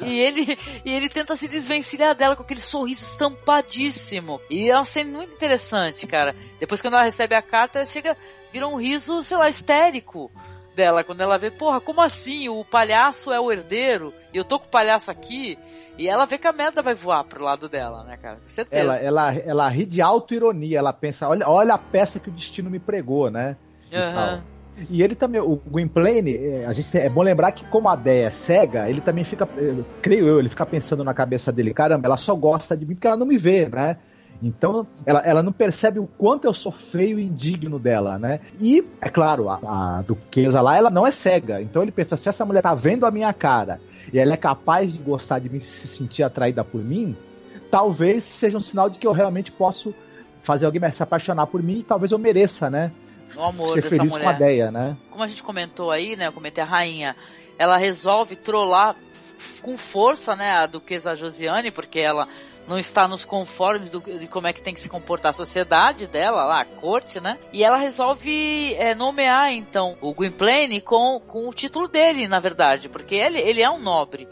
e, 0.01 0.07
e 0.07 0.21
ele 0.21 0.59
e 0.85 0.95
ele 0.95 1.09
tenta 1.09 1.35
se 1.37 1.49
desvencilhar 1.49 2.15
dela 2.15 2.37
com 2.37 2.43
aquele 2.43 2.61
sorriso 2.61 3.05
estampadíssimo. 3.05 4.41
E 4.49 4.71
é 4.71 4.77
uma 4.77 4.85
cena 4.85 5.19
muito 5.19 5.35
interessante, 5.35 6.07
cara. 6.07 6.35
Depois 6.59 6.81
quando 6.81 6.95
ela 6.95 7.03
recebe 7.03 7.35
a 7.35 7.43
carta, 7.43 7.85
chega 7.85 8.17
vira 8.53 8.69
um 8.69 8.77
riso, 8.77 9.23
sei 9.25 9.37
lá, 9.37 9.49
histérico 9.49 10.31
dela 10.77 11.05
quando 11.05 11.21
ela 11.21 11.37
vê, 11.37 11.51
porra, 11.51 11.81
como 11.81 12.01
assim? 12.01 12.49
O 12.49 12.65
palhaço 12.65 13.33
é 13.33 13.41
o 13.41 13.51
herdeiro 13.51 14.13
e 14.33 14.39
eu 14.39 14.45
tô 14.45 14.59
com 14.59 14.67
o 14.67 14.71
palhaço 14.71 15.11
aqui. 15.11 15.59
E 15.97 16.09
ela 16.09 16.27
vê 16.27 16.39
que 16.39 16.47
a 16.47 16.53
merda 16.53 16.83
vai 16.83 16.95
voar 16.95 17.25
pro 17.25 17.45
lado 17.45 17.69
dela, 17.69 18.03
né, 18.05 18.17
cara? 18.17 18.37
Com 18.37 18.49
certeza. 18.49 18.83
Ela, 18.83 18.97
ela, 18.97 19.35
ela 19.35 19.69
ri 19.69 19.87
de 19.87 20.03
auto-ironia, 20.03 20.79
ela 20.79 20.93
pensa, 20.93 21.29
olha, 21.29 21.49
olha 21.49 21.75
a 21.75 21.79
peça 21.79 22.19
que 22.19 22.29
o 22.29 22.33
destino 22.33 22.69
me 22.69 22.81
pregou, 22.81 23.31
né? 23.31 23.57
Tal. 23.91 24.54
E 24.91 25.03
ele 25.03 25.15
também, 25.15 25.41
o 25.41 25.57
Gwynplaine, 25.57 26.37
é, 26.37 26.67
a 26.67 26.73
gente, 26.73 26.97
é 26.97 27.09
bom 27.09 27.23
lembrar 27.23 27.53
que 27.53 27.65
como 27.67 27.89
a 27.89 27.95
Deia 27.95 28.27
é 28.27 28.31
cega, 28.31 28.89
ele 28.89 29.01
também 29.01 29.25
fica, 29.25 29.49
eh, 29.57 29.83
creio 30.03 30.27
eu, 30.27 30.39
ele 30.41 30.49
fica 30.49 30.67
pensando 30.67 31.05
na 31.05 31.15
cabeça 31.15 31.53
dele, 31.53 31.73
caramba, 31.73 32.07
ela 32.07 32.17
só 32.17 32.35
gosta 32.35 32.77
de 32.77 32.85
mim 32.85 32.95
porque 32.95 33.07
ela 33.07 33.17
não 33.17 33.27
me 33.27 33.39
vê, 33.39 33.69
né? 33.69 33.97
Então, 34.43 34.87
ela, 35.07 35.21
ela 35.21 35.43
não 35.43 35.53
percebe 35.53 35.99
o 35.99 36.07
quanto 36.07 36.45
eu 36.45 36.53
sou 36.53 36.73
feio 36.73 37.19
e 37.19 37.25
indigno 37.25 37.79
dela, 37.79 38.19
né? 38.19 38.41
E, 38.61 38.85
é 39.01 39.09
claro, 39.09 39.49
a, 39.49 39.59
a 39.63 40.03
duquesa 40.03 40.61
lá, 40.61 40.77
ela 40.77 40.91
não 40.91 41.07
é 41.07 41.13
cega. 41.13 41.63
Então 41.63 41.83
ele 41.83 41.93
pensa, 41.93 42.17
se 42.17 42.29
essa 42.29 42.45
mulher 42.45 42.63
tá 42.63 42.75
vendo 42.75 43.07
a 43.07 43.11
minha 43.11 43.33
cara 43.33 43.81
e 44.13 44.19
ela 44.19 44.35
é 44.35 44.37
capaz 44.37 44.93
de 44.93 44.99
gostar 44.99 45.39
de 45.39 45.49
mim, 45.49 45.61
se 45.61 45.87
sentir 45.87 46.23
atraída 46.25 46.65
por 46.65 46.83
mim, 46.83 47.17
talvez 47.71 48.25
seja 48.25 48.59
um 48.59 48.63
sinal 48.63 48.91
de 48.91 48.99
que 48.99 49.07
eu 49.07 49.13
realmente 49.13 49.53
posso 49.53 49.95
fazer 50.43 50.67
alguém 50.67 50.83
se 50.93 51.03
apaixonar 51.03 51.47
por 51.47 51.63
mim 51.63 51.79
e 51.79 51.85
talvez 51.85 52.13
eu 52.13 52.19
mereça, 52.19 52.69
né? 52.69 52.93
O 53.37 53.43
amor 53.43 53.75
ser 53.75 53.91
dessa 53.91 54.05
mulher. 54.05 54.25
com 54.25 54.31
a 54.31 54.33
Deia, 54.33 54.71
né? 54.71 54.97
como 55.11 55.23
a 55.23 55.27
gente 55.27 55.43
comentou 55.43 55.91
aí, 55.91 56.17
né? 56.17 56.29
Eu 56.29 56.33
comentei 56.33 56.63
a 56.63 56.67
rainha, 56.67 57.17
ela 57.59 57.77
resolve 57.77 58.37
trollar 58.37 58.97
com 59.63 59.77
força, 59.77 60.37
né, 60.37 60.53
a 60.53 60.67
duquesa 60.67 61.15
Josiane, 61.15 61.71
porque 61.71 61.99
ela 61.99 62.29
não 62.67 62.79
está 62.79 63.07
nos 63.07 63.25
conformes 63.25 63.91
do, 63.91 64.01
de 64.01 64.27
como 64.27 64.47
é 64.47 64.53
que 64.53 64.63
tem 64.63 64.73
que 64.73 64.81
se 64.81 64.89
comportar 64.89 65.31
a 65.31 65.35
sociedade 65.35 66.07
dela 66.07 66.45
lá, 66.45 66.63
a 66.63 66.65
corte, 66.65 67.21
né? 67.21 67.39
E 67.53 67.63
ela 67.63 67.77
resolve 67.77 68.75
é, 68.75 68.95
nomear 68.95 69.53
então 69.53 69.97
o 70.01 70.15
Gwynplaine 70.15 70.81
com, 70.81 71.21
com 71.27 71.49
o 71.49 71.53
título 71.53 71.89
dele, 71.89 72.27
na 72.27 72.41
verdade, 72.41 72.89
porque 72.89 73.15
ele, 73.15 73.39
ele 73.39 73.63
é 73.63 73.71
um 73.71 73.79
nobre. 73.79 74.27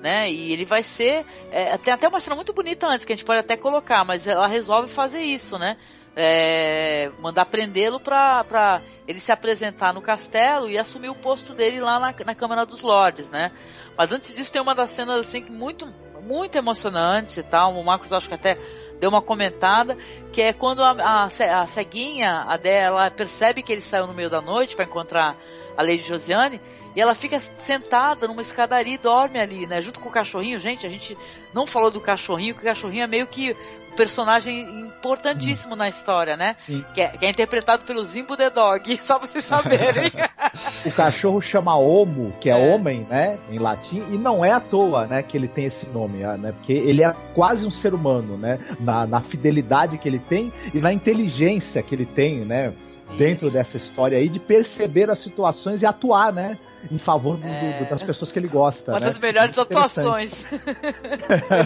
Né? 0.00 0.30
E 0.30 0.52
ele 0.52 0.64
vai 0.64 0.82
ser. 0.82 1.24
É, 1.50 1.76
tem 1.78 1.92
até 1.92 2.06
uma 2.06 2.20
cena 2.20 2.36
muito 2.36 2.52
bonita 2.52 2.86
antes 2.86 3.04
que 3.04 3.12
a 3.12 3.16
gente 3.16 3.24
pode 3.24 3.40
até 3.40 3.56
colocar, 3.56 4.04
mas 4.04 4.26
ela 4.26 4.46
resolve 4.46 4.88
fazer 4.88 5.20
isso, 5.20 5.58
né? 5.58 5.76
É, 6.18 7.10
mandar 7.20 7.44
prendê-lo 7.44 8.00
pra 8.00 8.80
ele 9.06 9.20
se 9.20 9.30
apresentar 9.30 9.92
no 9.92 10.00
castelo 10.00 10.68
e 10.68 10.78
assumir 10.78 11.10
o 11.10 11.14
posto 11.14 11.52
dele 11.52 11.78
lá 11.78 12.00
na, 12.00 12.14
na 12.24 12.34
Câmara 12.34 12.64
dos 12.64 12.80
Lordes, 12.80 13.30
né? 13.30 13.52
Mas 13.96 14.12
antes 14.12 14.34
disso 14.34 14.50
tem 14.50 14.62
uma 14.62 14.74
das 14.74 14.90
cenas 14.90 15.20
assim 15.20 15.42
que 15.42 15.52
muito 15.52 15.86
muito 16.22 16.56
emocionantes 16.56 17.36
e 17.36 17.42
tal. 17.42 17.74
O 17.74 17.84
Marcos 17.84 18.12
acho 18.12 18.28
que 18.28 18.34
até 18.34 18.58
deu 18.98 19.10
uma 19.10 19.22
comentada, 19.22 19.96
que 20.32 20.42
é 20.42 20.52
quando 20.52 20.82
a, 20.82 20.90
a, 20.90 21.24
a 21.24 21.66
ceguinha, 21.66 22.44
a 22.48 22.56
dela, 22.56 23.10
percebe 23.10 23.62
que 23.62 23.72
ele 23.72 23.80
saiu 23.80 24.06
no 24.06 24.14
meio 24.14 24.30
da 24.30 24.40
noite 24.40 24.74
para 24.74 24.84
encontrar 24.84 25.36
a 25.76 25.82
Lady 25.82 26.02
Josiane, 26.02 26.60
e 26.94 27.00
ela 27.00 27.14
fica 27.14 27.38
sentada 27.38 28.26
numa 28.26 28.40
escadaria 28.40 28.94
e 28.94 28.98
dorme 28.98 29.38
ali, 29.38 29.66
né? 29.66 29.82
Junto 29.82 30.00
com 30.00 30.08
o 30.08 30.12
cachorrinho. 30.12 30.58
Gente, 30.58 30.86
a 30.86 30.90
gente 30.90 31.16
não 31.52 31.66
falou 31.66 31.90
do 31.90 32.00
cachorrinho, 32.00 32.54
que 32.54 32.62
o 32.62 32.64
cachorrinho 32.64 33.04
é 33.04 33.06
meio 33.06 33.26
que 33.26 33.54
personagem 33.96 34.80
importantíssimo 34.80 35.74
hum. 35.74 35.76
na 35.76 35.88
história, 35.88 36.36
né? 36.36 36.54
Que 36.94 37.00
é, 37.00 37.08
que 37.08 37.26
é, 37.26 37.30
interpretado 37.30 37.84
pelo 37.84 38.04
Zimbo 38.04 38.36
the 38.36 38.50
Dog, 38.50 38.96
só 39.02 39.18
pra 39.18 39.26
vocês 39.26 39.44
saberem. 39.44 40.12
o 40.84 40.92
cachorro 40.92 41.40
chama 41.40 41.74
Homo, 41.76 42.32
que 42.40 42.50
é, 42.50 42.52
é, 42.52 42.56
homem, 42.74 43.06
né? 43.08 43.38
Em 43.50 43.58
latim, 43.58 44.04
e 44.10 44.18
não 44.18 44.44
é 44.44 44.52
à 44.52 44.60
toa, 44.60 45.06
né? 45.06 45.22
Que 45.22 45.36
ele 45.36 45.48
tem 45.48 45.64
esse 45.64 45.86
nome, 45.86 46.22
ah, 46.22 46.36
né? 46.36 46.52
Porque 46.52 46.72
ele 46.72 47.02
é 47.02 47.12
quase 47.34 47.66
um 47.66 47.70
ser 47.70 47.94
humano, 47.94 48.36
né? 48.36 48.58
Na, 48.78 49.06
na 49.06 49.20
fidelidade 49.20 49.98
que 49.98 50.08
ele 50.08 50.18
tem 50.18 50.52
e 50.72 50.78
na 50.78 50.92
inteligência 50.92 51.82
que 51.82 51.94
ele 51.94 52.06
tem, 52.06 52.44
né? 52.44 52.72
Dentro 53.16 53.46
Isso. 53.46 53.54
dessa 53.54 53.76
história 53.76 54.18
aí, 54.18 54.28
de 54.28 54.40
perceber 54.40 55.10
as 55.10 55.20
situações 55.20 55.80
e 55.80 55.86
atuar, 55.86 56.32
né? 56.32 56.58
Em 56.90 56.98
favor 56.98 57.36
do, 57.36 57.46
é... 57.46 57.78
do, 57.78 57.90
das 57.90 58.02
pessoas 58.02 58.30
que 58.30 58.38
ele 58.38 58.48
gosta. 58.48 58.92
Uma 58.92 59.00
né? 59.00 59.06
das 59.06 59.18
melhores 59.18 59.58
atuações. 59.58 60.46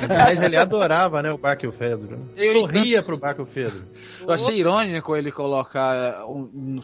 Mas 0.09 0.43
ele 0.43 0.57
adorava, 0.57 1.23
né, 1.23 1.33
o 1.33 1.39
Barkilfedro. 1.39 2.31
Sorria 2.37 3.03
pro 3.03 3.19
Barkilfedro. 3.19 3.87
Eu 4.21 4.33
achei 4.33 4.59
irônico 4.59 5.17
ele 5.17 5.31
colocar 5.31 6.27
um, 6.27 6.81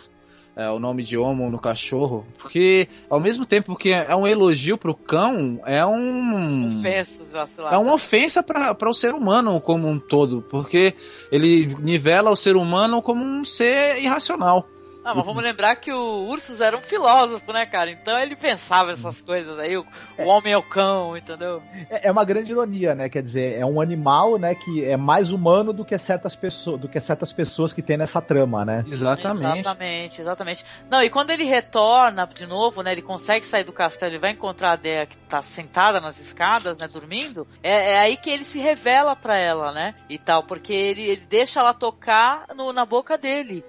é, 0.56 0.70
o 0.70 0.78
nome 0.78 1.02
de 1.02 1.18
Homo 1.18 1.50
no 1.50 1.60
cachorro, 1.60 2.26
porque 2.38 2.88
ao 3.10 3.20
mesmo 3.20 3.44
tempo 3.44 3.76
que 3.76 3.92
é 3.92 4.16
um 4.16 4.26
elogio 4.26 4.78
pro 4.78 4.94
cão, 4.94 5.60
é 5.66 5.84
um 5.84 6.64
ofensa, 6.64 7.46
é 7.70 7.76
uma 7.76 7.92
ofensa 7.92 8.42
para 8.42 8.88
o 8.88 8.94
ser 8.94 9.12
humano 9.12 9.60
como 9.60 9.86
um 9.86 9.98
todo, 9.98 10.40
porque 10.42 10.94
ele 11.30 11.74
nivela 11.80 12.30
o 12.30 12.36
ser 12.36 12.56
humano 12.56 13.02
como 13.02 13.22
um 13.22 13.44
ser 13.44 14.02
irracional. 14.02 14.66
Ah, 15.06 15.14
mas 15.14 15.24
vamos 15.24 15.40
lembrar 15.40 15.76
que 15.76 15.92
o 15.92 16.26
Ursus 16.26 16.60
era 16.60 16.76
um 16.76 16.80
filósofo, 16.80 17.52
né, 17.52 17.64
cara? 17.64 17.92
Então 17.92 18.18
ele 18.18 18.34
pensava 18.34 18.90
essas 18.90 19.20
coisas 19.20 19.56
aí, 19.56 19.76
o, 19.76 19.86
o 20.18 20.24
homem 20.24 20.52
é 20.52 20.58
o 20.58 20.62
cão, 20.64 21.16
entendeu? 21.16 21.62
É, 21.88 22.08
é, 22.08 22.10
uma 22.10 22.24
grande 22.24 22.50
ironia, 22.50 22.92
né? 22.92 23.08
Quer 23.08 23.22
dizer, 23.22 23.56
é 23.56 23.64
um 23.64 23.80
animal, 23.80 24.36
né, 24.36 24.56
que 24.56 24.84
é 24.84 24.96
mais 24.96 25.30
humano 25.30 25.72
do 25.72 25.84
que 25.84 25.96
certas 25.96 26.34
pessoas, 26.34 26.80
do 26.80 26.88
que 26.88 27.00
certas 27.00 27.32
pessoas 27.32 27.72
que 27.72 27.82
tem 27.82 27.96
nessa 27.96 28.20
trama, 28.20 28.64
né? 28.64 28.82
Exatamente. 28.84 29.60
Exatamente, 29.60 30.20
exatamente. 30.20 30.64
Não, 30.90 31.00
e 31.00 31.08
quando 31.08 31.30
ele 31.30 31.44
retorna 31.44 32.26
de 32.26 32.44
novo, 32.44 32.82
né, 32.82 32.90
ele 32.90 33.02
consegue 33.02 33.46
sair 33.46 33.62
do 33.62 33.72
castelo 33.72 34.16
e 34.16 34.18
vai 34.18 34.32
encontrar 34.32 34.72
a 34.72 34.76
Dea 34.76 35.06
que 35.06 35.16
tá 35.16 35.40
sentada 35.40 36.00
nas 36.00 36.18
escadas, 36.18 36.78
né, 36.78 36.88
dormindo, 36.88 37.46
é, 37.62 37.92
é 37.92 37.98
aí 38.00 38.16
que 38.16 38.28
ele 38.28 38.42
se 38.42 38.58
revela 38.58 39.14
para 39.14 39.38
ela, 39.38 39.70
né? 39.70 39.94
E 40.10 40.18
tal, 40.18 40.42
porque 40.42 40.72
ele, 40.72 41.02
ele 41.02 41.22
deixa 41.30 41.60
ela 41.60 41.72
tocar 41.72 42.46
no, 42.56 42.72
na 42.72 42.84
boca 42.84 43.16
dele 43.16 43.64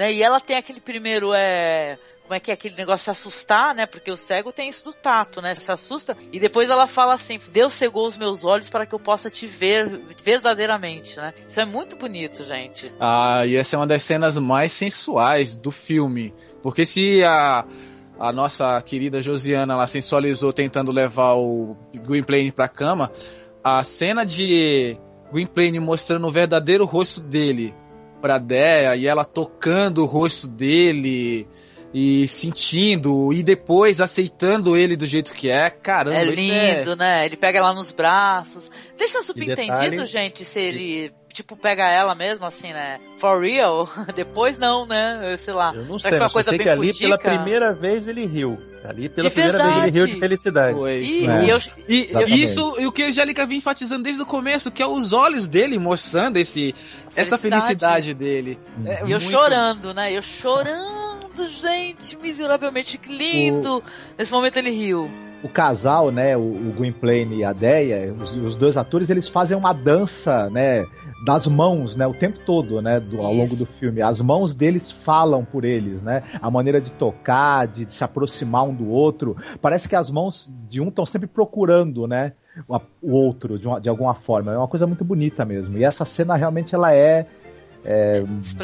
né? 0.00 0.10
E 0.10 0.22
ela 0.22 0.40
tem 0.40 0.56
aquele 0.56 0.80
primeiro 0.80 1.34
é 1.34 1.98
como 2.22 2.36
é 2.36 2.40
que 2.40 2.52
é 2.52 2.54
aquele 2.54 2.76
negócio 2.76 3.04
se 3.04 3.10
assustar, 3.10 3.74
né? 3.74 3.86
Porque 3.86 4.10
o 4.10 4.16
cego 4.16 4.52
tem 4.52 4.68
isso 4.68 4.84
do 4.84 4.92
tato, 4.92 5.42
né? 5.42 5.52
Se 5.54 5.70
assusta 5.70 6.16
e 6.32 6.40
depois 6.40 6.70
ela 6.70 6.86
fala 6.86 7.12
assim: 7.12 7.38
Deus 7.52 7.74
cegou 7.74 8.06
os 8.06 8.16
meus 8.16 8.44
olhos 8.44 8.70
para 8.70 8.86
que 8.86 8.94
eu 8.94 8.98
possa 8.98 9.28
te 9.28 9.46
ver 9.46 10.00
verdadeiramente, 10.24 11.18
né? 11.18 11.34
Isso 11.46 11.60
é 11.60 11.66
muito 11.66 11.96
bonito, 11.96 12.42
gente. 12.44 12.90
Ah, 12.98 13.42
e 13.44 13.56
essa 13.56 13.76
é 13.76 13.78
uma 13.78 13.86
das 13.86 14.02
cenas 14.02 14.38
mais 14.38 14.72
sensuais 14.72 15.54
do 15.54 15.70
filme, 15.70 16.32
porque 16.62 16.86
se 16.86 17.22
a 17.22 17.66
a 18.18 18.32
nossa 18.32 18.80
querida 18.82 19.22
Josiana 19.22 19.74
lá 19.74 19.86
sensualizou 19.86 20.52
tentando 20.52 20.92
levar 20.92 21.34
o 21.34 21.74
Gwynplaine 22.06 22.52
pra 22.52 22.68
cama, 22.68 23.10
a 23.64 23.82
cena 23.82 24.24
de 24.24 24.96
Gwynplaine 25.32 25.80
mostrando 25.80 26.26
o 26.26 26.30
verdadeiro 26.30 26.84
rosto 26.84 27.20
dele 27.20 27.74
pra 28.20 28.38
Dea 28.38 28.96
e 28.96 29.06
ela 29.06 29.24
tocando 29.24 30.02
o 30.02 30.06
rosto 30.06 30.46
dele 30.46 31.46
e 31.92 32.28
sentindo 32.28 33.32
e 33.32 33.42
depois 33.42 34.00
aceitando 34.00 34.76
ele 34.76 34.96
do 34.96 35.06
jeito 35.06 35.32
que 35.32 35.50
é, 35.50 35.70
caramba. 35.70 36.16
É 36.16 36.24
lindo, 36.24 36.92
é... 36.92 36.96
né? 36.96 37.26
Ele 37.26 37.36
pega 37.36 37.58
ela 37.58 37.74
nos 37.74 37.90
braços. 37.90 38.70
Deixa 38.96 39.22
subentendido, 39.22 39.90
detalhe... 39.90 40.06
gente, 40.06 40.44
se 40.44 40.60
ele 40.60 41.12
tipo 41.32 41.56
pega 41.56 41.84
ela 41.90 42.14
mesmo 42.14 42.46
assim, 42.46 42.72
né? 42.72 43.00
For 43.18 43.40
real? 43.40 43.88
depois 44.14 44.58
não, 44.58 44.86
né? 44.86 45.20
Eu 45.32 45.38
sei 45.38 45.54
lá. 45.54 45.72
Eu 45.74 45.84
não 45.84 45.98
sei, 45.98 46.18
mas 46.18 46.34
eu 46.34 46.42
sei 46.42 46.58
que 46.58 46.68
ali 46.68 46.88
pudica. 46.88 47.18
pela 47.18 47.18
primeira 47.18 47.72
vez 47.72 48.08
ele 48.08 48.26
riu. 48.26 48.58
Ali 48.84 49.08
pela 49.08 49.28
de 49.28 49.34
primeira 49.34 49.58
verdade. 49.58 49.80
vez 49.80 49.96
ele 49.96 49.98
riu 49.98 50.14
de 50.14 50.20
felicidade. 50.20 50.78
Foi. 50.78 51.00
E, 51.00 51.26
é. 51.26 51.44
e, 51.44 51.50
eu, 51.50 51.58
e 51.88 52.42
isso 52.42 52.76
e 52.78 52.86
o 52.86 52.92
que 52.92 53.02
a 53.02 53.06
Angélica 53.08 53.46
vinha 53.46 53.58
enfatizando 53.58 54.02
desde 54.02 54.22
o 54.22 54.26
começo, 54.26 54.70
que 54.70 54.82
é 54.82 54.86
os 54.86 55.12
olhos 55.12 55.46
dele 55.46 55.78
mostrando 55.78 56.38
esse. 56.38 56.74
Essa 57.16 57.38
felicidade 57.38 58.14
dele. 58.14 58.58
É, 58.84 59.00
e 59.00 59.12
eu 59.12 59.20
muito... 59.20 59.20
chorando, 59.20 59.94
né? 59.94 60.12
Eu 60.12 60.22
chorando, 60.22 61.48
gente, 61.48 62.16
miseravelmente 62.16 63.00
lindo. 63.08 63.78
O... 63.78 63.82
Nesse 64.18 64.32
momento 64.32 64.56
ele 64.56 64.70
riu. 64.70 65.10
O 65.42 65.48
casal, 65.48 66.10
né, 66.10 66.36
o, 66.36 66.40
o 66.40 66.74
Gwynplaine 66.76 67.36
e 67.36 67.44
a 67.44 67.52
Deia, 67.54 68.12
os, 68.12 68.36
os 68.36 68.56
dois 68.56 68.76
atores, 68.76 69.08
eles 69.08 69.26
fazem 69.26 69.56
uma 69.56 69.72
dança, 69.72 70.50
né, 70.50 70.84
das 71.24 71.46
mãos, 71.46 71.96
né, 71.96 72.06
o 72.06 72.12
tempo 72.12 72.38
todo, 72.44 72.82
né, 72.82 73.00
do, 73.00 73.22
ao 73.22 73.32
longo 73.32 73.56
do 73.56 73.66
filme. 73.78 74.02
As 74.02 74.20
mãos 74.20 74.54
deles 74.54 74.90
falam 74.90 75.42
por 75.42 75.64
eles, 75.64 76.02
né? 76.02 76.22
A 76.42 76.50
maneira 76.50 76.78
de 76.78 76.90
tocar, 76.92 77.66
de, 77.66 77.86
de 77.86 77.94
se 77.94 78.04
aproximar 78.04 78.64
um 78.64 78.74
do 78.74 78.90
outro. 78.90 79.34
Parece 79.62 79.88
que 79.88 79.96
as 79.96 80.10
mãos 80.10 80.46
de 80.68 80.78
um 80.78 80.88
estão 80.88 81.06
sempre 81.06 81.26
procurando, 81.26 82.06
né, 82.06 82.34
o 82.68 83.12
outro 83.12 83.58
de, 83.58 83.66
uma, 83.66 83.80
de 83.80 83.88
alguma 83.88 84.14
forma. 84.14 84.52
É 84.52 84.58
uma 84.58 84.68
coisa 84.68 84.86
muito 84.86 85.04
bonita 85.04 85.44
mesmo. 85.44 85.76
E 85.78 85.84
essa 85.84 86.04
cena 86.04 86.36
realmente 86.36 86.74
ela 86.74 86.94
é 86.94 87.26
é, 87.84 88.22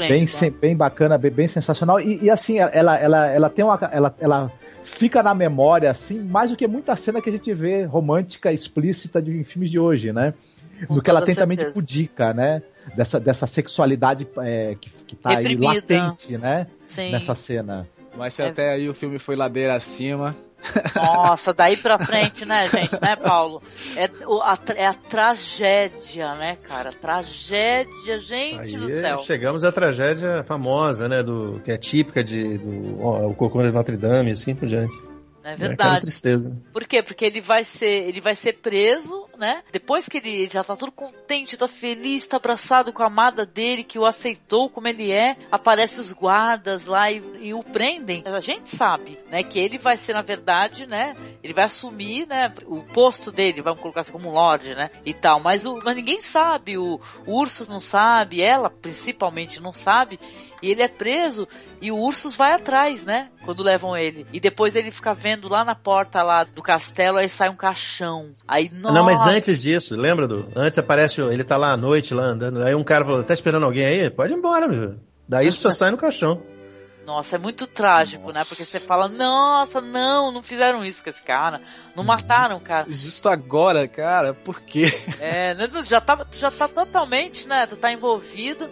bem, 0.08 0.26
bem 0.60 0.76
bacana, 0.76 1.16
bem, 1.16 1.30
bem 1.30 1.48
sensacional. 1.48 2.00
E, 2.00 2.24
e, 2.24 2.30
assim, 2.30 2.58
ela, 2.58 2.96
ela, 2.96 3.26
ela 3.26 3.50
tem 3.50 3.64
uma. 3.64 3.78
Ela, 3.90 4.14
ela 4.18 4.52
fica 4.84 5.22
na 5.22 5.34
memória, 5.34 5.90
assim, 5.90 6.22
mais 6.22 6.50
do 6.50 6.56
que 6.56 6.66
muita 6.66 6.94
cena 6.96 7.20
que 7.20 7.28
a 7.30 7.32
gente 7.32 7.52
vê 7.54 7.84
romântica, 7.84 8.52
explícita 8.52 9.20
de, 9.20 9.32
em 9.32 9.44
filmes 9.44 9.70
de 9.70 9.78
hoje, 9.78 10.12
né? 10.12 10.34
no 10.90 11.00
que 11.00 11.08
ela 11.08 11.22
tem 11.22 11.34
certeza. 11.34 11.56
também 11.56 11.56
de 11.56 11.72
pudica, 11.72 12.34
né? 12.34 12.62
Dessa, 12.94 13.18
dessa 13.18 13.46
sexualidade 13.46 14.28
é, 14.42 14.76
que, 14.80 14.90
que 15.06 15.16
tá 15.16 15.30
Reprimida. 15.30 15.72
aí 15.72 15.76
latente, 15.76 16.38
né? 16.38 16.66
Sim. 16.84 17.10
Nessa 17.10 17.34
cena. 17.34 17.88
Mas 18.16 18.34
se 18.34 18.42
é. 18.42 18.48
até 18.48 18.72
aí 18.72 18.88
o 18.88 18.94
filme 18.94 19.18
foi 19.18 19.36
ladeira 19.36 19.74
acima. 19.74 20.36
Nossa, 20.94 21.52
daí 21.52 21.76
pra 21.76 21.98
frente, 21.98 22.44
né, 22.44 22.68
gente, 22.68 23.00
né, 23.00 23.16
Paulo? 23.16 23.62
É, 23.96 24.10
o, 24.26 24.40
a, 24.40 24.58
é 24.74 24.86
a 24.86 24.94
tragédia, 24.94 26.34
né, 26.34 26.56
cara? 26.56 26.90
Tragédia, 26.92 28.18
gente 28.18 28.76
aí 28.76 28.80
do 28.80 28.90
céu. 28.90 29.18
Chegamos 29.18 29.64
à 29.64 29.72
tragédia 29.72 30.42
famosa, 30.44 31.08
né, 31.08 31.22
do, 31.22 31.60
que 31.64 31.70
é 31.70 31.76
típica 31.76 32.24
de, 32.24 32.58
do 32.58 33.00
ó, 33.00 33.28
o 33.28 33.34
Cocô 33.34 33.62
de 33.62 33.72
Notre 33.72 33.96
Dame 33.96 34.30
e 34.30 34.32
assim 34.32 34.54
por 34.54 34.66
diante. 34.66 34.96
É 35.44 35.54
verdade. 35.54 35.98
É 35.98 36.00
tristeza. 36.00 36.56
Por 36.72 36.84
quê? 36.84 37.02
Porque 37.02 37.24
ele 37.24 37.40
vai 37.40 37.62
ser, 37.62 38.08
ele 38.08 38.20
vai 38.20 38.34
ser 38.34 38.54
preso, 38.54 39.25
né? 39.36 39.62
Depois 39.72 40.08
que 40.08 40.18
ele 40.18 40.48
já 40.50 40.62
tá 40.64 40.76
todo 40.76 40.92
contente, 40.92 41.56
tá 41.56 41.68
feliz, 41.68 42.26
tá 42.26 42.36
abraçado 42.36 42.92
com 42.92 43.02
a 43.02 43.06
amada 43.06 43.44
dele, 43.44 43.84
que 43.84 43.98
o 43.98 44.06
aceitou 44.06 44.68
como 44.68 44.88
ele 44.88 45.10
é, 45.12 45.36
aparece 45.50 46.00
os 46.00 46.12
guardas 46.12 46.86
lá 46.86 47.10
e, 47.10 47.22
e 47.40 47.54
o 47.54 47.62
prendem. 47.62 48.22
Mas 48.24 48.34
a 48.34 48.40
gente 48.40 48.70
sabe, 48.70 49.18
né, 49.30 49.42
que 49.42 49.58
ele 49.58 49.78
vai 49.78 49.96
ser 49.96 50.14
na 50.14 50.22
verdade, 50.22 50.86
né, 50.86 51.16
ele 51.42 51.52
vai 51.52 51.64
assumir, 51.64 52.26
né, 52.26 52.52
o 52.66 52.82
posto 52.82 53.30
dele, 53.30 53.62
vamos 53.62 53.80
colocar 53.80 54.00
assim 54.00 54.12
como 54.12 54.28
um 54.28 54.32
lord, 54.32 54.74
né, 54.74 54.90
e 55.04 55.12
tal. 55.12 55.40
Mas 55.40 55.64
o, 55.64 55.80
mas 55.84 55.96
ninguém 55.96 56.20
sabe, 56.20 56.78
o, 56.78 57.00
o 57.26 57.38
Ursus 57.38 57.68
não 57.68 57.80
sabe, 57.80 58.42
ela 58.42 58.70
principalmente 58.70 59.60
não 59.60 59.72
sabe, 59.72 60.18
e 60.62 60.70
ele 60.70 60.82
é 60.82 60.88
preso 60.88 61.46
e 61.80 61.92
o 61.92 61.98
Ursus 61.98 62.34
vai 62.34 62.52
atrás, 62.52 63.04
né? 63.04 63.28
Quando 63.44 63.62
levam 63.62 63.96
ele. 63.96 64.26
E 64.32 64.40
depois 64.40 64.74
ele 64.74 64.90
fica 64.90 65.12
vendo 65.12 65.48
lá 65.48 65.64
na 65.64 65.74
porta 65.74 66.22
lá 66.22 66.42
do 66.42 66.62
castelo, 66.62 67.18
aí 67.18 67.28
sai 67.28 67.48
um 67.48 67.56
caixão. 67.56 68.30
Aí, 68.48 68.70
nossa... 68.72 68.94
Não, 68.94 69.04
mas 69.04 69.25
antes 69.26 69.62
disso, 69.62 69.96
lembra 69.96 70.26
do? 70.26 70.48
Antes 70.54 70.78
aparece, 70.78 71.20
ele 71.20 71.44
tá 71.44 71.56
lá 71.56 71.72
à 71.72 71.76
noite 71.76 72.14
lá 72.14 72.24
andando. 72.24 72.62
Aí 72.62 72.74
um 72.74 72.84
cara 72.84 73.04
falou: 73.04 73.22
tá 73.22 73.34
esperando 73.34 73.64
alguém 73.64 73.84
aí? 73.84 74.10
Pode 74.10 74.32
ir 74.32 74.36
embora, 74.36 74.68
meu. 74.68 74.96
Daí 75.28 75.50
só 75.52 75.70
sai 75.70 75.90
no 75.90 75.96
caixão. 75.96 76.42
Nossa, 77.06 77.36
é 77.36 77.38
muito 77.38 77.68
trágico, 77.68 78.32
né? 78.32 78.44
Porque 78.48 78.64
você 78.64 78.80
fala, 78.80 79.08
nossa, 79.08 79.80
não, 79.80 80.32
não 80.32 80.42
fizeram 80.42 80.84
isso 80.84 81.04
com 81.04 81.08
esse 81.08 81.22
cara. 81.22 81.60
Não 81.94 82.02
mataram 82.02 82.58
cara. 82.58 82.90
Justo 82.90 83.28
agora, 83.28 83.86
cara, 83.86 84.34
por 84.34 84.60
quê? 84.60 84.90
É, 85.20 85.54
né, 85.54 85.68
tu 85.68 85.80
já 85.84 86.00
tá, 86.00 86.16
tu 86.16 86.36
já 86.36 86.50
tá 86.50 86.66
totalmente, 86.66 87.46
né? 87.46 87.64
Tu 87.66 87.76
tá 87.76 87.92
envolvido. 87.92 88.68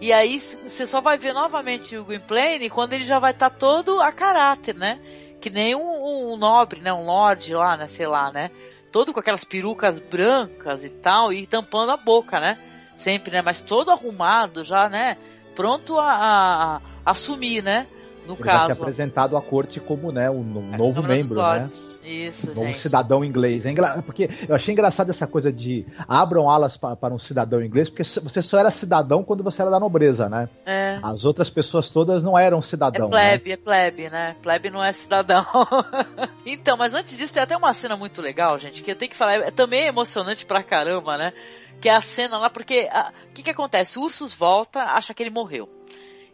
E 0.00 0.10
aí 0.10 0.40
você 0.40 0.86
só 0.86 1.02
vai 1.02 1.18
ver 1.18 1.34
novamente 1.34 1.98
o 1.98 2.04
Gwynplaine 2.04 2.70
quando 2.70 2.94
ele 2.94 3.04
já 3.04 3.18
vai 3.18 3.32
estar 3.32 3.50
todo 3.50 4.00
a 4.00 4.10
caráter, 4.10 4.74
né? 4.74 4.98
Que 5.38 5.50
nem 5.50 5.74
um, 5.74 6.32
um 6.32 6.36
nobre, 6.36 6.80
né? 6.80 6.90
Um 6.94 7.04
lord 7.04 7.54
lá, 7.54 7.76
né? 7.76 7.86
Sei 7.86 8.06
lá, 8.06 8.32
né? 8.32 8.50
Todo 8.96 9.12
com 9.12 9.20
aquelas 9.20 9.44
perucas 9.44 10.00
brancas 10.00 10.82
e 10.82 10.88
tal, 10.88 11.30
e 11.30 11.46
tampando 11.46 11.92
a 11.92 11.98
boca, 11.98 12.40
né? 12.40 12.58
Sempre, 12.96 13.30
né? 13.30 13.42
Mas 13.42 13.60
todo 13.60 13.90
arrumado 13.90 14.64
já, 14.64 14.88
né? 14.88 15.18
Pronto 15.54 15.98
a, 16.00 16.10
a- 16.12 16.76
a 17.04 17.10
assumir, 17.10 17.62
né? 17.62 17.86
No 18.26 18.34
Ele 18.34 18.42
vai 18.42 18.52
ser 18.62 18.66
caso. 18.68 18.82
apresentado 18.82 19.36
à 19.36 19.42
corte 19.42 19.78
como 19.78 20.10
né, 20.10 20.28
um, 20.30 20.40
um 20.40 20.76
novo 20.76 21.02
membro, 21.02 21.36
né? 21.40 21.66
Isso, 22.04 22.50
Um 22.50 22.54
novo 22.54 22.66
gente. 22.66 22.80
cidadão 22.80 23.24
inglês. 23.24 23.64
É 23.64 23.70
engra- 23.70 24.02
Porque 24.04 24.28
eu 24.48 24.54
achei 24.54 24.72
engraçado 24.72 25.10
essa 25.10 25.26
coisa 25.26 25.52
de 25.52 25.86
abram 26.08 26.50
alas 26.50 26.76
pa- 26.76 26.96
para 26.96 27.14
um 27.14 27.18
cidadão 27.18 27.62
inglês, 27.62 27.88
porque 27.88 28.02
você 28.04 28.42
só 28.42 28.58
era 28.58 28.70
cidadão 28.70 29.22
quando 29.22 29.44
você 29.44 29.62
era 29.62 29.70
da 29.70 29.78
nobreza, 29.78 30.28
né? 30.28 30.48
É. 30.66 30.98
As 31.02 31.24
outras 31.24 31.48
pessoas 31.48 31.88
todas 31.88 32.22
não 32.22 32.36
eram 32.38 32.58
É 32.58 32.62
cidadão. 32.62 33.08
né? 33.08 33.10
plebe, 33.38 33.52
é 33.52 33.56
plebe, 33.56 34.10
né? 34.10 34.34
Plebe 34.42 34.70
não 34.70 34.82
é 34.82 34.92
cidadão. 34.92 35.44
então, 36.44 36.76
mas 36.76 36.94
antes 36.94 37.16
disso 37.16 37.34
tem 37.34 37.42
até 37.42 37.56
uma 37.56 37.72
cena 37.72 37.96
muito 37.96 38.20
legal, 38.20 38.58
gente, 38.58 38.82
que 38.82 38.90
eu 38.90 38.96
tenho 38.96 39.10
que 39.10 39.16
falar, 39.16 39.34
é 39.36 39.50
também 39.50 39.82
é 39.82 39.86
emocionante 39.88 40.44
pra 40.46 40.62
caramba, 40.62 41.16
né? 41.16 41.32
Que 41.80 41.88
é 41.90 41.94
a 41.94 42.00
cena 42.00 42.38
lá, 42.38 42.48
porque 42.48 42.88
o 43.28 43.32
que 43.34 43.42
que 43.42 43.50
acontece? 43.50 43.98
O 43.98 44.02
Ursus 44.02 44.32
volta, 44.32 44.82
acha 44.82 45.12
que 45.12 45.22
ele 45.22 45.28
morreu. 45.30 45.68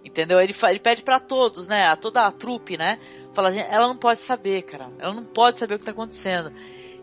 Entendeu? 0.04 0.40
Ele, 0.40 0.54
ele 0.68 0.78
pede 0.78 1.02
pra 1.02 1.20
todos, 1.20 1.68
né? 1.68 1.86
A 1.86 1.96
toda 1.96 2.26
a 2.26 2.32
trupe, 2.32 2.76
né? 2.76 2.98
Fala, 3.32 3.52
"Gente, 3.52 3.68
ela 3.70 3.86
não 3.86 3.96
pode 3.96 4.20
saber, 4.20 4.62
cara. 4.62 4.90
Ela 4.98 5.14
não 5.14 5.24
pode 5.24 5.58
saber 5.58 5.76
o 5.76 5.78
que 5.78 5.84
tá 5.84 5.92
acontecendo. 5.92 6.52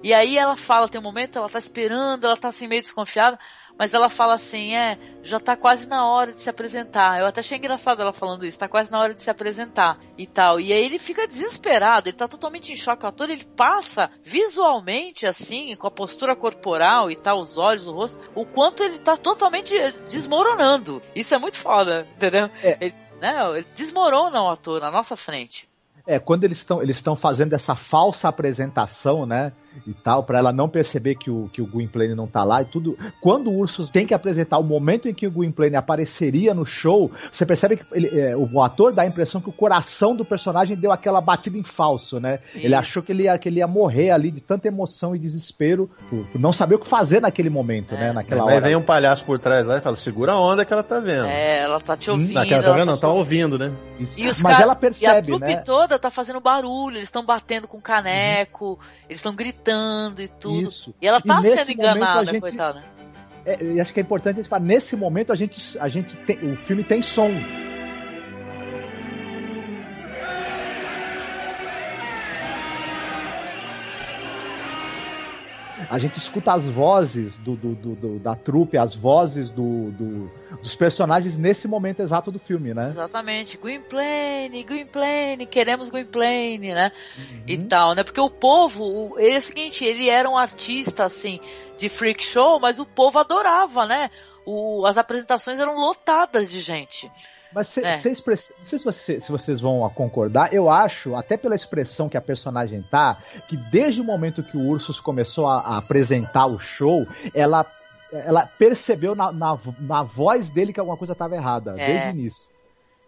E 0.01 0.13
aí 0.13 0.37
ela 0.37 0.55
fala, 0.55 0.87
tem 0.87 0.99
um 0.99 1.03
momento, 1.03 1.37
ela 1.37 1.49
tá 1.49 1.59
esperando, 1.59 2.25
ela 2.25 2.37
tá 2.37 2.47
assim 2.47 2.67
meio 2.67 2.81
desconfiada, 2.81 3.37
mas 3.79 3.93
ela 3.93 4.09
fala 4.09 4.33
assim, 4.33 4.75
é, 4.75 4.97
já 5.23 5.39
tá 5.39 5.55
quase 5.55 5.87
na 5.87 6.05
hora 6.05 6.33
de 6.33 6.41
se 6.41 6.49
apresentar. 6.49 7.17
Eu 7.17 7.25
até 7.25 7.39
achei 7.39 7.57
engraçado 7.57 8.01
ela 8.01 8.11
falando 8.11 8.45
isso, 8.45 8.59
tá 8.59 8.67
quase 8.67 8.91
na 8.91 8.99
hora 8.99 9.13
de 9.13 9.21
se 9.21 9.29
apresentar 9.29 9.97
e 10.17 10.27
tal. 10.27 10.59
E 10.59 10.73
aí 10.73 10.83
ele 10.83 10.99
fica 10.99 11.25
desesperado, 11.25 12.09
ele 12.09 12.17
tá 12.17 12.27
totalmente 12.27 12.73
em 12.73 12.75
choque. 12.75 13.05
O 13.05 13.07
ator, 13.07 13.29
ele 13.29 13.45
passa 13.55 14.11
visualmente, 14.21 15.25
assim, 15.25 15.73
com 15.77 15.87
a 15.87 15.91
postura 15.91 16.35
corporal 16.35 17.09
e 17.09 17.15
tal, 17.15 17.39
os 17.39 17.57
olhos, 17.57 17.87
o 17.87 17.93
rosto, 17.93 18.19
o 18.35 18.45
quanto 18.45 18.83
ele 18.83 18.99
tá 18.99 19.15
totalmente 19.15 19.73
desmoronando. 20.05 21.01
Isso 21.15 21.33
é 21.33 21.37
muito 21.37 21.57
foda, 21.57 22.05
entendeu? 22.17 22.49
É. 22.61 22.77
Ele, 22.81 22.95
né, 23.21 23.39
ele 23.55 23.67
desmorona 23.73 24.41
o 24.41 24.49
ator 24.49 24.81
na 24.81 24.91
nossa 24.91 25.15
frente. 25.15 25.69
É, 26.05 26.17
quando 26.17 26.43
eles 26.43 26.57
estão 26.57 26.81
eles 26.81 26.97
estão 26.97 27.15
fazendo 27.15 27.53
essa 27.53 27.75
falsa 27.75 28.27
apresentação, 28.27 29.25
né? 29.25 29.53
E 29.87 29.93
tal, 29.93 30.23
pra 30.23 30.39
ela 30.39 30.51
não 30.51 30.67
perceber 30.67 31.15
que 31.15 31.29
o, 31.29 31.49
que 31.53 31.61
o 31.61 31.65
Gwynplaine 31.67 32.15
não 32.15 32.27
tá 32.27 32.43
lá 32.43 32.61
e 32.61 32.65
tudo. 32.65 32.97
Quando 33.21 33.49
o 33.49 33.57
Ursus 33.59 33.89
tem 33.89 34.05
que 34.05 34.13
apresentar 34.13 34.57
o 34.57 34.63
momento 34.63 35.07
em 35.07 35.13
que 35.13 35.27
o 35.27 35.31
Gwynplaine 35.31 35.75
apareceria 35.75 36.53
no 36.53 36.65
show, 36.65 37.11
você 37.31 37.45
percebe 37.45 37.77
que 37.77 37.85
ele, 37.91 38.19
é, 38.19 38.35
o 38.35 38.61
ator 38.61 38.93
dá 38.93 39.03
a 39.03 39.07
impressão 39.07 39.39
que 39.39 39.49
o 39.49 39.53
coração 39.53 40.15
do 40.15 40.25
personagem 40.25 40.75
deu 40.75 40.91
aquela 40.91 41.21
batida 41.21 41.57
em 41.57 41.63
falso, 41.63 42.19
né? 42.19 42.39
Ele 42.55 42.67
Isso. 42.67 42.75
achou 42.75 43.03
que 43.03 43.11
ele, 43.11 43.23
ia, 43.23 43.37
que 43.37 43.47
ele 43.47 43.59
ia 43.59 43.67
morrer 43.67 44.11
ali 44.11 44.31
de 44.31 44.41
tanta 44.41 44.67
emoção 44.67 45.15
e 45.15 45.19
desespero 45.19 45.89
por, 46.09 46.25
por 46.25 46.41
não 46.41 46.51
saber 46.51 46.75
o 46.75 46.79
que 46.79 46.89
fazer 46.89 47.21
naquele 47.21 47.49
momento, 47.49 47.93
É. 47.95 47.97
né? 47.99 48.13
Naquela 48.13 48.43
Aí 48.49 48.55
hora. 48.57 48.61
vem 48.61 48.75
um 48.75 48.81
palhaço 48.81 49.23
por 49.23 49.39
trás 49.39 49.65
lá 49.65 49.77
e 49.77 49.81
fala, 49.81 49.95
segura 49.95 50.33
a 50.33 50.39
onda 50.39 50.65
que 50.65 50.73
ela 50.73 50.83
tá 50.83 50.99
vendo. 50.99 51.27
É, 51.27 51.59
ela 51.59 51.79
tá 51.79 51.95
te 51.95 52.09
ouvindo. 52.09 52.33
Naquela, 52.33 52.61
tá 52.63 52.69
ela 52.69 52.77
vendo? 52.77 52.87
Não, 52.87 52.97
tá 52.97 53.09
ouvindo, 53.09 53.57
né? 53.57 53.71
E 54.17 54.25
Mas 54.41 54.59
ela 54.59 54.73
E 54.73 54.75
a 54.75 54.75
percebe, 54.75 55.27
trupe 55.27 55.45
né? 55.45 55.57
toda 55.57 55.99
tá 55.99 56.09
fazendo 56.09 56.39
barulho, 56.39 56.95
eles 56.97 57.03
estão 57.07 57.23
batendo 57.25 57.67
com 57.67 57.79
caneco, 57.79 58.79
eles 59.07 59.19
estão 59.19 59.35
gritando 59.35 59.58
e 60.21 60.27
tudo. 60.27 60.69
Isso. 60.69 60.93
E 61.01 61.07
ela 61.07 61.19
E 61.19 61.23
tá 61.27 61.37
nesse 61.41 61.55
sendo 61.55 61.71
enganada, 61.71 62.25
gente- 62.31 62.41
coitada. 62.41 62.83
É, 63.45 63.63
e 63.63 63.79
acho 63.79 63.93
que 63.93 63.99
é 63.99 64.03
importante 64.03 64.35
a 64.35 64.41
gente 64.41 64.49
falar, 64.49 64.63
nesse 64.63 64.95
momento 64.95 65.31
a 65.31 65.35
gente, 65.35 65.77
a 65.79 65.87
gente 65.87 66.15
tem, 66.25 66.37
o 66.53 66.57
filme 66.65 66.83
tem 66.83 67.01
som. 67.01 67.29
A 75.89 75.97
gente 75.97 76.17
escuta 76.19 76.53
as 76.53 76.65
vozes 76.65 77.35
do, 77.39 77.55
do- 77.55 77.73
do- 77.73 78.19
da 78.19 78.35
trupe, 78.35 78.77
as 78.77 78.93
vozes 78.95 79.49
do- 79.49 79.89
do- 79.91 80.31
dos 80.61 80.75
personagens 80.75 81.35
nesse 81.35 81.67
momento 81.67 82.01
exato 82.01 82.31
do 82.31 82.37
filme, 82.37 82.73
né? 82.75 82.89
Exatamente. 82.89 83.57
Gwynplaine, 83.57 84.63
Gwynplaine, 84.63 85.45
queremos 85.47 85.89
Gwynplaine, 85.89 86.73
né? 86.73 86.91
E 87.47 87.55
Uhum. 87.55 87.67
tal, 87.67 87.95
né? 87.95 88.03
Porque 88.03 88.21
o 88.21 88.29
povo, 88.29 88.83
o- 88.83 89.19
ele 89.19 89.33
é 89.35 89.37
o 89.37 89.41
seguinte, 89.41 89.83
ele 89.83 90.07
era 90.09 90.29
um 90.29 90.37
artista, 90.37 91.05
assim, 91.05 91.39
de 91.77 91.89
freak 91.89 92.23
show, 92.23 92.59
mas 92.59 92.79
o 92.79 92.85
povo 92.85 93.17
adorava, 93.17 93.85
né? 93.87 94.11
O- 94.45 94.85
as 94.85 94.97
apresentações 94.97 95.59
eram 95.59 95.75
lotadas 95.75 96.49
de 96.51 96.61
gente. 96.61 97.11
Mas 97.53 97.67
cê, 97.69 97.81
É. 97.83 97.97
cê 97.97 98.11
express- 98.11 98.51
não 98.59 98.65
sei 98.65 98.79
se, 98.79 98.85
você- 98.85 99.21
se 99.21 99.31
vocês 99.31 99.59
vão 99.59 99.89
concordar, 99.95 100.53
eu 100.53 100.69
acho, 100.69 101.15
até 101.15 101.35
pela 101.35 101.55
expressão 101.55 102.07
que 102.07 102.15
a 102.17 102.21
personagem 102.21 102.81
tá, 102.91 103.17
que 103.47 103.57
desde 103.57 103.99
o 104.01 104.03
momento 104.03 104.43
que 104.43 104.55
o 104.55 104.67
Ursus 104.67 104.99
começou 104.99 105.47
a, 105.47 105.59
a 105.59 105.77
apresentar 105.77 106.45
o 106.45 106.59
show, 106.59 107.07
ela, 107.33 107.65
ela 108.11 108.45
percebeu 108.57 109.15
na, 109.15 109.31
na, 109.31 109.57
na 109.79 110.03
voz 110.03 110.49
dele 110.51 110.71
que 110.73 110.79
alguma 110.79 110.97
coisa 110.97 111.13
estava 111.13 111.35
errada, 111.35 111.73
É. 111.77 111.87
desde 111.87 112.07
o 112.07 112.09
início. 112.11 112.49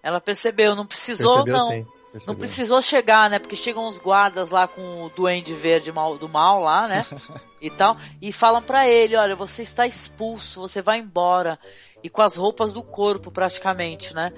Ela 0.01 0.19
percebeu, 0.19 0.75
não 0.75 0.85
precisou, 0.87 1.43
Percebeu 1.43 1.57
não. 1.59 1.67
sim. 1.67 1.85
Não 2.11 2.11
percebeu. 2.13 2.39
precisou 2.39 2.81
chegar, 2.81 3.29
né? 3.29 3.39
Porque 3.39 3.55
chegam 3.55 3.87
os 3.87 3.97
guardas 3.97 4.49
lá 4.49 4.67
com 4.67 5.05
o 5.05 5.09
duende 5.15 5.53
verde 5.53 5.93
mal- 5.93 6.17
do 6.17 6.27
mal 6.27 6.59
lá, 6.61 6.85
né? 6.85 7.05
e 7.61 7.69
tal. 7.69 7.95
E 8.21 8.33
falam 8.33 8.61
pra 8.61 8.85
ele, 8.85 9.15
olha, 9.15 9.33
você 9.33 9.61
está 9.61 9.87
expulso, 9.87 10.59
você 10.59 10.81
vai 10.81 10.99
embora. 10.99 11.57
E 12.03 12.09
com 12.09 12.21
as 12.21 12.35
roupas 12.35 12.73
do 12.73 12.83
corpo, 12.83 13.31
praticamente, 13.31 14.13
né? 14.13 14.33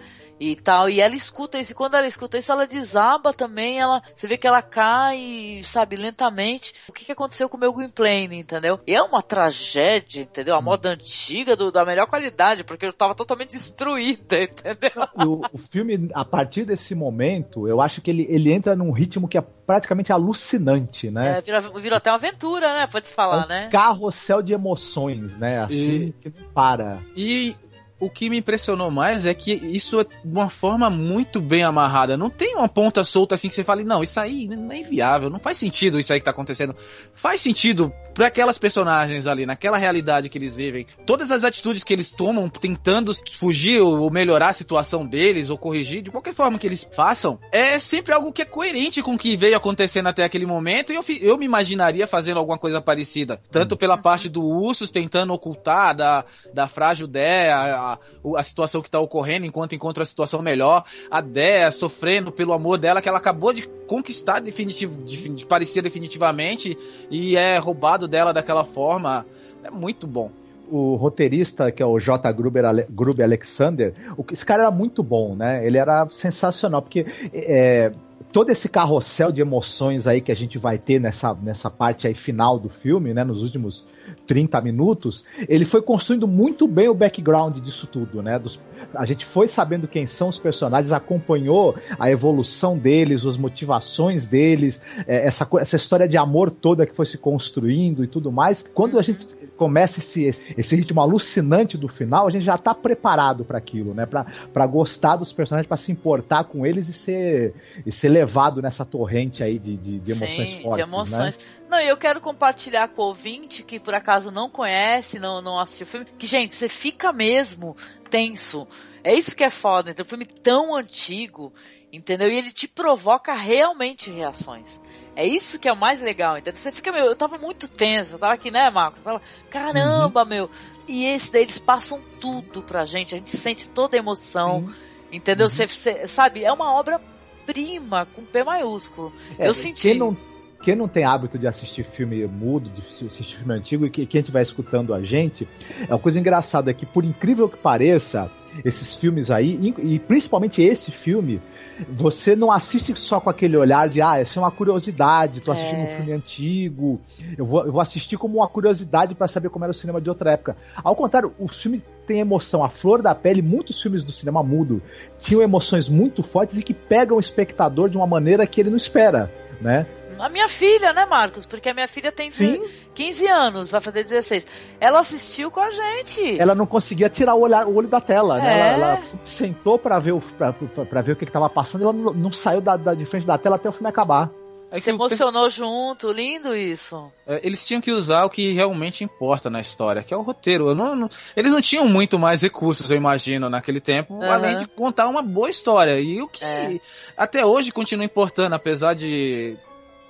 E 0.45 0.57
tal. 0.57 0.89
E 0.89 0.99
ela 0.99 1.15
escuta 1.15 1.57
isso. 1.57 1.71
E 1.71 1.75
quando 1.75 1.95
ela 1.95 2.05
escuta 2.05 2.37
isso, 2.37 2.51
ela 2.51 2.67
desaba 2.67 3.31
também. 3.33 3.79
Ela, 3.79 4.01
você 4.13 4.27
vê 4.27 4.37
que 4.37 4.45
ela 4.45 4.61
cai, 4.61 5.61
sabe, 5.63 5.95
lentamente. 5.95 6.73
O 6.87 6.91
que, 6.91 7.05
que 7.05 7.11
aconteceu 7.13 7.47
com 7.47 7.55
o 7.55 7.59
meu 7.59 7.71
Gwynplaine, 7.71 8.39
entendeu? 8.39 8.77
E 8.85 8.93
é 8.93 9.01
uma 9.01 9.21
tragédia, 9.21 10.23
entendeu? 10.23 10.55
A 10.55 10.61
moda 10.61 10.89
antiga 10.89 11.55
do- 11.55 11.71
da 11.71 11.85
melhor 11.85 12.07
qualidade, 12.07 12.65
porque 12.65 12.85
eu 12.85 12.91
tava 12.91 13.15
totalmente 13.15 13.51
destruída, 13.51 14.43
entendeu? 14.43 14.91
O, 15.15 15.45
o 15.53 15.57
filme, 15.69 16.09
a 16.13 16.25
partir 16.25 16.65
desse 16.65 16.93
momento, 16.93 17.65
eu 17.67 17.79
acho 17.81 18.01
que 18.01 18.11
ele, 18.11 18.25
ele 18.29 18.51
entra 18.53 18.75
num 18.75 18.91
ritmo 18.91 19.29
que 19.29 19.37
é 19.37 19.41
praticamente 19.41 20.11
alucinante, 20.11 21.09
né? 21.09 21.37
É, 21.37 21.41
virou, 21.41 21.79
virou 21.79 21.97
até 21.97 22.09
uma 22.11 22.17
aventura, 22.17 22.67
né? 22.81 22.87
Pode 22.91 23.07
se 23.07 23.13
falar, 23.13 23.43
é 23.43 23.45
um 23.45 23.47
né? 23.47 23.69
carrossel 23.71 24.41
de 24.41 24.51
emoções, 24.53 25.35
né? 25.37 25.63
Assim, 25.63 26.01
E- 26.01 26.13
que 26.21 26.29
não 26.29 26.49
para. 26.53 26.99
E 27.15 27.55
o 28.03 28.09
que 28.09 28.29
me 28.29 28.39
impressionou 28.39 28.91
mais 28.91 29.25
é 29.25 29.33
que 29.33 29.53
isso 29.53 29.99
é 29.99 30.03
de 30.03 30.09
uma 30.25 30.49
forma 30.49 30.89
muito 30.89 31.39
bem 31.39 31.63
amarrada. 31.63 32.17
Não 32.17 32.29
tem 32.29 32.55
uma 32.55 32.67
ponta 32.67 33.03
solta 33.03 33.35
assim 33.35 33.47
que 33.47 33.55
você 33.55 33.63
fale, 33.63 33.83
não, 33.83 34.03
isso 34.03 34.19
aí 34.19 34.47
não 34.47 34.71
é 34.71 34.79
inviável, 34.79 35.29
não 35.29 35.39
faz 35.39 35.57
sentido 35.57 35.97
isso 35.97 36.11
aí 36.11 36.19
que 36.19 36.25
tá 36.25 36.31
acontecendo. 36.31 36.75
Faz 37.13 37.39
sentido 37.39 37.93
para 38.13 38.27
aquelas 38.27 38.57
personagens 38.57 39.27
ali, 39.27 39.45
naquela 39.45 39.77
realidade 39.77 40.29
que 40.29 40.37
eles 40.37 40.55
vivem. 40.55 40.85
Todas 41.05 41.31
as 41.31 41.43
atitudes 41.43 41.83
que 41.83 41.93
eles 41.93 42.11
tomam 42.11 42.47
tentando 42.49 43.11
fugir 43.39 43.81
ou 43.81 44.09
melhorar 44.11 44.49
a 44.49 44.53
situação 44.53 45.05
deles 45.05 45.49
ou 45.49 45.57
corrigir, 45.57 46.01
de 46.01 46.11
qualquer 46.11 46.33
forma 46.33 46.59
que 46.59 46.67
eles 46.67 46.87
façam, 46.95 47.39
é 47.51 47.79
sempre 47.79 48.13
algo 48.13 48.31
que 48.31 48.41
é 48.41 48.45
coerente 48.45 49.01
com 49.01 49.15
o 49.15 49.17
que 49.17 49.35
veio 49.35 49.57
acontecendo 49.57 50.07
até 50.07 50.23
aquele 50.23 50.45
momento 50.45 50.93
e 50.93 50.95
eu, 50.95 51.03
eu 51.21 51.37
me 51.37 51.45
imaginaria 51.45 52.07
fazendo 52.07 52.37
alguma 52.37 52.57
coisa 52.57 52.81
parecida. 52.81 53.39
Tanto 53.51 53.75
pela 53.75 53.97
parte 53.97 54.29
do 54.29 54.41
Ursus 54.41 54.91
tentando 54.91 55.33
ocultar 55.33 55.95
da, 55.95 56.25
da 56.53 56.67
frágil 56.67 57.07
Dea 57.07 57.55
a, 57.55 57.99
a 58.37 58.43
situação 58.43 58.81
que 58.81 58.89
tá 58.89 58.99
ocorrendo 58.99 59.45
enquanto 59.45 59.75
encontra 59.75 60.03
a 60.03 60.05
situação 60.05 60.41
melhor. 60.41 60.83
A 61.09 61.21
Dea 61.21 61.71
sofrendo 61.71 62.31
pelo 62.31 62.53
amor 62.53 62.77
dela 62.77 63.01
que 63.01 63.09
ela 63.09 63.17
acabou 63.17 63.53
de 63.53 63.67
conquistar 63.87 64.39
definitivo, 64.39 65.03
de, 65.03 65.45
parecia 65.45 65.81
definitivamente 65.81 66.77
e 67.11 67.35
é 67.35 67.57
roubado 67.57 68.02
dela 68.07 68.33
daquela 68.33 68.63
forma. 68.63 69.25
É 69.63 69.69
muito 69.69 70.05
bom. 70.07 70.29
o 70.69 70.95
roteirista, 70.95 71.71
que 71.71 71.83
é 71.83 71.85
o 71.85 71.99
J. 71.99 72.31
Gruber, 72.31 72.65
Ale- 72.65 72.87
Gruber 72.89 73.25
Alexander, 73.25 73.93
o, 74.17 74.25
esse 74.31 74.45
cara 74.45 74.63
era 74.63 74.71
muito 74.71 75.03
bom, 75.03 75.35
né? 75.35 75.65
Ele 75.65 75.77
era 75.77 76.07
sensacional, 76.11 76.81
porque 76.81 77.05
é, 77.33 77.91
todo 78.33 78.49
esse 78.49 78.67
carrossel 78.67 79.31
de 79.31 79.41
emoções 79.41 80.07
aí 80.07 80.19
que 80.19 80.31
a 80.31 80.35
gente 80.35 80.57
vai 80.57 80.79
ter 80.79 80.99
nessa, 80.99 81.35
nessa 81.35 81.69
parte 81.69 82.07
aí 82.07 82.15
final 82.15 82.57
do 82.57 82.67
filme, 82.67 83.13
né? 83.13 83.23
Nos 83.23 83.43
últimos 83.43 83.85
30 84.25 84.59
minutos, 84.61 85.23
ele 85.47 85.65
foi 85.65 85.83
construindo 85.83 86.27
muito 86.27 86.67
bem 86.67 86.89
o 86.89 86.95
background 86.95 87.59
disso 87.59 87.85
tudo, 87.85 88.23
né? 88.23 88.39
Dos, 88.39 88.59
a 88.95 89.05
gente 89.05 89.23
foi 89.23 89.47
sabendo 89.47 89.87
quem 89.87 90.07
são 90.07 90.29
os 90.29 90.39
personagens, 90.39 90.91
acompanhou 90.91 91.75
a 91.99 92.09
evolução 92.09 92.75
deles, 92.75 93.23
as 93.23 93.37
motivações 93.37 94.25
deles, 94.25 94.81
é, 95.05 95.27
essa, 95.27 95.47
essa 95.59 95.75
história 95.75 96.07
de 96.07 96.17
amor 96.17 96.49
toda 96.49 96.87
que 96.87 96.95
foi 96.95 97.05
se 97.05 97.19
construindo 97.19 98.03
e 98.03 98.07
tudo 98.07 98.31
mais. 98.31 98.65
Quando 98.73 98.97
a 98.97 99.03
gente 99.03 99.27
começa 99.63 100.01
esse, 100.01 100.25
esse 100.57 100.75
ritmo 100.75 100.99
alucinante 100.99 101.77
do 101.77 101.87
final, 101.87 102.27
a 102.27 102.29
gente 102.29 102.43
já 102.43 102.57
tá 102.57 102.75
preparado 102.75 103.45
para 103.45 103.57
aquilo, 103.57 103.93
né? 103.93 104.05
Pra, 104.05 104.25
pra 104.51 104.67
gostar 104.67 105.15
dos 105.15 105.31
personagens, 105.31 105.65
para 105.65 105.77
se 105.77 105.89
importar 105.89 106.43
com 106.43 106.65
eles 106.65 106.89
e 106.89 106.93
ser, 106.93 107.53
e 107.85 107.89
ser 107.89 108.09
levado 108.09 108.61
nessa 108.61 108.83
torrente 108.83 109.41
aí 109.41 109.57
de, 109.57 109.77
de, 109.77 109.99
de 109.99 110.11
emoções 110.11 110.49
Sim, 110.49 110.61
fortes. 110.63 110.75
de 110.75 110.89
emoções. 110.91 111.37
Né? 111.37 111.43
Não, 111.69 111.79
e 111.79 111.87
eu 111.87 111.95
quero 111.95 112.19
compartilhar 112.19 112.89
com 112.89 113.03
o 113.03 113.05
ouvinte 113.05 113.63
que 113.63 113.79
por 113.79 113.93
acaso 113.93 114.31
não 114.31 114.49
conhece, 114.49 115.17
não, 115.17 115.41
não 115.41 115.57
assistiu 115.57 115.87
o 115.87 115.89
filme, 115.89 116.07
que, 116.19 116.27
gente, 116.27 116.53
você 116.53 116.67
fica 116.67 117.13
mesmo 117.13 117.73
tenso. 118.09 118.67
É 119.01 119.13
isso 119.13 119.33
que 119.33 119.45
é 119.45 119.49
foda, 119.49 119.91
então, 119.91 120.03
um 120.03 120.09
filme 120.09 120.25
tão 120.25 120.75
antigo, 120.75 121.53
entendeu? 121.93 122.31
E 122.31 122.35
ele 122.35 122.51
te 122.51 122.67
provoca 122.67 123.33
realmente 123.33 124.09
reações. 124.09 124.81
É 125.15 125.25
isso 125.25 125.59
que 125.59 125.69
é 125.69 125.73
o 125.73 125.77
mais 125.77 126.01
legal, 126.01 126.37
entendeu? 126.37 126.59
Você 126.59 126.71
fica, 126.71 126.91
meu, 126.91 127.05
eu 127.05 127.15
tava 127.15 127.37
muito 127.37 127.67
tenso, 127.67 128.15
eu 128.15 128.19
tava 128.19 128.33
aqui, 128.33 128.49
né, 128.49 128.67
Marcos? 128.71 129.05
Eu 129.05 129.13
tava, 129.13 129.21
caramba, 129.49 130.23
uhum. 130.23 130.27
meu. 130.27 130.49
E 130.87 131.05
esse 131.05 131.31
daí, 131.31 131.43
eles 131.43 131.59
passam 131.59 132.01
tudo 132.19 132.63
pra 132.63 132.83
gente, 132.83 133.13
a 133.13 133.17
gente 133.19 133.29
sente 133.29 133.69
toda 133.69 133.95
a 133.95 133.99
emoção, 133.99 134.71
Sim. 134.71 134.79
entendeu? 135.11 135.45
Uhum. 135.45 135.49
Você, 135.49 135.67
você, 135.67 136.07
sabe, 136.07 136.43
é 136.43 136.51
uma 136.51 136.73
obra-prima, 136.73 138.07
com 138.15 138.25
P 138.25 138.43
maiúsculo. 138.43 139.13
É, 139.37 139.47
eu 139.47 139.53
senti. 139.53 139.89
Quem 139.89 139.99
não, 139.99 140.17
quem 140.63 140.75
não 140.75 140.87
tem 140.87 141.03
hábito 141.03 141.37
de 141.37 141.45
assistir 141.45 141.85
filme 141.95 142.25
mudo, 142.25 142.71
de 142.71 143.05
assistir 143.05 143.37
filme 143.37 143.53
antigo, 143.53 143.85
e 143.85 143.91
que, 143.91 144.07
quem 144.07 144.21
estiver 144.21 144.41
escutando 144.41 144.95
a 144.95 145.03
gente, 145.03 145.47
é 145.87 145.93
uma 145.93 145.99
coisa 145.99 146.19
engraçada 146.19 146.71
é 146.71 146.73
que, 146.73 146.87
por 146.87 147.05
incrível 147.05 147.47
que 147.47 147.57
pareça, 147.57 148.31
esses 148.65 148.95
filmes 148.95 149.29
aí, 149.29 149.73
e 149.77 149.99
principalmente 149.99 150.61
esse 150.61 150.91
filme, 150.91 151.41
você 151.89 152.35
não 152.35 152.51
assiste 152.51 152.93
só 152.99 153.19
com 153.19 153.29
aquele 153.29 153.57
olhar 153.57 153.89
de, 153.89 154.01
ah, 154.01 154.19
essa 154.19 154.39
é 154.39 154.43
uma 154.43 154.51
curiosidade, 154.51 155.39
tô 155.39 155.51
assistindo 155.51 155.79
é. 155.79 155.83
um 155.83 155.97
filme 155.97 156.11
antigo, 156.13 157.01
eu 157.37 157.45
vou, 157.45 157.65
eu 157.65 157.71
vou 157.71 157.81
assistir 157.81 158.17
como 158.17 158.37
uma 158.37 158.47
curiosidade 158.47 159.15
para 159.15 159.27
saber 159.27 159.49
como 159.49 159.65
era 159.65 159.71
o 159.71 159.75
cinema 159.75 159.99
de 159.99 160.09
outra 160.09 160.31
época. 160.31 160.55
Ao 160.83 160.95
contrário, 160.95 161.33
o 161.39 161.47
filme 161.47 161.81
tem 162.05 162.19
emoção, 162.19 162.63
a 162.63 162.69
flor 162.69 163.01
da 163.01 163.15
pele, 163.15 163.41
muitos 163.41 163.81
filmes 163.81 164.03
do 164.03 164.11
cinema 164.11 164.43
mudo 164.43 164.81
tinham 165.19 165.41
emoções 165.41 165.89
muito 165.89 166.23
fortes 166.23 166.57
e 166.57 166.63
que 166.63 166.73
pegam 166.73 167.17
o 167.17 167.19
espectador 167.19 167.89
de 167.89 167.97
uma 167.97 168.07
maneira 168.07 168.45
que 168.45 168.61
ele 168.61 168.69
não 168.69 168.77
espera, 168.77 169.31
né? 169.61 169.85
A 170.19 170.29
minha 170.29 170.47
filha, 170.47 170.93
né, 170.93 171.05
Marcos? 171.05 171.45
Porque 171.45 171.69
a 171.69 171.73
minha 171.73 171.87
filha 171.87 172.11
tem 172.11 172.29
Sim. 172.29 172.61
15 172.93 173.27
anos, 173.27 173.71
vai 173.71 173.81
fazer 173.81 174.03
16. 174.03 174.45
Ela 174.79 174.99
assistiu 174.99 175.49
com 175.49 175.59
a 175.59 175.71
gente. 175.71 176.39
Ela 176.39 176.53
não 176.53 176.65
conseguia 176.65 177.09
tirar 177.09 177.35
o, 177.35 177.41
olhar, 177.41 177.65
o 177.67 177.75
olho 177.75 177.87
da 177.87 177.99
tela, 177.99 178.37
né? 178.37 178.73
Ela, 178.73 178.91
ela, 178.91 178.99
sentou 179.25 179.79
para 179.79 179.99
ver, 179.99 180.11
o, 180.11 180.21
pra, 180.37 180.53
pra, 180.53 180.85
pra, 180.85 181.01
ver 181.01 181.13
o 181.13 181.15
que, 181.15 181.23
estava 181.23 181.49
passando 181.49 181.81
e 181.81 181.83
ela 181.85 181.93
não, 181.93 182.13
não 182.13 182.31
saiu 182.31 182.61
da, 182.61 182.77
da, 182.77 182.93
de 182.93 183.05
frente 183.05 183.25
da 183.25 183.37
tela 183.37 183.55
até 183.55 183.67
o 183.67 183.71
filme 183.71 183.89
acabar. 183.89 184.29
É 184.73 184.79
Se 184.79 184.89
emocionou 184.89 185.47
junto, 185.51 186.11
lindo 186.11 186.55
isso. 186.55 187.11
É, 187.27 187.39
eles 187.45 187.63
tinham 187.63 187.79
que 187.79 187.91
usar 187.91 188.25
o 188.25 188.29
que 188.29 188.53
realmente 188.53 189.03
importa 189.03 189.47
na 189.47 189.61
história, 189.61 190.01
que 190.01 190.11
é 190.11 190.17
o 190.17 190.23
roteiro. 190.23 190.73
Não, 190.73 190.95
não, 190.95 191.09
eles 191.37 191.51
não 191.51 191.61
tinham 191.61 191.87
muito 191.87 192.17
mais 192.17 192.41
recursos, 192.41 192.89
eu 192.89 192.97
imagino, 192.97 193.51
naquele 193.51 193.79
tempo, 193.79 194.15
uhum. 194.15 194.31
além 194.31 194.57
de 194.57 194.65
contar 194.65 195.07
uma 195.07 195.21
boa 195.21 195.47
história. 195.47 195.99
E 195.99 196.19
o 196.23 196.27
que 196.27 196.43
é. 196.43 196.79
até 197.15 197.45
hoje 197.45 197.71
continua 197.71 198.03
importando, 198.03 198.55
apesar 198.55 198.95
de 198.95 199.55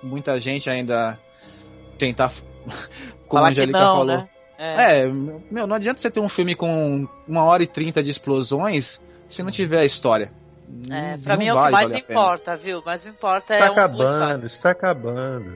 muita 0.02 0.40
gente 0.40 0.70
ainda 0.70 1.20
tentar, 2.00 2.32
como 3.28 3.40
Falar 3.40 3.48
a 3.48 3.52
Angelica 3.52 3.80
não, 3.80 3.98
falou. 3.98 4.06
Né? 4.06 4.30
É. 4.58 5.02
é, 5.02 5.08
meu, 5.12 5.68
não 5.68 5.76
adianta 5.76 6.00
você 6.00 6.10
ter 6.10 6.22
um 6.22 6.30
filme 6.30 6.56
com 6.56 7.06
uma 7.28 7.44
hora 7.44 7.64
e 7.64 7.68
trinta 7.68 8.02
de 8.02 8.10
explosões 8.10 9.02
se 9.28 9.44
não 9.44 9.52
tiver 9.52 9.80
a 9.80 9.86
história. 9.86 10.32
É, 10.90 11.18
pra 11.18 11.38
mim 11.38 11.48
é 11.48 11.54
o 11.54 11.64
que 11.64 11.72
mais 11.72 11.94
importa, 11.94 12.56
viu? 12.56 12.82
Mas 12.86 13.06
me 13.06 13.12
importa 13.12 13.54
está 13.54 13.66
é 13.66 13.70
acabando, 13.70 14.46
está 14.46 14.70
acabando. 14.72 15.54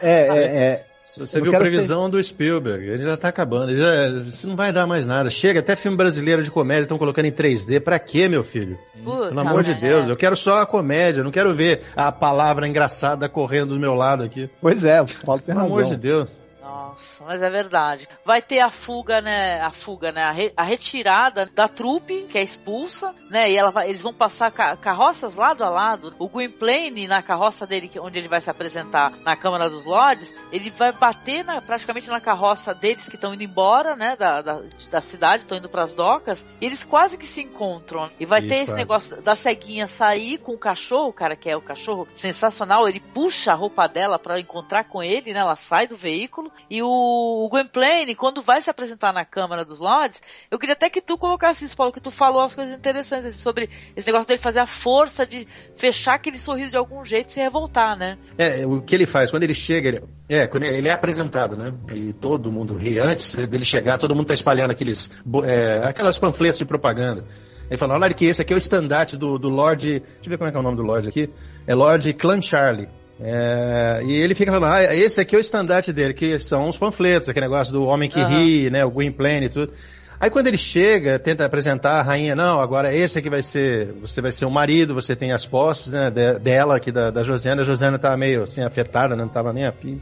é, 0.00 0.26
é, 0.28 0.56
é, 0.56 0.86
você 1.18 1.40
viu 1.40 1.54
a 1.54 1.58
previsão 1.58 2.04
ser... 2.04 2.10
do 2.10 2.22
Spielberg, 2.22 2.86
ele 2.86 3.02
já 3.02 3.16
tá 3.16 3.28
acabando, 3.28 3.70
ele 3.70 3.80
já, 3.80 4.08
isso 4.28 4.46
não 4.46 4.54
vai 4.54 4.72
dar 4.72 4.86
mais 4.86 5.06
nada. 5.06 5.28
Chega, 5.30 5.60
até 5.60 5.74
filme 5.74 5.96
brasileiro 5.96 6.42
de 6.42 6.50
comédia 6.50 6.82
estão 6.82 6.98
colocando 6.98 7.24
em 7.24 7.32
3D. 7.32 7.80
Pra 7.80 7.98
quê, 7.98 8.28
meu 8.28 8.42
filho? 8.42 8.78
Puta, 9.02 9.28
Pelo 9.28 9.40
amor 9.40 9.62
de 9.64 9.74
Deus, 9.74 10.06
é. 10.06 10.10
eu 10.10 10.16
quero 10.16 10.36
só 10.36 10.60
a 10.60 10.66
comédia, 10.66 11.24
não 11.24 11.30
quero 11.30 11.54
ver 11.54 11.82
a 11.96 12.12
palavra 12.12 12.68
engraçada 12.68 13.28
correndo 13.28 13.74
do 13.74 13.80
meu 13.80 13.94
lado 13.94 14.22
aqui. 14.22 14.48
Pois 14.60 14.84
é, 14.84 14.98
Paulo 15.24 15.42
tem 15.42 15.54
Pelo 15.54 15.66
amor 15.66 15.82
de 15.84 15.96
Deus. 15.96 16.28
Nossa, 16.70 17.24
mas 17.24 17.42
é 17.42 17.50
verdade. 17.50 18.08
Vai 18.24 18.40
ter 18.40 18.60
a 18.60 18.70
fuga, 18.70 19.20
né? 19.20 19.60
A 19.60 19.72
fuga, 19.72 20.12
né? 20.12 20.22
A, 20.22 20.30
re, 20.30 20.52
a 20.56 20.62
retirada 20.62 21.50
da 21.52 21.66
trupe, 21.66 22.26
que 22.30 22.38
é 22.38 22.42
expulsa, 22.42 23.14
né? 23.28 23.50
E 23.50 23.56
ela 23.56 23.70
vai, 23.70 23.88
eles 23.88 24.02
vão 24.02 24.12
passar 24.12 24.52
ca, 24.52 24.76
carroças 24.76 25.34
lado 25.34 25.64
a 25.64 25.68
lado. 25.68 26.14
O 26.18 26.28
Gwynplaine, 26.28 27.08
na 27.08 27.22
carroça 27.22 27.66
dele, 27.66 27.90
onde 28.00 28.18
ele 28.18 28.28
vai 28.28 28.40
se 28.40 28.50
apresentar 28.50 29.12
na 29.24 29.36
Câmara 29.36 29.68
dos 29.68 29.84
Lords, 29.84 30.34
ele 30.52 30.70
vai 30.70 30.92
bater 30.92 31.44
na, 31.44 31.60
praticamente 31.60 32.08
na 32.08 32.20
carroça 32.20 32.72
deles 32.72 33.08
que 33.08 33.16
estão 33.16 33.34
indo 33.34 33.42
embora, 33.42 33.96
né? 33.96 34.14
Da, 34.16 34.40
da, 34.40 34.62
da 34.90 35.00
cidade, 35.00 35.42
estão 35.42 35.58
indo 35.58 35.68
para 35.68 35.82
as 35.82 35.94
docas. 35.94 36.46
E 36.60 36.66
eles 36.66 36.84
quase 36.84 37.18
que 37.18 37.26
se 37.26 37.42
encontram. 37.42 38.10
E 38.20 38.24
vai 38.24 38.40
Isso, 38.40 38.48
ter 38.48 38.56
esse 38.56 38.72
é. 38.72 38.76
negócio 38.76 39.20
da 39.20 39.34
ceguinha 39.34 39.88
sair 39.88 40.38
com 40.38 40.52
o 40.52 40.58
cachorro, 40.58 41.12
cara, 41.12 41.34
que 41.34 41.50
é 41.50 41.56
o 41.56 41.62
cachorro 41.62 42.06
sensacional. 42.14 42.88
Ele 42.88 43.00
puxa 43.00 43.52
a 43.52 43.56
roupa 43.56 43.88
dela 43.88 44.18
para 44.18 44.38
encontrar 44.38 44.84
com 44.84 45.02
ele, 45.02 45.32
né? 45.32 45.40
Ela 45.40 45.56
sai 45.56 45.86
do 45.86 45.96
veículo 45.96 46.52
e 46.68 46.82
o, 46.82 46.88
o 46.88 47.48
Gwynplaine, 47.48 48.14
quando 48.14 48.42
vai 48.42 48.60
se 48.60 48.70
apresentar 48.70 49.12
na 49.12 49.24
Câmara 49.24 49.64
dos 49.64 49.78
Lords, 49.78 50.22
eu 50.50 50.58
queria 50.58 50.74
até 50.74 50.90
que 50.90 51.00
tu 51.00 51.16
colocasse 51.16 51.64
isso, 51.64 51.76
Paulo, 51.76 51.92
que 51.92 52.00
tu 52.00 52.10
falou 52.10 52.42
as 52.42 52.54
coisas 52.54 52.76
interessantes 52.76 53.26
assim, 53.26 53.38
sobre 53.38 53.70
esse 53.96 54.06
negócio 54.06 54.28
dele 54.28 54.40
fazer 54.40 54.60
a 54.60 54.66
força 54.66 55.26
de 55.26 55.46
fechar 55.76 56.14
aquele 56.14 56.38
sorriso 56.38 56.70
de 56.70 56.76
algum 56.76 57.04
jeito 57.04 57.28
e 57.28 57.32
se 57.32 57.40
revoltar, 57.40 57.96
né? 57.96 58.18
É, 58.36 58.66
o 58.66 58.82
que 58.82 58.94
ele 58.94 59.06
faz, 59.06 59.30
quando 59.30 59.42
ele 59.42 59.54
chega, 59.54 59.88
ele, 59.88 60.02
é, 60.28 60.46
quando 60.46 60.64
ele 60.64 60.88
é 60.88 60.92
apresentado, 60.92 61.56
né? 61.56 61.72
E 61.94 62.12
todo 62.12 62.50
mundo 62.50 62.74
ri. 62.74 62.98
Antes 62.98 63.34
dele 63.34 63.64
chegar, 63.64 63.98
todo 63.98 64.14
mundo 64.14 64.26
tá 64.26 64.34
espalhando 64.34 64.72
aqueles, 64.72 65.12
é, 65.44 65.82
aquelas 65.84 66.18
panfletos 66.18 66.58
de 66.58 66.64
propaganda. 66.64 67.24
Ele 67.68 67.78
fala, 67.78 67.94
olha 67.94 68.12
que 68.12 68.26
esse 68.26 68.42
aqui 68.42 68.52
é 68.52 68.56
o 68.56 68.58
estandarte 68.58 69.16
do, 69.16 69.38
do 69.38 69.48
Lord. 69.48 70.00
Deixa 70.00 70.10
eu 70.24 70.30
ver 70.30 70.38
como 70.38 70.48
é 70.48 70.50
que 70.50 70.56
é 70.56 70.60
o 70.60 70.62
nome 70.62 70.76
do 70.76 70.82
Lord 70.82 71.08
aqui. 71.08 71.30
É 71.68 71.74
Lord 71.74 72.12
Clan 72.14 72.42
Charlie. 72.42 72.88
É, 73.22 74.00
e 74.04 74.12
ele 74.14 74.34
fica 74.34 74.50
falando, 74.50 74.72
ah, 74.72 74.94
esse 74.94 75.20
aqui 75.20 75.34
é 75.34 75.38
o 75.38 75.40
estandarte 75.40 75.92
dele, 75.92 76.14
que 76.14 76.38
são 76.38 76.68
os 76.68 76.78
panfletos, 76.78 77.28
aquele 77.28 77.46
negócio 77.46 77.72
do 77.72 77.84
homem 77.84 78.08
que 78.08 78.20
uhum. 78.20 78.28
ri, 78.28 78.70
né, 78.70 78.84
o 78.84 78.90
Gwynplaine 78.90 79.46
e 79.46 79.48
tudo. 79.48 79.72
Aí 80.18 80.30
quando 80.30 80.46
ele 80.46 80.56
chega, 80.56 81.18
tenta 81.18 81.44
apresentar 81.44 81.92
a 81.92 82.02
rainha, 82.02 82.34
não, 82.34 82.60
agora 82.60 82.94
esse 82.94 83.18
aqui 83.18 83.28
vai 83.28 83.42
ser, 83.42 83.92
você 84.00 84.20
vai 84.20 84.32
ser 84.32 84.46
o 84.46 84.50
marido, 84.50 84.94
você 84.94 85.14
tem 85.14 85.32
as 85.32 85.46
posses, 85.46 85.92
né, 85.92 86.10
de, 86.10 86.38
dela 86.38 86.76
aqui, 86.76 86.90
da, 86.90 87.10
da 87.10 87.22
Josiana, 87.22 87.62
a 87.62 87.64
Josiana 87.64 87.98
tá 87.98 88.16
meio 88.16 88.42
assim, 88.42 88.62
afetada, 88.62 89.14
né, 89.14 89.22
não 89.22 89.30
tava 89.30 89.52
nem 89.52 89.66
afim. 89.66 90.00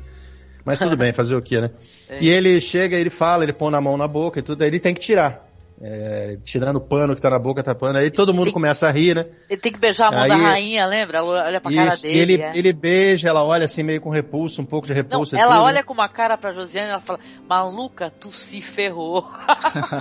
Mas 0.65 0.79
tudo 0.79 0.95
bem, 0.99 1.13
fazer 1.13 1.37
o 1.37 1.43
quê, 1.43 1.61
né? 1.61 1.71
É. 2.09 2.19
E 2.21 2.29
ele 2.29 2.61
chega, 2.61 2.97
ele 2.97 3.11
fala, 3.11 3.43
ele 3.43 3.53
põe 3.53 3.75
a 3.75 3.81
mão 3.81 3.97
na 3.97 4.07
boca 4.07 4.39
e 4.39 4.43
tudo, 4.43 4.63
aí 4.63 4.69
ele 4.69 4.79
tem 4.81 4.95
que 4.95 5.01
tirar 5.01 5.48
é, 5.81 6.37
tirando 6.43 6.77
o 6.77 6.81
pano 6.81 7.15
que 7.15 7.21
tá 7.21 7.31
na 7.31 7.39
boca, 7.39 7.63
tapando. 7.63 7.99
Aí 7.99 8.11
todo 8.11 8.35
mundo 8.35 8.45
tem, 8.45 8.53
começa 8.53 8.87
a 8.89 8.91
rir, 8.91 9.15
né? 9.15 9.27
Ele 9.49 9.61
tem 9.61 9.73
que 9.73 9.79
beijar 9.79 10.09
a 10.09 10.11
mão 10.11 10.23
aí, 10.23 10.29
da 10.29 10.37
rainha, 10.37 10.87
lembra? 10.87 11.19
Ela 11.19 11.47
olha 11.47 11.61
pra 11.61 11.71
isso, 11.71 11.85
cara 11.85 11.97
dele. 11.97 12.19
Ele, 12.19 12.43
é. 12.43 12.53
ele 12.55 12.73
beija, 12.73 13.29
ela 13.29 13.45
olha 13.45 13.65
assim 13.65 13.83
meio 13.83 14.01
com 14.01 14.11
repulso, 14.11 14.61
um 14.61 14.65
pouco 14.67 14.87
de 14.87 14.93
repulso. 14.93 15.35
Não, 15.35 15.43
ela 15.43 15.55
tudo. 15.57 15.65
olha 15.65 15.85
com 15.85 15.93
uma 15.93 16.09
cara 16.09 16.37
pra 16.37 16.53
Josiane 16.53 16.89
e 16.89 16.91
ela 16.91 17.01
fala, 17.01 17.21
maluca, 17.49 18.11
tu 18.11 18.33
se 18.33 18.61
ferrou. 18.61 19.29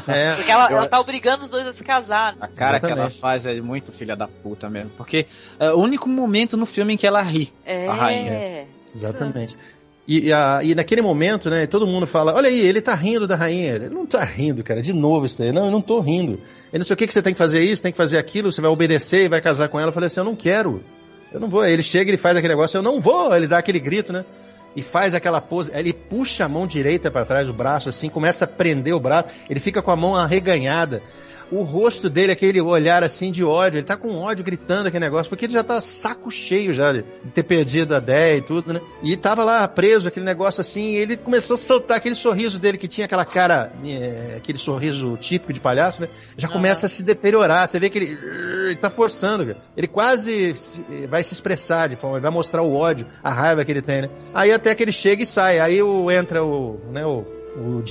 É, 0.08 0.36
porque 0.36 0.52
ela, 0.52 0.70
eu... 0.72 0.78
ela 0.78 0.88
tá 0.88 1.00
obrigando 1.00 1.44
os 1.44 1.50
dois 1.50 1.68
a 1.68 1.74
se 1.74 1.84
casar. 1.84 2.36
A 2.40 2.48
cara 2.48 2.78
Exatamente. 2.78 2.86
que 2.86 3.00
ela 3.00 3.22
faz 3.22 3.46
é 3.46 3.60
muito 3.60 3.92
filha 3.92 4.16
da 4.16 4.28
puta 4.28 4.70
mesmo. 4.70 4.92
Porque 4.92 5.28
é 5.60 5.72
o 5.74 5.80
único 5.80 6.08
momento 6.08 6.56
no 6.56 6.66
filme 6.66 6.94
em 6.94 6.98
que 6.98 7.06
ela 7.06 7.22
ri. 7.22 7.54
É. 7.66 7.88
A 7.88 7.94
rainha. 7.94 8.32
É. 8.32 8.68
Exatamente. 8.94 9.58
E, 10.08 10.32
a, 10.32 10.62
e 10.64 10.74
naquele 10.74 11.02
momento, 11.02 11.50
né, 11.50 11.68
todo 11.68 11.86
mundo 11.86 12.08
fala, 12.08 12.34
olha 12.34 12.48
aí, 12.48 12.62
ele 12.62 12.80
tá 12.80 12.96
rindo 12.96 13.28
da 13.28 13.36
rainha. 13.36 13.76
Ele 13.76 13.90
não 13.90 14.06
tá 14.06 14.24
rindo, 14.24 14.64
cara, 14.64 14.82
de 14.82 14.94
novo 14.94 15.26
isso 15.26 15.38
daí. 15.38 15.52
Não, 15.52 15.66
eu 15.66 15.72
não 15.72 15.82
tô 15.82 16.00
rindo. 16.00 16.40
Ele 16.72 16.80
não 16.80 16.86
sei 16.86 16.94
o 16.94 16.98
que, 16.98 17.06
que 17.06 17.14
você 17.14 17.22
tem 17.22 17.34
que 17.34 17.38
fazer 17.38 17.60
isso, 17.60 17.84
tem 17.84 17.92
que 17.92 17.98
fazer 17.98 18.18
aquilo, 18.18 18.50
você 18.50 18.62
vai 18.62 18.70
obedecer 18.70 19.26
e 19.26 19.28
vai 19.28 19.42
casar 19.42 19.68
com 19.68 19.78
ela. 19.78 19.90
Eu 19.90 19.94
falei 19.94 20.08
assim, 20.08 20.22
eu 20.22 20.24
não 20.24 20.36
quero. 20.36 20.82
Eu 21.30 21.42
não 21.42 21.50
vou. 21.50 21.60
Aí 21.60 21.74
ele 21.74 21.84
chega, 21.84 22.10
ele 22.10 22.18
faz 22.18 22.38
aquele 22.38 22.54
negócio, 22.54 22.78
eu 22.78 22.82
não 22.82 23.02
vou. 23.02 23.36
Ele 23.36 23.48
dá 23.48 23.58
aquele 23.58 23.80
grito, 23.80 24.14
né? 24.14 24.24
E 24.78 24.82
faz 24.82 25.14
aquela 25.14 25.42
pose. 25.42 25.74
Ele 25.76 25.92
puxa 25.92 26.46
a 26.46 26.48
mão 26.48 26.66
direita 26.66 27.12
para 27.12 27.26
trás 27.26 27.48
do 27.48 27.54
braço, 27.54 27.90
assim, 27.90 28.08
começa 28.08 28.46
a 28.46 28.48
prender 28.48 28.94
o 28.94 29.00
braço. 29.02 29.34
Ele 29.50 29.60
fica 29.60 29.82
com 29.82 29.92
a 29.92 29.96
mão 29.96 30.16
arreganhada 30.16 31.04
o 31.52 31.64
rosto 31.64 32.10
dele, 32.10 32.32
aquele 32.32 32.60
olhar 32.62 33.04
assim 33.04 33.32
de 33.32 33.44
ódio, 33.44 33.78
ele 33.78 33.86
tá 33.86 33.96
com 33.96 34.16
ódio 34.16 34.44
gritando 34.44 34.88
aquele 34.88 35.06
negócio, 35.06 35.30
porque 35.30 35.46
ele 35.46 35.54
já 35.54 35.64
tá 35.64 35.80
saco 35.80 36.30
cheio 36.30 36.74
já 36.74 36.92
de 36.92 37.04
ter 37.34 37.44
perdido 37.44 37.96
a 37.96 38.00
ideia 38.00 38.38
e 38.38 38.42
tudo, 38.42 38.74
né? 38.74 38.82
E 39.04 39.16
tava 39.16 39.44
lá 39.44 39.68
preso 39.68 40.08
aquele 40.08 40.26
negócio 40.26 40.62
assim, 40.62 40.92
e 40.92 40.96
ele 40.98 41.18
começou 41.18 41.56
a 41.56 41.58
soltar 41.58 41.98
aquele 41.98 42.16
sorriso 42.16 42.60
dele 42.60 42.78
que 42.78 42.88
tinha 42.88 43.06
aquela 43.06 43.26
cara, 43.26 43.72
é, 43.86 44.36
aquele 44.38 44.58
sorriso 44.58 45.18
típico 45.18 45.54
de 45.54 45.60
palhaço, 45.60 46.02
né? 46.02 46.10
Já 46.36 46.48
começa 46.48 46.86
a 46.86 46.90
se 46.90 47.04
deteriorar, 47.04 47.68
você 47.68 47.80
vê 47.80 47.90
que 47.90 47.98
ele, 47.98 48.18
ele 48.68 48.76
tá 48.76 48.90
forçando, 48.90 49.46
cara. 49.46 49.58
Ele 49.76 49.88
quase 49.88 50.56
se, 50.56 50.84
vai 51.08 51.24
se 51.24 51.34
expressar 51.34 51.88
de 51.88 51.96
forma, 51.96 52.20
vai 52.20 52.32
mostrar 52.32 52.62
o 52.62 52.76
ódio, 52.76 53.06
a 53.24 53.32
raiva 53.32 53.64
que 53.64 53.72
ele 53.72 53.82
tem, 53.82 54.04
né? 54.04 54.10
Aí 54.34 54.52
até 54.52 54.76
que 54.76 54.84
ele 54.84 54.92
chega 54.92 55.24
e 55.24 55.26
sai, 55.26 55.60
aí 55.60 55.82
o, 55.82 56.12
entra 56.12 56.44
o, 56.44 56.80
né, 56.92 57.06
o, 57.06 57.26
o 57.56 57.84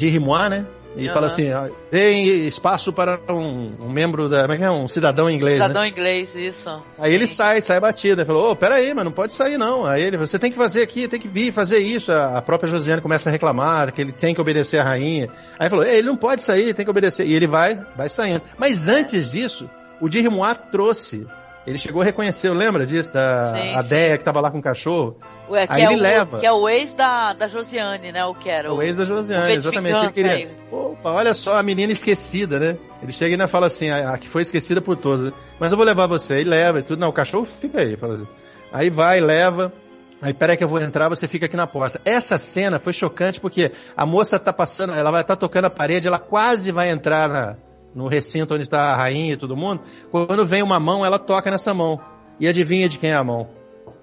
né? 0.51 0.66
E 0.97 1.05
Aham. 1.05 1.14
fala 1.14 1.27
assim, 1.27 1.44
deem 1.90 2.47
espaço 2.47 2.93
para 2.93 3.20
um, 3.28 3.73
um 3.81 3.90
membro 3.90 4.28
da. 4.28 4.43
Como 4.43 4.55
é 4.55 4.56
que 4.56 4.64
é? 4.64 4.70
Um 4.70 4.89
cidadão 4.89 5.31
inglês, 5.31 5.59
né? 5.59 5.64
Cidadão 5.64 5.85
inglês, 5.86 6.35
isso. 6.35 6.82
Aí 6.98 7.12
ele 7.12 7.27
Sim. 7.27 7.35
sai, 7.35 7.60
sai 7.60 7.78
batido. 7.78 8.23
Ele 8.23 8.27
falou, 8.27 8.51
ô, 8.51 8.56
peraí, 8.56 8.94
mas 8.94 9.05
não 9.05 9.12
pode 9.12 9.32
sair 9.32 9.59
não. 9.59 9.85
Aí 9.85 10.02
ele, 10.02 10.16
você 10.16 10.39
tem 10.39 10.51
que 10.51 10.56
fazer 10.56 10.82
aqui, 10.82 11.06
tem 11.06 11.20
que 11.20 11.28
vir 11.28 11.52
fazer 11.52 11.78
isso. 11.78 12.10
A 12.12 12.40
própria 12.40 12.68
Josiane 12.70 13.02
começa 13.02 13.28
a 13.28 13.32
reclamar 13.32 13.93
que 13.93 14.01
ele 14.01 14.12
tem 14.12 14.35
que 14.35 14.40
obedecer 14.40 14.78
a 14.78 14.85
rainha. 14.85 15.28
Aí 15.59 15.68
falou, 15.68 15.85
"Ei, 15.85 15.98
ele 15.98 16.06
não 16.06 16.16
pode 16.16 16.43
sair, 16.43 16.73
tem 16.73 16.85
que 16.85 16.90
obedecer. 16.90 17.27
E 17.27 17.35
ele 17.35 17.47
vai, 17.47 17.78
vai 17.94 18.09
saindo. 18.09 18.43
Mas 18.59 18.89
antes 18.89 19.31
disso, 19.31 19.68
o 20.01 20.09
Dirimois 20.09 20.56
trouxe. 20.73 21.27
Ele 21.66 21.78
chegou 21.78 22.01
a 22.01 22.05
reconhecer, 22.05 22.51
lembra 22.51 22.86
disso? 22.86 23.12
Da 23.12 23.47
Sim, 23.47 23.74
a. 23.74 23.82
Deia 23.82 24.16
que 24.18 24.24
tava 24.24 24.40
lá 24.40 24.51
com 24.51 24.59
o 24.59 24.62
cachorro. 24.62 25.16
Ué, 25.51 25.66
que 25.66 25.72
Aí 25.74 25.82
é 25.82 25.86
ele 25.86 25.97
o, 25.97 25.98
leva. 26.02 26.38
Que 26.38 26.47
é 26.47 26.52
o 26.52 26.68
ex 26.68 26.94
da, 26.94 27.32
da 27.32 27.48
Josiane, 27.48 28.12
né? 28.12 28.24
O 28.24 28.34
que 28.34 28.48
era? 28.48 28.72
O 28.72 28.80
ex 28.80 28.98
da 28.98 29.02
o 29.02 29.06
Josiane, 29.06 29.52
exatamente. 29.55 29.98
Ele 29.98 30.12
queria. 30.12 30.32
aí. 30.32 30.51
Opa, 30.70 31.10
olha 31.10 31.34
só, 31.34 31.59
a 31.59 31.62
menina 31.64 31.93
esquecida, 31.93 32.60
né? 32.60 32.76
Ele 33.02 33.10
chega 33.10 33.30
e 33.30 33.34
ainda 33.34 33.48
fala 33.48 33.66
assim, 33.66 33.90
a, 33.90 34.14
a 34.14 34.18
que 34.18 34.28
foi 34.28 34.43
esquecida 34.43 34.80
por 34.80 34.97
todos. 34.97 35.24
né? 35.26 35.32
Mas 35.59 35.72
eu 35.72 35.76
vou 35.76 35.84
levar 35.84 36.06
você. 36.06 36.34
Aí 36.34 36.44
leva 36.44 36.78
e 36.78 36.82
tudo. 36.82 37.01
Não, 37.01 37.09
o 37.09 37.12
cachorro 37.12 37.44
fica 37.44 37.80
aí. 37.80 37.97
Fala 37.97 38.14
assim. 38.14 38.28
Aí 38.72 38.88
vai, 38.88 39.18
leva. 39.20 39.72
Aí, 40.22 40.32
peraí 40.32 40.56
que 40.56 40.64
eu 40.64 40.68
vou 40.68 40.80
entrar, 40.80 41.09
você 41.10 41.28
fica 41.28 41.44
aqui 41.44 41.56
na 41.56 41.66
porta. 41.66 42.01
Essa 42.05 42.38
cena 42.38 42.78
foi 42.78 42.93
chocante 42.94 43.38
porque 43.38 43.70
a 43.94 44.06
moça 44.06 44.38
tá 44.38 44.51
passando, 44.51 44.94
ela 44.94 45.10
vai 45.10 45.20
estar 45.20 45.36
tocando 45.36 45.66
a 45.66 45.70
parede, 45.70 46.06
ela 46.09 46.18
quase 46.18 46.72
vai 46.72 46.88
entrar 46.88 47.28
na- 47.28 47.56
no 47.97 48.09
recinto 48.09 48.52
onde 48.52 48.62
está 48.62 48.93
a 48.93 48.97
rainha 48.97 49.32
e 49.32 49.36
todo 49.39 49.56
mundo. 49.56 49.81
Quando 50.10 50.44
vem 50.44 50.62
uma 50.62 50.78
mão, 50.78 51.05
ela 51.05 51.18
toca 51.18 51.51
nessa 51.51 51.73
mão. 51.73 51.98
E 52.39 52.47
adivinha 52.47 52.89
de 52.89 52.98
quem 52.98 53.10
é 53.10 53.16
a 53.16 53.24
mão? 53.24 53.48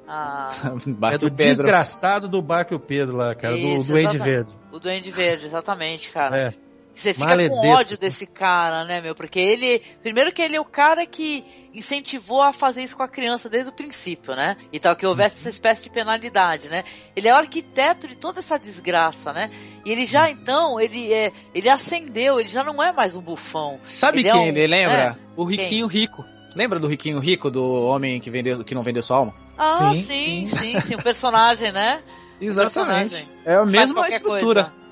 Ah, 0.07 0.73
é 1.13 1.17
do 1.17 1.29
Pedro. 1.29 1.35
desgraçado 1.35 2.27
do 2.27 2.41
Barco 2.41 2.73
e 2.73 2.75
o 2.75 2.79
Pedro 2.79 3.15
lá, 3.15 3.35
cara, 3.35 3.55
Isso, 3.55 3.87
do 3.87 3.93
Duende. 3.93 4.17
Verde. 4.17 4.51
o 4.71 4.79
Duende 4.79 5.11
Verde, 5.11 5.45
exatamente, 5.45 6.11
cara. 6.11 6.37
É. 6.37 6.53
Você 6.93 7.11
fica 7.13 7.25
Maledeto. 7.25 7.59
com 7.59 7.67
ódio 7.69 7.97
desse 7.97 8.27
cara, 8.27 8.85
né, 8.85 9.01
meu? 9.01 9.15
Porque 9.15 9.39
ele. 9.39 9.79
Primeiro 10.01 10.31
que 10.31 10.41
ele 10.41 10.55
é 10.55 10.61
o 10.61 10.65
cara 10.65 11.05
que 11.07 11.43
incentivou 11.73 12.41
a 12.41 12.53
fazer 12.53 12.83
isso 12.83 12.95
com 12.95 13.01
a 13.01 13.07
criança 13.07 13.49
desde 13.49 13.69
o 13.69 13.73
princípio, 13.73 14.35
né? 14.35 14.55
E 14.71 14.79
tal, 14.79 14.95
que 14.95 15.05
houvesse 15.05 15.39
essa 15.39 15.49
espécie 15.49 15.83
de 15.83 15.89
penalidade, 15.89 16.69
né? 16.69 16.83
Ele 17.15 17.27
é 17.27 17.33
o 17.33 17.37
arquiteto 17.37 18.07
de 18.07 18.15
toda 18.15 18.39
essa 18.39 18.59
desgraça, 18.59 19.33
né? 19.33 19.49
E 19.85 19.91
ele 19.91 20.05
já, 20.05 20.29
então, 20.29 20.79
ele 20.79 21.11
é. 21.13 21.31
Ele 21.53 21.69
ascendeu, 21.69 22.39
ele 22.39 22.47
já 22.49 22.63
não 22.63 22.81
é 22.81 22.91
mais 22.93 23.15
um 23.15 23.21
bufão. 23.21 23.79
Sabe 23.83 24.19
Ele 24.19 24.29
é 24.29 24.31
quem 24.31 24.41
um- 24.41 24.45
ele 24.45 24.67
lembra? 24.67 25.17
é. 25.19 25.23
O 25.35 25.43
Riquinho 25.43 25.87
Rico. 25.87 26.23
Lembra 26.55 26.79
do 26.79 26.87
Riquinho 26.87 27.19
Rico, 27.19 27.49
do 27.51 27.61
homem 27.63 28.19
que, 28.21 28.29
vendeu, 28.29 28.63
que 28.63 28.75
não 28.75 28.83
vendeu 28.83 29.01
sua 29.03 29.17
alma? 29.17 29.33
Ah, 29.57 29.91
Sim, 29.93 30.45
sim, 30.45 30.47
sim, 30.47 30.81
sim, 30.81 30.95
o 30.95 31.01
personagem, 31.03 31.71
né? 31.71 32.01
O 32.41 32.53
personagem. 32.55 33.25
É 33.45 33.55
a 33.55 33.65
mesma 33.65 34.07
estrutura. 34.09 34.63
coisa. 34.65 34.83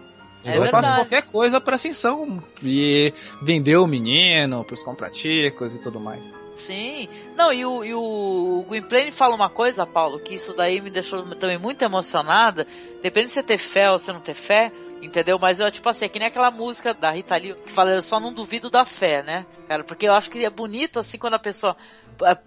É 0.44 0.50
Ele 0.50 0.58
faz 0.58 0.72
verdade. 0.72 0.96
qualquer 0.96 1.22
coisa 1.24 1.60
pra 1.62 1.76
ascensão. 1.76 2.42
E 2.64 3.14
vendeu 3.42 3.84
o 3.84 3.88
menino 3.88 4.64
pros 4.64 4.82
compraticos 4.84 5.76
e 5.76 5.82
tudo 5.82 6.00
mais. 6.00 6.26
Sim. 6.56 7.07
Não, 7.36 7.52
e 7.52 7.65
o, 7.65 7.84
e 7.84 7.94
o 7.94 8.65
Gwynplaine 8.68 9.11
fala 9.11 9.36
uma 9.36 9.49
coisa, 9.49 9.86
Paulo, 9.86 10.19
que 10.19 10.36
isso 10.36 10.53
daí 10.53 10.82
me 10.82 10.90
deixou 10.90 11.23
também 11.36 11.57
muito 11.57 11.82
emocionada. 11.84 12.68
Depende 13.02 13.28
de 13.28 13.34
você 13.34 13.44
ter 13.44 13.57
fé 13.57 13.90
ou 13.90 13.98
você 13.98 14.11
não 14.11 14.19
ter 14.19 14.34
fé, 14.34 14.72
entendeu? 15.02 15.38
Mas 15.40 15.60
eu, 15.60 15.72
tipo 15.72 15.88
assim, 15.90 16.06
é 16.06 16.10
que 16.10 16.19
nem 16.19 16.28
aquela 16.28 16.52
música 16.52 16.94
da 16.94 17.11
Rita 17.11 17.36
Lee 17.36 17.56
que 17.56 17.72
fala, 17.72 17.91
eu 17.91 18.02
só 18.02 18.19
não 18.19 18.34
duvido 18.34 18.69
da 18.69 18.86
fé, 18.86 19.23
né? 19.23 19.45
Cara, 19.68 19.84
porque 19.84 20.07
eu 20.07 20.14
acho 20.14 20.30
que 20.30 20.45
é 20.45 20.49
bonito, 20.49 20.99
assim, 20.99 21.18
quando 21.18 21.36
a 21.36 21.40
pessoa 21.40 21.76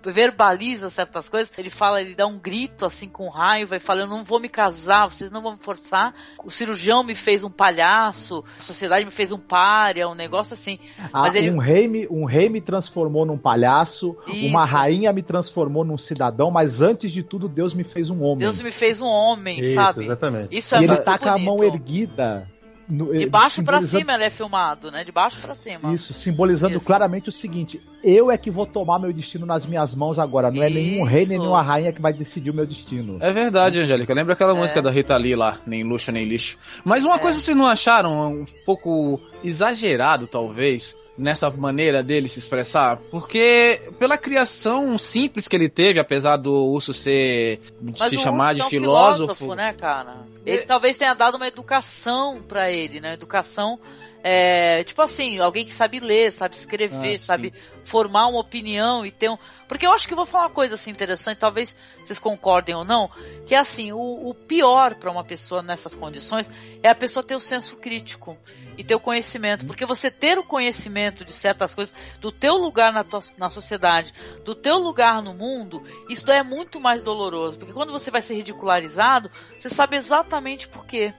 verbaliza 0.04 0.90
certas 0.90 1.28
coisas, 1.28 1.50
ele 1.58 1.70
fala, 1.70 2.00
ele 2.00 2.14
dá 2.14 2.26
um 2.26 2.38
grito, 2.38 2.86
assim, 2.86 3.08
com 3.08 3.28
raiva, 3.28 3.76
e 3.76 3.80
fala, 3.80 4.02
eu 4.02 4.06
não 4.06 4.24
vou 4.24 4.40
me 4.40 4.48
casar, 4.48 5.08
vocês 5.08 5.30
não 5.30 5.42
vão 5.42 5.52
me 5.52 5.58
forçar. 5.58 6.14
O 6.44 6.50
cirurgião 6.50 7.02
me 7.02 7.14
fez 7.14 7.44
um 7.44 7.50
palhaço, 7.50 8.44
a 8.58 8.62
sociedade 8.62 9.04
me 9.04 9.10
fez 9.10 9.32
um 9.32 9.38
pária, 9.38 10.08
um 10.08 10.14
negócio 10.14 10.54
assim. 10.54 10.78
Ah, 11.12 11.22
Mas 11.22 11.34
ele- 11.34 11.50
um, 11.50 11.58
rei 11.58 11.88
me, 11.88 12.06
um 12.08 12.24
rei 12.24 12.48
me 12.48 12.60
transformou 12.60 13.24
num 13.26 13.38
palhaço, 13.38 14.16
Isso. 14.26 14.46
uma 14.48 14.64
rainha 14.64 15.12
me 15.12 15.22
transformou 15.22 15.84
num 15.84 15.98
cidadão, 15.98 16.50
mas 16.50 16.80
antes 16.80 17.12
de 17.12 17.22
tudo, 17.22 17.48
Deus 17.48 17.74
me 17.74 17.84
fez 17.84 18.10
um 18.10 18.22
homem. 18.22 18.38
Deus 18.38 18.60
me 18.60 18.70
fez 18.70 19.00
um 19.00 19.06
homem, 19.08 19.60
Isso, 19.60 19.74
sabe? 19.74 20.04
exatamente. 20.04 20.56
Isso 20.56 20.74
é 20.74 20.80
e 20.80 20.84
ele 20.84 20.96
tá 20.98 21.18
com 21.18 21.28
a 21.28 21.32
bonito. 21.32 21.46
mão 21.46 21.64
erguida. 21.64 22.46
No- 22.88 23.14
De 23.14 23.26
baixo 23.26 23.62
pra 23.62 23.80
simbolizando- 23.80 23.98
cima 24.00 24.14
ele 24.14 24.24
é 24.24 24.30
filmado, 24.30 24.90
né? 24.90 25.04
De 25.04 25.12
baixo 25.12 25.40
pra 25.40 25.54
cima. 25.54 25.92
Isso, 25.94 26.12
simbolizando 26.12 26.76
Isso. 26.76 26.86
claramente 26.86 27.28
o 27.28 27.32
seguinte: 27.32 27.80
eu 28.02 28.30
é 28.30 28.36
que 28.38 28.50
vou 28.50 28.66
tomar 28.66 28.98
meu 28.98 29.12
destino 29.12 29.46
nas 29.46 29.64
minhas 29.66 29.94
mãos 29.94 30.18
agora. 30.18 30.50
Não 30.50 30.62
é 30.62 30.70
nenhum 30.70 31.04
rei 31.04 31.26
nem 31.26 31.38
nenhuma 31.38 31.62
rainha 31.62 31.92
que 31.92 32.00
vai 32.00 32.12
decidir 32.12 32.50
o 32.50 32.54
meu 32.54 32.66
destino. 32.66 33.18
É 33.20 33.32
verdade, 33.32 33.78
Angélica. 33.78 34.12
Lembra 34.14 34.34
aquela 34.34 34.52
É. 34.56 34.58
música 34.60 34.80
da 34.82 34.90
Rita 34.90 35.16
Lee 35.16 35.34
lá, 35.34 35.58
nem 35.66 35.82
luxo 35.82 36.10
nem 36.12 36.24
lixo. 36.24 36.58
Mas 36.84 37.04
uma 37.04 37.16
É. 37.16 37.18
coisa 37.18 37.38
vocês 37.40 37.56
não 37.56 37.66
acharam 37.66 38.32
um 38.42 38.44
pouco 38.66 39.20
exagerado, 39.42 40.26
talvez, 40.26 40.94
nessa 41.16 41.48
maneira 41.50 42.02
dele 42.02 42.28
se 42.28 42.38
expressar? 42.38 42.98
Porque 43.10 43.80
pela 43.98 44.18
criação 44.18 44.98
simples 44.98 45.48
que 45.48 45.56
ele 45.56 45.68
teve, 45.68 46.00
apesar 46.00 46.36
do 46.36 46.52
urso 46.52 46.92
ser 46.92 47.60
Mas 47.80 48.10
se 48.10 48.20
chamar 48.20 48.48
Urso 48.48 48.54
de 48.54 48.60
é 48.60 48.66
um 48.66 48.70
filósofo, 48.70 49.54
né, 49.54 49.72
cara? 49.72 50.26
Ele 50.44 50.62
talvez 50.62 50.96
tenha 50.96 51.14
dado 51.14 51.36
uma 51.36 51.48
educação 51.48 52.42
pra 52.46 52.70
ele, 52.70 53.00
né? 53.00 53.14
Educação, 53.14 53.78
é, 54.26 54.82
tipo 54.84 55.02
assim, 55.02 55.38
alguém 55.38 55.66
que 55.66 55.72
sabe 55.74 56.00
ler, 56.00 56.32
sabe 56.32 56.54
escrever, 56.54 57.14
Ah, 57.16 57.18
sabe 57.18 57.52
formar 57.84 58.26
uma 58.28 58.40
opinião 58.40 59.04
e 59.04 59.10
ter 59.10 59.28
um. 59.28 59.36
Porque 59.68 59.86
eu 59.86 59.92
acho 59.92 60.06
que 60.08 60.14
eu 60.14 60.16
vou 60.16 60.24
falar 60.24 60.44
uma 60.44 60.50
coisa 60.50 60.76
assim 60.76 60.90
interessante, 60.90 61.36
talvez 61.38 61.76
vocês 62.02 62.18
concordem 62.18 62.74
ou 62.74 62.84
não, 62.86 63.10
que 63.44 63.54
é 63.54 63.58
assim, 63.58 63.92
o, 63.92 63.98
o 63.98 64.34
pior 64.34 64.94
pra 64.94 65.10
uma 65.10 65.22
pessoa 65.24 65.62
nessas 65.62 65.94
condições 65.94 66.48
é 66.82 66.88
a 66.88 66.94
pessoa 66.94 67.22
ter 67.22 67.34
o 67.36 67.40
senso 67.40 67.76
crítico 67.76 68.36
e 68.78 68.82
ter 68.84 68.94
o 68.94 69.00
conhecimento. 69.00 69.66
Porque 69.66 69.84
você 69.84 70.10
ter 70.10 70.38
o 70.38 70.42
conhecimento 70.44 71.22
de 71.24 71.32
certas 71.32 71.74
coisas, 71.74 71.94
do 72.18 72.32
teu 72.32 72.56
lugar 72.56 72.92
na, 72.94 73.04
tua- 73.04 73.20
na 73.36 73.50
sociedade, 73.50 74.14
do 74.42 74.54
teu 74.54 74.78
lugar 74.78 75.22
no 75.22 75.34
mundo, 75.34 75.82
isso 76.08 76.24
daí 76.24 76.38
é 76.38 76.42
muito 76.42 76.80
mais 76.80 77.02
doloroso. 77.02 77.58
Porque 77.58 77.74
quando 77.74 77.92
você 77.92 78.10
vai 78.10 78.22
ser 78.22 78.34
ridicularizado, 78.34 79.30
você 79.58 79.68
sabe 79.68 79.96
exatamente 79.96 80.66
por 80.68 80.86
quê. 80.86 81.12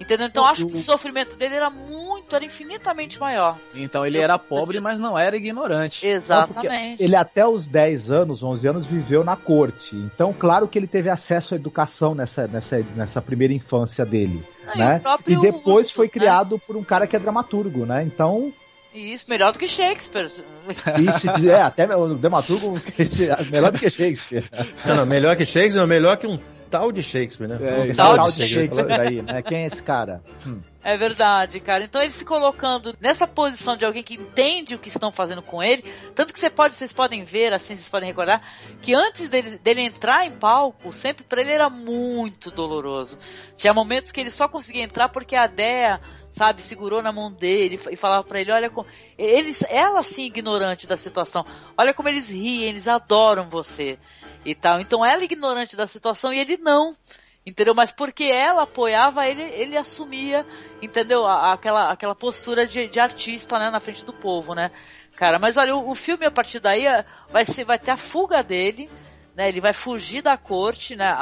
Entendeu? 0.00 0.26
Então 0.28 0.44
eu 0.44 0.48
acho 0.50 0.66
que 0.66 0.74
o 0.74 0.82
sofrimento 0.82 1.36
dele 1.36 1.54
era 1.56 1.68
muito, 1.68 2.34
era 2.34 2.44
infinitamente 2.44 3.20
maior. 3.20 3.58
então 3.74 4.04
ele 4.06 4.16
Eu- 4.18 4.22
era 4.22 4.38
pobre, 4.38 4.80
mas 4.80 4.98
não 4.98 5.18
era 5.18 5.36
ignorante. 5.36 6.06
Exatamente. 6.06 7.02
Ele 7.04 7.14
até 7.14 7.46
os 7.46 7.66
10 7.66 8.10
anos, 8.10 8.42
11 8.42 8.66
anos, 8.66 8.86
viveu 8.86 9.22
na 9.22 9.36
corte. 9.36 9.94
Então, 9.94 10.32
claro 10.32 10.66
que 10.66 10.78
ele 10.78 10.86
teve 10.86 11.10
acesso 11.10 11.54
à 11.54 11.56
educação 11.56 12.14
nessa, 12.14 12.46
nessa, 12.48 12.78
nessa 12.96 13.20
primeira 13.20 13.52
infância 13.52 14.04
dele. 14.06 14.42
Não, 14.66 14.74
e 14.74 14.78
né? 14.78 14.98
próprio 15.00 15.38
E 15.38 15.40
depois 15.42 15.76
Ursus, 15.86 15.90
foi 15.90 16.06
né? 16.06 16.12
criado 16.12 16.58
por 16.58 16.76
um 16.76 16.82
cara 16.84 17.06
que 17.06 17.14
é 17.14 17.18
dramaturgo, 17.18 17.84
né? 17.84 18.02
Então, 18.02 18.52
Isso, 18.94 19.26
melhor 19.28 19.52
do 19.52 19.58
que 19.58 19.68
Shakespeare. 19.68 20.26
isso 20.66 21.30
é 21.50 21.60
até 21.62 21.84
o 21.96 22.14
dramaturgo 22.14 22.80
melhor 23.50 23.70
do 23.72 23.78
que 23.78 23.90
Shakespeare. 23.90 24.48
Não, 24.86 24.96
não, 24.96 25.06
melhor 25.06 25.36
que 25.36 25.44
Shakespeare, 25.44 25.86
melhor 25.86 26.16
que 26.16 26.26
um 26.26 26.38
tal 26.70 26.92
de 26.92 27.02
Shakespeare, 27.02 27.48
né? 27.48 27.58
É, 27.60 27.92
tal 27.92 28.14
tal 28.14 28.26
de 28.26 28.36
de 28.36 28.48
Shakespeare. 28.48 28.68
Shakespeare 28.68 29.00
aí, 29.00 29.22
né? 29.22 29.42
Quem 29.42 29.64
é 29.64 29.66
esse 29.66 29.82
cara? 29.82 30.22
Hum. 30.46 30.60
É 30.82 30.96
verdade, 30.96 31.60
cara. 31.60 31.84
Então 31.84 32.02
ele 32.02 32.10
se 32.10 32.24
colocando 32.24 32.96
nessa 33.00 33.26
posição 33.26 33.76
de 33.76 33.84
alguém 33.84 34.02
que 34.02 34.14
entende 34.14 34.74
o 34.74 34.78
que 34.78 34.88
estão 34.88 35.12
fazendo 35.12 35.42
com 35.42 35.62
ele, 35.62 35.82
tanto 36.14 36.32
que 36.32 36.40
você 36.40 36.48
pode, 36.48 36.74
vocês 36.74 36.90
podem 36.90 37.22
ver, 37.22 37.52
assim, 37.52 37.76
vocês 37.76 37.88
podem 37.88 38.08
recordar, 38.08 38.42
que 38.80 38.94
antes 38.94 39.28
dele, 39.28 39.58
dele 39.58 39.82
entrar 39.82 40.24
em 40.26 40.30
palco, 40.30 40.90
sempre 40.90 41.22
pra 41.22 41.42
ele 41.42 41.52
era 41.52 41.68
muito 41.68 42.50
doloroso. 42.50 43.18
Tinha 43.54 43.74
momentos 43.74 44.10
que 44.10 44.20
ele 44.20 44.30
só 44.30 44.48
conseguia 44.48 44.82
entrar 44.82 45.10
porque 45.10 45.36
a 45.36 45.46
Dea, 45.46 46.00
sabe, 46.30 46.62
segurou 46.62 47.02
na 47.02 47.12
mão 47.12 47.30
dele 47.30 47.78
e 47.90 47.96
falava 47.96 48.24
pra 48.24 48.40
ele, 48.40 48.50
olha 48.50 48.70
como 48.70 48.88
eles, 49.18 49.62
ela 49.68 50.02
sim 50.02 50.24
ignorante 50.24 50.86
da 50.86 50.96
situação. 50.96 51.44
Olha 51.76 51.92
como 51.92 52.08
eles 52.08 52.30
riem, 52.30 52.70
eles 52.70 52.88
adoram 52.88 53.44
você 53.44 53.98
e 54.46 54.54
tal. 54.54 54.80
Então 54.80 55.04
ela 55.04 55.22
ignorante 55.22 55.76
da 55.76 55.86
situação 55.86 56.32
e 56.32 56.38
ele 56.38 56.56
não. 56.56 56.94
Entendeu? 57.44 57.74
Mas 57.74 57.90
porque 57.90 58.24
ela 58.24 58.62
apoiava, 58.62 59.26
ele, 59.26 59.42
ele 59.42 59.76
assumia, 59.76 60.46
entendeu? 60.82 61.26
Aquela, 61.26 61.90
aquela 61.90 62.14
postura 62.14 62.66
de, 62.66 62.86
de 62.86 63.00
artista, 63.00 63.58
né, 63.58 63.70
na 63.70 63.80
frente 63.80 64.04
do 64.04 64.12
povo, 64.12 64.54
né? 64.54 64.70
Cara, 65.16 65.38
mas 65.38 65.56
olha, 65.56 65.74
o, 65.74 65.90
o 65.90 65.94
filme 65.94 66.26
a 66.26 66.30
partir 66.30 66.60
daí 66.60 66.86
é, 66.86 67.04
vai 67.30 67.44
ser, 67.44 67.64
vai 67.64 67.78
ter 67.78 67.92
a 67.92 67.96
fuga 67.96 68.42
dele, 68.42 68.90
né? 69.34 69.48
Ele 69.48 69.60
vai 69.60 69.72
fugir 69.72 70.22
da 70.22 70.36
corte, 70.36 70.94
né? 70.94 71.14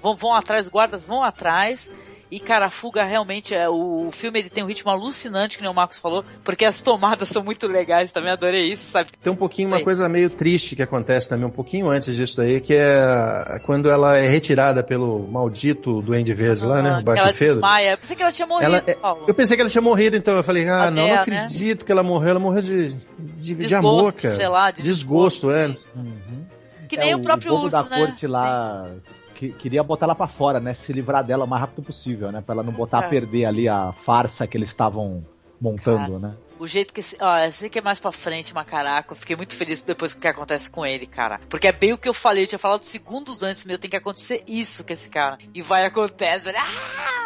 Vão, 0.00 0.14
vão 0.14 0.34
atrás, 0.34 0.68
guardas 0.68 1.04
vão 1.04 1.22
atrás. 1.22 1.92
E, 2.30 2.40
cara, 2.40 2.66
a 2.66 2.70
fuga 2.70 3.04
realmente 3.04 3.54
é. 3.54 3.68
O, 3.68 4.08
o 4.08 4.10
filme 4.10 4.40
ele 4.40 4.50
tem 4.50 4.64
um 4.64 4.66
ritmo 4.66 4.90
alucinante, 4.90 5.56
que 5.56 5.62
nem 5.62 5.70
o 5.70 5.74
Marcos 5.74 5.98
falou, 5.98 6.24
porque 6.42 6.64
as 6.64 6.80
tomadas 6.80 7.28
são 7.30 7.42
muito 7.44 7.68
legais, 7.68 8.10
também 8.10 8.32
adorei 8.32 8.72
isso, 8.72 8.90
sabe? 8.90 9.10
Tem 9.22 9.32
um 9.32 9.36
pouquinho 9.36 9.68
uma 9.68 9.76
Oi. 9.76 9.84
coisa 9.84 10.08
meio 10.08 10.28
triste 10.30 10.74
que 10.74 10.82
acontece 10.82 11.28
também, 11.28 11.46
um 11.46 11.50
pouquinho 11.50 11.88
antes 11.88 12.16
disso 12.16 12.40
aí, 12.40 12.60
que 12.60 12.74
é 12.74 13.60
quando 13.64 13.88
ela 13.88 14.16
é 14.16 14.26
retirada 14.26 14.82
pelo 14.82 15.26
maldito 15.28 16.02
Duende 16.02 16.34
Verde 16.34 16.66
lá, 16.66 16.82
né? 16.82 16.90
Ah, 16.96 17.00
O 17.00 17.04
que 17.14 17.18
ela 17.20 17.32
desmaia. 17.32 17.90
Eu 17.92 17.98
pensei 17.98 18.16
que 18.16 18.22
ela 18.22 18.32
tinha 18.32 18.46
morrido, 18.48 18.66
Ela 18.74 18.82
é- 18.86 18.94
Paulo. 18.94 19.24
Eu 19.28 19.34
pensei 19.34 19.56
que 19.56 19.60
ela 19.60 19.70
tinha 19.70 19.82
morrido, 19.82 20.16
então 20.16 20.36
eu 20.36 20.42
falei, 20.42 20.68
ah, 20.68 20.84
A 20.84 20.90
não, 20.90 21.02
não 21.02 21.14
né? 21.14 21.18
acredito 21.20 21.84
que 21.84 21.92
ela 21.92 22.02
morreu, 22.02 22.30
ela 22.30 22.40
morreu 22.40 22.62
de, 22.62 22.88
de, 22.88 22.96
de 23.18 23.54
Desgosto, 23.54 23.78
amor, 23.86 24.12
cara. 24.14 24.34
sei 24.34 24.48
lá, 24.48 24.70
de 24.72 24.82
desgosto, 24.82 25.50
é. 25.50 25.68
isso. 25.68 25.96
Uhum. 25.96 26.44
Que 26.88 26.96
nem 26.96 27.10
É, 27.10 27.16
o 27.16 27.20
próprio 27.20 27.50
povo 27.52 27.64
Urso, 27.66 27.76
da 27.76 27.82
né? 27.88 27.98
corte 28.06 28.26
lá 28.26 28.90
que, 29.36 29.52
queria 29.52 29.82
botar 29.82 30.06
ela 30.06 30.14
pra 30.14 30.26
fora, 30.26 30.58
né? 30.58 30.74
Se 30.74 30.92
livrar 30.92 31.22
dela 31.24 31.44
o 31.44 31.48
mais 31.48 31.60
rápido 31.60 31.82
possível, 31.84 32.32
né? 32.32 32.42
Pra 32.44 32.54
ela 32.54 32.62
não 32.62 32.72
botar 32.72 33.02
É. 33.02 33.06
a 33.06 33.08
perder 33.08 33.44
ali 33.44 33.68
a 33.68 33.92
farsa 34.04 34.46
que 34.46 34.56
eles 34.56 34.68
estavam 34.70 35.24
montando, 35.60 36.18
né? 36.18 36.34
O 36.58 36.66
jeito 36.66 36.92
que 36.92 37.00
esse. 37.00 37.16
Ó, 37.20 37.38
esse 37.38 37.68
que 37.68 37.78
é 37.78 37.82
mais 37.82 38.00
pra 38.00 38.12
frente, 38.12 38.54
Macaraco. 38.54 39.12
Eu 39.12 39.16
fiquei 39.16 39.36
muito 39.36 39.54
feliz 39.54 39.80
depois 39.82 40.12
com 40.12 40.18
o 40.18 40.22
que 40.22 40.28
acontece 40.28 40.70
com 40.70 40.84
ele, 40.84 41.06
cara. 41.06 41.40
Porque 41.48 41.68
é 41.68 41.72
bem 41.72 41.92
o 41.92 41.98
que 41.98 42.08
eu 42.08 42.14
falei, 42.14 42.44
eu 42.44 42.48
tinha 42.48 42.58
falado 42.58 42.84
segundos 42.84 43.42
antes, 43.42 43.64
meu, 43.64 43.78
tem 43.78 43.90
que 43.90 43.96
acontecer 43.96 44.42
isso 44.46 44.84
com 44.84 44.92
esse 44.92 45.08
cara. 45.10 45.38
E 45.54 45.62
vai 45.62 45.84
acontecer, 45.84 46.40
velho. 46.40 46.58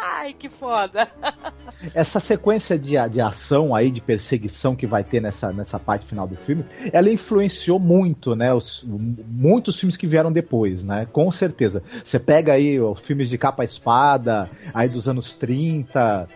Ai, 0.03 0.33
que 0.33 0.49
foda. 0.49 1.07
Essa 1.95 2.19
sequência 2.19 2.77
de, 2.77 2.91
de 3.09 3.21
ação 3.21 3.73
aí, 3.73 3.89
de 3.89 4.01
perseguição 4.01 4.75
que 4.75 4.85
vai 4.85 5.03
ter 5.03 5.21
nessa, 5.21 5.51
nessa 5.51 5.79
parte 5.79 6.05
final 6.05 6.27
do 6.27 6.35
filme, 6.35 6.65
ela 6.91 7.09
influenciou 7.09 7.79
muito, 7.79 8.35
né? 8.35 8.53
Os, 8.53 8.83
muitos 8.85 9.79
filmes 9.79 9.97
que 9.97 10.07
vieram 10.07 10.31
depois, 10.31 10.83
né? 10.83 11.07
Com 11.11 11.31
certeza. 11.31 11.81
Você 12.03 12.19
pega 12.19 12.53
aí 12.53 12.79
os 12.79 12.99
filmes 13.01 13.29
de 13.29 13.37
capa 13.37 13.63
e 13.63 13.67
espada, 13.67 14.49
aí 14.73 14.89
dos 14.89 15.07
anos 15.07 15.33
30 15.35 16.27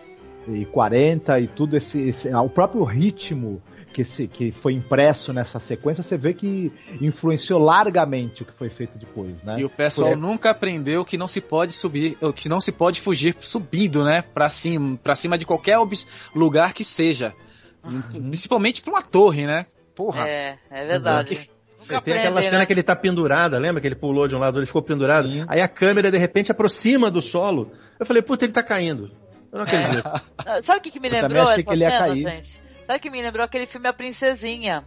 e 0.48 0.64
40 0.64 1.40
e 1.40 1.48
tudo 1.48 1.76
esse, 1.76 2.08
esse 2.08 2.34
o 2.34 2.48
próprio 2.48 2.84
ritmo 2.84 3.62
que, 3.92 4.02
esse, 4.02 4.28
que 4.28 4.52
foi 4.52 4.74
impresso 4.74 5.32
nessa 5.32 5.58
sequência, 5.58 6.02
você 6.02 6.18
vê 6.18 6.34
que 6.34 6.70
influenciou 7.00 7.58
largamente 7.58 8.42
o 8.42 8.44
que 8.44 8.52
foi 8.52 8.68
feito 8.68 8.98
depois, 8.98 9.34
né? 9.42 9.54
E 9.58 9.64
o 9.64 9.70
pessoal 9.70 10.08
Foi- 10.08 10.16
nunca 10.16 10.50
aprendeu 10.50 11.02
que 11.02 11.16
não 11.16 11.26
se 11.26 11.40
pode 11.40 11.72
subir, 11.72 12.18
que 12.34 12.46
não 12.46 12.60
se 12.60 12.70
pode 12.70 13.00
fugir 13.00 13.34
subindo, 13.40 14.04
né? 14.04 14.22
Pra 14.22 14.50
cima, 14.50 14.98
pra 15.02 15.16
cima 15.16 15.38
de 15.38 15.46
qualquer 15.46 15.78
lugar 16.34 16.74
que 16.74 16.84
seja. 16.84 17.32
Principalmente 18.12 18.82
pra 18.82 18.92
uma 18.92 19.02
torre, 19.02 19.46
né? 19.46 19.64
Porra. 19.94 20.28
É, 20.28 20.58
é 20.70 20.86
verdade. 20.86 21.48
Tem 21.88 21.96
aquela 21.96 22.16
aprendem, 22.30 22.42
cena 22.42 22.58
né? 22.58 22.66
que 22.66 22.72
ele 22.72 22.82
tá 22.82 22.96
pendurado, 22.96 23.56
lembra 23.58 23.80
que 23.80 23.86
ele 23.86 23.94
pulou 23.94 24.26
de 24.26 24.34
um 24.34 24.38
lado, 24.38 24.58
ele 24.58 24.66
ficou 24.66 24.82
pendurado? 24.82 25.28
Aí 25.46 25.60
a 25.62 25.68
câmera 25.68 26.10
de 26.10 26.18
repente 26.18 26.50
aproxima 26.50 27.10
do 27.10 27.22
solo. 27.22 27.70
Eu 27.98 28.04
falei, 28.04 28.20
puta, 28.22 28.44
ele 28.44 28.52
tá 28.52 28.62
caindo. 28.62 29.10
Eu 29.56 29.64
não 29.64 29.64
acredito. 29.64 30.08
Ah, 30.38 30.62
Sabe 30.62 30.78
o 30.78 30.82
que, 30.82 30.90
que 30.90 31.00
me 31.00 31.08
Eu 31.08 31.12
lembrou 31.12 31.50
essa 31.50 31.70
que 31.70 31.76
cena, 31.78 31.98
cair. 31.98 32.16
gente? 32.16 32.60
Sabe 32.84 32.98
o 32.98 33.02
que 33.02 33.10
me 33.10 33.22
lembrou 33.22 33.44
aquele 33.44 33.66
filme 33.66 33.88
A 33.88 33.92
Princesinha? 33.92 34.84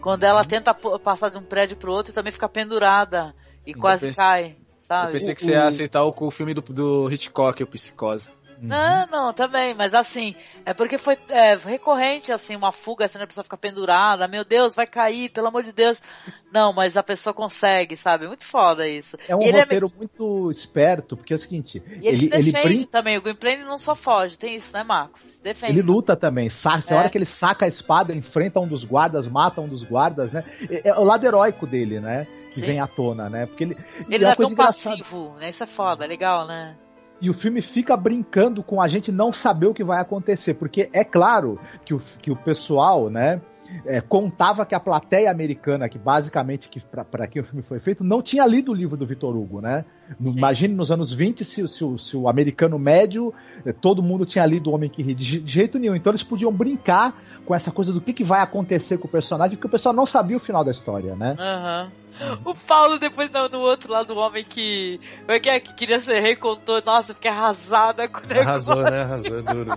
Quando 0.00 0.24
ela 0.24 0.44
tenta 0.44 0.72
p- 0.72 0.98
passar 1.00 1.28
de 1.30 1.38
um 1.38 1.42
prédio 1.42 1.76
pro 1.76 1.92
outro 1.92 2.12
e 2.12 2.14
também 2.14 2.32
fica 2.32 2.48
pendurada 2.48 3.34
e 3.66 3.74
quase 3.74 4.08
pensei- 4.08 4.14
cai, 4.24 4.44
Eu 4.50 4.56
sabe? 4.78 5.12
pensei 5.12 5.34
que 5.34 5.44
você 5.44 5.52
ia 5.52 5.64
aceitar 5.64 6.04
o, 6.04 6.14
o 6.16 6.30
filme 6.30 6.54
do, 6.54 6.60
do 6.60 7.10
Hitchcock, 7.12 7.62
o 7.62 7.66
Psicose. 7.66 8.30
Não, 8.60 9.06
não, 9.06 9.32
também, 9.32 9.74
mas 9.74 9.94
assim, 9.94 10.34
é 10.64 10.72
porque 10.72 10.98
foi 10.98 11.16
é, 11.28 11.54
recorrente, 11.56 12.32
assim, 12.32 12.56
uma 12.56 12.72
fuga, 12.72 13.04
assim, 13.04 13.18
a 13.20 13.26
pessoa 13.26 13.44
fica 13.44 13.56
pendurada, 13.56 14.26
meu 14.26 14.44
Deus, 14.44 14.74
vai 14.74 14.86
cair, 14.86 15.28
pelo 15.30 15.48
amor 15.48 15.62
de 15.62 15.72
Deus. 15.72 16.00
Não, 16.52 16.72
mas 16.72 16.96
a 16.96 17.02
pessoa 17.02 17.34
consegue, 17.34 17.96
sabe? 17.96 18.26
Muito 18.26 18.46
foda 18.46 18.88
isso. 18.88 19.16
É 19.28 19.36
um 19.36 19.42
E 19.42 19.48
ele 19.48 19.58
roteiro 19.60 19.90
muito 19.96 20.50
esperto, 20.50 21.16
porque 21.16 21.32
é 21.32 21.36
o 21.36 21.38
seguinte, 21.38 21.82
E 22.00 22.08
ele, 22.08 22.16
se 22.18 22.26
ele, 22.26 22.34
ele 22.36 22.52
defende 22.52 22.74
brin- 22.76 22.84
também, 22.86 23.16
o 23.18 23.22
Gwynplaine 23.22 23.62
não 23.64 23.78
só 23.78 23.94
foge, 23.94 24.38
tem 24.38 24.54
isso, 24.56 24.74
né, 24.76 24.82
Marcos? 24.82 25.20
Se 25.22 25.42
defende. 25.42 25.72
Ele 25.72 25.82
luta 25.82 26.16
também, 26.16 26.48
saca, 26.48 26.94
É. 26.94 26.96
hora 26.96 27.10
que 27.10 27.18
ele 27.18 27.26
saca 27.26 27.66
a 27.66 27.68
espada, 27.68 28.14
enfrenta 28.14 28.58
um 28.60 28.66
dos 28.66 28.84
guardas, 28.84 29.26
mata 29.26 29.60
um 29.60 29.68
dos 29.68 29.82
guardas, 29.84 30.32
né? 30.32 30.44
É, 30.70 30.88
é 30.90 30.94
o 30.98 31.04
lado 31.04 31.26
heróico 31.26 31.66
dele, 31.66 32.00
né? 32.00 32.26
Que 32.46 32.52
Sim. 32.52 32.66
vem 32.66 32.80
à 32.80 32.86
tona, 32.86 33.28
né? 33.28 33.46
Porque 33.46 33.64
ele, 33.64 33.76
Ele 34.08 34.24
é 34.24 34.26
não 34.26 34.30
é 34.32 34.34
tão 34.36 34.50
engraçada. 34.50 34.96
passivo, 34.96 35.34
né? 35.38 35.50
Isso 35.50 35.62
é 35.62 35.66
foda, 35.66 36.06
legal, 36.06 36.46
né? 36.46 36.76
E 37.20 37.30
o 37.30 37.34
filme 37.34 37.62
fica 37.62 37.96
brincando 37.96 38.62
com 38.62 38.80
a 38.80 38.88
gente 38.88 39.10
não 39.10 39.32
saber 39.32 39.66
o 39.66 39.74
que 39.74 39.82
vai 39.82 40.00
acontecer, 40.00 40.54
porque 40.54 40.90
é 40.92 41.02
claro 41.02 41.58
que 41.84 41.94
o, 41.94 42.00
que 42.20 42.30
o 42.30 42.36
pessoal, 42.36 43.08
né? 43.08 43.40
É, 43.84 44.00
contava 44.00 44.64
que 44.66 44.74
a 44.74 44.80
plateia 44.80 45.30
americana, 45.30 45.88
que 45.88 45.98
basicamente 45.98 46.68
que 46.68 46.80
para 46.80 47.26
que 47.26 47.40
o 47.40 47.44
filme 47.44 47.62
foi 47.62 47.80
feito, 47.80 48.02
não 48.04 48.22
tinha 48.22 48.46
lido 48.46 48.72
o 48.72 48.74
livro 48.74 48.96
do 48.96 49.06
Vitor 49.06 49.36
Hugo, 49.36 49.60
né? 49.60 49.84
Sim. 50.20 50.38
Imagine 50.38 50.74
nos 50.74 50.92
anos 50.92 51.12
20 51.12 51.44
se, 51.44 51.66
se 51.68 51.84
o- 51.84 51.98
se 51.98 52.16
o 52.16 52.28
americano 52.28 52.78
médio, 52.78 53.34
eh, 53.64 53.72
todo 53.72 54.02
mundo 54.02 54.24
tinha 54.24 54.46
lido 54.46 54.70
O 54.70 54.74
Homem 54.74 54.88
que 54.88 55.02
Ri, 55.02 55.14
de, 55.14 55.40
de 55.40 55.52
jeito 55.52 55.78
nenhum. 55.78 55.96
Então 55.96 56.12
eles 56.12 56.22
podiam 56.22 56.52
brincar 56.52 57.20
com 57.44 57.54
essa 57.54 57.70
coisa 57.70 57.92
do 57.92 58.00
que, 58.00 58.12
que 58.12 58.24
vai 58.24 58.40
acontecer 58.40 58.98
com 58.98 59.06
o 59.06 59.10
personagem, 59.10 59.56
porque 59.56 59.66
o 59.68 59.70
pessoal 59.70 59.94
não 59.94 60.06
sabia 60.06 60.36
o 60.36 60.40
final 60.40 60.64
da 60.64 60.70
história, 60.70 61.14
né? 61.16 61.34
Aham. 61.38 61.90
O 62.46 62.54
Paulo, 62.54 62.98
depois 62.98 63.30
no, 63.30 63.46
no 63.50 63.60
outro 63.60 63.92
lado, 63.92 64.14
do 64.14 64.18
homem 64.18 64.42
que. 64.42 64.98
Como 65.20 65.32
é 65.32 65.38
que 65.38 65.50
é? 65.50 65.60
Que 65.60 65.74
queria 65.74 66.00
ser 66.00 66.18
rei, 66.20 66.34
contou. 66.34 66.80
Nossa, 66.84 67.10
eu 67.12 67.14
fiquei 67.14 67.30
arrasada 67.30 68.08
com 68.08 68.20
o 68.20 68.26
negócio. 68.26 68.48
Arrasou, 68.48 68.82
né? 68.82 69.02
Arrasou, 69.02 69.38
é 69.38 69.42
duro. 69.42 69.70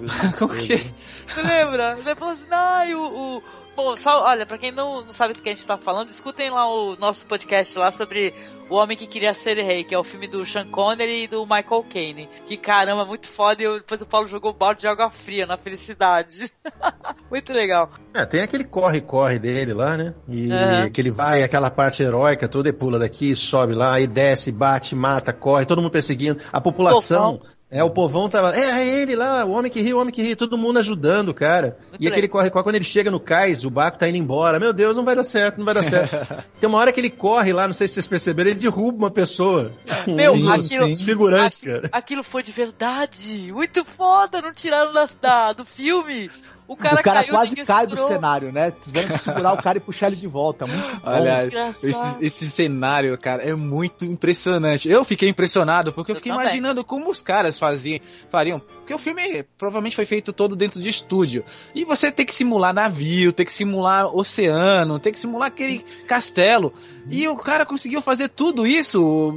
Tu 1.33 1.41
lembra? 1.45 1.97
Ele 1.99 2.15
falou 2.15 2.33
assim, 2.33 2.45
ai, 2.49 2.95
o, 2.95 3.01
o. 3.01 3.43
Bom, 3.81 3.95
só, 3.95 4.25
olha, 4.25 4.45
pra 4.45 4.57
quem 4.57 4.73
não, 4.73 5.05
não 5.05 5.13
sabe 5.13 5.33
do 5.33 5.41
que 5.41 5.47
a 5.49 5.53
gente 5.55 5.65
tá 5.65 5.77
falando, 5.77 6.09
escutem 6.09 6.51
lá 6.51 6.67
o 6.67 6.97
nosso 6.97 7.25
podcast 7.25 7.79
lá 7.79 7.89
sobre 7.93 8.33
O 8.69 8.75
Homem 8.75 8.97
que 8.97 9.07
Queria 9.07 9.33
Ser 9.33 9.55
Rei, 9.63 9.85
que 9.85 9.95
é 9.95 9.97
o 9.97 10.03
filme 10.03 10.27
do 10.27 10.45
Sean 10.45 10.67
Connery 10.67 11.23
e 11.23 11.27
do 11.29 11.43
Michael 11.45 11.85
Caine. 11.89 12.29
Que 12.45 12.57
caramba, 12.57 13.05
muito 13.05 13.27
foda. 13.29 13.61
E 13.61 13.65
eu- 13.65 13.77
depois 13.79 14.01
o 14.01 14.05
Paulo 14.05 14.27
jogou 14.27 14.51
balde 14.51 14.81
de 14.81 14.87
água 14.87 15.09
fria 15.09 15.47
na 15.47 15.57
felicidade. 15.57 16.51
muito 17.31 17.53
legal. 17.53 17.89
É, 18.13 18.25
tem 18.25 18.41
aquele 18.41 18.65
corre-corre 18.65 19.39
dele 19.39 19.73
lá, 19.73 19.95
né? 19.95 20.13
E 20.27 20.51
Aham. 20.51 20.89
que 20.89 20.99
ele 20.99 21.09
vai, 21.11 21.41
aquela 21.41 21.71
parte 21.71 22.03
heróica 22.03 22.49
toda, 22.49 22.67
e 22.67 22.73
pula 22.73 22.99
daqui, 22.99 23.33
sobe 23.33 23.73
lá, 23.73 23.97
e 23.97 24.07
desce, 24.07 24.51
bate, 24.51 24.93
mata, 24.93 25.31
corre, 25.31 25.65
todo 25.65 25.81
mundo 25.81 25.91
perseguindo. 25.91 26.37
A 26.51 26.59
população. 26.59 27.39
É, 27.71 27.83
o 27.83 27.89
povão 27.91 28.27
tava. 28.27 28.55
É, 28.55 28.81
é 28.81 28.87
ele 29.01 29.15
lá, 29.15 29.45
o 29.45 29.51
homem 29.51 29.71
que 29.71 29.79
ri, 29.79 29.93
o 29.93 29.99
homem 29.99 30.11
que 30.11 30.23
ri, 30.23 30.35
todo 30.35 30.57
mundo 30.57 30.79
ajudando, 30.79 31.33
cara. 31.35 31.77
Muito 31.89 32.03
e 32.03 32.07
aquele 32.07 32.23
legal. 32.23 32.39
corre-corre, 32.39 32.63
quando 32.63 32.75
ele 32.75 32.83
chega 32.85 33.11
no 33.11 33.19
cais, 33.19 33.63
o 33.63 33.69
barco 33.69 33.99
tá 33.99 34.09
indo 34.09 34.17
embora. 34.17 34.59
Meu 34.59 34.73
Deus, 34.73 34.97
não 34.97 35.05
vai 35.05 35.15
dar 35.15 35.23
certo, 35.23 35.59
não 35.59 35.65
vai 35.65 35.75
dar 35.75 35.83
certo. 35.83 36.43
tem 36.59 36.67
uma 36.67 36.79
hora 36.79 36.91
que 36.91 36.99
ele 36.99 37.11
corre 37.11 37.53
lá, 37.53 37.67
não 37.67 37.73
sei 37.73 37.87
se 37.87 37.93
vocês 37.93 38.07
perceberam, 38.07 38.49
ele 38.49 38.59
derruba 38.59 38.97
uma 38.97 39.11
pessoa. 39.11 39.71
Meu, 40.07 40.33
um 40.33 40.49
aquilo- 40.49 40.87
dos 40.87 41.01
figurantes, 41.03 41.61
cara. 41.61 41.89
Aquilo 41.91 42.23
foi 42.23 42.41
de 42.41 42.51
verdade. 42.51 43.47
Muito 43.53 43.85
foda, 43.85 44.41
não 44.41 44.51
tiraram 44.51 44.91
da, 44.91 45.07
da- 45.21 45.53
do 45.53 45.63
filme. 45.63 46.31
O 46.69 46.75
cara, 46.75 47.01
o 47.01 47.03
cara 47.03 47.23
caiu, 47.23 47.33
quase 47.33 47.55
cai 47.65 47.87
do 47.87 47.95
segurou. 47.95 48.07
cenário, 48.07 48.51
né? 48.51 48.71
Tiveram 48.83 49.09
que 49.09 49.17
segurar 49.17 49.53
o 49.53 49.57
cara 49.57 49.79
e 49.79 49.81
puxar 49.81 50.07
ele 50.07 50.17
de 50.17 50.27
volta. 50.27 50.67
Muito. 50.67 50.83
Olha, 51.03 51.47
esse, 51.47 51.91
esse 52.21 52.49
cenário, 52.51 53.17
cara, 53.17 53.41
é 53.41 53.55
muito 53.55 54.05
impressionante. 54.05 54.87
Eu 54.87 55.03
fiquei 55.03 55.27
impressionado 55.27 55.91
porque 55.91 56.11
eu, 56.11 56.13
Eu 56.13 56.17
fiquei 56.19 56.31
também. 56.31 56.45
imaginando 56.45 56.83
como 56.85 57.09
os 57.09 57.21
caras 57.21 57.57
faziam, 57.57 57.99
fariam. 58.31 58.59
Porque 58.59 58.93
o 58.93 58.99
filme 58.99 59.43
provavelmente 59.57 59.95
foi 59.95 60.05
feito 60.05 60.31
todo 60.31 60.55
dentro 60.55 60.79
de 60.79 60.89
estúdio. 60.89 61.43
E 61.73 61.83
você 61.83 62.11
tem 62.11 62.25
que 62.25 62.35
simular 62.35 62.71
navio, 62.71 63.33
tem 63.33 63.47
que 63.47 63.51
simular 63.51 64.05
oceano, 64.15 64.99
tem 64.99 65.11
que 65.11 65.19
simular 65.19 65.47
aquele 65.47 65.79
castelo. 66.07 66.71
E 67.09 67.27
o 67.27 67.35
cara 67.35 67.65
conseguiu 67.65 68.01
fazer 68.03 68.29
tudo 68.29 68.67
isso 68.67 69.33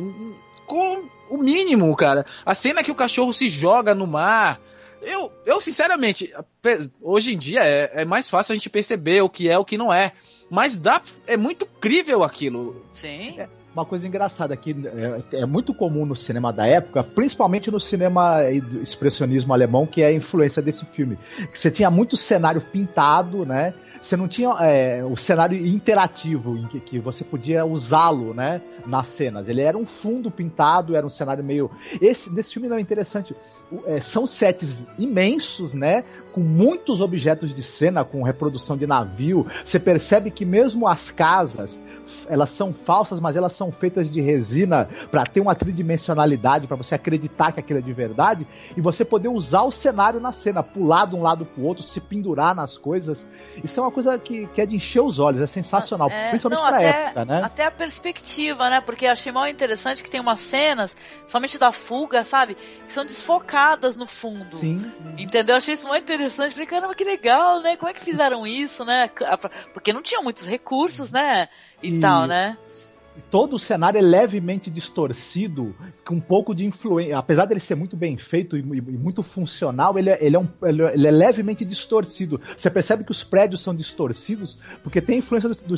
com 0.67 1.05
o 1.31 1.39
mínimo, 1.39 1.97
cara. 1.97 2.27
A 2.45 2.55
cena 2.55 2.83
que 2.83 2.91
o 2.93 2.95
cachorro 2.95 3.33
se 3.33 3.49
joga 3.49 3.95
no 3.95 4.07
mar. 4.07 4.61
Eu, 5.03 5.33
eu 5.45 5.61
sinceramente, 5.61 6.33
hoje 7.01 7.35
em 7.35 7.39
dia 7.39 7.61
é, 7.63 8.03
é 8.03 8.05
mais 8.05 8.31
fácil 8.31 8.53
a 8.53 8.57
gente 8.57 8.71
perceber 8.71 9.21
o 9.23 9.29
que 9.29 9.51
é 9.51 9.59
o 9.59 9.65
que 9.65 9.77
não 9.77 9.93
é. 9.93 10.13
Mas 10.51 10.79
dá, 10.79 11.03
é 11.27 11.37
muito 11.37 11.67
crível 11.67 12.23
aquilo. 12.23 12.85
Sim. 12.93 13.37
Uma 13.75 13.87
coisa 13.87 14.07
engraçada 14.07 14.53
aqui, 14.53 14.77
é, 15.33 15.39
é 15.41 15.47
muito 15.47 15.73
comum 15.73 16.05
no 16.05 16.15
cinema 16.15 16.53
da 16.53 16.67
época, 16.67 17.03
principalmente 17.03 17.71
no 17.71 17.81
cinema 17.81 18.43
do 18.69 18.83
expressionismo 18.83 19.55
alemão, 19.55 19.87
que 19.87 20.03
é 20.03 20.09
a 20.09 20.13
influência 20.13 20.61
desse 20.61 20.85
filme. 20.87 21.19
Que 21.51 21.59
você 21.59 21.71
tinha 21.71 21.91
muito 21.91 22.15
cenário 22.17 22.61
pintado, 22.61 23.47
né? 23.47 23.73
Você 24.03 24.17
não 24.17 24.29
tinha 24.29 24.51
é, 24.61 25.03
o 25.05 25.17
cenário 25.17 25.57
interativo, 25.65 26.57
em 26.57 26.67
que, 26.67 26.81
que 26.81 26.99
você 26.99 27.25
podia 27.25 27.65
usá-lo, 27.65 28.35
né? 28.35 28.61
Nas 28.85 29.07
cenas. 29.07 29.49
Ele 29.49 29.63
era 29.63 29.79
um 29.79 29.87
fundo 29.87 30.31
pintado, 30.31 30.95
era 30.95 31.07
um 31.07 31.11
cenário 31.11 31.43
meio. 31.43 31.71
Esse 32.01 32.29
desse 32.29 32.53
filme 32.53 32.69
não 32.69 32.77
é 32.77 32.81
interessante. 32.81 33.35
É, 33.87 34.01
são 34.01 34.27
sets 34.27 34.87
imensos, 34.99 35.75
né? 35.75 36.05
Com 36.33 36.41
muitos 36.41 37.01
objetos 37.01 37.55
de 37.55 37.63
cena, 37.63 38.05
com 38.05 38.23
reprodução 38.23 38.77
de 38.77 38.87
navio. 38.87 39.47
Você 39.65 39.79
percebe 39.79 40.31
que 40.31 40.45
mesmo 40.45 40.89
as 40.89 41.11
casas 41.11 41.81
elas 42.29 42.51
são 42.51 42.73
falsas, 42.73 43.19
mas 43.21 43.37
elas 43.37 43.55
são 43.55 43.73
feitas 43.73 44.11
de 44.11 44.21
resina 44.21 44.89
para 45.11 45.25
ter 45.25 45.41
uma 45.41 45.55
tridimensionalidade, 45.55 46.67
para 46.67 46.77
você 46.77 46.95
acreditar 46.95 47.53
que 47.53 47.61
aquilo 47.61 47.79
é 47.79 47.83
de 47.83 47.93
verdade 47.93 48.47
e 48.77 48.81
você 48.81 49.05
poder 49.05 49.29
usar 49.29 49.63
o 49.63 49.71
cenário 49.71 50.21
na 50.21 50.33
cena, 50.33 50.63
pular 50.63 51.07
de 51.07 51.15
um 51.15 51.23
lado 51.23 51.45
pro 51.45 51.65
outro, 51.65 51.83
se 51.83 52.01
pendurar 52.01 52.55
nas 52.55 52.77
coisas. 52.79 53.27
Isso 53.63 53.81
é 53.81 53.83
uma 53.83 53.91
coisa 53.91 54.19
que, 54.19 54.47
que 54.49 54.61
é 54.61 54.67
de 54.67 54.77
encher 54.77 55.01
os 55.01 55.19
olhos, 55.19 55.43
é 55.43 55.47
sensacional, 55.47 56.09
É, 56.11 56.31
principalmente 56.31 56.61
não, 56.61 56.69
pra 56.69 56.77
até, 56.77 57.05
época, 57.07 57.25
né? 57.25 57.43
até 57.43 57.67
a 57.67 57.71
perspectiva, 57.71 58.71
né? 58.71 58.81
Porque 58.81 59.07
achei 59.07 59.33
mal 59.33 59.49
interessante 59.49 60.03
que 60.03 60.11
tem 60.11 60.21
umas 60.21 60.41
cenas, 60.41 60.97
somente 61.27 61.59
da 61.59 61.73
fuga, 61.73 62.25
sabe? 62.25 62.55
Que 62.55 62.93
são 62.93 63.05
desfocadas 63.05 63.62
no 63.97 64.07
fundo. 64.07 64.59
Sim. 64.59 64.91
Entendeu? 65.19 65.57
Achei 65.57 65.75
isso 65.75 65.87
muito 65.89 66.03
interessante. 66.03 66.53
Falei, 66.53 66.67
caramba, 66.67 66.95
que 66.95 67.05
legal, 67.05 67.61
né? 67.63 67.77
Como 67.77 67.91
é 67.91 67.95
que 67.95 68.01
fizeram 68.01 68.47
isso, 68.47 68.85
né? 68.85 69.11
Porque 69.73 69.93
não 69.93 70.03
tinha 70.03 70.21
muitos 70.21 70.47
recursos, 70.47 71.11
né? 71.11 71.49
E, 71.83 71.97
E- 71.97 72.01
tal, 72.01 72.27
né? 72.27 72.57
Todo 73.31 73.57
o 73.57 73.59
cenário 73.59 73.99
é 73.99 74.03
levemente 74.03 74.71
distorcido, 74.71 75.75
com 76.07 76.15
um 76.15 76.21
pouco 76.21 76.55
de 76.55 76.65
influência. 76.65 77.19
Apesar 77.19 77.45
dele 77.47 77.61
ser 77.61 77.75
muito 77.75 77.97
bem 77.97 78.17
feito 78.17 78.57
e, 78.57 78.61
e 78.61 78.81
muito 78.81 79.23
funcional, 79.23 79.99
ele 79.99 80.11
é, 80.11 80.19
ele, 80.21 80.37
é 80.37 80.39
um, 80.39 80.49
ele 80.63 81.07
é 81.07 81.11
levemente 81.11 81.65
distorcido. 81.65 82.41
Você 82.57 82.71
percebe 82.71 83.05
que 83.05 83.11
os 83.11 83.23
prédios 83.23 83.61
são 83.61 83.75
distorcidos 83.75 84.59
porque 84.83 85.01
tem 85.01 85.19
influência 85.19 85.49
do, 85.49 85.55
do, 85.55 85.75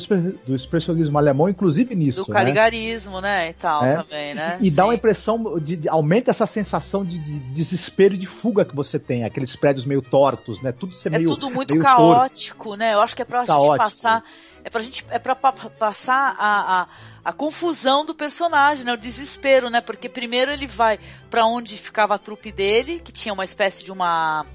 do 0.47 0.55
expressionismo 0.55 1.17
alemão, 1.17 1.49
inclusive 1.49 1.95
nisso. 1.95 2.25
Do 2.25 2.31
caligarismo, 2.31 3.21
né? 3.21 3.25
né? 3.25 3.49
E 3.49 3.53
tal 3.53 3.85
é? 3.85 3.91
também, 3.91 4.33
né? 4.33 4.57
E, 4.61 4.67
e 4.67 4.71
dá 4.71 4.85
uma 4.85 4.95
impressão 4.95 5.59
de, 5.59 5.75
de, 5.75 5.89
aumenta 5.89 6.31
essa 6.31 6.47
sensação 6.47 7.03
de, 7.03 7.17
de, 7.17 7.39
desespero 7.53 8.15
e 8.15 8.17
de 8.17 8.27
fuga 8.27 8.63
que 8.63 8.75
você 8.75 8.99
tem, 8.99 9.23
aqueles 9.23 9.55
prédios 9.55 9.85
meio 9.85 10.01
tortos, 10.01 10.61
né? 10.61 10.71
Tudo 10.71 10.97
ser 10.97 11.09
é 11.13 11.17
meio. 11.17 11.27
tudo 11.27 11.49
muito 11.49 11.77
caótico, 11.79 12.65
torto. 12.65 12.79
né? 12.79 12.93
Eu 12.93 13.01
acho 13.01 13.15
que 13.15 13.21
é 13.21 13.25
pra 13.25 13.45
Caótico. 13.45 13.73
gente 13.73 13.77
passar. 13.77 14.23
É 14.65 14.69
pra 14.69 14.81
gente. 14.81 15.05
É 15.11 15.19
pra 15.19 15.35
pa 15.35 15.53
passar 15.53 16.35
a, 16.39 16.81
a 16.81 16.87
a 17.25 17.33
confusão 17.33 18.05
do 18.05 18.13
personagem, 18.13 18.85
né? 18.85 18.93
O 18.93 18.97
desespero, 18.97 19.67
né? 19.67 19.81
Porque 19.81 20.07
primeiro 20.07 20.51
ele 20.51 20.67
vai 20.67 20.99
para 21.27 21.43
onde 21.43 21.75
ficava 21.75 22.13
a 22.13 22.19
trupe 22.19 22.51
dele, 22.51 22.99
que 22.99 23.11
tinha 23.11 23.33
uma 23.33 23.43
espécie 23.43 23.83
de 23.83 23.91
uma 23.91 24.45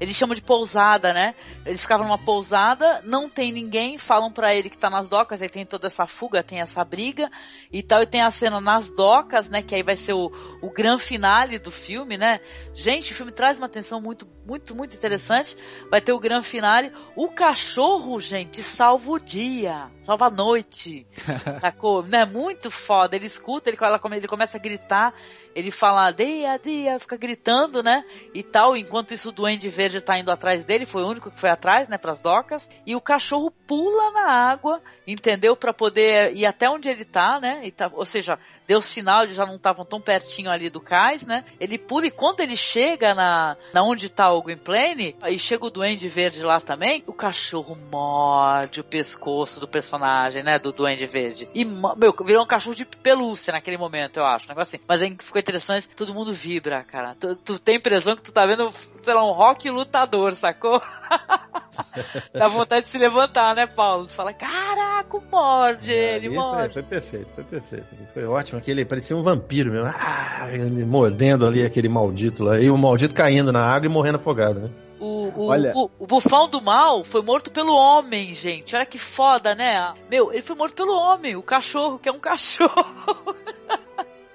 eles 0.00 0.16
chamam 0.16 0.34
de 0.34 0.42
pousada, 0.42 1.12
né? 1.12 1.34
Eles 1.64 1.80
ficavam 1.82 2.06
numa 2.06 2.18
pousada, 2.18 3.02
não 3.04 3.28
tem 3.28 3.52
ninguém, 3.52 3.98
falam 3.98 4.30
para 4.30 4.54
ele 4.54 4.68
que 4.68 4.78
tá 4.78 4.90
nas 4.90 5.08
docas, 5.08 5.42
aí 5.42 5.48
tem 5.48 5.64
toda 5.64 5.86
essa 5.86 6.06
fuga, 6.06 6.42
tem 6.42 6.60
essa 6.60 6.84
briga 6.84 7.30
e 7.72 7.82
tal, 7.82 8.02
e 8.02 8.06
tem 8.06 8.22
a 8.22 8.30
cena 8.30 8.60
nas 8.60 8.90
docas, 8.90 9.48
né? 9.48 9.62
Que 9.62 9.74
aí 9.74 9.82
vai 9.82 9.96
ser 9.96 10.12
o, 10.12 10.30
o 10.62 10.70
grande 10.70 11.02
finale 11.02 11.58
do 11.58 11.70
filme, 11.70 12.16
né? 12.16 12.40
Gente, 12.74 13.12
o 13.12 13.14
filme 13.14 13.32
traz 13.32 13.58
uma 13.58 13.66
atenção 13.66 14.00
muito, 14.00 14.28
muito, 14.46 14.74
muito 14.74 14.96
interessante. 14.96 15.56
Vai 15.90 16.00
ter 16.00 16.12
o 16.12 16.18
grande 16.18 16.46
finale. 16.46 16.92
O 17.14 17.28
cachorro, 17.30 18.20
gente, 18.20 18.62
salva 18.62 19.10
o 19.10 19.18
dia, 19.18 19.90
salva 20.02 20.26
a 20.26 20.30
noite. 20.30 21.06
sacou? 21.60 22.02
Né? 22.02 22.24
Muito 22.24 22.70
foda. 22.70 23.16
Ele 23.16 23.26
escuta, 23.26 23.70
ele, 23.70 23.78
ele 24.12 24.28
começa 24.28 24.56
a 24.56 24.60
gritar 24.60 25.14
ele 25.56 25.70
fala 25.70 26.10
dia, 26.12 26.58
dia, 26.58 26.98
fica 26.98 27.16
gritando, 27.16 27.82
né? 27.82 28.04
E 28.34 28.42
tal, 28.42 28.76
enquanto 28.76 29.12
isso 29.12 29.30
o 29.30 29.32
Duende 29.32 29.68
Verde 29.70 30.02
tá 30.02 30.18
indo 30.18 30.30
atrás 30.30 30.64
dele, 30.64 30.84
foi 30.84 31.02
o 31.02 31.08
único 31.08 31.30
que 31.30 31.40
foi 31.40 31.48
atrás, 31.48 31.88
né, 31.88 31.96
pras 31.96 32.20
docas, 32.20 32.68
e 32.86 32.94
o 32.94 33.00
cachorro 33.00 33.50
pula 33.66 34.12
na 34.12 34.30
água, 34.30 34.82
entendeu? 35.06 35.56
para 35.56 35.72
poder 35.72 36.36
ir 36.36 36.44
até 36.44 36.68
onde 36.68 36.88
ele 36.88 37.04
tá, 37.04 37.40
né? 37.40 37.62
E 37.64 37.70
tá, 37.70 37.90
ou 37.92 38.04
seja, 38.04 38.38
deu 38.66 38.82
sinal 38.82 39.26
de 39.26 39.32
já 39.32 39.46
não 39.46 39.56
estavam 39.56 39.84
tão 39.84 40.00
pertinho 40.00 40.50
ali 40.50 40.68
do 40.68 40.80
cais, 40.80 41.26
né? 41.26 41.44
Ele 41.58 41.78
pula 41.78 42.06
e 42.06 42.10
quando 42.10 42.40
ele 42.40 42.56
chega 42.56 43.14
na, 43.14 43.56
na 43.72 43.82
onde 43.82 44.08
tá 44.08 44.30
o 44.30 44.42
Gwynplaine, 44.42 45.16
aí 45.22 45.38
chega 45.38 45.64
o 45.64 45.70
Duende 45.70 46.08
Verde 46.08 46.42
lá 46.42 46.60
também, 46.60 47.02
o 47.06 47.12
cachorro 47.12 47.76
morde 47.90 48.80
o 48.80 48.84
pescoço 48.84 49.58
do 49.58 49.66
personagem, 49.66 50.42
né, 50.42 50.58
do 50.58 50.72
Duende 50.72 51.06
Verde. 51.06 51.48
E, 51.54 51.64
meu, 51.64 52.14
virou 52.24 52.44
um 52.44 52.46
cachorro 52.46 52.76
de 52.76 52.84
pelúcia 52.84 53.52
naquele 53.52 53.78
momento, 53.78 54.18
eu 54.18 54.26
acho, 54.26 54.46
um 54.46 54.48
negócio 54.50 54.76
assim. 54.76 54.84
Mas 54.86 55.02
aí 55.02 55.16
ficou 55.18 55.38
interessante, 55.46 55.88
todo 55.94 56.12
mundo 56.12 56.32
vibra, 56.32 56.82
cara. 56.82 57.14
Tu, 57.18 57.36
tu 57.36 57.58
tem 57.58 57.76
a 57.76 57.78
impressão 57.78 58.16
que 58.16 58.22
tu 58.22 58.32
tá 58.32 58.44
vendo, 58.44 58.68
sei 59.00 59.14
lá, 59.14 59.24
um 59.24 59.30
rock 59.32 59.70
lutador, 59.70 60.34
sacou? 60.34 60.82
Dá 62.34 62.48
vontade 62.48 62.84
de 62.86 62.90
se 62.90 62.98
levantar, 62.98 63.54
né, 63.54 63.66
Paulo? 63.66 64.06
Tu 64.06 64.12
fala, 64.12 64.32
caraca, 64.32 65.18
morde 65.30 65.92
É, 65.94 66.16
ele, 66.16 66.30
morde. 66.30 66.74
Foi, 66.74 66.82
foi 66.82 66.90
perfeito, 66.90 67.28
foi 67.34 67.44
perfeito. 67.44 67.86
Foi 68.12 68.24
ótimo. 68.24 68.58
Aquele 68.58 68.84
parecia 68.84 69.16
um 69.16 69.22
vampiro 69.22 69.70
mesmo. 69.70 69.86
Ah, 69.94 70.48
ele 70.50 70.84
mordendo 70.84 71.46
ali 71.46 71.64
aquele 71.64 71.88
maldito 71.88 72.42
lá. 72.42 72.58
E 72.58 72.68
o 72.70 72.76
maldito 72.76 73.14
caindo 73.14 73.52
na 73.52 73.64
água 73.64 73.86
e 73.86 73.92
morrendo 73.92 74.16
afogado, 74.16 74.60
né? 74.60 74.70
O, 74.98 75.30
o, 75.36 75.48
Olha- 75.50 75.72
o, 75.74 75.90
o 75.98 76.06
bufão 76.06 76.48
do 76.48 76.60
mal 76.62 77.04
foi 77.04 77.20
morto 77.22 77.50
pelo 77.50 77.74
homem, 77.74 78.34
gente. 78.34 78.74
Olha 78.74 78.86
que 78.86 78.98
foda, 78.98 79.54
né? 79.54 79.92
Meu, 80.10 80.32
ele 80.32 80.42
foi 80.42 80.56
morto 80.56 80.74
pelo 80.74 80.92
homem, 80.92 81.36
o 81.36 81.42
cachorro, 81.42 81.98
que 81.98 82.08
é 82.08 82.12
um 82.12 82.18
cachorro. 82.20 83.36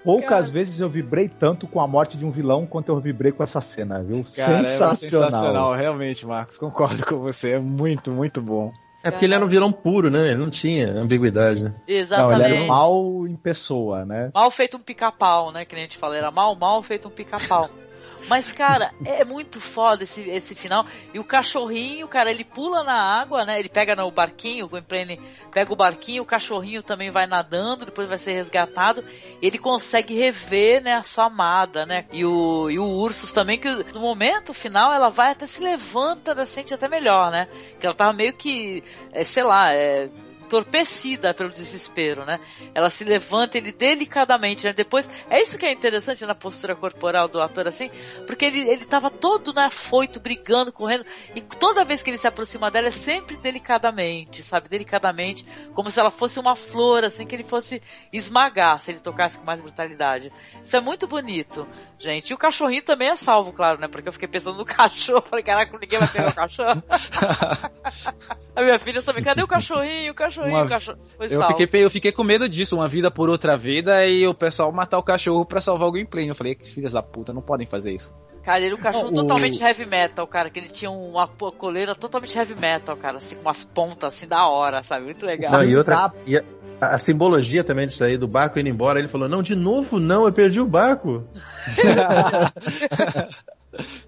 Poucas 0.04 0.28
Cara. 0.28 0.52
vezes 0.52 0.80
eu 0.80 0.90
vibrei 0.90 1.30
tanto 1.30 1.68
com 1.68 1.80
a 1.80 1.88
morte 1.88 2.18
de 2.18 2.26
um 2.26 2.32
vilão 2.32 2.66
quanto 2.66 2.90
eu 2.90 3.00
vibrei 3.00 3.32
com 3.32 3.44
essa 3.44 3.62
cena, 3.62 4.02
viu? 4.02 4.26
Cara, 4.36 4.66
sensacional. 4.66 4.92
é 4.92 4.96
sensacional, 4.96 5.74
realmente, 5.74 6.26
Marcos. 6.26 6.58
Concordo 6.58 7.06
com 7.06 7.20
você. 7.20 7.52
É 7.52 7.60
muito, 7.60 8.12
muito 8.12 8.42
bom. 8.42 8.74
É 9.04 9.10
porque 9.10 9.26
ele 9.26 9.34
era 9.34 9.44
um 9.44 9.48
vilão 9.48 9.72
puro, 9.72 10.12
né? 10.12 10.30
Ele 10.30 10.40
não 10.40 10.50
tinha 10.50 10.92
ambiguidade, 10.92 11.64
né? 11.64 11.70
Não, 11.70 11.84
ele 11.88 11.98
Exatamente. 12.00 12.54
era 12.54 12.64
um 12.64 12.68
mal 12.68 13.28
em 13.28 13.36
pessoa, 13.36 14.06
né? 14.06 14.32
Mal 14.34 14.52
feito 14.52 14.78
um 14.78 14.82
pica-pau, 14.82 15.52
né? 15.52 15.66
Que 15.66 15.74
nem 15.76 15.84
a 15.84 15.88
gente 15.88 15.98
fala, 15.98 16.16
era 16.16 16.30
mal, 16.30 16.56
mal 16.56 16.82
feito 16.84 17.08
um 17.08 17.12
pica-pau. 17.12 17.70
Mas, 18.28 18.52
cara, 18.52 18.94
é 19.04 19.26
muito 19.26 19.60
foda 19.60 20.04
esse, 20.04 20.22
esse 20.30 20.56
final. 20.56 20.86
E 21.14 21.20
o 21.20 21.24
cachorrinho, 21.24 22.08
cara, 22.08 22.30
ele 22.30 22.44
pula 22.44 22.84
na 22.84 22.94
água, 22.94 23.46
né? 23.46 23.60
Ele 23.60 23.70
pega 23.70 23.96
no 23.96 24.10
barquinho, 24.12 24.66
o 24.66 24.70
Gwynplaine 24.70 25.20
pega 25.52 25.74
o 25.74 25.76
barquinho, 25.76 26.24
o 26.24 26.26
cachorrinho 26.26 26.82
também 26.84 27.10
vai 27.10 27.28
nadando, 27.28 27.86
depois 27.86 28.08
vai 28.08 28.18
ser 28.18 28.34
resgatado. 28.34 29.04
Ele 29.42 29.58
consegue 29.58 30.14
rever, 30.14 30.82
né, 30.82 30.96
a 30.96 31.04
sua 31.04 31.26
amada, 31.26 31.86
né? 31.86 32.06
E 32.12 32.24
o, 32.24 32.70
e 32.70 32.80
o 32.80 32.86
Ursus 32.86 33.32
também, 33.32 33.60
que 33.60 33.70
no 33.70 34.00
momento 34.00 34.54
final 34.54 34.94
ela 34.94 35.10
vai 35.10 35.32
até 35.32 35.46
se 35.46 35.62
levanta, 35.62 36.34
né, 36.34 36.46
sente 36.46 36.74
até 36.74 36.88
melhor, 36.88 37.32
né? 37.32 37.48
Que 37.80 37.86
ela 37.86 37.96
tava 37.96 38.14
meio 38.14 38.34
que, 38.34 38.84
é, 39.12 39.24
sei 39.24 39.44
lá, 39.44 39.74
é, 39.74 40.10
entorpecida 40.52 41.34
pelo 41.34 41.50
desespero, 41.50 42.26
né? 42.26 42.40
Ela 42.76 42.90
se 42.90 43.06
levanta 43.06 43.58
ele 43.58 43.72
delicadamente, 43.72 44.66
né? 44.66 44.74
Depois, 44.74 45.10
é 45.30 45.42
isso 45.42 45.58
que 45.58 45.66
é 45.66 45.72
interessante 45.72 46.26
na 46.26 46.36
postura 46.36 46.76
corporal 46.76 47.30
do 47.30 47.42
ator 47.42 47.68
assim, 47.68 47.90
porque 48.28 48.46
ele 48.46 48.62
ele 48.70 48.86
tava 48.86 49.10
todo 49.10 49.54
né, 49.54 49.64
afoito, 49.64 50.20
brigando, 50.20 50.72
correndo, 50.72 51.06
e 51.34 51.42
toda 51.42 51.86
vez 51.86 52.04
que 52.04 52.10
ele 52.10 52.18
se 52.18 52.28
aproxima 52.28 52.70
dela 52.70 52.90
é 52.90 52.92
sempre 52.92 53.38
delicadamente, 53.38 54.44
sabe? 54.44 54.68
Delicadamente, 54.68 55.46
como 55.74 55.90
se 55.90 56.00
ela 56.00 56.12
fosse 56.12 56.40
uma 56.40 56.56
flor, 56.56 57.06
assim, 57.06 57.26
que 57.26 57.36
ele 57.36 57.44
fosse 57.44 57.82
esmagar 58.12 58.80
se 58.80 58.92
ele 58.92 59.00
tocasse 59.00 59.40
com 59.40 59.46
mais 59.46 59.62
brutalidade. 59.62 60.32
Isso 60.64 60.76
é 60.76 60.82
muito 60.82 61.08
bonito, 61.08 61.66
gente. 61.98 62.32
E 62.32 62.34
o 62.34 62.38
cachorrinho 62.38 62.84
também 62.84 63.10
é 63.10 63.16
salvo, 63.16 63.54
claro, 63.54 63.80
né? 63.80 63.88
Porque 63.88 64.10
eu 64.10 64.14
fiquei 64.14 64.28
pensando 64.28 64.58
no 64.58 64.66
cachorro, 64.66 65.24
falei, 65.26 65.46
caraca, 65.46 65.78
ninguém 65.78 66.00
vai 66.00 66.12
pegar 66.12 66.30
o 66.30 66.36
cachorro. 66.36 66.84
A 68.54 68.62
minha 68.62 68.78
filha 68.78 69.02
também, 69.02 69.24
cadê 69.24 69.42
o 69.42 69.48
cachorrinho? 69.48 70.12
O 70.12 70.16
cachorrinho, 70.16 70.41
Uma- 70.50 70.64
o 70.64 70.68
cachorro. 70.68 70.98
Eu 71.20 71.44
fiquei, 71.48 71.84
eu 71.86 71.90
fiquei 71.90 72.12
com 72.12 72.24
medo 72.24 72.48
disso, 72.50 72.76
uma 72.76 72.88
vida 72.88 73.10
por 73.12 73.30
outra 73.30 73.58
vida, 73.58 74.06
e 74.08 74.28
o 74.28 74.34
pessoal 74.34 74.72
matar 74.72 74.98
o 74.98 75.04
cachorro 75.04 75.46
pra 75.46 75.62
salvar 75.62 75.88
o 75.88 75.92
gameplay. 75.92 76.30
Eu 76.30 76.36
falei, 76.36 76.56
que 76.56 76.74
filhas 76.74 76.94
da 76.94 77.02
puta, 77.04 77.32
não 77.34 77.42
podem 77.42 77.68
fazer 77.68 77.92
isso. 77.94 78.14
Cara, 78.44 78.58
ele 78.58 78.68
era 78.68 78.76
um 78.76 78.80
cachorro 78.80 79.10
O- 79.10 79.14
totalmente 79.14 79.62
heavy 79.62 79.86
metal, 79.86 80.26
cara. 80.26 80.50
Que 80.50 80.58
ele 80.60 80.70
tinha 80.70 80.90
uma 80.90 81.28
coleira 81.28 81.94
totalmente 81.94 82.36
heavy 82.36 82.56
metal, 82.56 82.98
cara. 82.98 83.18
Assim, 83.18 83.36
com 83.36 83.44
umas 83.44 83.64
pontas 83.64 84.16
assim 84.16 84.28
da 84.28 84.48
hora, 84.48 84.82
sabe? 84.84 85.06
Muito 85.06 85.24
legal. 85.26 85.52
Não, 85.52 85.64
e 85.64 85.78
outra. 85.78 86.12
E 86.26 86.36
a, 86.38 86.44
a 86.80 86.98
simbologia 86.98 87.64
também 87.64 87.86
disso 87.86 88.04
aí, 88.04 88.18
do 88.18 88.28
barco 88.28 88.60
indo 88.60 88.68
embora, 88.70 88.98
ele 88.98 89.08
falou: 89.08 89.30
Não, 89.30 89.44
de 89.44 89.56
novo 89.56 90.00
não, 90.00 90.26
eu 90.26 90.34
perdi 90.34 90.60
o 90.60 90.66
barco. 90.66 91.24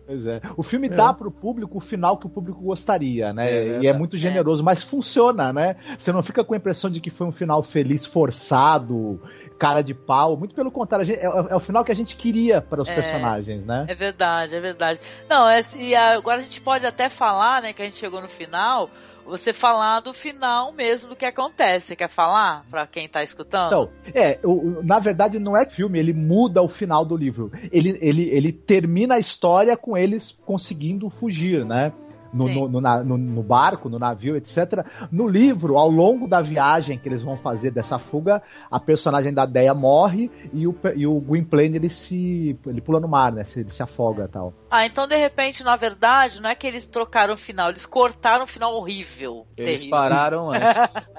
Pois 0.05 0.25
é. 0.25 0.41
O 0.57 0.63
filme 0.63 0.89
dá 0.89 1.13
pro 1.13 1.31
público 1.31 1.77
o 1.77 1.81
final 1.81 2.17
que 2.17 2.25
o 2.25 2.29
público 2.29 2.59
gostaria, 2.61 3.31
né? 3.31 3.49
É 3.49 3.79
e 3.81 3.87
é 3.87 3.93
muito 3.93 4.17
generoso, 4.17 4.63
mas 4.63 4.83
funciona, 4.83 5.53
né? 5.53 5.75
Você 5.97 6.11
não 6.11 6.21
fica 6.21 6.43
com 6.43 6.53
a 6.53 6.57
impressão 6.57 6.89
de 6.89 6.99
que 6.99 7.09
foi 7.09 7.25
um 7.27 7.31
final 7.31 7.63
feliz, 7.63 8.05
forçado, 8.05 9.21
cara 9.57 9.81
de 9.81 9.93
pau. 9.93 10.35
Muito 10.35 10.53
pelo 10.53 10.71
contrário, 10.71 11.05
gente- 11.05 11.19
é, 11.19 11.23
é 11.25 11.55
o 11.55 11.59
final 11.59 11.83
que 11.85 11.91
a 11.91 11.95
gente 11.95 12.15
queria 12.15 12.61
para 12.61 12.81
os 12.81 12.87
É. 12.89 12.93
personagens, 12.95 13.65
né? 13.65 13.85
É 13.87 13.95
verdade, 13.95 14.55
é 14.55 14.59
verdade. 14.59 14.99
Não, 15.29 15.47
é, 15.47 15.61
e 15.77 15.95
agora 15.95 16.39
a 16.39 16.43
gente 16.43 16.61
pode 16.61 16.85
até 16.85 17.09
falar, 17.09 17.61
né, 17.61 17.71
que 17.73 17.81
a 17.81 17.85
gente 17.85 17.97
chegou 17.97 18.21
no 18.21 18.29
final. 18.29 18.89
Você 19.25 19.53
falar 19.53 20.01
do 20.01 20.13
final 20.13 20.71
mesmo 20.73 21.09
do 21.09 21.15
que 21.15 21.25
acontece. 21.25 21.87
Você 21.87 21.95
quer 21.95 22.09
falar 22.09 22.63
pra 22.69 22.85
quem 22.85 23.07
tá 23.07 23.23
escutando? 23.23 23.67
Então, 23.67 23.89
é, 24.13 24.39
o- 24.43 24.81
na 24.83 24.99
verdade 24.99 25.39
não 25.39 25.55
é 25.57 25.65
filme, 25.65 25.97
ele 25.99 26.13
muda 26.13 26.61
o 26.61 26.67
final 26.67 27.05
do 27.05 27.15
livro. 27.15 27.51
Ele, 27.71 27.97
ele, 28.01 28.23
ele 28.29 28.51
termina 28.51 29.15
a 29.15 29.19
história 29.19 29.75
com 29.77 29.97
eles 29.97 30.37
conseguindo 30.45 31.09
fugir, 31.09 31.65
né? 31.65 31.93
No, 32.33 32.45
no, 32.67 32.81
no, 32.81 33.15
no- 33.15 33.43
barco, 33.43 33.87
no 33.89 33.99
navio, 33.99 34.35
etc. 34.35 34.83
No 35.11 35.27
livro, 35.27 35.77
ao 35.77 35.87
longo 35.87 36.27
da 36.27 36.41
viagem 36.41 36.97
que 36.97 37.07
eles 37.07 37.21
vão 37.21 37.37
fazer 37.37 37.69
dessa 37.69 37.99
fuga, 37.99 38.41
a 38.71 38.79
personagem 38.79 39.31
da 39.31 39.45
Deia 39.45 39.75
morre 39.75 40.31
e 40.51 40.65
o, 40.67 40.75
e 40.95 41.05
o 41.05 41.19
Gwynplaine 41.19 41.75
ele 41.75 41.91
se 41.91 42.57
ele 42.65 42.81
pula 42.81 42.99
no 42.99 43.07
mar, 43.07 43.31
né? 43.31 43.43
Se- 43.43 43.59
Ele 43.59 43.69
se 43.71 43.83
afoga 43.83 44.23
e 44.25 44.27
tal. 44.29 44.51
Ah, 44.75 44.87
então 44.87 45.05
de 45.05 45.15
repente, 45.15 45.63
na 45.63 45.75
verdade, 45.75 46.41
não 46.41 46.49
é 46.49 46.55
que 46.55 46.65
eles 46.65 46.87
trocaram 46.87 47.35
o 47.35 47.37
final, 47.37 47.69
eles 47.69 47.85
cortaram 47.85 48.45
o 48.45 48.47
final 48.47 48.73
horrível. 48.73 49.45
Eles 49.55 49.69
terrível. 49.69 49.91
pararam 49.91 50.49
antes. 50.49 51.09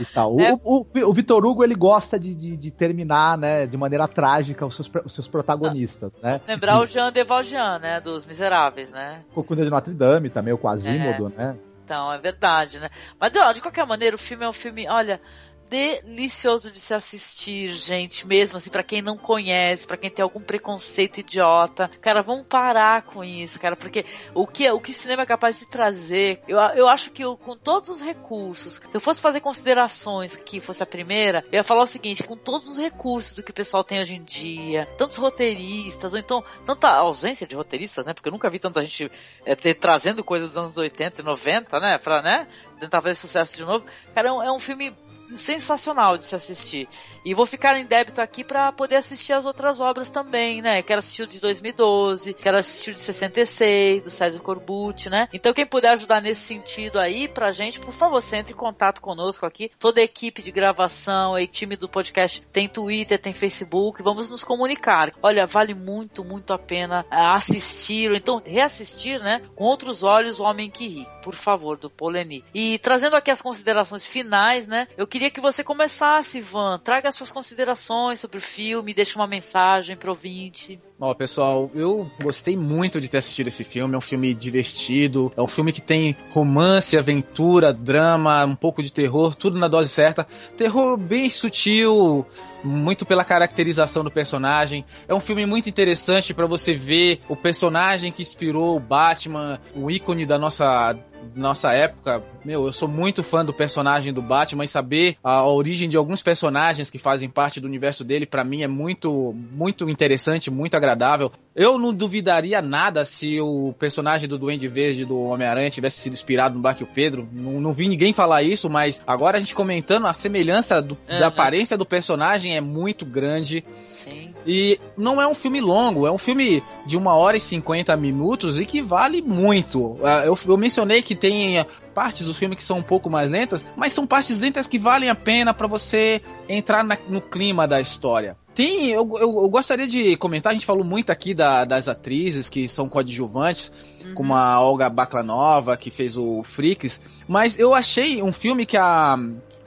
E 0.00 0.04
tal. 0.06 0.40
É. 0.40 0.52
O, 0.64 0.80
o, 0.80 1.08
o 1.08 1.14
Vitor 1.14 1.46
Hugo 1.46 1.62
ele 1.62 1.76
gosta 1.76 2.18
de, 2.18 2.34
de, 2.34 2.56
de 2.56 2.70
terminar, 2.72 3.38
né, 3.38 3.68
de 3.68 3.76
maneira 3.76 4.08
trágica 4.08 4.66
os 4.66 4.74
seus, 4.74 4.90
os 5.04 5.14
seus 5.14 5.28
protagonistas, 5.28 6.10
né? 6.20 6.40
Lembrar 6.48 6.80
o 6.80 6.86
Jean 6.86 7.12
de 7.12 7.22
Valjean, 7.22 7.78
né? 7.78 8.00
Dos 8.00 8.26
Miseráveis, 8.26 8.90
né? 8.90 9.22
Cocunda 9.32 9.62
de 9.62 9.70
Notre 9.70 9.94
Dame 9.94 10.28
também, 10.28 10.52
o 10.52 10.58
Quasimodo, 10.58 11.28
né? 11.28 11.56
Então, 11.84 12.12
é 12.12 12.18
verdade, 12.18 12.80
né? 12.80 12.88
Mas 13.18 13.30
de, 13.30 13.54
de 13.54 13.62
qualquer 13.62 13.86
maneira, 13.86 14.16
o 14.16 14.18
filme 14.18 14.44
é 14.44 14.48
um 14.48 14.52
filme, 14.52 14.88
olha, 14.88 15.20
delicioso 15.68 16.70
de 16.70 16.80
se 16.80 16.94
assistir, 16.94 17.68
gente, 17.68 18.26
mesmo 18.26 18.56
assim, 18.56 18.70
para 18.70 18.82
quem 18.82 19.02
não 19.02 19.16
conhece, 19.16 19.86
para 19.86 19.96
quem 19.96 20.10
tem 20.10 20.22
algum 20.22 20.40
preconceito 20.40 21.18
idiota. 21.18 21.90
Cara, 22.00 22.22
vamos 22.22 22.46
parar 22.46 23.02
com 23.02 23.22
isso, 23.22 23.60
cara, 23.60 23.76
porque 23.76 24.04
o 24.34 24.46
que 24.46 24.68
o 24.70 24.80
que 24.80 24.92
cinema 24.92 25.22
é 25.22 25.26
capaz 25.26 25.58
de 25.58 25.66
trazer, 25.66 26.40
eu, 26.48 26.58
eu 26.58 26.88
acho 26.88 27.10
que 27.10 27.22
eu, 27.22 27.36
com 27.36 27.56
todos 27.56 27.88
os 27.88 28.00
recursos, 28.00 28.80
se 28.88 28.96
eu 28.96 29.00
fosse 29.00 29.20
fazer 29.20 29.40
considerações 29.40 30.36
que 30.36 30.60
fosse 30.60 30.82
a 30.82 30.86
primeira, 30.86 31.44
eu 31.52 31.56
ia 31.56 31.64
falar 31.64 31.82
o 31.82 31.86
seguinte, 31.86 32.22
com 32.22 32.36
todos 32.36 32.68
os 32.68 32.78
recursos 32.78 33.32
do 33.32 33.42
que 33.42 33.50
o 33.50 33.54
pessoal 33.54 33.84
tem 33.84 34.00
hoje 34.00 34.14
em 34.14 34.22
dia, 34.22 34.86
tantos 34.96 35.16
roteiristas, 35.16 36.12
ou 36.12 36.18
então 36.18 36.42
tanta 36.64 36.88
ausência 36.88 37.46
de 37.46 37.54
roteiristas, 37.54 38.04
né? 38.04 38.14
Porque 38.14 38.28
eu 38.28 38.32
nunca 38.32 38.48
vi 38.50 38.58
tanta 38.58 38.80
gente 38.82 39.10
é, 39.44 39.54
ter, 39.54 39.74
trazendo 39.74 40.24
coisas 40.24 40.48
dos 40.48 40.56
anos 40.56 40.76
80 40.76 41.20
e 41.20 41.24
90, 41.24 41.80
né? 41.80 41.98
Pra, 41.98 42.22
né? 42.22 42.48
Tentar 42.80 43.00
fazer 43.00 43.14
sucesso 43.14 43.56
de 43.56 43.64
novo. 43.64 43.84
Cara, 44.14 44.28
é 44.28 44.32
um, 44.32 44.42
é 44.42 44.52
um 44.52 44.58
filme 44.58 44.94
sensacional 45.36 46.16
de 46.16 46.24
se 46.24 46.34
assistir. 46.34 46.88
E 47.24 47.34
vou 47.34 47.46
ficar 47.46 47.76
em 47.76 47.84
débito 47.84 48.20
aqui 48.20 48.44
para 48.44 48.72
poder 48.72 48.96
assistir 48.96 49.32
as 49.32 49.44
outras 49.44 49.80
obras 49.80 50.10
também, 50.10 50.62
né? 50.62 50.82
Quero 50.82 51.00
assistir 51.00 51.22
o 51.22 51.26
de 51.26 51.40
2012, 51.40 52.34
quero 52.34 52.58
assistir 52.58 52.90
o 52.90 52.94
de 52.94 53.00
66, 53.00 54.02
do 54.04 54.10
César 54.10 54.38
Corbucci, 54.40 55.10
né? 55.10 55.28
Então 55.32 55.52
quem 55.52 55.66
puder 55.66 55.92
ajudar 55.92 56.20
nesse 56.20 56.42
sentido 56.42 56.98
aí 56.98 57.28
pra 57.28 57.50
gente, 57.50 57.80
por 57.80 57.92
favor, 57.92 58.22
entre 58.32 58.54
em 58.54 58.56
contato 58.56 59.00
conosco 59.00 59.46
aqui. 59.46 59.70
Toda 59.78 60.00
a 60.00 60.04
equipe 60.04 60.42
de 60.42 60.50
gravação, 60.50 61.34
a 61.34 61.46
time 61.46 61.76
do 61.76 61.88
podcast 61.88 62.46
tem 62.52 62.68
Twitter, 62.68 63.18
tem 63.18 63.32
Facebook, 63.32 64.02
vamos 64.02 64.30
nos 64.30 64.44
comunicar. 64.44 65.12
Olha, 65.22 65.46
vale 65.46 65.74
muito, 65.74 66.24
muito 66.24 66.52
a 66.52 66.58
pena 66.58 67.04
é, 67.10 67.16
assistir, 67.16 68.10
ou 68.10 68.16
então 68.16 68.42
reassistir, 68.44 69.20
né? 69.22 69.42
Com 69.54 69.64
outros 69.64 70.02
olhos, 70.02 70.40
O 70.40 70.44
Homem 70.44 70.70
que 70.70 70.86
Ri, 70.86 71.06
por 71.22 71.34
favor, 71.34 71.76
do 71.76 71.90
Poleni. 71.90 72.44
E 72.54 72.78
trazendo 72.78 73.16
aqui 73.16 73.30
as 73.30 73.42
considerações 73.42 74.06
finais, 74.06 74.66
né? 74.66 74.86
Eu 74.96 75.06
queria 75.06 75.17
que 75.18 75.40
você 75.40 75.64
começasse, 75.64 76.38
Ivan. 76.38 76.78
Traga 76.78 77.08
as 77.08 77.14
suas 77.14 77.32
considerações 77.32 78.20
sobre 78.20 78.38
o 78.38 78.40
filme, 78.40 78.94
deixe 78.94 79.16
uma 79.16 79.26
mensagem 79.26 79.96
pro 79.96 80.10
ouvinte. 80.10 80.80
Ó, 81.00 81.14
pessoal, 81.14 81.70
eu 81.74 82.10
gostei 82.22 82.56
muito 82.56 83.00
de 83.00 83.08
ter 83.08 83.18
assistido 83.18 83.46
esse 83.48 83.64
filme. 83.64 83.94
É 83.94 83.98
um 83.98 84.00
filme 84.00 84.34
divertido, 84.34 85.32
é 85.36 85.42
um 85.42 85.46
filme 85.46 85.72
que 85.72 85.80
tem 85.80 86.16
romance, 86.30 86.98
aventura, 86.98 87.72
drama, 87.72 88.44
um 88.44 88.56
pouco 88.56 88.82
de 88.82 88.92
terror, 88.92 89.36
tudo 89.36 89.58
na 89.58 89.68
dose 89.68 89.90
certa. 89.90 90.26
Terror 90.56 90.96
bem 90.96 91.28
sutil, 91.30 92.26
muito 92.64 93.06
pela 93.06 93.24
caracterização 93.24 94.02
do 94.02 94.10
personagem. 94.10 94.84
É 95.06 95.14
um 95.14 95.20
filme 95.20 95.46
muito 95.46 95.68
interessante 95.68 96.34
para 96.34 96.46
você 96.46 96.74
ver 96.74 97.20
o 97.28 97.36
personagem 97.36 98.10
que 98.10 98.22
inspirou 98.22 98.76
o 98.76 98.80
Batman, 98.80 99.60
o 99.74 99.90
ícone 99.90 100.26
da 100.26 100.38
nossa 100.38 100.96
nossa 101.34 101.72
época, 101.72 102.22
meu, 102.44 102.66
eu 102.66 102.72
sou 102.72 102.88
muito 102.88 103.22
fã 103.22 103.44
do 103.44 103.52
personagem 103.52 104.12
do 104.12 104.22
Batman 104.22 104.64
e 104.64 104.68
saber 104.68 105.16
a 105.22 105.46
origem 105.46 105.88
de 105.88 105.96
alguns 105.96 106.22
personagens 106.22 106.90
que 106.90 106.98
fazem 106.98 107.28
parte 107.28 107.60
do 107.60 107.66
universo 107.66 108.04
dele, 108.04 108.26
para 108.26 108.44
mim 108.44 108.62
é 108.62 108.68
muito, 108.68 109.32
muito 109.34 109.88
interessante, 109.88 110.50
muito 110.50 110.76
agradável. 110.76 111.30
Eu 111.58 111.76
não 111.76 111.92
duvidaria 111.92 112.62
nada 112.62 113.04
se 113.04 113.40
o 113.40 113.74
personagem 113.76 114.28
do 114.28 114.38
Duende 114.38 114.68
Verde 114.68 115.04
do 115.04 115.18
Homem-Aranha 115.18 115.68
tivesse 115.68 115.98
sido 115.98 116.12
inspirado 116.12 116.54
no 116.54 116.60
Barque 116.60 116.84
Pedro. 116.84 117.28
Não, 117.32 117.60
não, 117.60 117.72
vi 117.72 117.88
ninguém 117.88 118.12
falar 118.12 118.44
isso, 118.44 118.70
mas 118.70 119.02
agora 119.04 119.38
a 119.38 119.40
gente 119.40 119.56
comentando, 119.56 120.06
a 120.06 120.12
semelhança 120.12 120.80
do, 120.80 120.96
uhum. 121.10 121.18
da 121.18 121.26
aparência 121.26 121.76
do 121.76 121.84
personagem 121.84 122.56
é 122.56 122.60
muito 122.60 123.04
grande. 123.04 123.64
Sim. 123.90 124.30
E 124.46 124.78
não 124.96 125.20
é 125.20 125.26
um 125.26 125.34
filme 125.34 125.60
longo, 125.60 126.06
é 126.06 126.12
um 126.12 126.16
filme 126.16 126.62
de 126.86 126.96
uma 126.96 127.16
hora 127.16 127.36
e 127.36 127.40
cinquenta 127.40 127.96
minutos 127.96 128.56
e 128.56 128.64
que 128.64 128.80
vale 128.80 129.20
muito. 129.20 129.98
Ah, 130.04 130.22
eu, 130.24 130.38
eu 130.46 130.56
mencionei 130.56 131.02
que 131.02 131.16
tem 131.16 131.66
partes 131.92 132.28
do 132.28 132.34
filme 132.34 132.54
que 132.54 132.62
são 132.62 132.78
um 132.78 132.84
pouco 132.84 133.10
mais 133.10 133.28
lentas, 133.28 133.66
mas 133.76 133.92
são 133.92 134.06
partes 134.06 134.38
lentas 134.38 134.68
que 134.68 134.78
valem 134.78 135.10
a 135.10 135.14
pena 135.16 135.52
para 135.52 135.66
você 135.66 136.22
entrar 136.48 136.84
na, 136.84 136.96
no 137.08 137.20
clima 137.20 137.66
da 137.66 137.80
história. 137.80 138.36
Tem, 138.58 138.90
eu, 138.90 139.08
eu, 139.20 139.20
eu, 139.20 139.48
gostaria 139.48 139.86
de 139.86 140.16
comentar, 140.16 140.50
a 140.50 140.52
gente 140.52 140.66
falou 140.66 140.82
muito 140.82 141.10
aqui 141.10 141.32
da, 141.32 141.64
das 141.64 141.86
atrizes 141.86 142.48
que 142.48 142.66
são 142.66 142.88
coadjuvantes, 142.88 143.70
uhum. 144.04 144.14
como 144.14 144.34
a 144.34 144.60
Olga 144.60 144.90
Baklanova, 144.90 145.76
que 145.76 145.92
fez 145.92 146.16
o 146.16 146.42
Freaks, 146.42 147.00
mas 147.28 147.56
eu 147.56 147.72
achei 147.72 148.20
um 148.20 148.32
filme 148.32 148.66
que 148.66 148.76
a, 148.76 149.16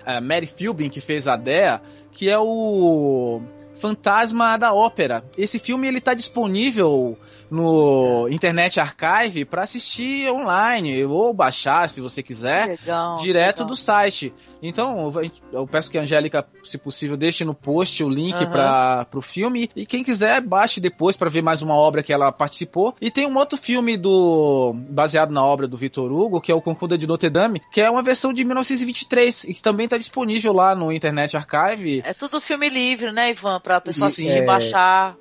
a 0.05 0.19
Mary 0.19 0.47
Philbin, 0.47 0.89
que 0.89 0.99
fez 0.99 1.25
a 1.25 1.37
Dea, 1.37 1.81
que 2.11 2.29
é 2.29 2.37
o 2.37 3.41
Fantasma 3.79 4.57
da 4.57 4.73
Ópera. 4.73 5.23
Esse 5.37 5.57
filme 5.57 5.87
ele 5.87 6.01
tá 6.01 6.13
disponível 6.13 7.17
no 7.51 8.29
Internet 8.29 8.79
Archive 8.79 9.43
para 9.43 9.63
assistir 9.63 10.31
online 10.31 11.03
ou 11.03 11.33
baixar, 11.33 11.89
se 11.89 11.99
você 11.99 12.23
quiser, 12.23 12.79
legal, 12.79 13.17
direto 13.17 13.57
legal. 13.57 13.67
do 13.67 13.75
site. 13.75 14.33
Então, 14.63 15.11
eu 15.51 15.67
peço 15.67 15.91
que 15.91 15.97
a 15.97 16.01
Angélica, 16.01 16.47
se 16.63 16.77
possível, 16.77 17.17
deixe 17.17 17.43
no 17.43 17.53
post 17.53 18.01
o 18.03 18.07
link 18.07 18.35
uhum. 18.35 18.49
para 18.49 19.07
o 19.13 19.21
filme 19.21 19.69
e 19.75 19.85
quem 19.85 20.01
quiser 20.01 20.39
baixe 20.39 20.79
depois 20.79 21.17
para 21.17 21.29
ver 21.29 21.41
mais 21.41 21.61
uma 21.61 21.75
obra 21.75 22.01
que 22.01 22.13
ela 22.13 22.31
participou. 22.31 22.95
E 23.01 23.11
tem 23.11 23.27
um 23.27 23.35
outro 23.35 23.57
filme 23.57 23.97
do 23.97 24.73
baseado 24.89 25.31
na 25.31 25.43
obra 25.43 25.67
do 25.67 25.75
Victor 25.75 26.09
Hugo, 26.09 26.39
que 26.39 26.53
é 26.53 26.55
o 26.55 26.61
Confunda 26.61 26.97
de 26.97 27.05
Notre 27.05 27.29
Dame, 27.29 27.61
que 27.71 27.81
é 27.81 27.89
uma 27.89 28.01
versão 28.01 28.31
de 28.31 28.45
1923 28.45 29.43
e 29.43 29.53
que 29.53 29.61
também 29.61 29.85
está 29.85 29.97
disponível 29.97 30.53
lá 30.53 30.73
no 30.73 30.89
Internet 30.89 31.35
Archive. 31.35 32.01
É 32.05 32.13
tudo 32.13 32.39
filme 32.39 32.69
livre, 32.69 33.11
né, 33.11 33.31
Ivan, 33.31 33.59
para 33.59 33.81
pessoa 33.81 34.07
assistir, 34.07 34.39
é... 34.39 34.45
baixar, 34.45 35.17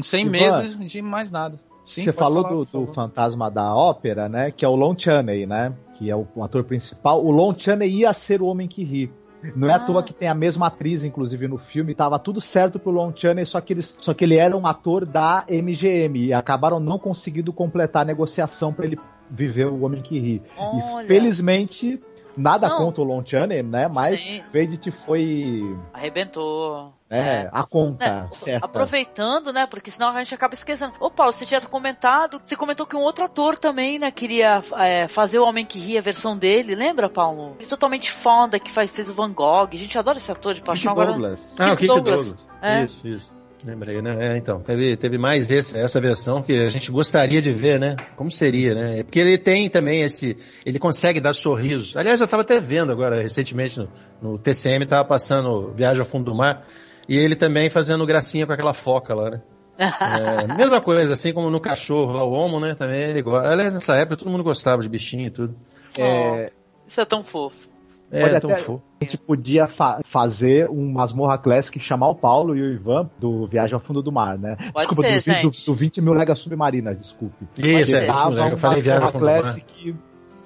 sem 0.00 0.22
Ivan, 0.22 0.30
medo 0.30 0.86
de 0.86 1.02
mais 1.02 1.30
nada. 1.30 1.65
Sim, 1.86 2.02
Você 2.02 2.12
falou 2.12 2.42
falar, 2.42 2.56
do, 2.56 2.64
do 2.64 2.92
fantasma 2.92 3.48
da 3.48 3.72
ópera, 3.72 4.28
né? 4.28 4.50
Que 4.50 4.64
é 4.64 4.68
o 4.68 4.74
Lon 4.74 4.94
Chaney, 4.98 5.46
né? 5.46 5.72
Que 5.96 6.10
é 6.10 6.16
o, 6.16 6.26
o 6.34 6.42
ator 6.42 6.64
principal. 6.64 7.24
O 7.24 7.30
Lon 7.30 7.54
Chaney 7.56 7.88
ia 7.88 8.12
ser 8.12 8.42
o 8.42 8.46
homem 8.46 8.66
que 8.66 8.82
ri. 8.82 9.10
Não 9.54 9.68
é 9.68 9.74
ah. 9.74 9.76
à 9.76 9.78
toa 9.78 10.02
que 10.02 10.12
tem 10.12 10.28
a 10.28 10.34
mesma 10.34 10.66
atriz, 10.66 11.04
inclusive, 11.04 11.46
no 11.46 11.58
filme. 11.58 11.94
Tava 11.94 12.18
tudo 12.18 12.40
certo 12.40 12.80
pro 12.80 12.90
Lon 12.90 13.12
Chaney, 13.14 13.46
só 13.46 13.60
que, 13.60 13.72
ele, 13.72 13.82
só 13.82 14.12
que 14.12 14.24
ele 14.24 14.36
era 14.36 14.56
um 14.56 14.66
ator 14.66 15.06
da 15.06 15.44
MGM. 15.48 16.26
E 16.26 16.32
acabaram 16.32 16.80
não 16.80 16.98
conseguindo 16.98 17.52
completar 17.52 18.02
a 18.02 18.06
negociação 18.06 18.72
para 18.72 18.86
ele 18.86 18.98
viver 19.30 19.66
o 19.66 19.84
Homem 19.84 20.02
que 20.02 20.18
Ri. 20.18 20.42
Olha. 20.56 21.04
E 21.04 21.06
felizmente, 21.06 22.00
nada 22.36 22.68
não. 22.68 22.78
contra 22.78 23.02
o 23.02 23.04
Lon 23.04 23.24
Chaney, 23.24 23.62
né? 23.62 23.88
Mas 23.92 24.20
Sim. 24.20 24.42
Faded 24.52 24.92
foi... 25.04 25.76
Arrebentou. 25.92 26.92
É, 27.08 27.44
é, 27.44 27.50
a 27.52 27.62
conta, 27.62 28.28
né, 28.44 28.58
Aproveitando, 28.60 29.52
né, 29.52 29.64
porque 29.66 29.92
senão 29.92 30.08
a 30.08 30.18
gente 30.24 30.34
acaba 30.34 30.54
esquecendo. 30.54 30.92
Ô 30.98 31.08
Paulo, 31.08 31.32
você 31.32 31.46
tinha 31.46 31.60
comentado, 31.60 32.40
você 32.42 32.56
comentou 32.56 32.84
que 32.84 32.96
um 32.96 33.00
outro 33.00 33.24
ator 33.24 33.56
também, 33.56 33.96
né, 33.96 34.10
queria 34.10 34.60
é, 34.76 35.06
fazer 35.06 35.38
o 35.38 35.46
Homem 35.46 35.64
que 35.64 35.78
Ria, 35.78 36.00
a 36.00 36.02
versão 36.02 36.36
dele, 36.36 36.74
lembra, 36.74 37.08
Paulo? 37.08 37.54
Ele 37.60 37.68
totalmente 37.68 38.10
foda, 38.10 38.58
que 38.58 38.72
faz, 38.72 38.90
fez 38.90 39.08
o 39.08 39.14
Van 39.14 39.32
Gogh. 39.32 39.68
A 39.72 39.76
gente 39.76 39.96
adora 39.96 40.18
esse 40.18 40.32
ator 40.32 40.52
de 40.52 40.62
paixão 40.62 40.94
Kick 40.94 41.00
agora. 41.00 41.16
Douglas. 41.16 41.40
Ah, 41.56 41.72
o 41.72 41.76
Douglas. 41.76 42.34
Douglas. 42.34 42.46
É. 42.60 42.84
Isso, 42.84 43.06
isso. 43.06 43.36
Lembrei, 43.64 44.02
né? 44.02 44.16
É, 44.20 44.36
então, 44.36 44.60
teve, 44.60 44.96
teve 44.96 45.18
mais 45.18 45.50
esse, 45.50 45.78
essa 45.78 46.00
versão 46.00 46.42
que 46.42 46.52
a 46.52 46.68
gente 46.68 46.90
gostaria 46.90 47.40
de 47.40 47.52
ver, 47.52 47.80
né? 47.80 47.96
Como 48.14 48.30
seria, 48.30 48.74
né? 48.74 49.00
É 49.00 49.02
porque 49.02 49.18
ele 49.18 49.38
tem 49.38 49.68
também 49.68 50.02
esse. 50.02 50.36
Ele 50.64 50.78
consegue 50.78 51.20
dar 51.20 51.34
sorrisos. 51.34 51.96
Aliás, 51.96 52.20
eu 52.20 52.26
estava 52.26 52.42
até 52.42 52.60
vendo 52.60 52.92
agora, 52.92 53.20
recentemente, 53.20 53.78
no, 53.78 53.88
no 54.20 54.38
TCM, 54.38 54.84
estava 54.84 55.04
passando 55.08 55.72
Viagem 55.74 56.00
ao 56.00 56.06
Fundo 56.06 56.26
do 56.26 56.34
Mar. 56.34 56.66
E 57.08 57.16
ele 57.16 57.36
também 57.36 57.70
fazendo 57.70 58.04
gracinha 58.04 58.46
com 58.46 58.52
aquela 58.52 58.74
foca 58.74 59.14
lá, 59.14 59.30
né? 59.30 59.42
é, 59.78 60.46
mesma 60.56 60.80
coisa, 60.80 61.12
assim 61.12 61.32
como 61.32 61.50
no 61.50 61.60
cachorro 61.60 62.12
lá, 62.12 62.24
o 62.24 62.32
Homo, 62.32 62.60
né? 62.60 62.74
Também 62.74 63.00
ele 63.00 63.22
gosta. 63.22 63.48
Aliás, 63.48 63.74
nessa 63.74 63.94
época 63.96 64.16
todo 64.16 64.30
mundo 64.30 64.44
gostava 64.44 64.82
de 64.82 64.88
bichinho 64.88 65.26
e 65.26 65.30
tudo. 65.30 65.56
É... 65.98 66.50
Isso 66.86 67.00
é 67.00 67.04
tão 67.04 67.22
fofo. 67.22 67.65
É, 68.10 68.22
Olha, 68.22 68.40
tão 68.40 68.54
fofo. 68.54 68.82
A 69.00 69.04
gente 69.04 69.18
podia 69.18 69.66
fa 69.66 70.00
fazer 70.04 70.70
um 70.70 70.92
Masmorra 70.92 71.38
Classic 71.38 71.78
chamar 71.80 72.08
o 72.08 72.14
Paulo 72.14 72.56
e 72.56 72.62
o 72.62 72.72
Ivan 72.72 73.10
do 73.18 73.46
Viagem 73.46 73.74
ao 73.74 73.80
Fundo 73.80 74.02
do 74.02 74.12
Mar, 74.12 74.38
né? 74.38 74.56
Pode 74.72 74.88
desculpa, 74.88 75.20
ser, 75.20 75.42
do, 75.42 75.50
do, 75.50 75.64
do 75.66 75.74
20 75.74 76.00
mil 76.00 76.12
legas 76.12 76.38
submarinas, 76.38 76.98
desculpe. 76.98 77.44
Isso, 77.58 77.96
é, 77.96 78.08
isso, 78.08 78.28
eu 78.50 78.56
falei 78.56 78.80
Viagem 78.80 79.04
ao 79.04 79.12
Fundo 79.12 79.26
do 79.26 79.30
Mar. 79.30 79.56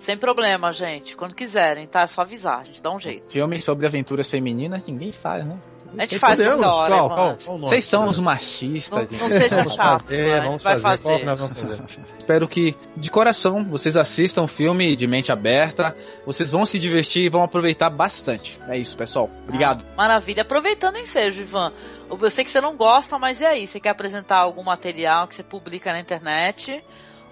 Sem 0.00 0.16
problema, 0.16 0.72
gente. 0.72 1.14
Quando 1.14 1.34
quiserem, 1.34 1.86
tá? 1.86 2.00
É 2.00 2.06
só 2.06 2.22
avisar, 2.22 2.60
a 2.60 2.64
gente 2.64 2.82
dá 2.82 2.90
um 2.90 2.98
jeito. 2.98 3.30
Filmes 3.30 3.62
sobre 3.62 3.86
aventuras 3.86 4.30
femininas 4.30 4.86
ninguém 4.86 5.12
faz, 5.12 5.46
né? 5.46 5.58
A 5.96 6.02
gente 6.02 6.18
faz 6.18 6.40
podemos, 6.40 6.56
toda 6.56 6.74
hora, 6.74 6.94
qual, 6.94 7.08
qual, 7.08 7.36
qual 7.36 7.58
Vocês 7.58 7.84
são 7.84 8.08
os 8.08 8.18
machistas. 8.18 9.10
Não, 9.10 9.18
não 9.18 9.28
seja 9.28 9.64
chato, 9.64 9.76
fazer, 9.76 10.42
vamos 10.42 10.62
vai 10.62 10.76
fazer. 10.76 11.24
fazer. 11.24 12.04
Espero 12.18 12.48
que, 12.48 12.76
de 12.96 13.10
coração, 13.10 13.64
vocês 13.64 13.96
assistam 13.96 14.42
o 14.42 14.48
filme 14.48 14.94
de 14.94 15.06
mente 15.06 15.32
aberta. 15.32 15.96
Vocês 16.24 16.50
vão 16.50 16.64
se 16.64 16.78
divertir 16.78 17.24
e 17.24 17.28
vão 17.28 17.42
aproveitar 17.42 17.90
bastante. 17.90 18.58
É 18.68 18.78
isso, 18.78 18.96
pessoal. 18.96 19.28
Obrigado. 19.44 19.84
Ah, 19.92 19.96
maravilha. 19.96 20.42
Aproveitando 20.42 20.96
em 20.96 21.04
seja, 21.04 21.42
Ivan. 21.42 21.72
Eu 22.08 22.30
sei 22.30 22.44
que 22.44 22.50
você 22.50 22.60
não 22.60 22.76
gosta, 22.76 23.18
mas 23.18 23.40
e 23.40 23.44
aí? 23.44 23.66
Você 23.66 23.80
quer 23.80 23.90
apresentar 23.90 24.38
algum 24.38 24.62
material 24.62 25.26
que 25.26 25.34
você 25.34 25.42
publica 25.42 25.92
na 25.92 26.00
internet? 26.00 26.82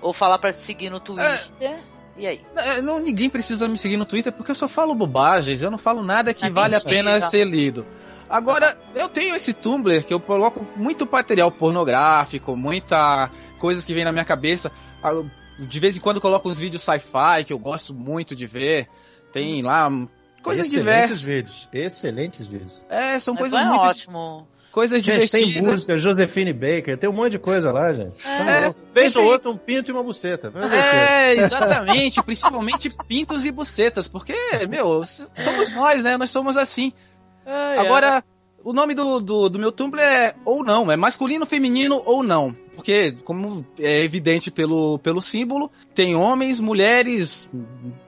Ou 0.00 0.12
falar 0.12 0.38
para 0.38 0.52
te 0.52 0.60
seguir 0.60 0.90
no 0.90 1.00
Twitter? 1.00 1.40
É. 1.60 1.76
E 2.18 2.26
aí? 2.26 2.40
É, 2.56 2.82
não, 2.82 2.98
ninguém 2.98 3.30
precisa 3.30 3.68
me 3.68 3.78
seguir 3.78 3.96
no 3.96 4.04
Twitter 4.04 4.32
porque 4.32 4.50
eu 4.50 4.54
só 4.54 4.68
falo 4.68 4.94
bobagens, 4.94 5.62
eu 5.62 5.70
não 5.70 5.78
falo 5.78 6.02
nada 6.02 6.34
que 6.34 6.44
é 6.44 6.50
vale 6.50 6.74
a 6.74 6.80
pena 6.80 7.20
ser 7.20 7.44
lido. 7.44 7.86
Agora, 8.28 8.76
eu 8.94 9.08
tenho 9.08 9.34
esse 9.34 9.54
Tumblr 9.54 10.04
que 10.04 10.12
eu 10.12 10.20
coloco 10.20 10.64
muito 10.76 11.08
material 11.10 11.50
pornográfico, 11.50 12.56
muita 12.56 13.30
coisas 13.58 13.84
que 13.84 13.94
vem 13.94 14.04
na 14.04 14.12
minha 14.12 14.24
cabeça. 14.24 14.70
Ah, 15.02 15.10
de 15.58 15.80
vez 15.80 15.96
em 15.96 16.00
quando 16.00 16.16
eu 16.16 16.22
coloco 16.22 16.48
uns 16.48 16.58
vídeos 16.58 16.82
sci-fi 16.82 17.44
que 17.46 17.52
eu 17.52 17.58
gosto 17.58 17.94
muito 17.94 18.36
de 18.36 18.46
ver. 18.46 18.88
Tem 19.32 19.62
lá 19.62 19.88
coisas 20.42 20.66
Excelentes 20.66 20.72
diversas. 20.72 21.22
vídeos. 21.22 21.68
Excelentes 21.72 22.46
vídeos. 22.46 22.84
É, 22.88 23.18
são 23.20 23.34
Mas 23.34 23.40
coisas 23.50 23.60
é 23.60 23.64
muito. 23.64 23.80
ótimo. 23.80 24.48
Coisas 24.70 25.02
Gente, 25.02 25.30
tem 25.30 25.44
divertidas. 25.46 25.72
música, 25.72 25.98
Josefine 25.98 26.52
Baker, 26.52 26.96
tem 26.98 27.08
um 27.08 27.12
monte 27.12 27.32
de 27.32 27.38
coisa 27.38 27.72
lá, 27.72 27.90
gente. 27.92 28.24
É. 28.24 28.72
Vez 28.94 29.16
ou 29.16 29.24
outro, 29.24 29.50
um 29.50 29.56
pinto 29.56 29.90
e 29.90 29.92
uma 29.92 30.04
buceta. 30.04 30.52
É, 30.70 31.32
exatamente, 31.34 32.22
principalmente 32.22 32.90
pintos 33.08 33.44
e 33.46 33.50
bucetas, 33.50 34.06
porque, 34.06 34.34
meu, 34.68 35.02
somos 35.38 35.74
nós, 35.74 36.04
né? 36.04 36.16
Nós 36.18 36.30
somos 36.30 36.56
assim. 36.56 36.92
Ai, 37.48 37.78
Agora, 37.78 38.22
o 38.62 38.72
nome 38.72 38.94
do, 38.94 39.20
do, 39.20 39.48
do 39.48 39.58
meu 39.58 39.72
Tumblr 39.72 40.00
é 40.00 40.34
ou 40.44 40.62
não, 40.62 40.92
é 40.92 40.96
masculino, 40.96 41.46
feminino 41.46 42.02
ou 42.04 42.22
não. 42.22 42.54
Porque, 42.74 43.12
como 43.24 43.64
é 43.78 44.04
evidente 44.04 44.50
pelo, 44.50 44.98
pelo 45.00 45.20
símbolo, 45.20 45.70
tem 45.94 46.14
homens, 46.14 46.60
mulheres, 46.60 47.50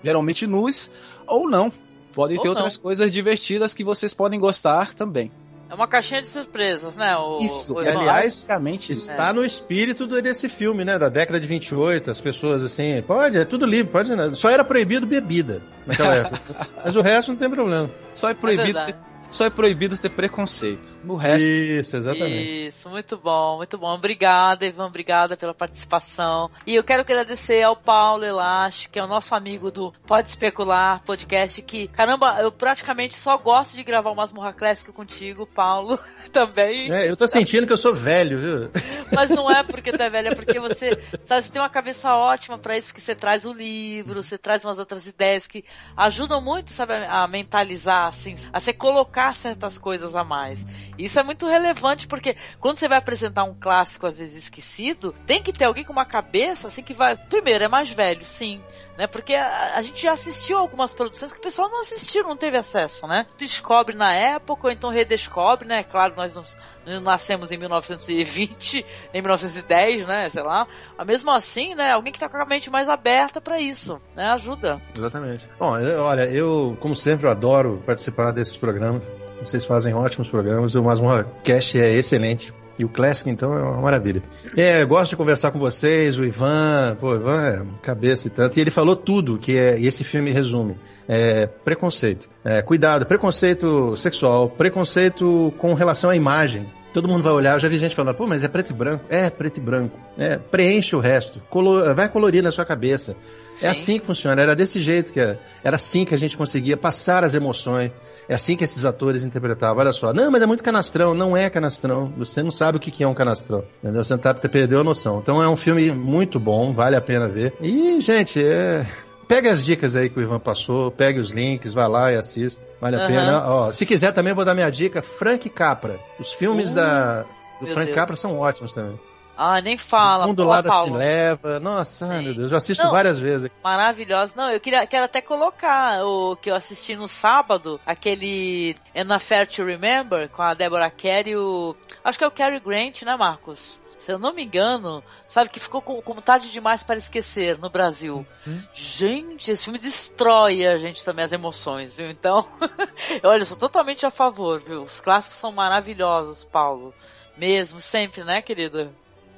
geralmente 0.04 0.46
nus, 0.46 0.90
ou 1.26 1.48
não. 1.48 1.72
Podem 2.12 2.36
Ou 2.36 2.42
ter 2.42 2.48
não. 2.48 2.54
outras 2.56 2.76
coisas 2.76 3.10
divertidas 3.10 3.72
que 3.72 3.82
vocês 3.82 4.12
podem 4.12 4.38
gostar 4.38 4.94
também. 4.94 5.32
É 5.70 5.74
uma 5.74 5.86
caixinha 5.86 6.20
de 6.20 6.26
surpresas, 6.26 6.96
né? 6.96 7.16
O, 7.16 7.38
Isso, 7.38 7.74
o 7.74 7.80
E, 7.80 7.88
aliás, 7.88 8.48
Está 8.92 9.32
no 9.32 9.44
espírito 9.44 10.04
desse 10.06 10.48
filme, 10.48 10.84
né? 10.84 10.98
Da 10.98 11.08
década 11.08 11.38
de 11.38 11.46
28, 11.46 12.10
as 12.10 12.20
pessoas 12.20 12.62
assim, 12.64 13.00
pode, 13.02 13.38
é 13.38 13.44
tudo 13.44 13.64
livre, 13.64 13.90
pode. 13.92 14.14
né? 14.14 14.34
Só 14.34 14.50
era 14.50 14.64
proibido 14.64 15.06
bebida 15.06 15.62
naquela 15.86 16.14
época. 16.26 16.68
Mas 16.84 16.96
o 16.96 17.00
resto 17.00 17.30
não 17.30 17.38
tem 17.38 17.48
problema. 17.48 17.88
só 18.14 18.28
é 18.28 18.32
É 18.32 18.34
proibido, 18.34 18.64
verdade. 18.64 18.96
Só 19.30 19.44
é 19.44 19.50
proibido 19.50 19.96
ter 19.96 20.10
preconceito. 20.10 20.96
No 21.04 21.16
resto, 21.16 21.46
Isso, 21.46 21.96
exatamente. 21.96 22.66
Isso, 22.68 22.88
muito 22.88 23.16
bom, 23.16 23.58
muito 23.58 23.78
bom. 23.78 23.94
Obrigada, 23.94 24.66
Ivan, 24.66 24.86
obrigada 24.86 25.36
pela 25.36 25.54
participação. 25.54 26.50
E 26.66 26.74
eu 26.74 26.82
quero 26.82 27.02
agradecer 27.02 27.62
ao 27.62 27.76
Paulo 27.76 28.24
Elache, 28.24 28.88
que 28.88 28.98
é 28.98 29.04
o 29.04 29.06
nosso 29.06 29.34
amigo 29.34 29.70
do 29.70 29.92
Pode 30.06 30.28
Especular 30.28 31.02
podcast, 31.04 31.62
que, 31.62 31.86
caramba, 31.88 32.38
eu 32.40 32.50
praticamente 32.50 33.14
só 33.14 33.38
gosto 33.38 33.76
de 33.76 33.84
gravar 33.84 34.10
umas 34.10 34.32
Morra 34.32 34.52
Classic 34.52 34.90
contigo, 34.92 35.46
Paulo, 35.46 35.98
também. 36.32 36.92
É, 36.92 37.08
eu 37.08 37.16
tô 37.16 37.26
sentindo 37.26 37.66
que 37.66 37.72
eu 37.72 37.78
sou 37.78 37.94
velho, 37.94 38.40
viu? 38.40 38.70
Mas 39.14 39.30
não 39.30 39.50
é 39.50 39.62
porque 39.62 39.92
tu 39.92 40.02
é 40.02 40.10
velho, 40.10 40.28
é 40.28 40.34
porque 40.34 40.58
você, 40.58 40.98
sabe, 41.24 41.42
você 41.42 41.52
tem 41.52 41.62
uma 41.62 41.70
cabeça 41.70 42.10
ótima 42.14 42.58
pra 42.58 42.76
isso, 42.76 42.88
porque 42.88 43.00
você 43.00 43.14
traz 43.14 43.44
o 43.44 43.52
livro, 43.52 44.22
você 44.22 44.36
traz 44.36 44.64
umas 44.64 44.78
outras 44.78 45.06
ideias 45.06 45.46
que 45.46 45.64
ajudam 45.96 46.40
muito, 46.40 46.70
sabe, 46.70 46.94
a 46.94 47.26
mentalizar, 47.28 48.08
assim, 48.08 48.34
a 48.52 48.58
você 48.58 48.72
colocar 48.72 49.19
certas 49.34 49.78
coisas 49.78 50.14
a 50.14 50.24
mais. 50.24 50.66
Isso 50.98 51.18
é 51.18 51.22
muito 51.22 51.46
relevante, 51.46 52.06
porque 52.06 52.36
quando 52.58 52.78
você 52.78 52.88
vai 52.88 52.98
apresentar 52.98 53.44
um 53.44 53.54
clássico, 53.54 54.06
às 54.06 54.16
vezes 54.16 54.44
esquecido, 54.44 55.14
tem 55.26 55.42
que 55.42 55.52
ter 55.52 55.64
alguém 55.64 55.84
com 55.84 55.92
uma 55.92 56.04
cabeça, 56.04 56.68
assim, 56.68 56.82
que 56.82 56.94
vai, 56.94 57.16
primeiro, 57.16 57.64
é 57.64 57.68
mais 57.68 57.90
velho, 57.90 58.24
sim, 58.24 58.60
né? 58.98 59.06
Porque 59.06 59.34
a, 59.34 59.72
a 59.76 59.82
gente 59.82 60.02
já 60.02 60.12
assistiu 60.12 60.58
algumas 60.58 60.92
produções 60.94 61.32
que 61.32 61.38
o 61.38 61.42
pessoal 61.42 61.68
não 61.70 61.80
assistiu, 61.80 62.22
não 62.24 62.36
teve 62.36 62.56
acesso, 62.56 63.06
né? 63.06 63.26
Descobre 63.38 63.96
na 63.96 64.14
época, 64.14 64.66
ou 64.66 64.72
então 64.72 64.90
redescobre, 64.90 65.66
né? 65.66 65.82
Claro, 65.82 66.14
nós 66.16 66.34
não, 66.34 66.42
não 66.86 67.00
nascemos 67.00 67.50
em 67.50 67.56
1920, 67.56 68.84
nem 69.12 69.22
1910, 69.22 70.06
né? 70.06 70.28
Sei 70.28 70.42
lá. 70.42 70.66
Mas 70.96 71.06
mesmo 71.06 71.30
assim, 71.32 71.74
né? 71.74 71.92
Alguém 71.92 72.12
que 72.12 72.18
tá 72.18 72.28
com 72.28 72.36
a 72.36 72.46
mente 72.46 72.70
mais 72.70 72.88
aberta 72.88 73.40
pra 73.40 73.60
isso, 73.60 74.00
né? 74.14 74.26
Ajuda. 74.32 74.80
Exatamente. 74.96 75.48
Bom, 75.58 75.78
eu- 75.78 76.02
olha, 76.02 76.24
eu, 76.24 76.76
como 76.80 76.94
sempre, 76.94 77.26
eu 77.26 77.30
adoro 77.30 77.82
participar 77.86 78.32
desses 78.32 78.56
programas. 78.56 79.06
Vocês 79.40 79.64
fazem 79.64 79.94
ótimos 79.94 80.28
programas. 80.28 80.74
O 80.74 80.82
Masmorra 80.82 81.24
Cast 81.42 81.80
é 81.80 81.90
excelente. 81.92 82.52
E 82.80 82.84
o 82.84 82.88
Classic, 82.88 83.28
então, 83.28 83.52
é 83.52 83.62
uma 83.62 83.82
maravilha. 83.82 84.22
É, 84.56 84.80
eu 84.80 84.88
gosto 84.88 85.10
de 85.10 85.16
conversar 85.16 85.50
com 85.50 85.58
vocês, 85.58 86.18
o 86.18 86.24
Ivan, 86.24 86.96
pô, 86.98 87.10
o 87.10 87.14
Ivan 87.16 87.46
é 87.46 87.62
cabeça 87.82 88.26
e 88.26 88.30
tanto. 88.30 88.56
E 88.56 88.60
ele 88.62 88.70
falou 88.70 88.96
tudo 88.96 89.36
que 89.36 89.54
é, 89.54 89.78
e 89.78 89.86
esse 89.86 90.02
filme 90.02 90.30
resume. 90.30 90.76
É, 91.06 91.46
preconceito. 91.46 92.26
É, 92.42 92.62
cuidado, 92.62 93.04
preconceito 93.04 93.94
sexual, 93.98 94.48
preconceito 94.48 95.52
com 95.58 95.74
relação 95.74 96.08
à 96.08 96.16
imagem. 96.16 96.66
Todo 96.94 97.06
mundo 97.06 97.22
vai 97.22 97.32
olhar, 97.32 97.54
eu 97.54 97.60
já 97.60 97.68
vi 97.68 97.76
gente 97.76 97.94
falando, 97.94 98.16
pô, 98.16 98.26
mas 98.26 98.42
é 98.42 98.48
preto 98.48 98.70
e 98.70 98.72
branco. 98.72 99.04
É, 99.10 99.28
preto 99.28 99.58
e 99.58 99.60
branco. 99.60 99.98
É, 100.18 100.38
preenche 100.38 100.96
o 100.96 101.00
resto. 101.00 101.40
Colo- 101.50 101.94
vai 101.94 102.08
colorir 102.08 102.42
na 102.42 102.50
sua 102.50 102.64
cabeça. 102.64 103.14
Sim. 103.56 103.66
É 103.66 103.68
assim 103.68 103.98
que 104.00 104.06
funciona, 104.06 104.40
era 104.40 104.56
desse 104.56 104.80
jeito 104.80 105.12
que 105.12 105.20
era. 105.20 105.38
Era 105.62 105.76
assim 105.76 106.04
que 106.06 106.14
a 106.14 106.18
gente 106.18 106.36
conseguia 106.36 106.76
passar 106.78 107.24
as 107.24 107.34
emoções. 107.34 107.92
É 108.30 108.34
assim 108.34 108.56
que 108.56 108.62
esses 108.62 108.84
atores 108.84 109.24
interpretavam. 109.24 109.82
Olha 109.82 109.92
só, 109.92 110.12
não, 110.12 110.30
mas 110.30 110.40
é 110.40 110.46
muito 110.46 110.62
canastrão. 110.62 111.14
Não 111.14 111.36
é 111.36 111.50
canastrão. 111.50 112.12
Você 112.16 112.44
não 112.44 112.52
sabe 112.52 112.78
o 112.78 112.80
que 112.80 112.88
que 112.88 113.02
é 113.02 113.08
um 113.08 113.12
canastrão. 113.12 113.64
Entendeu? 113.82 114.04
Você 114.04 114.16
tá, 114.16 114.32
perdeu 114.32 114.78
a 114.78 114.84
noção. 114.84 115.18
Então 115.18 115.42
é 115.42 115.48
um 115.48 115.56
filme 115.56 115.90
muito 115.90 116.38
bom, 116.38 116.72
vale 116.72 116.94
a 116.94 117.00
pena 117.00 117.26
ver. 117.26 117.52
E, 117.60 118.00
gente, 118.00 118.40
é. 118.40 118.86
Pega 119.26 119.50
as 119.50 119.64
dicas 119.64 119.96
aí 119.96 120.08
que 120.08 120.16
o 120.16 120.22
Ivan 120.22 120.38
passou, 120.38 120.92
pegue 120.92 121.18
os 121.18 121.32
links, 121.32 121.72
vai 121.72 121.88
lá 121.88 122.12
e 122.12 122.16
assista. 122.16 122.64
Vale 122.80 122.94
a 122.94 122.98
Aham. 123.00 123.08
pena. 123.08 123.44
Ó, 123.48 123.72
se 123.72 123.84
quiser 123.84 124.12
também 124.12 124.32
vou 124.32 124.44
dar 124.44 124.54
minha 124.54 124.70
dica, 124.70 125.02
Frank 125.02 125.50
Capra. 125.50 125.98
Os 126.16 126.32
filmes 126.32 126.70
Uh, 126.70 126.76
da 126.76 127.22
do 127.58 127.64
meu 127.64 127.74
Frank 127.74 127.86
Deus. 127.86 127.96
Capra 127.96 128.14
são 128.14 128.38
ótimos 128.38 128.72
também. 128.72 128.96
Ah, 129.42 129.58
nem 129.62 129.78
fala. 129.78 130.26
o 130.26 130.28
mundo 130.28 130.46
da 130.46 130.70
se 130.70 130.90
leva. 130.90 131.58
Nossa, 131.58 132.08
Sim. 132.08 132.24
meu 132.24 132.34
Deus, 132.34 132.52
eu 132.52 132.58
assisto 132.58 132.84
Não. 132.84 132.90
várias 132.90 133.18
vezes. 133.18 133.50
Maravilhosa. 133.64 134.34
Não, 134.36 134.50
eu 134.50 134.60
queria, 134.60 134.86
quero 134.86 135.06
até 135.06 135.22
colocar 135.22 136.04
o 136.04 136.36
que 136.36 136.50
eu 136.50 136.54
assisti 136.54 136.94
no 136.94 137.08
sábado, 137.08 137.80
aquele 137.86 138.76
An 138.94 139.14
Affair 139.14 139.46
to 139.48 139.64
Remember, 139.64 140.28
com 140.28 140.42
a 140.42 140.52
Deborah 140.52 140.90
Kerr 140.90 141.26
e 141.26 141.36
o... 141.38 141.74
Acho 142.04 142.18
que 142.18 142.24
é 142.24 142.26
o 142.26 142.30
Cary 142.30 142.60
Grant, 142.60 143.00
né, 143.00 143.16
Marcos? 143.16 143.80
Se 143.98 144.12
eu 144.12 144.18
não 144.18 144.34
me 144.34 144.44
engano, 144.44 145.02
sabe 145.26 145.48
que 145.48 145.58
ficou 145.58 145.80
com, 145.80 146.02
como 146.02 146.20
tarde 146.20 146.52
demais 146.52 146.82
para 146.82 146.98
esquecer 146.98 147.56
no 147.56 147.70
Brasil. 147.70 148.26
Gente, 148.74 149.50
esse 149.50 149.64
filme 149.64 149.78
destrói 149.78 150.66
a 150.66 150.76
gente 150.76 151.02
também, 151.02 151.24
as 151.24 151.32
emoções, 151.32 151.94
viu? 151.94 152.10
Então, 152.10 152.46
olha, 153.24 153.40
eu 153.40 153.46
sou 153.46 153.56
totalmente 153.56 154.04
a 154.04 154.10
favor, 154.10 154.60
viu? 154.60 154.82
Os 154.82 155.00
clássicos 155.00 155.38
são 155.38 155.50
maravilhosos, 155.50 156.44
Paulo. 156.44 156.92
Mesmo, 157.38 157.80
sempre, 157.80 158.22
né, 158.22 158.42
querido? 158.42 158.90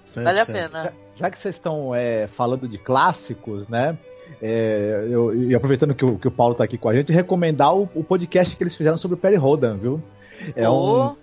Sempre, 0.05 0.25
Vale 0.25 0.41
a 0.41 0.45
sempre. 0.45 0.63
pena. 0.63 0.93
Já 1.17 1.31
que 1.31 1.39
vocês 1.39 1.55
estão 1.55 1.95
é, 1.95 2.27
falando 2.29 2.69
de 2.69 2.79
clássicos, 2.79 3.69
né? 3.69 3.97
é, 4.41 5.07
eu, 5.11 5.35
e 5.35 5.55
aproveitando 5.55 5.95
que 5.95 6.05
o, 6.05 6.19
que 6.19 6.29
o 6.29 6.31
Paulo 6.31 6.55
tá 6.55 6.65
aqui 6.65 6.79
com 6.79 6.89
a 6.89 6.95
gente, 6.95 7.13
recomendar 7.13 7.75
o, 7.75 7.89
o 7.95 8.03
podcast 8.03 8.57
que 8.57 8.63
eles 8.63 8.77
fizeram 8.77 8.97
sobre 8.97 9.15
o 9.15 9.19
Perry 9.19 9.37
Rodan, 9.37 9.77
viu? 9.77 10.03
É, 10.57 10.65
é 10.65 10.71
um- 10.71 11.15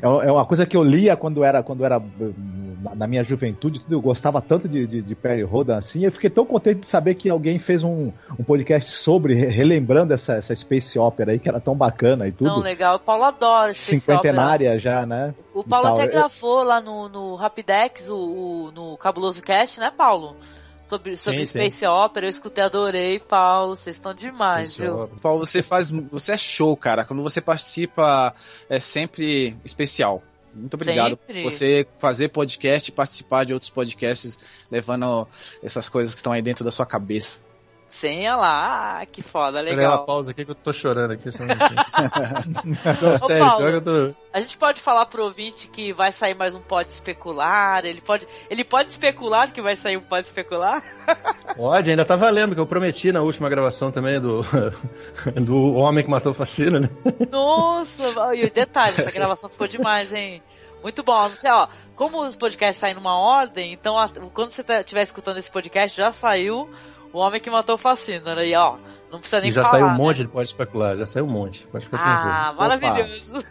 é 0.00 0.32
uma 0.32 0.46
coisa 0.46 0.64
que 0.64 0.76
eu 0.76 0.82
lia 0.82 1.16
quando 1.16 1.44
era, 1.44 1.62
quando 1.62 1.84
era 1.84 2.00
na- 2.94 3.06
minha 3.06 3.22
juventude, 3.24 3.80
eu 3.90 4.00
gostava 4.00 4.40
tanto 4.40 4.68
de, 4.68 4.86
de, 4.86 5.02
de 5.02 5.14
Perry 5.14 5.42
Rodan 5.42 5.76
assim, 5.76 6.04
eu 6.04 6.12
fiquei 6.12 6.30
tão 6.30 6.44
contente 6.46 6.80
de 6.80 6.88
saber 6.88 7.14
que 7.14 7.28
alguém 7.28 7.58
fez 7.58 7.82
um, 7.84 8.10
um 8.38 8.44
podcast 8.44 8.92
sobre, 8.92 9.34
re- 9.34 9.48
relembrando 9.54 10.12
essa, 10.14 10.34
essa 10.34 10.54
Space 10.54 10.98
Opera 10.98 11.32
aí, 11.32 11.38
que 11.38 11.48
era 11.48 11.60
tão 11.60 11.74
bacana 11.76 12.26
e 12.26 12.32
tudo. 12.32 12.48
Tão 12.50 12.60
legal. 12.60 12.96
O 12.96 13.00
Paulo 13.00 13.24
adora 13.24 13.70
esse 13.70 13.98
Cinquentenária 13.98 14.78
já, 14.78 15.04
né? 15.06 15.34
O 15.54 15.62
Paulo 15.62 15.88
até 15.88 16.06
gravou 16.06 16.62
lá 16.64 16.80
no, 16.80 17.08
no 17.08 17.34
Rapidex, 17.34 18.08
o, 18.08 18.16
o- 18.16 18.72
no 18.74 18.96
Cabuloso 18.96 19.42
Cast, 19.42 19.78
né, 19.78 19.92
Paulo? 19.96 20.36
Sobre, 20.92 21.16
sobre 21.16 21.46
Sim, 21.46 21.46
sim. 21.46 21.58
Space 21.58 21.86
Opera, 21.86 22.26
eu 22.26 22.30
escutei, 22.30 22.62
adorei, 22.62 23.18
Paulo. 23.18 23.74
Vocês 23.74 23.96
estão 23.96 24.12
demais, 24.12 24.74
Space 24.74 24.82
viu? 24.90 25.04
Opera. 25.04 25.20
Paulo, 25.22 25.46
você 25.46 25.62
faz. 25.62 25.90
Você 25.90 26.32
é 26.32 26.36
show, 26.36 26.76
cara. 26.76 27.06
Quando 27.06 27.22
você 27.22 27.40
participa, 27.40 28.34
é 28.68 28.78
sempre 28.78 29.56
especial. 29.64 30.22
Muito 30.54 30.74
obrigado 30.74 31.18
Sempre. 31.22 31.44
por 31.44 31.50
você 31.50 31.86
fazer 31.98 32.28
podcast 32.28 32.92
participar 32.92 33.46
de 33.46 33.54
outros 33.54 33.70
podcasts, 33.70 34.38
levando 34.70 35.26
essas 35.62 35.88
coisas 35.88 36.12
que 36.12 36.18
estão 36.18 36.30
aí 36.30 36.42
dentro 36.42 36.62
da 36.62 36.70
sua 36.70 36.84
cabeça. 36.84 37.40
Olha 38.04 38.36
lá, 38.36 39.00
ah, 39.02 39.06
que 39.06 39.20
foda, 39.22 39.58
Peraí, 39.58 39.74
uma 39.74 39.80
legal. 39.82 40.04
pausa 40.06 40.30
aqui 40.30 40.44
que 40.44 40.50
eu 40.50 40.54
tô 40.54 40.72
chorando 40.72 41.12
aqui. 41.12 41.30
Só 41.30 41.42
um 41.44 41.46
Ô, 43.14 43.18
sério, 43.18 43.44
Paulo. 43.44 43.58
pior 43.58 43.70
que 43.70 43.76
eu 43.88 44.10
tô... 44.12 44.14
A 44.32 44.40
gente 44.40 44.56
pode 44.56 44.80
falar 44.80 45.04
pro 45.06 45.24
ouvinte 45.24 45.68
que 45.68 45.92
vai 45.92 46.10
sair 46.10 46.34
mais 46.34 46.54
um 46.54 46.60
Pode 46.60 46.90
Especular, 46.90 47.84
ele 47.84 48.00
pode, 48.00 48.26
ele 48.48 48.64
pode 48.64 48.90
especular 48.90 49.52
que 49.52 49.60
vai 49.60 49.76
sair 49.76 49.98
um 49.98 50.00
Pode 50.00 50.26
Especular? 50.26 50.82
Pode, 51.54 51.90
ainda 51.90 52.04
tá 52.04 52.16
valendo, 52.16 52.54
que 52.54 52.60
eu 52.60 52.66
prometi 52.66 53.12
na 53.12 53.20
última 53.20 53.48
gravação 53.50 53.90
também 53.92 54.18
do, 54.18 54.42
do 55.44 55.74
Homem 55.74 56.02
que 56.02 56.10
Matou 56.10 56.32
o 56.32 56.34
Fascino, 56.34 56.80
né? 56.80 56.88
Nossa, 57.30 58.02
e 58.34 58.48
detalhe, 58.48 58.98
essa 58.98 59.10
gravação 59.10 59.50
ficou 59.50 59.68
demais, 59.68 60.12
hein? 60.12 60.42
Muito 60.82 61.02
bom, 61.02 61.28
não 61.28 61.36
sei, 61.36 61.50
ó, 61.50 61.68
como 61.94 62.24
os 62.24 62.34
podcasts 62.36 62.78
saem 62.78 62.94
numa 62.94 63.16
ordem, 63.16 63.72
então 63.72 63.98
a- 63.98 64.08
quando 64.32 64.50
você 64.50 64.64
tá- 64.64 64.80
estiver 64.80 65.02
escutando 65.02 65.36
esse 65.38 65.50
podcast, 65.50 65.96
já 65.96 66.10
saiu 66.10 66.68
o 67.12 67.18
Homem 67.18 67.40
que 67.40 67.50
Matou 67.50 67.74
o 67.74 67.78
Fascino, 67.78 68.34
né? 68.34 68.46
E 68.48 68.54
ó, 68.54 68.76
não 69.10 69.18
precisa 69.18 69.40
nem 69.40 69.50
E 69.50 69.52
já 69.52 69.62
falar. 69.62 69.70
saiu 69.72 69.86
um 69.86 69.90
né? 69.92 69.96
monte 69.98 70.16
de 70.22 70.28
Pode 70.28 70.48
Especular, 70.48 70.96
já 70.96 71.06
saiu 71.06 71.24
um 71.24 71.30
monte. 71.30 71.66
Pode 71.66 71.84
ficar 71.84 71.98
Ah, 71.98 72.52
maravilhoso. 72.56 73.44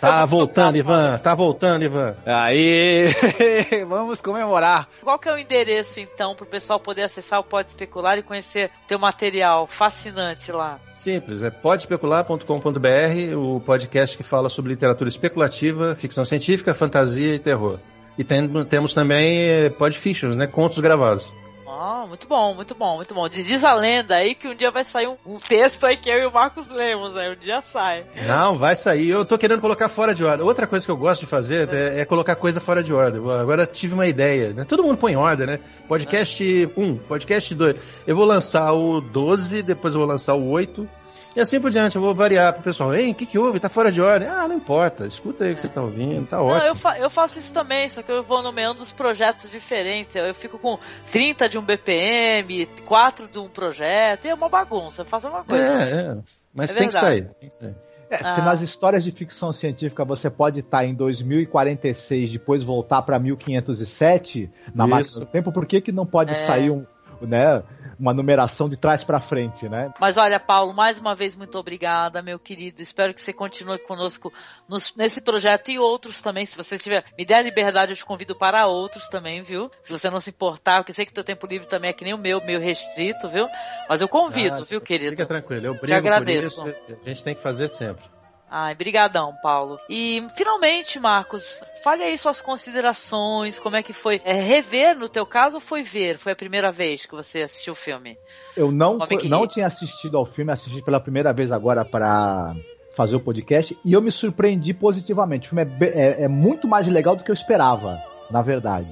Tá 0.00 0.24
voltando, 0.24 0.76
Ivan, 0.76 1.18
tá 1.18 1.34
voltando, 1.34 1.82
Ivan. 1.84 2.16
Aí, 2.24 3.08
vamos 3.86 4.22
comemorar. 4.22 4.88
Qual 5.02 5.18
que 5.18 5.28
é 5.28 5.32
o 5.34 5.38
endereço, 5.38 6.00
então, 6.00 6.34
pro 6.34 6.46
pessoal 6.46 6.80
poder 6.80 7.02
acessar 7.02 7.38
o 7.40 7.44
Pode 7.44 7.68
Especular 7.68 8.16
e 8.16 8.22
conhecer 8.22 8.70
teu 8.88 8.98
material 8.98 9.66
fascinante 9.66 10.50
lá? 10.50 10.80
Simples, 10.94 11.42
é 11.42 11.50
podespecular.com.br, 11.50 13.36
o 13.36 13.60
podcast 13.60 14.16
que 14.16 14.22
fala 14.22 14.48
sobre 14.48 14.70
literatura 14.72 15.08
especulativa, 15.08 15.94
ficção 15.94 16.24
científica, 16.24 16.74
fantasia 16.74 17.34
e 17.34 17.38
terror. 17.38 17.78
E 18.18 18.24
tem- 18.24 18.48
temos 18.64 18.94
também 18.94 19.40
eh, 19.42 19.68
podfictions, 19.70 20.34
né, 20.36 20.46
contos 20.46 20.78
gravados. 20.78 21.30
Não, 21.76 22.08
muito 22.08 22.26
bom, 22.26 22.54
muito 22.54 22.74
bom, 22.74 22.96
muito 22.96 23.14
bom. 23.14 23.28
Diz 23.28 23.62
a 23.62 23.74
lenda 23.74 24.16
aí 24.16 24.34
que 24.34 24.48
um 24.48 24.54
dia 24.54 24.70
vai 24.70 24.82
sair 24.82 25.06
um, 25.06 25.16
um 25.26 25.38
texto 25.38 25.84
aí 25.84 25.96
que 25.96 26.08
eu 26.08 26.18
e 26.18 26.26
o 26.26 26.32
Marcos 26.32 26.70
lemos, 26.70 27.14
aí 27.16 27.30
um 27.30 27.36
dia 27.36 27.60
sai. 27.60 28.06
Não, 28.26 28.54
vai 28.54 28.74
sair. 28.74 29.10
Eu 29.10 29.26
tô 29.26 29.36
querendo 29.36 29.60
colocar 29.60 29.90
fora 29.90 30.14
de 30.14 30.24
ordem. 30.24 30.46
Outra 30.46 30.66
coisa 30.66 30.86
que 30.86 30.90
eu 30.90 30.96
gosto 30.96 31.20
de 31.20 31.26
fazer 31.26 31.68
é, 31.72 32.00
é 32.00 32.04
colocar 32.06 32.34
coisa 32.36 32.60
fora 32.60 32.82
de 32.82 32.94
ordem. 32.94 33.20
Agora 33.30 33.66
tive 33.66 33.92
uma 33.92 34.06
ideia. 34.06 34.54
Né? 34.54 34.64
Todo 34.64 34.82
mundo 34.82 34.96
põe 34.96 35.12
em 35.12 35.16
ordem, 35.16 35.46
né? 35.46 35.60
Podcast 35.86 36.72
1, 36.76 36.96
podcast 36.96 37.54
2. 37.54 37.76
Eu 38.06 38.16
vou 38.16 38.24
lançar 38.24 38.72
o 38.72 39.02
12, 39.02 39.62
depois 39.62 39.92
eu 39.92 40.00
vou 40.00 40.08
lançar 40.08 40.34
o 40.34 40.48
8. 40.48 40.88
E 41.36 41.40
assim 41.40 41.60
por 41.60 41.70
diante, 41.70 41.96
eu 41.96 42.00
vou 42.00 42.14
variar 42.14 42.54
pro 42.54 42.62
pessoal. 42.62 42.94
Ei, 42.94 43.10
o 43.10 43.14
que, 43.14 43.26
que 43.26 43.38
houve? 43.38 43.60
Tá 43.60 43.68
fora 43.68 43.92
de 43.92 44.00
ordem? 44.00 44.26
Ah, 44.26 44.48
não 44.48 44.56
importa. 44.56 45.06
Escuta 45.06 45.44
aí 45.44 45.52
o 45.52 45.54
que 45.54 45.60
você 45.60 45.68
tá 45.68 45.82
ouvindo, 45.82 46.26
tá 46.26 46.40
ótimo. 46.40 46.60
Não, 46.60 46.66
eu, 46.66 46.74
fa 46.74 46.98
eu 46.98 47.10
faço 47.10 47.38
isso 47.38 47.52
também, 47.52 47.86
só 47.90 48.02
que 48.02 48.10
eu 48.10 48.22
vou 48.22 48.42
nomeando 48.42 48.82
os 48.82 48.90
projetos 48.90 49.50
diferentes. 49.50 50.16
Eu, 50.16 50.24
eu 50.24 50.34
fico 50.34 50.58
com 50.58 50.78
30 51.12 51.46
de 51.46 51.58
um 51.58 51.62
BPM, 51.62 52.64
4 52.86 53.28
de 53.28 53.38
um 53.38 53.48
projeto, 53.50 54.24
e 54.24 54.28
é 54.28 54.34
uma 54.34 54.48
bagunça, 54.48 55.02
eu 55.02 55.04
faço 55.04 55.28
uma 55.28 55.44
coisa. 55.44 55.62
É, 55.62 56.00
é. 56.12 56.16
Mas 56.54 56.74
é 56.74 56.78
tem, 56.78 56.88
que 56.88 56.94
sair, 56.94 57.28
tem 57.38 57.48
que 57.50 57.54
sair. 57.54 57.74
É, 58.08 58.14
ah. 58.14 58.34
Se 58.34 58.40
nas 58.40 58.62
histórias 58.62 59.04
de 59.04 59.12
ficção 59.12 59.52
científica 59.52 60.06
você 60.06 60.30
pode 60.30 60.60
estar 60.60 60.86
em 60.86 60.94
2046 60.94 62.32
depois 62.32 62.62
voltar 62.62 63.02
para 63.02 63.18
1507 63.18 64.50
na 64.74 64.84
Isso. 64.84 64.90
máquina 64.90 65.20
do 65.20 65.26
tempo, 65.26 65.52
por 65.52 65.66
que, 65.66 65.82
que 65.82 65.92
não 65.92 66.06
pode 66.06 66.30
é. 66.30 66.46
sair 66.46 66.70
um, 66.70 66.86
né, 67.22 67.62
uma 67.98 68.12
numeração 68.12 68.68
de 68.68 68.76
trás 68.76 69.02
para 69.02 69.20
frente, 69.20 69.68
né? 69.68 69.92
Mas 70.00 70.16
olha, 70.16 70.38
Paulo, 70.38 70.74
mais 70.74 71.00
uma 71.00 71.14
vez 71.14 71.34
muito 71.34 71.58
obrigada, 71.58 72.22
meu 72.22 72.38
querido. 72.38 72.82
Espero 72.82 73.14
que 73.14 73.20
você 73.20 73.32
continue 73.32 73.78
conosco 73.78 74.32
nos, 74.68 74.94
nesse 74.94 75.20
projeto 75.20 75.70
e 75.70 75.78
outros 75.78 76.20
também. 76.20 76.44
Se 76.44 76.56
você 76.56 76.78
tiver, 76.78 77.04
me 77.16 77.24
der 77.24 77.36
a 77.36 77.42
liberdade, 77.42 77.92
eu 77.92 77.96
te 77.96 78.04
convido 78.04 78.34
para 78.34 78.66
outros 78.66 79.08
também, 79.08 79.42
viu? 79.42 79.70
Se 79.82 79.92
você 79.92 80.10
não 80.10 80.20
se 80.20 80.30
importar, 80.30 80.78
porque 80.78 80.90
eu 80.90 80.94
sei 80.94 81.06
que 81.06 81.12
teu 81.12 81.24
tempo 81.24 81.46
livre 81.46 81.66
também 81.66 81.90
é 81.90 81.92
que 81.92 82.04
nem 82.04 82.14
o 82.14 82.18
meu, 82.18 82.44
meio 82.44 82.60
restrito, 82.60 83.28
viu? 83.28 83.46
Mas 83.88 84.00
eu 84.00 84.08
convido, 84.08 84.62
ah, 84.62 84.64
viu, 84.64 84.80
querido? 84.80 85.10
Fica 85.10 85.26
tranquilo, 85.26 85.66
eu 85.66 85.72
brigo 85.72 85.86
te 85.86 85.94
agradeço. 85.94 86.60
por 86.60 86.68
isso. 86.68 86.98
A 87.00 87.08
gente 87.08 87.24
tem 87.24 87.34
que 87.34 87.40
fazer 87.40 87.68
sempre. 87.68 88.15
Ai, 88.48 88.74
brigadão, 88.74 89.34
Paulo. 89.42 89.78
E 89.90 90.24
finalmente, 90.36 91.00
Marcos, 91.00 91.60
fale 91.82 92.04
aí 92.04 92.16
suas 92.16 92.40
considerações, 92.40 93.58
como 93.58 93.74
é 93.74 93.82
que 93.82 93.92
foi 93.92 94.20
é, 94.24 94.34
rever, 94.34 94.96
no 94.96 95.08
teu 95.08 95.26
caso, 95.26 95.56
ou 95.56 95.60
foi 95.60 95.82
ver? 95.82 96.16
Foi 96.16 96.32
a 96.32 96.36
primeira 96.36 96.70
vez 96.70 97.04
que 97.04 97.14
você 97.14 97.42
assistiu 97.42 97.72
o 97.72 97.76
filme? 97.76 98.16
Eu 98.56 98.70
não, 98.70 98.98
não 99.24 99.46
tinha 99.48 99.66
assistido 99.66 100.16
ao 100.16 100.24
filme, 100.24 100.52
assisti 100.52 100.80
pela 100.82 101.00
primeira 101.00 101.32
vez 101.32 101.50
agora 101.50 101.84
para 101.84 102.54
fazer 102.96 103.16
o 103.16 103.20
podcast, 103.20 103.76
e 103.84 103.92
eu 103.92 104.00
me 104.00 104.12
surpreendi 104.12 104.72
positivamente. 104.72 105.46
O 105.46 105.50
filme 105.50 105.64
é, 105.80 105.86
é, 105.86 106.24
é 106.24 106.28
muito 106.28 106.68
mais 106.68 106.86
legal 106.86 107.16
do 107.16 107.24
que 107.24 107.30
eu 107.30 107.34
esperava, 107.34 108.00
na 108.30 108.42
verdade. 108.42 108.88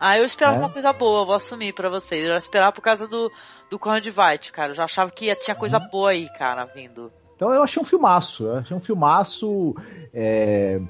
Ah, 0.00 0.16
eu 0.16 0.24
esperava 0.24 0.56
é? 0.56 0.60
uma 0.60 0.70
coisa 0.70 0.92
boa, 0.92 1.24
vou 1.24 1.34
assumir 1.34 1.72
para 1.74 1.88
vocês. 1.88 2.28
Eu 2.28 2.34
esperava 2.34 2.72
por 2.72 2.82
causa 2.82 3.06
do, 3.06 3.30
do 3.70 3.78
Conrad 3.78 4.06
White, 4.06 4.50
cara. 4.50 4.70
Eu 4.70 4.74
já 4.74 4.84
achava 4.84 5.10
que 5.10 5.34
tinha 5.36 5.54
coisa 5.54 5.78
uhum. 5.78 5.88
boa 5.90 6.10
aí, 6.10 6.28
cara, 6.32 6.64
vindo. 6.64 7.12
Então 7.42 7.52
eu 7.52 7.64
achei 7.64 7.82
um 7.82 7.84
filmaço. 7.84 8.44
Eu 8.44 8.58
achei 8.58 8.76
um 8.76 8.80
filmaço. 8.80 9.74
É, 10.14 10.80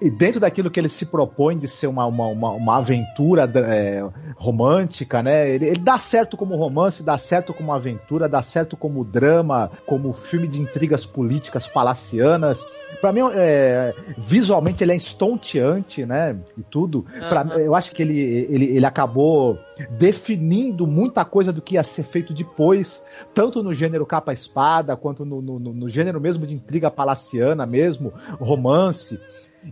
e 0.00 0.10
dentro 0.10 0.40
daquilo 0.40 0.68
que 0.68 0.80
ele 0.80 0.88
se 0.88 1.06
propõe 1.06 1.56
de 1.56 1.68
ser 1.68 1.86
uma, 1.86 2.04
uma, 2.06 2.26
uma, 2.26 2.50
uma 2.50 2.78
aventura 2.78 3.48
é, 3.54 4.04
romântica, 4.36 5.22
né? 5.22 5.48
Ele, 5.48 5.66
ele, 5.66 5.80
dá 5.80 5.96
certo 5.96 6.36
como 6.36 6.56
romance, 6.56 7.04
dá 7.04 7.16
certo 7.16 7.54
como 7.54 7.72
aventura, 7.72 8.28
dá 8.28 8.42
certo 8.42 8.76
como 8.76 9.04
drama, 9.04 9.70
como 9.86 10.12
filme 10.12 10.48
de 10.48 10.60
intrigas 10.60 11.06
políticas 11.06 11.68
palacianas. 11.68 12.66
Para 13.00 13.12
mim, 13.12 13.20
é, 13.34 13.94
visualmente 14.18 14.82
ele 14.82 14.92
é 14.92 14.96
estonteante, 14.96 16.04
né? 16.04 16.36
E 16.58 16.62
tudo. 16.64 17.06
Uhum. 17.14 17.28
Pra, 17.28 17.46
eu 17.60 17.74
acho 17.74 17.92
que 17.92 18.02
ele, 18.02 18.18
ele, 18.50 18.76
ele 18.76 18.86
acabou 18.86 19.56
definindo 19.90 20.84
muita 20.84 21.24
coisa 21.24 21.52
do 21.52 21.62
que 21.62 21.74
ia 21.74 21.84
ser 21.84 22.04
feito 22.04 22.34
depois, 22.34 23.02
tanto 23.32 23.62
no 23.62 23.72
gênero 23.72 24.04
capa-espada, 24.04 24.96
quanto 24.96 25.24
no, 25.24 25.40
no, 25.40 25.58
no, 25.58 25.88
gênero 25.88 26.20
mesmo 26.20 26.46
de 26.46 26.54
intriga 26.54 26.90
palaciana 26.90 27.64
mesmo, 27.64 28.12
romance. 28.40 29.18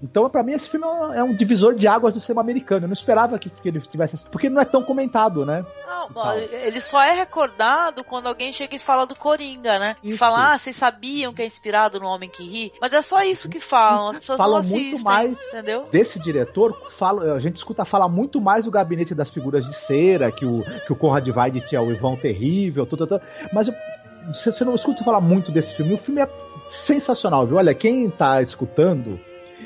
Então, 0.03 0.29
para 0.31 0.43
mim, 0.43 0.53
esse 0.53 0.69
filme 0.69 0.87
é 1.15 1.23
um 1.23 1.35
divisor 1.35 1.75
de 1.75 1.89
águas 1.89 2.15
do 2.15 2.21
cinema 2.21 2.41
americano. 2.41 2.85
Eu 2.85 2.89
não 2.89 2.95
esperava 2.95 3.39
que, 3.39 3.51
que 3.51 3.69
ele 3.69 3.81
tivesse. 3.81 4.17
Porque 4.31 4.49
não 4.49 4.61
é 4.61 4.65
tão 4.65 4.83
comentado, 4.83 5.45
né? 5.45 5.65
Não, 5.87 6.39
ele 6.39 6.81
só 6.81 7.03
é 7.03 7.13
recordado 7.13 8.05
quando 8.05 8.27
alguém 8.27 8.53
chega 8.53 8.77
e 8.77 8.79
fala 8.79 9.07
do 9.07 9.17
Coringa, 9.17 9.79
né? 9.79 9.97
Isso. 10.03 10.15
E 10.15 10.17
fala, 10.17 10.53
ah, 10.53 10.59
vocês 10.59 10.77
sabiam 10.77 11.33
que 11.33 11.43
é 11.43 11.47
inspirado 11.47 11.99
no 11.99 12.07
Homem 12.07 12.29
que 12.29 12.43
Ri? 12.43 12.73
Mas 12.81 12.93
é 12.93 13.03
só 13.03 13.23
isso 13.23 13.49
que 13.49 13.61
falam. 13.61 14.11
As 14.11 14.19
pessoas 14.19 14.39
falam 14.39 14.53
não 14.55 14.61
assistem, 14.61 14.91
muito 14.93 15.05
mais 15.05 15.49
entendeu? 15.49 15.85
desse 15.91 16.19
diretor. 16.19 16.77
Fala, 16.99 17.35
a 17.35 17.41
gente 17.41 17.57
escuta 17.57 17.85
falar 17.85 18.09
muito 18.09 18.41
mais 18.41 18.65
do 18.65 18.71
gabinete 18.71 19.15
das 19.15 19.31
figuras 19.31 19.65
de 19.67 19.75
cera, 19.75 20.31
que 20.31 20.45
o, 20.45 20.63
que 20.87 20.93
o 20.93 20.97
Conrad 20.97 21.27
Weid 21.27 21.67
tinha 21.67 21.83
o 21.83 21.93
Ivão 21.93 22.17
Terrível, 22.17 22.87
tudo, 22.87 23.07
tudo. 23.07 23.21
Mas 23.53 23.69
você 24.33 24.65
não 24.65 24.75
escuta 24.75 25.03
falar 25.05 25.21
muito 25.21 25.51
desse 25.51 25.75
filme. 25.75 25.95
O 25.95 25.99
filme 25.99 26.21
é 26.21 26.29
sensacional, 26.69 27.47
viu? 27.47 27.57
Olha, 27.57 27.75
quem 27.75 28.09
tá 28.11 28.41
escutando 28.43 29.19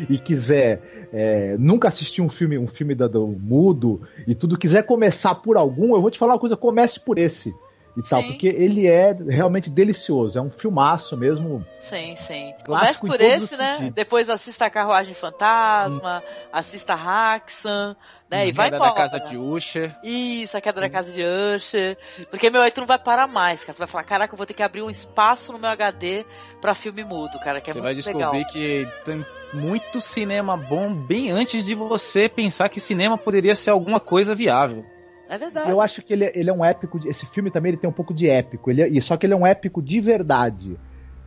e 0.08 0.18
quiser 0.18 1.08
é, 1.12 1.56
nunca 1.58 1.88
assistir 1.88 2.22
um 2.22 2.28
filme, 2.28 2.58
um 2.58 2.66
filme 2.66 2.94
da, 2.94 3.06
do 3.06 3.26
mudo 3.26 4.02
e 4.26 4.34
tudo, 4.34 4.58
quiser 4.58 4.84
começar 4.84 5.34
por 5.36 5.56
algum, 5.56 5.94
eu 5.94 6.02
vou 6.02 6.10
te 6.10 6.18
falar 6.18 6.34
uma 6.34 6.40
coisa, 6.40 6.56
comece 6.56 7.00
por 7.00 7.18
esse. 7.18 7.54
E 7.96 8.02
tal, 8.02 8.24
porque 8.24 8.48
ele 8.48 8.88
é 8.88 9.12
realmente 9.12 9.70
delicioso, 9.70 10.36
é 10.36 10.42
um 10.42 10.50
filmaço 10.50 11.16
mesmo. 11.16 11.64
Sim, 11.78 12.16
sim. 12.16 12.52
Comece 12.66 13.06
por 13.06 13.20
esse, 13.20 13.56
né? 13.56 13.74
Sentidos. 13.74 13.94
Depois 13.94 14.28
assista 14.28 14.66
a 14.66 14.70
Carruagem 14.70 15.14
Fantasma, 15.14 16.18
hum. 16.18 16.48
assista 16.52 16.94
Haxan, 16.94 17.94
né? 18.28 18.48
E 18.48 18.52
vai 18.52 18.66
embora. 18.66 18.90
da 18.90 18.96
casa 18.96 19.20
de 19.20 19.36
Usher. 19.36 19.96
Isso, 20.02 20.56
a 20.56 20.60
queda 20.60 20.80
da 20.80 20.90
casa 20.90 21.12
de 21.12 21.22
Usher. 21.22 21.96
Porque, 22.28 22.50
meu, 22.50 22.62
aí 22.62 22.72
tu 22.72 22.80
não 22.80 22.86
vai 22.86 22.98
parar 22.98 23.28
mais, 23.28 23.62
cara. 23.62 23.74
Tu 23.74 23.78
vai 23.78 23.86
falar, 23.86 24.02
caraca, 24.02 24.34
eu 24.34 24.36
vou 24.36 24.46
ter 24.46 24.54
que 24.54 24.62
abrir 24.64 24.82
um 24.82 24.90
espaço 24.90 25.52
no 25.52 25.58
meu 25.60 25.70
HD 25.70 26.26
pra 26.60 26.74
filme 26.74 27.04
mudo, 27.04 27.38
cara, 27.38 27.60
que 27.60 27.70
é 27.70 27.74
Você 27.74 27.80
muito 27.80 27.96
legal. 27.96 28.02
Você 28.02 28.12
vai 28.12 28.44
descobrir 28.44 28.86
que 28.92 29.04
tem 29.04 29.24
muito 29.54 30.00
cinema 30.00 30.56
bom 30.56 30.92
bem 30.92 31.30
antes 31.30 31.64
de 31.64 31.74
você 31.74 32.28
pensar 32.28 32.68
que 32.68 32.78
o 32.78 32.82
cinema 32.82 33.16
poderia 33.16 33.54
ser 33.54 33.70
alguma 33.70 34.00
coisa 34.00 34.34
viável. 34.34 34.84
É 35.28 35.38
verdade. 35.38 35.70
Eu 35.70 35.80
acho 35.80 36.02
que 36.02 36.12
ele, 36.12 36.30
ele 36.34 36.50
é 36.50 36.52
um 36.52 36.64
épico. 36.64 36.98
De, 36.98 37.08
esse 37.08 37.24
filme 37.26 37.50
também 37.50 37.70
ele 37.70 37.80
tem 37.80 37.88
um 37.88 37.92
pouco 37.92 38.12
de 38.12 38.28
épico. 38.28 38.70
Ele 38.70 38.98
é, 38.98 39.00
só 39.00 39.16
que 39.16 39.26
ele 39.26 39.32
é 39.32 39.36
um 39.36 39.46
épico 39.46 39.82
de 39.82 40.00
verdade. 40.00 40.76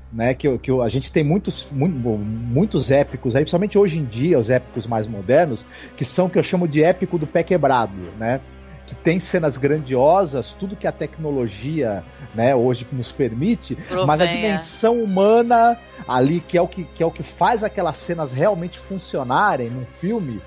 Né, 0.09 0.33
que, 0.33 0.57
que 0.59 0.71
a 0.71 0.87
gente 0.87 1.11
tem 1.11 1.21
muitos, 1.21 1.67
muito, 1.69 1.97
muitos 1.97 2.91
épicos 2.91 3.35
aí, 3.35 3.41
principalmente 3.41 3.77
hoje 3.77 3.99
em 3.99 4.05
dia, 4.05 4.39
os 4.39 4.49
épicos 4.49 4.87
mais 4.87 5.05
modernos, 5.05 5.65
que 5.97 6.05
são 6.05 6.27
o 6.27 6.29
que 6.29 6.39
eu 6.39 6.43
chamo 6.43 6.65
de 6.65 6.81
épico 6.81 7.17
do 7.17 7.27
pé 7.27 7.43
quebrado, 7.43 7.91
né? 8.17 8.39
Que 8.87 8.95
tem 8.95 9.19
cenas 9.19 9.57
grandiosas, 9.57 10.53
tudo 10.53 10.75
que 10.75 10.87
a 10.87 10.91
tecnologia, 10.91 12.03
né, 12.33 12.55
hoje 12.55 12.87
nos 12.91 13.11
permite, 13.11 13.75
Provenha. 13.75 14.07
mas 14.07 14.21
a 14.21 14.25
dimensão 14.25 15.03
humana 15.03 15.77
ali 16.07 16.39
que 16.39 16.57
é 16.57 16.61
o 16.61 16.67
que, 16.67 16.85
que 16.85 17.03
é 17.03 17.05
o 17.05 17.11
que 17.11 17.23
faz 17.23 17.63
aquelas 17.63 17.97
cenas 17.97 18.31
realmente 18.31 18.79
funcionarem 18.79 19.69
num 19.69 19.85
filme, 19.99 20.41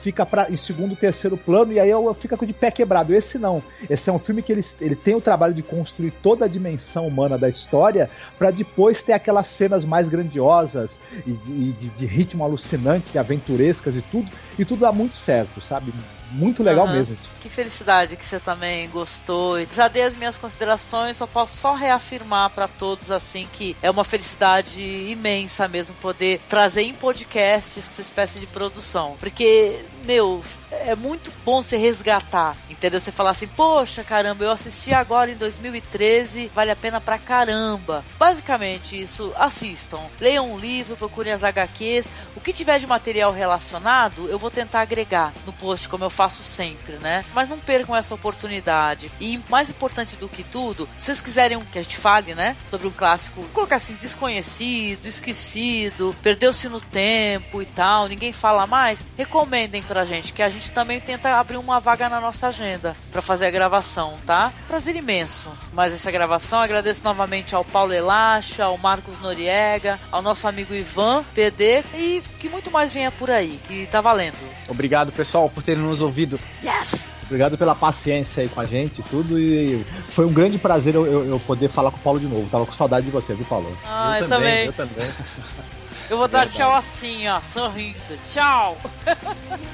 fica 0.00 0.24
pra, 0.24 0.50
em 0.50 0.56
segundo, 0.56 0.96
terceiro 0.96 1.36
plano, 1.36 1.72
e 1.72 1.80
aí 1.80 1.90
eu, 1.90 2.06
eu 2.06 2.14
fico 2.14 2.46
de 2.46 2.52
pé 2.52 2.70
quebrado. 2.70 3.14
Esse 3.14 3.38
não. 3.38 3.62
Esse 3.88 4.10
é 4.10 4.12
um 4.12 4.18
filme 4.18 4.42
que 4.42 4.52
ele, 4.52 4.64
ele 4.80 4.96
tem 4.96 5.14
o 5.14 5.20
trabalho 5.20 5.54
de 5.54 5.62
construir 5.62 6.10
toda 6.22 6.44
a 6.44 6.48
dimensão 6.48 7.06
humana 7.06 7.38
da 7.38 7.48
história 7.48 8.08
para 8.38 8.50
depois 8.50 9.02
ter 9.02 9.12
aquelas 9.12 9.48
cenas 9.48 9.84
mais 9.84 10.08
grandiosas 10.08 10.96
e, 11.26 11.30
e 11.30 11.76
de, 11.78 11.88
de, 11.90 12.06
ritmo 12.06 12.44
alucinante, 12.44 13.18
aventurescas 13.18 13.94
e 13.94 14.02
tudo, 14.02 14.30
e 14.58 14.64
tudo 14.64 14.80
dá 14.80 14.92
muito 14.92 15.16
certo, 15.16 15.60
sabe? 15.62 15.92
Muito 16.30 16.62
legal 16.62 16.86
uhum. 16.86 16.92
mesmo. 16.92 17.16
Que 17.40 17.48
felicidade 17.48 18.16
que 18.16 18.24
você 18.24 18.40
também 18.40 18.88
gostou. 18.88 19.64
Já 19.72 19.88
dei 19.88 20.02
as 20.02 20.16
minhas 20.16 20.38
considerações, 20.38 21.16
só 21.16 21.26
posso 21.26 21.56
só 21.56 21.74
reafirmar 21.74 22.50
para 22.50 22.66
todos 22.66 23.10
assim 23.10 23.46
que 23.52 23.76
é 23.82 23.90
uma 23.90 24.04
felicidade 24.04 24.82
imensa 24.82 25.68
mesmo 25.68 25.94
poder 25.96 26.40
trazer 26.48 26.82
em 26.82 26.94
podcast 26.94 27.78
essa 27.78 28.02
espécie 28.02 28.40
de 28.40 28.46
produção. 28.46 29.16
Porque, 29.20 29.84
meu, 30.04 30.42
é 30.70 30.94
muito 30.94 31.32
bom 31.44 31.62
você 31.62 31.76
resgatar, 31.76 32.56
entendeu? 32.68 33.00
Você 33.00 33.12
falar 33.12 33.30
assim, 33.30 33.48
poxa, 33.48 34.02
caramba, 34.02 34.44
eu 34.44 34.50
assisti 34.50 34.92
agora 34.92 35.30
em 35.30 35.36
2013, 35.36 36.50
vale 36.54 36.70
a 36.70 36.76
pena 36.76 37.00
pra 37.00 37.18
caramba. 37.18 38.04
Basicamente 38.18 39.00
isso, 39.00 39.32
assistam, 39.36 40.00
leiam 40.20 40.52
um 40.52 40.58
livro, 40.58 40.96
procurem 40.96 41.32
as 41.32 41.44
HQs, 41.44 42.08
o 42.36 42.40
que 42.40 42.52
tiver 42.52 42.78
de 42.78 42.86
material 42.86 43.32
relacionado, 43.32 44.28
eu 44.28 44.38
vou 44.38 44.50
tentar 44.50 44.80
agregar 44.80 45.32
no 45.46 45.52
post, 45.52 45.88
como 45.88 46.04
eu 46.04 46.10
faço 46.10 46.42
sempre, 46.42 46.96
né? 46.96 47.24
Mas 47.34 47.48
não 47.48 47.58
percam 47.58 47.96
essa 47.96 48.14
oportunidade. 48.14 49.10
E 49.20 49.40
mais 49.48 49.70
importante 49.70 50.16
do 50.16 50.28
que 50.28 50.42
tudo, 50.42 50.88
se 50.96 51.06
vocês 51.06 51.20
quiserem 51.20 51.60
que 51.64 51.78
a 51.78 51.82
gente 51.82 51.96
fale, 51.96 52.34
né, 52.34 52.56
sobre 52.68 52.86
um 52.86 52.90
clássico, 52.90 53.44
colocar 53.52 53.76
assim, 53.76 53.94
desconhecido, 53.94 55.06
esquecido, 55.06 56.14
perdeu-se 56.22 56.68
no 56.68 56.80
tempo 56.80 57.62
e 57.62 57.66
tal, 57.66 58.08
ninguém 58.08 58.32
fala 58.32 58.66
mais, 58.66 59.04
recomendem 59.16 59.82
pra 59.82 60.04
gente, 60.04 60.32
que 60.32 60.42
a 60.42 60.48
gente 60.54 60.72
também 60.72 61.00
tenta 61.00 61.36
abrir 61.36 61.56
uma 61.56 61.80
vaga 61.80 62.08
na 62.08 62.20
nossa 62.20 62.48
agenda 62.48 62.96
para 63.12 63.20
fazer 63.22 63.46
a 63.46 63.50
gravação, 63.50 64.16
tá? 64.26 64.52
Prazer 64.66 64.96
imenso. 64.96 65.50
Mas 65.72 65.92
essa 65.92 66.10
gravação, 66.10 66.60
agradeço 66.60 67.02
novamente 67.04 67.54
ao 67.54 67.64
Paulo 67.64 67.92
Elacha, 67.92 68.64
ao 68.64 68.78
Marcos 68.78 69.18
Noriega, 69.20 69.98
ao 70.10 70.22
nosso 70.22 70.46
amigo 70.48 70.74
Ivan 70.74 71.24
PD 71.34 71.82
e 71.94 72.22
que 72.40 72.48
muito 72.48 72.70
mais 72.70 72.92
venha 72.94 73.10
por 73.10 73.30
aí, 73.30 73.58
que 73.66 73.86
tá 73.86 74.00
valendo. 74.00 74.36
Obrigado, 74.68 75.12
pessoal, 75.12 75.48
por 75.50 75.62
terem 75.62 75.82
nos 75.82 76.00
ouvido. 76.00 76.38
Yes! 76.62 77.12
Obrigado 77.24 77.56
pela 77.56 77.74
paciência 77.74 78.42
aí 78.42 78.48
com 78.48 78.60
a 78.60 78.66
gente 78.66 79.00
e 79.00 79.04
tudo. 79.04 79.38
E 79.38 79.84
foi 80.14 80.26
um 80.26 80.32
grande 80.32 80.58
prazer 80.58 80.94
eu, 80.94 81.06
eu- 81.06 81.24
eu 81.26 81.40
poder 81.40 81.70
falar 81.70 81.90
com 81.90 81.96
o 81.96 82.00
Paulo 82.00 82.20
de 82.20 82.26
novo. 82.26 82.48
Tava 82.50 82.66
com 82.66 82.72
saudade 82.74 83.06
de 83.06 83.10
você, 83.10 83.32
viu, 83.34 83.46
Paulo? 83.46 83.74
Ah, 83.84 84.18
eu, 84.20 84.28
também. 84.28 84.66
Eu 84.66 84.72
também. 84.74 85.10
Eu 86.10 86.18
vou 86.18 86.28
dar 86.28 86.46
tchau 86.46 86.74
assim, 86.74 87.26
ó, 87.28 87.40
sorrindo. 87.40 87.96
Tchau! 88.30 88.76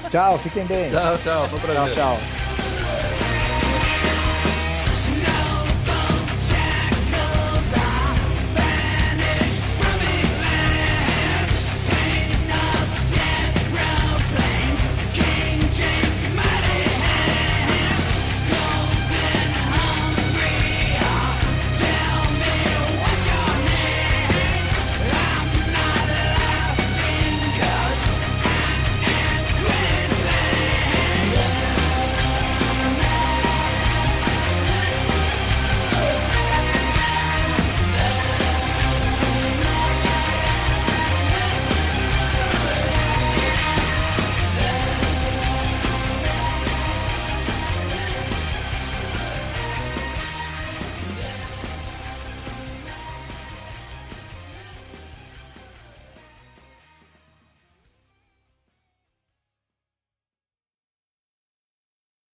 Tchau, 0.09 0.37
fiquem 0.39 0.65
bem. 0.65 0.89
Tchau, 0.89 1.17
tchau, 1.17 1.49
foi 1.49 1.59
um 1.59 1.61
prazer. 1.61 1.95
Tchau, 1.95 2.17
tchau. 2.17 3.30